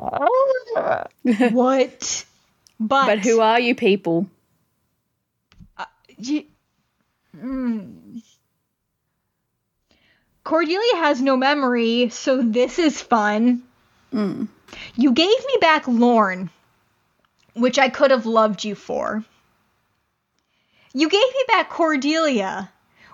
what? 1.50 2.24
But, 2.78 3.06
But 3.06 3.18
who 3.18 3.40
are 3.40 3.60
you 3.60 3.74
people? 3.74 4.26
you, 6.16 6.44
Mm. 7.36 8.22
Cordelia 10.42 10.96
has 10.96 11.20
no 11.20 11.36
memory, 11.36 12.08
so 12.10 12.42
this 12.42 12.78
is 12.78 13.00
fun. 13.00 13.62
You 14.96 15.12
gave 15.12 15.46
me 15.46 15.56
back 15.60 15.86
Lorne, 15.86 16.50
which 17.54 17.78
I 17.78 17.88
could 17.88 18.10
have 18.10 18.26
loved 18.26 18.64
you 18.64 18.74
for. 18.74 19.24
You 20.92 21.08
gave 21.08 21.20
me 21.20 21.44
back 21.46 21.70
Cordelia, 21.70 22.70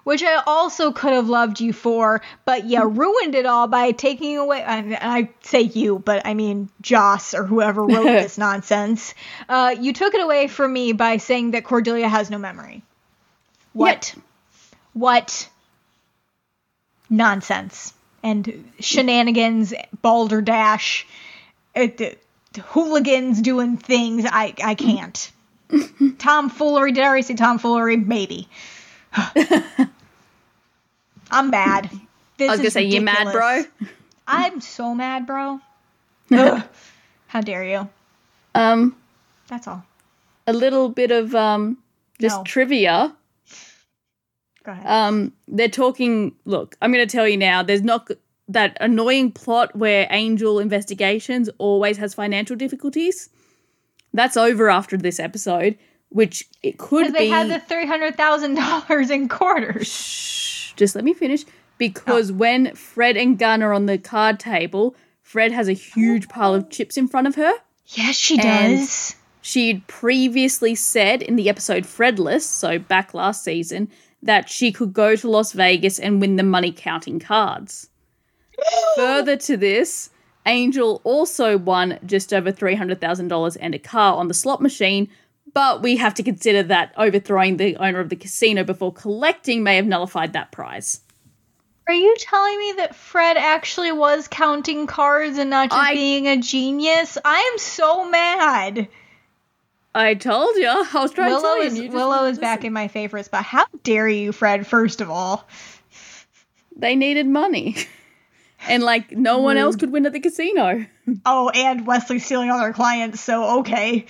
which 0.07 0.23
I 0.23 0.41
also 0.47 0.93
could 0.93 1.15
have 1.15 1.29
loved 1.29 1.59
you 1.59 1.73
for, 1.73 2.23
but 2.45 2.65
you 2.65 2.81
ruined 2.85 3.35
it 3.35 3.45
all 3.45 3.67
by 3.67 3.91
taking 3.91 4.39
away. 4.39 4.63
I, 4.63 4.97
I 5.01 5.31
say 5.43 5.63
you, 5.63 5.99
but 5.99 6.25
I 6.25 6.35
mean 6.35 6.69
Joss 6.81 7.35
or 7.35 7.43
whoever 7.45 7.85
wrote 7.85 8.05
this 8.05 8.39
nonsense. 8.39 9.15
Uh, 9.49 9.75
you 9.81 9.93
took 9.93 10.15
it 10.15 10.23
away 10.23 10.47
from 10.47 10.73
me 10.73 10.93
by 10.93 11.17
saying 11.17 11.51
that 11.51 11.65
Cordelia 11.65 12.09
has 12.09 12.31
no 12.31 12.39
memory. 12.39 12.85
What? 13.73 14.15
What? 14.93 15.49
Nonsense. 17.11 17.93
And 18.23 18.71
shenanigans, 18.79 19.75
balderdash, 20.03 21.05
uh, 21.75 21.87
d- 21.87 22.15
hooligans 22.67 23.43
doing 23.43 23.77
things. 23.77 24.25
I, 24.25 24.55
I 24.63 24.77
can't. 24.77 25.33
tomfoolery. 26.19 26.93
Did 26.93 27.03
I 27.03 27.09
already 27.09 27.23
say 27.23 27.35
tomfoolery? 27.35 27.97
Maybe. 27.97 28.49
I'm 31.31 31.51
mad. 31.51 31.91
This 32.39 32.49
I 32.51 32.53
was 32.53 32.61
gonna 32.61 32.71
say, 32.71 32.83
you 32.85 33.01
mad, 33.01 33.33
bro? 33.33 33.65
I'm 34.27 34.61
so 34.61 34.95
mad, 34.95 35.27
bro. 35.27 35.61
How 36.31 37.41
dare 37.41 37.65
you? 37.65 37.89
Um, 38.55 38.97
That's 39.49 39.69
all. 39.69 39.85
a 40.47 40.53
little 40.53 40.89
bit 40.89 41.11
of 41.11 41.35
um, 41.35 41.79
just 42.21 42.39
No. 42.39 42.45
trivia. 42.45 43.15
Go 44.65 44.73
ahead. 44.73 44.87
Um, 44.87 45.33
they're 45.47 45.69
talking. 45.69 46.35
Look, 46.45 46.77
I'm 46.83 46.93
going 46.93 47.07
to 47.07 47.13
tell 47.17 47.29
you 47.29 47.37
now. 47.37 47.63
There's 47.63 47.83
not 47.83 48.11
that 48.49 48.77
annoying 48.81 49.31
plot 49.33 49.75
where 49.77 50.07
Angel 50.11 50.59
Investigations 50.59 51.49
always 51.59 51.97
has 51.99 52.15
financial 52.15 52.57
difficulties. 52.57 53.29
That's 54.13 54.37
over 54.37 54.69
after 54.71 54.97
this 54.97 55.21
episode, 55.21 55.77
which 56.09 56.45
it 56.63 56.79
could 56.79 57.13
they 57.15 57.27
be. 57.27 57.29
had 57.29 57.49
the 57.51 57.61
three 57.61 57.87
hundred 57.87 58.17
thousand 58.17 58.55
dollars 58.55 59.11
in 59.11 59.29
quarters. 59.29 59.87
Shh, 59.89 60.56
just 60.77 60.95
let 60.95 61.05
me 61.05 61.15
finish. 61.15 61.45
Because 61.79 62.31
oh. 62.31 62.35
when 62.35 62.75
Fred 62.75 63.17
and 63.17 63.39
Gunn 63.39 63.63
are 63.63 63.73
on 63.73 63.87
the 63.87 63.99
card 63.99 64.41
table, 64.41 64.95
Fred 65.23 65.53
has 65.53 65.69
a 65.69 65.73
huge 65.73 66.29
pile 66.29 66.55
of 66.55 66.71
chips 66.71 66.97
in 66.97 67.09
front 67.09 67.27
of 67.27 67.35
her. 67.35 67.53
Yes, 67.87 68.17
she 68.17 68.37
does. 68.37 69.15
She'd 69.43 69.87
previously 69.87 70.75
said 70.75 71.23
in 71.23 71.37
the 71.37 71.49
episode 71.49 71.85
Fredless, 71.85 72.43
so 72.43 72.79
back 72.79 73.15
last 73.15 73.45
season, 73.45 73.89
that 74.23 74.49
she 74.49 74.73
could 74.73 74.93
go 74.93 75.15
to 75.15 75.31
Las 75.31 75.53
Vegas 75.53 75.99
and 75.99 76.21
win 76.21 76.37
the 76.37 76.43
money 76.43 76.73
counting 76.73 77.21
cards. 77.21 77.89
Further 78.97 79.37
to 79.37 79.57
this, 79.57 80.11
Angel 80.47 81.01
also 81.05 81.59
won 81.59 81.99
just 82.07 82.33
over 82.33 82.51
$300,000 82.51 83.57
and 83.61 83.75
a 83.75 83.79
car 83.79 84.17
on 84.17 84.29
the 84.29 84.35
slot 84.35 84.63
machine, 84.63 85.09
but 85.53 85.83
we 85.83 85.97
have 85.97 86.15
to 86.15 86.23
consider 86.23 86.63
that 86.65 86.93
overthrowing 86.97 87.57
the 87.57 87.77
owner 87.77 88.01
of 88.01 88.09
the 88.09 88.17
casino 88.17 88.65
before 88.65 88.93
collecting 88.93 89.63
may 89.63 89.77
have 89.77 89.87
nullified 89.87 90.33
that 90.35 90.53
prize. 90.53 91.01
Are 91.89 91.95
you 91.95 92.17
telling 92.19 92.59
me 92.59 92.75
that 92.79 92.97
Fred 92.97 93.37
actually 93.37 93.93
was 93.93 94.27
counting 94.29 94.87
cards 94.87 95.39
and 95.39 95.51
not 95.51 95.71
just 95.71 95.81
I- 95.81 95.95
being 95.95 96.27
a 96.27 96.37
genius? 96.37 97.17
I 97.25 97.51
am 97.53 97.59
so 97.59 98.09
mad. 98.09 98.89
I 99.95 100.13
told 100.15 100.57
you. 100.57 100.69
I 100.69 101.01
was 101.01 101.13
trying 101.13 101.31
to 101.31 101.37
Willow 101.37 101.55
tell 101.55 101.63
is 101.63 101.79
you 101.79 101.91
Willow 101.91 102.25
is 102.27 102.39
back 102.39 102.65
in 102.65 102.73
my 102.75 102.89
favorites, 102.89 103.29
but 103.33 103.43
how 103.43 103.65
dare 103.83 104.09
you, 104.09 104.31
Fred? 104.33 104.67
First 104.67 105.01
of 105.01 105.11
all, 105.11 105.49
They 106.77 106.95
needed 106.97 107.27
money. 107.27 107.77
and 108.69 108.83
like 108.83 109.13
no 109.13 109.39
one 109.39 109.57
else 109.57 109.77
could 109.77 109.91
win 109.91 110.07
at 110.07 110.13
the 110.13 110.21
casino. 110.21 110.85
oh, 111.27 111.49
and 111.49 111.87
Wesley 111.87 112.19
stealing 112.19 112.51
all 112.51 112.61
their 112.61 112.73
clients. 112.73 113.21
So 113.21 113.61
okay, 113.61 114.07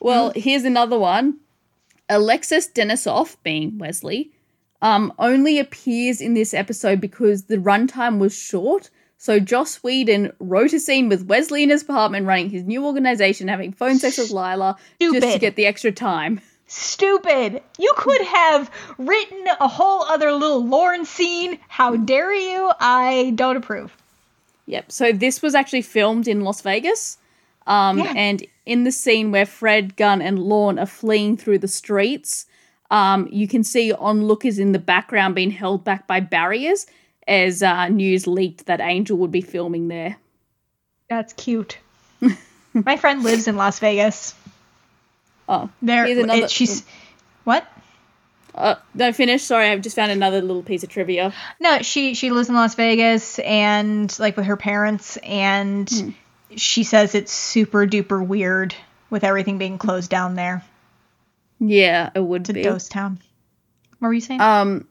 Well, 0.00 0.32
here's 0.34 0.64
another 0.64 0.98
one. 0.98 1.38
Alexis 2.08 2.68
Denisof, 2.68 3.36
being 3.42 3.78
Wesley, 3.78 4.30
um, 4.80 5.12
only 5.18 5.58
appears 5.58 6.20
in 6.20 6.34
this 6.34 6.54
episode 6.54 7.00
because 7.00 7.44
the 7.44 7.56
runtime 7.56 8.18
was 8.18 8.34
short. 8.36 8.90
So 9.18 9.40
Joss 9.40 9.82
Whedon 9.82 10.32
wrote 10.38 10.72
a 10.72 10.78
scene 10.78 11.08
with 11.08 11.26
Wesley 11.26 11.64
in 11.64 11.70
his 11.70 11.82
apartment 11.82 12.26
running 12.26 12.50
his 12.50 12.62
new 12.62 12.84
organization, 12.86 13.48
having 13.48 13.72
phone 13.72 13.98
sex 13.98 14.16
with 14.16 14.30
Lilah, 14.30 14.76
just 15.00 15.32
to 15.32 15.38
get 15.38 15.56
the 15.56 15.66
extra 15.66 15.90
time. 15.90 16.40
stupid. 16.68 17.60
You 17.78 17.92
could 17.96 18.22
have 18.22 18.70
written 18.96 19.44
a 19.60 19.66
whole 19.66 20.02
other 20.04 20.30
little 20.32 20.64
Lorne 20.64 21.04
scene. 21.04 21.58
How 21.68 21.96
dare 21.96 22.32
you? 22.32 22.70
I 22.78 23.32
don't 23.34 23.56
approve. 23.56 23.96
Yep. 24.66 24.92
So 24.92 25.12
this 25.12 25.42
was 25.42 25.54
actually 25.54 25.82
filmed 25.82 26.28
in 26.28 26.42
Las 26.42 26.60
Vegas. 26.60 27.18
Um, 27.66 27.98
Yeah. 27.98 28.12
And 28.16 28.46
in 28.68 28.84
the 28.84 28.92
scene 28.92 29.30
where 29.32 29.46
Fred, 29.46 29.96
Gunn, 29.96 30.20
and 30.22 30.38
Lorne 30.38 30.78
are 30.78 30.86
fleeing 30.86 31.36
through 31.36 31.58
the 31.58 31.68
streets, 31.68 32.46
um, 32.90 33.28
you 33.32 33.48
can 33.48 33.64
see 33.64 33.92
onlookers 33.92 34.58
in 34.58 34.72
the 34.72 34.78
background 34.78 35.34
being 35.34 35.50
held 35.50 35.84
back 35.84 36.06
by 36.06 36.20
barriers 36.20 36.86
as 37.26 37.62
uh, 37.62 37.88
news 37.88 38.26
leaked 38.26 38.66
that 38.66 38.80
Angel 38.80 39.16
would 39.18 39.32
be 39.32 39.40
filming 39.40 39.88
there. 39.88 40.16
That's 41.10 41.32
cute. 41.32 41.78
My 42.74 42.96
friend 42.96 43.22
lives 43.22 43.48
in 43.48 43.56
Las 43.56 43.78
Vegas. 43.78 44.34
Oh, 45.48 45.70
There, 45.82 46.04
another. 46.04 46.44
it- 46.44 46.50
she's 46.50 46.84
what? 47.44 47.66
Uh, 48.54 48.74
no, 48.94 49.12
finish. 49.12 49.42
Sorry, 49.44 49.68
I've 49.68 49.82
just 49.82 49.94
found 49.96 50.10
another 50.10 50.40
little 50.42 50.62
piece 50.62 50.82
of 50.82 50.88
trivia. 50.88 51.32
No, 51.60 51.80
she 51.82 52.14
she 52.14 52.30
lives 52.30 52.48
in 52.48 52.54
Las 52.56 52.74
Vegas 52.74 53.38
and 53.38 54.14
like 54.18 54.36
with 54.36 54.46
her 54.46 54.56
parents, 54.56 55.16
and 55.18 55.88
Hmm. 55.88 56.10
She 56.56 56.82
says 56.82 57.14
it's 57.14 57.32
super 57.32 57.86
duper 57.86 58.24
weird 58.26 58.74
with 59.10 59.24
everything 59.24 59.58
being 59.58 59.78
closed 59.78 60.10
down 60.10 60.34
there. 60.34 60.62
Yeah, 61.60 62.10
it 62.14 62.20
would 62.20 62.48
It's 62.48 62.58
a 62.58 62.62
ghost 62.62 62.90
town. 62.90 63.18
What 63.98 64.08
were 64.08 64.14
you 64.14 64.20
saying? 64.20 64.40
Um, 64.40 64.86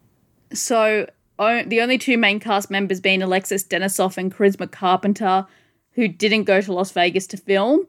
so 0.53 1.07
o- 1.39 1.63
the 1.63 1.81
only 1.81 1.97
two 1.97 2.17
main 2.17 2.39
cast 2.39 2.69
members 2.69 2.99
being 2.99 3.21
Alexis 3.21 3.63
Denisof 3.63 4.17
and 4.17 4.34
Charisma 4.34 4.69
Carpenter, 4.69 5.45
who 5.93 6.07
didn't 6.07 6.43
go 6.43 6.61
to 6.61 6.73
Las 6.73 6.91
Vegas 6.91 7.27
to 7.27 7.38
film. 7.38 7.88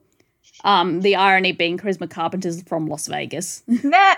Um, 0.65 1.01
the 1.03 1.16
irony 1.16 1.53
being 1.53 1.77
Charisma 1.78 2.09
Carpenter's 2.11 2.62
from 2.62 2.86
Las 2.86 3.07
Vegas. 3.07 3.62
nah. 3.66 4.15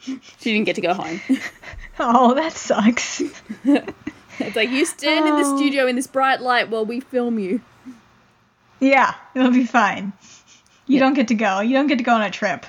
she 0.00 0.18
didn't 0.40 0.64
get 0.64 0.74
to 0.76 0.80
go 0.82 0.94
home. 0.94 1.20
Oh, 1.98 2.32
that 2.34 2.52
sucks. 2.54 3.20
it's 3.64 4.56
like 4.56 4.70
you 4.70 4.86
stand 4.86 5.28
in 5.28 5.36
the 5.36 5.42
Oh. 5.44 5.56
studio 5.58 5.86
in 5.86 5.94
this 5.94 6.06
bright 6.06 6.40
light 6.40 6.70
while 6.70 6.86
we 6.86 7.00
film 7.00 7.38
you. 7.38 7.60
Yeah, 8.82 9.14
it'll 9.36 9.52
be 9.52 9.64
fine. 9.64 10.12
You 10.88 10.98
don't 10.98 11.14
get 11.14 11.28
to 11.28 11.34
go. 11.36 11.60
You 11.60 11.74
don't 11.74 11.86
get 11.86 11.98
to 11.98 12.04
go 12.04 12.14
on 12.14 12.22
a 12.22 12.30
trip. 12.32 12.66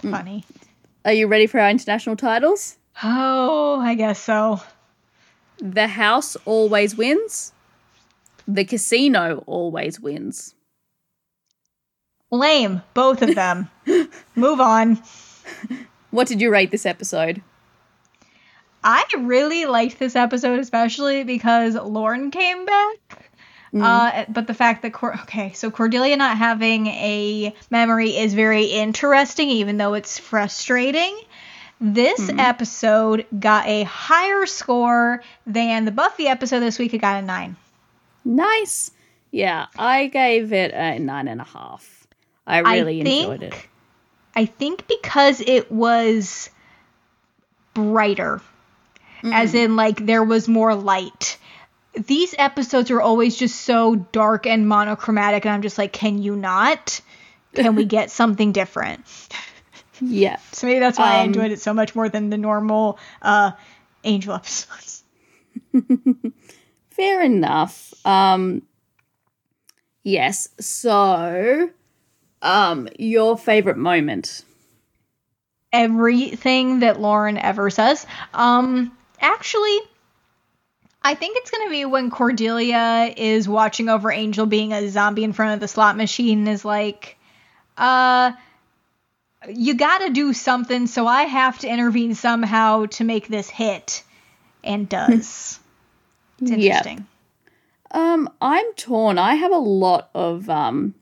Hmm. 0.00 0.12
Funny. 0.12 0.44
Are 1.04 1.12
you 1.12 1.26
ready 1.26 1.48
for 1.48 1.58
our 1.58 1.68
international 1.68 2.14
titles? 2.14 2.76
Oh, 3.02 3.80
I 3.80 3.96
guess 3.96 4.22
so. 4.22 4.60
The 5.58 5.88
house 5.88 6.36
always 6.44 6.96
wins. 6.96 7.52
The 8.46 8.64
casino 8.64 9.42
always 9.48 9.98
wins. 9.98 10.54
Lame, 12.30 12.82
both 12.94 13.20
of 13.20 13.34
them. 13.34 13.68
Move 14.36 14.60
on. 14.60 15.02
What 16.12 16.28
did 16.28 16.40
you 16.40 16.52
rate 16.52 16.70
this 16.70 16.86
episode? 16.86 17.42
I 18.84 19.04
really 19.18 19.66
liked 19.66 19.98
this 19.98 20.14
episode, 20.14 20.60
especially 20.60 21.24
because 21.24 21.74
Lorne 21.74 22.30
came 22.30 22.64
back. 22.64 23.30
Uh, 23.82 24.24
but 24.28 24.46
the 24.46 24.54
fact 24.54 24.82
that 24.82 24.92
Cor- 24.92 25.14
okay, 25.22 25.52
so 25.52 25.70
Cordelia 25.70 26.16
not 26.16 26.38
having 26.38 26.86
a 26.86 27.54
memory 27.70 28.16
is 28.16 28.34
very 28.34 28.66
interesting, 28.66 29.48
even 29.48 29.78
though 29.78 29.94
it's 29.94 30.18
frustrating. 30.18 31.18
This 31.80 32.30
episode 32.38 33.26
got 33.36 33.66
a 33.66 33.82
higher 33.82 34.46
score 34.46 35.22
than 35.46 35.84
the 35.84 35.90
Buffy 35.90 36.28
episode 36.28 36.60
this 36.60 36.78
week. 36.78 36.94
It 36.94 36.98
got 36.98 37.22
a 37.22 37.26
nine. 37.26 37.56
Nice. 38.24 38.92
Yeah, 39.32 39.66
I 39.76 40.06
gave 40.06 40.52
it 40.52 40.72
a 40.72 40.98
nine 41.00 41.26
and 41.26 41.40
a 41.40 41.44
half. 41.44 42.06
I 42.46 42.58
really 42.58 43.00
I 43.00 43.04
think, 43.04 43.24
enjoyed 43.24 43.42
it. 43.42 43.54
I 44.36 44.46
think 44.46 44.86
because 44.86 45.40
it 45.40 45.72
was 45.72 46.48
brighter, 47.74 48.40
as 49.24 49.54
in 49.54 49.74
like 49.74 50.06
there 50.06 50.22
was 50.22 50.46
more 50.46 50.74
light. 50.74 51.38
These 51.96 52.34
episodes 52.38 52.90
are 52.90 53.00
always 53.00 53.36
just 53.36 53.62
so 53.62 53.94
dark 53.96 54.46
and 54.46 54.68
monochromatic, 54.68 55.44
and 55.44 55.54
I'm 55.54 55.62
just 55.62 55.78
like, 55.78 55.92
can 55.92 56.20
you 56.22 56.34
not? 56.36 57.00
Can 57.54 57.76
we 57.76 57.84
get 57.84 58.10
something 58.20 58.52
different? 58.52 59.04
Yeah. 60.00 60.36
So 60.52 60.66
maybe 60.66 60.80
that's 60.80 60.98
why 60.98 61.14
I 61.16 61.20
Um, 61.20 61.28
enjoyed 61.28 61.52
it 61.52 61.60
so 61.60 61.72
much 61.72 61.94
more 61.94 62.08
than 62.08 62.30
the 62.30 62.38
normal 62.38 62.98
uh, 63.22 63.52
Angel 64.02 64.34
episodes. 64.34 65.04
Fair 66.90 67.22
enough. 67.22 67.92
Um 68.04 68.62
yes. 70.02 70.48
So 70.60 71.70
um 72.42 72.88
your 72.98 73.38
favorite 73.38 73.76
moment. 73.78 74.44
Everything 75.72 76.80
that 76.80 77.00
Lorne 77.00 77.36
ever 77.38 77.68
says. 77.70 78.06
Um, 78.32 78.96
actually, 79.20 79.76
I 81.04 81.14
think 81.14 81.36
it's 81.36 81.50
gonna 81.50 81.70
be 81.70 81.84
when 81.84 82.10
Cordelia 82.10 83.12
is 83.16 83.46
watching 83.46 83.88
over 83.90 84.10
Angel 84.10 84.46
being 84.46 84.72
a 84.72 84.88
zombie 84.88 85.22
in 85.22 85.34
front 85.34 85.54
of 85.54 85.60
the 85.60 85.68
slot 85.68 85.96
machine 85.96 86.40
and 86.40 86.48
is 86.48 86.64
like, 86.64 87.18
uh. 87.76 88.32
You 89.46 89.74
gotta 89.74 90.08
do 90.08 90.32
something, 90.32 90.86
so 90.86 91.06
I 91.06 91.24
have 91.24 91.58
to 91.58 91.68
intervene 91.68 92.14
somehow 92.14 92.86
to 92.86 93.04
make 93.04 93.28
this 93.28 93.50
hit. 93.50 94.02
And 94.64 94.88
does. 94.88 95.60
It's 96.40 96.50
Yep. 96.50 96.50
interesting. 96.50 97.06
Um 97.90 98.30
I'm 98.40 98.72
torn. 98.76 99.18
I 99.18 99.34
have 99.34 99.52
a 99.52 99.58
lot 99.58 100.08
of 100.14 100.48
um 100.48 100.94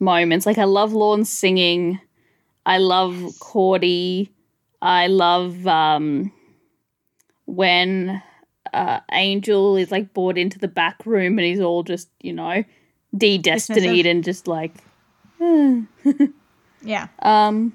moments. 0.00 0.46
Like 0.46 0.56
I 0.56 0.64
love 0.64 0.94
Lorne 0.94 1.26
singing. 1.26 2.00
I 2.64 2.78
love 2.78 3.34
Cordy. 3.38 4.32
I 4.80 5.08
love 5.08 5.66
um 5.66 6.32
when 7.44 8.22
uh 8.72 9.00
Angel 9.12 9.76
is 9.76 9.90
like 9.90 10.12
brought 10.14 10.38
into 10.38 10.58
the 10.58 10.68
back 10.68 11.04
room 11.06 11.38
and 11.38 11.46
he's 11.46 11.60
all 11.60 11.82
just, 11.82 12.08
you 12.20 12.32
know, 12.32 12.64
de-destinied 13.16 14.06
and 14.06 14.24
just 14.24 14.46
like 14.46 14.72
Yeah. 16.84 17.08
Um, 17.20 17.72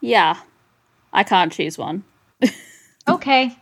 yeah, 0.00 0.38
I 1.12 1.22
can't 1.24 1.52
choose 1.52 1.76
one. 1.78 2.04
Okay. 3.08 3.56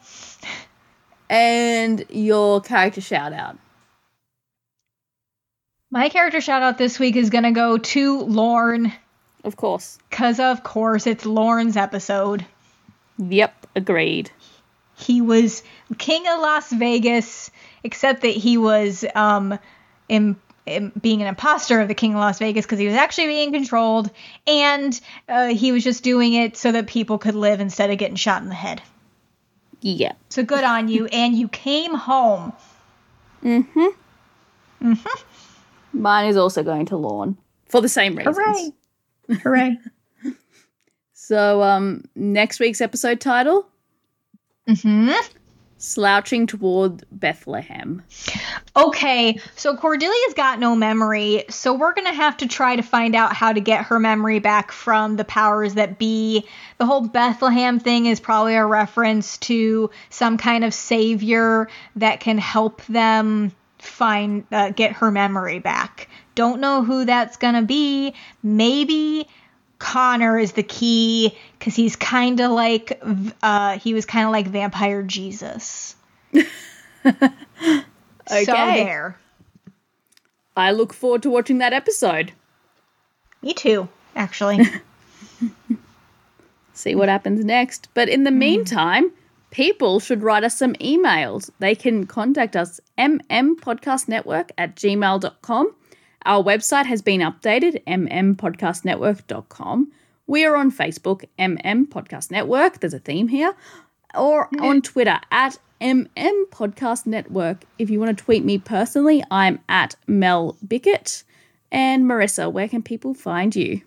And 1.30 2.04
your 2.10 2.60
character 2.60 3.00
shout 3.00 3.32
out. 3.32 3.56
My 5.90 6.08
character 6.10 6.40
shout 6.40 6.62
out 6.62 6.76
this 6.78 6.98
week 6.98 7.16
is 7.16 7.30
gonna 7.30 7.52
go 7.52 7.78
to 7.78 8.20
Lorne, 8.22 8.92
Of 9.44 9.56
course. 9.56 9.98
because 10.10 10.38
of 10.40 10.62
course 10.62 11.06
it's 11.06 11.24
Lorne's 11.24 11.76
episode. 11.76 12.44
Yep, 13.18 13.66
agreed. 13.74 14.30
He 14.98 15.20
was 15.20 15.62
king 15.96 16.26
of 16.26 16.40
Las 16.40 16.72
Vegas, 16.72 17.50
except 17.84 18.22
that 18.22 18.34
he 18.34 18.58
was 18.58 19.04
um, 19.14 19.58
im- 20.08 20.40
im- 20.66 20.92
being 21.00 21.22
an 21.22 21.28
imposter 21.28 21.80
of 21.80 21.86
the 21.86 21.94
king 21.94 22.14
of 22.14 22.18
Las 22.18 22.40
Vegas 22.40 22.66
because 22.66 22.80
he 22.80 22.86
was 22.86 22.96
actually 22.96 23.28
being 23.28 23.52
controlled, 23.52 24.10
and 24.46 25.00
uh, 25.28 25.48
he 25.48 25.70
was 25.70 25.84
just 25.84 26.02
doing 26.02 26.34
it 26.34 26.56
so 26.56 26.72
that 26.72 26.88
people 26.88 27.18
could 27.18 27.36
live 27.36 27.60
instead 27.60 27.90
of 27.90 27.98
getting 27.98 28.16
shot 28.16 28.42
in 28.42 28.48
the 28.48 28.54
head. 28.54 28.82
Yeah. 29.80 30.12
So 30.30 30.42
good 30.42 30.64
on 30.64 30.88
you, 30.88 31.06
and 31.12 31.36
you 31.36 31.48
came 31.48 31.94
home. 31.94 32.52
Mm-hmm. 33.44 33.86
Mm-hmm. 34.82 36.00
Mine 36.00 36.28
is 36.28 36.36
also 36.36 36.64
going 36.64 36.86
to 36.86 36.96
Lorne 36.96 37.36
for 37.68 37.80
the 37.80 37.88
same 37.88 38.16
reasons. 38.16 38.36
Hooray! 38.36 39.36
Hooray! 39.42 39.78
So, 41.12 41.62
um, 41.62 42.04
next 42.14 42.58
week's 42.58 42.80
episode 42.80 43.20
title 43.20 43.68
hmm 44.68 45.10
Slouching 45.80 46.48
Toward 46.48 47.04
Bethlehem. 47.12 48.02
Okay, 48.76 49.38
so 49.54 49.76
Cordelia's 49.76 50.34
got 50.34 50.58
no 50.58 50.74
memory, 50.74 51.44
so 51.50 51.72
we're 51.72 51.94
gonna 51.94 52.12
have 52.12 52.36
to 52.38 52.48
try 52.48 52.74
to 52.74 52.82
find 52.82 53.14
out 53.14 53.32
how 53.32 53.52
to 53.52 53.60
get 53.60 53.84
her 53.84 54.00
memory 54.00 54.40
back 54.40 54.72
from 54.72 55.16
the 55.16 55.24
powers 55.24 55.74
that 55.74 55.96
be. 55.96 56.44
The 56.78 56.86
whole 56.86 57.06
Bethlehem 57.06 57.78
thing 57.78 58.06
is 58.06 58.18
probably 58.18 58.56
a 58.56 58.66
reference 58.66 59.38
to 59.38 59.90
some 60.10 60.36
kind 60.36 60.64
of 60.64 60.74
savior 60.74 61.68
that 61.94 62.18
can 62.18 62.38
help 62.38 62.84
them 62.86 63.52
find 63.78 64.44
uh, 64.50 64.70
get 64.70 64.94
her 64.94 65.12
memory 65.12 65.60
back. 65.60 66.08
Don't 66.34 66.60
know 66.60 66.82
who 66.82 67.04
that's 67.04 67.36
gonna 67.36 67.62
be. 67.62 68.14
Maybe 68.42 69.28
Connor 69.78 70.38
is 70.38 70.52
the 70.52 70.62
key 70.62 71.36
because 71.58 71.76
he's 71.76 71.96
kind 71.96 72.40
of 72.40 72.50
like 72.50 73.00
uh, 73.42 73.78
he 73.78 73.94
was 73.94 74.06
kind 74.06 74.26
of 74.26 74.32
like 74.32 74.48
Vampire 74.48 75.02
Jesus. 75.02 75.96
Okay. 78.30 78.44
So 78.44 78.52
there. 78.52 79.18
I 80.56 80.72
look 80.72 80.92
forward 80.92 81.22
to 81.22 81.30
watching 81.30 81.58
that 81.58 81.72
episode. 81.72 82.32
Me 83.42 83.54
too, 83.54 83.88
actually. 84.14 84.64
see 86.74 86.94
what 86.94 87.08
happens 87.08 87.44
next. 87.44 87.88
But 87.94 88.08
in 88.08 88.24
the 88.24 88.30
meantime, 88.30 89.10
people 89.50 90.00
should 90.00 90.22
write 90.22 90.44
us 90.44 90.56
some 90.56 90.74
emails. 90.74 91.50
They 91.58 91.74
can 91.74 92.06
contact 92.06 92.56
us 92.56 92.80
mmpodcastnetwork 92.98 94.50
at 94.58 94.76
gmail.com. 94.76 95.74
Our 96.24 96.42
website 96.42 96.86
has 96.86 97.02
been 97.02 97.20
updated, 97.20 97.84
mmpodcastnetwork.com. 97.86 99.92
We 100.26 100.44
are 100.44 100.56
on 100.56 100.70
Facebook, 100.70 101.24
MM 101.38 101.88
Podcast 101.88 102.30
Network. 102.30 102.80
There's 102.80 102.94
a 102.94 102.98
theme 102.98 103.28
here. 103.28 103.54
Or 104.14 104.48
on 104.60 104.82
Twitter 104.82 105.20
at 105.30 105.58
MM 105.80 106.44
Podcast 106.50 107.06
Network. 107.06 107.64
If 107.78 107.90
you 107.90 108.00
want 108.00 108.16
to 108.16 108.24
tweet 108.24 108.44
me 108.44 108.58
personally, 108.58 109.22
I'm 109.30 109.60
at 109.68 109.96
Mel 110.06 110.56
Bickett. 110.66 111.22
And 111.70 112.04
Marissa, 112.04 112.52
where 112.52 112.68
can 112.68 112.82
people 112.82 113.14
find 113.14 113.54
you? 113.54 113.82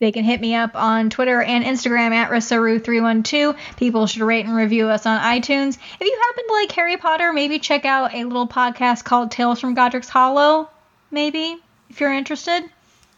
they 0.00 0.12
can 0.12 0.24
hit 0.24 0.40
me 0.40 0.54
up 0.54 0.74
on 0.74 1.10
Twitter 1.10 1.42
and 1.42 1.62
Instagram 1.62 2.12
at 2.12 2.30
Rissaru312. 2.30 3.56
People 3.76 4.06
should 4.06 4.22
rate 4.22 4.46
and 4.46 4.56
review 4.56 4.88
us 4.88 5.04
on 5.04 5.20
iTunes. 5.20 5.76
If 5.76 6.00
you 6.00 6.20
happen 6.26 6.46
to 6.46 6.52
like 6.54 6.72
Harry 6.72 6.96
Potter, 6.96 7.32
maybe 7.32 7.58
check 7.58 7.84
out 7.84 8.14
a 8.14 8.24
little 8.24 8.48
podcast 8.48 9.04
called 9.04 9.30
Tales 9.30 9.60
from 9.60 9.74
Godric's 9.74 10.08
Hollow. 10.08 10.70
Maybe 11.10 11.56
if 11.88 12.00
you're 12.00 12.12
interested. 12.12 12.64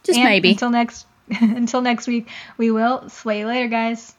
Just 0.03 0.17
And 0.17 0.27
maybe. 0.27 0.51
Until 0.51 0.69
next 0.69 1.05
until 1.41 1.81
next 1.81 2.07
week, 2.07 2.27
we 2.57 2.71
will 2.71 3.09
slay 3.09 3.39
you 3.39 3.47
later, 3.47 3.67
guys. 3.67 4.13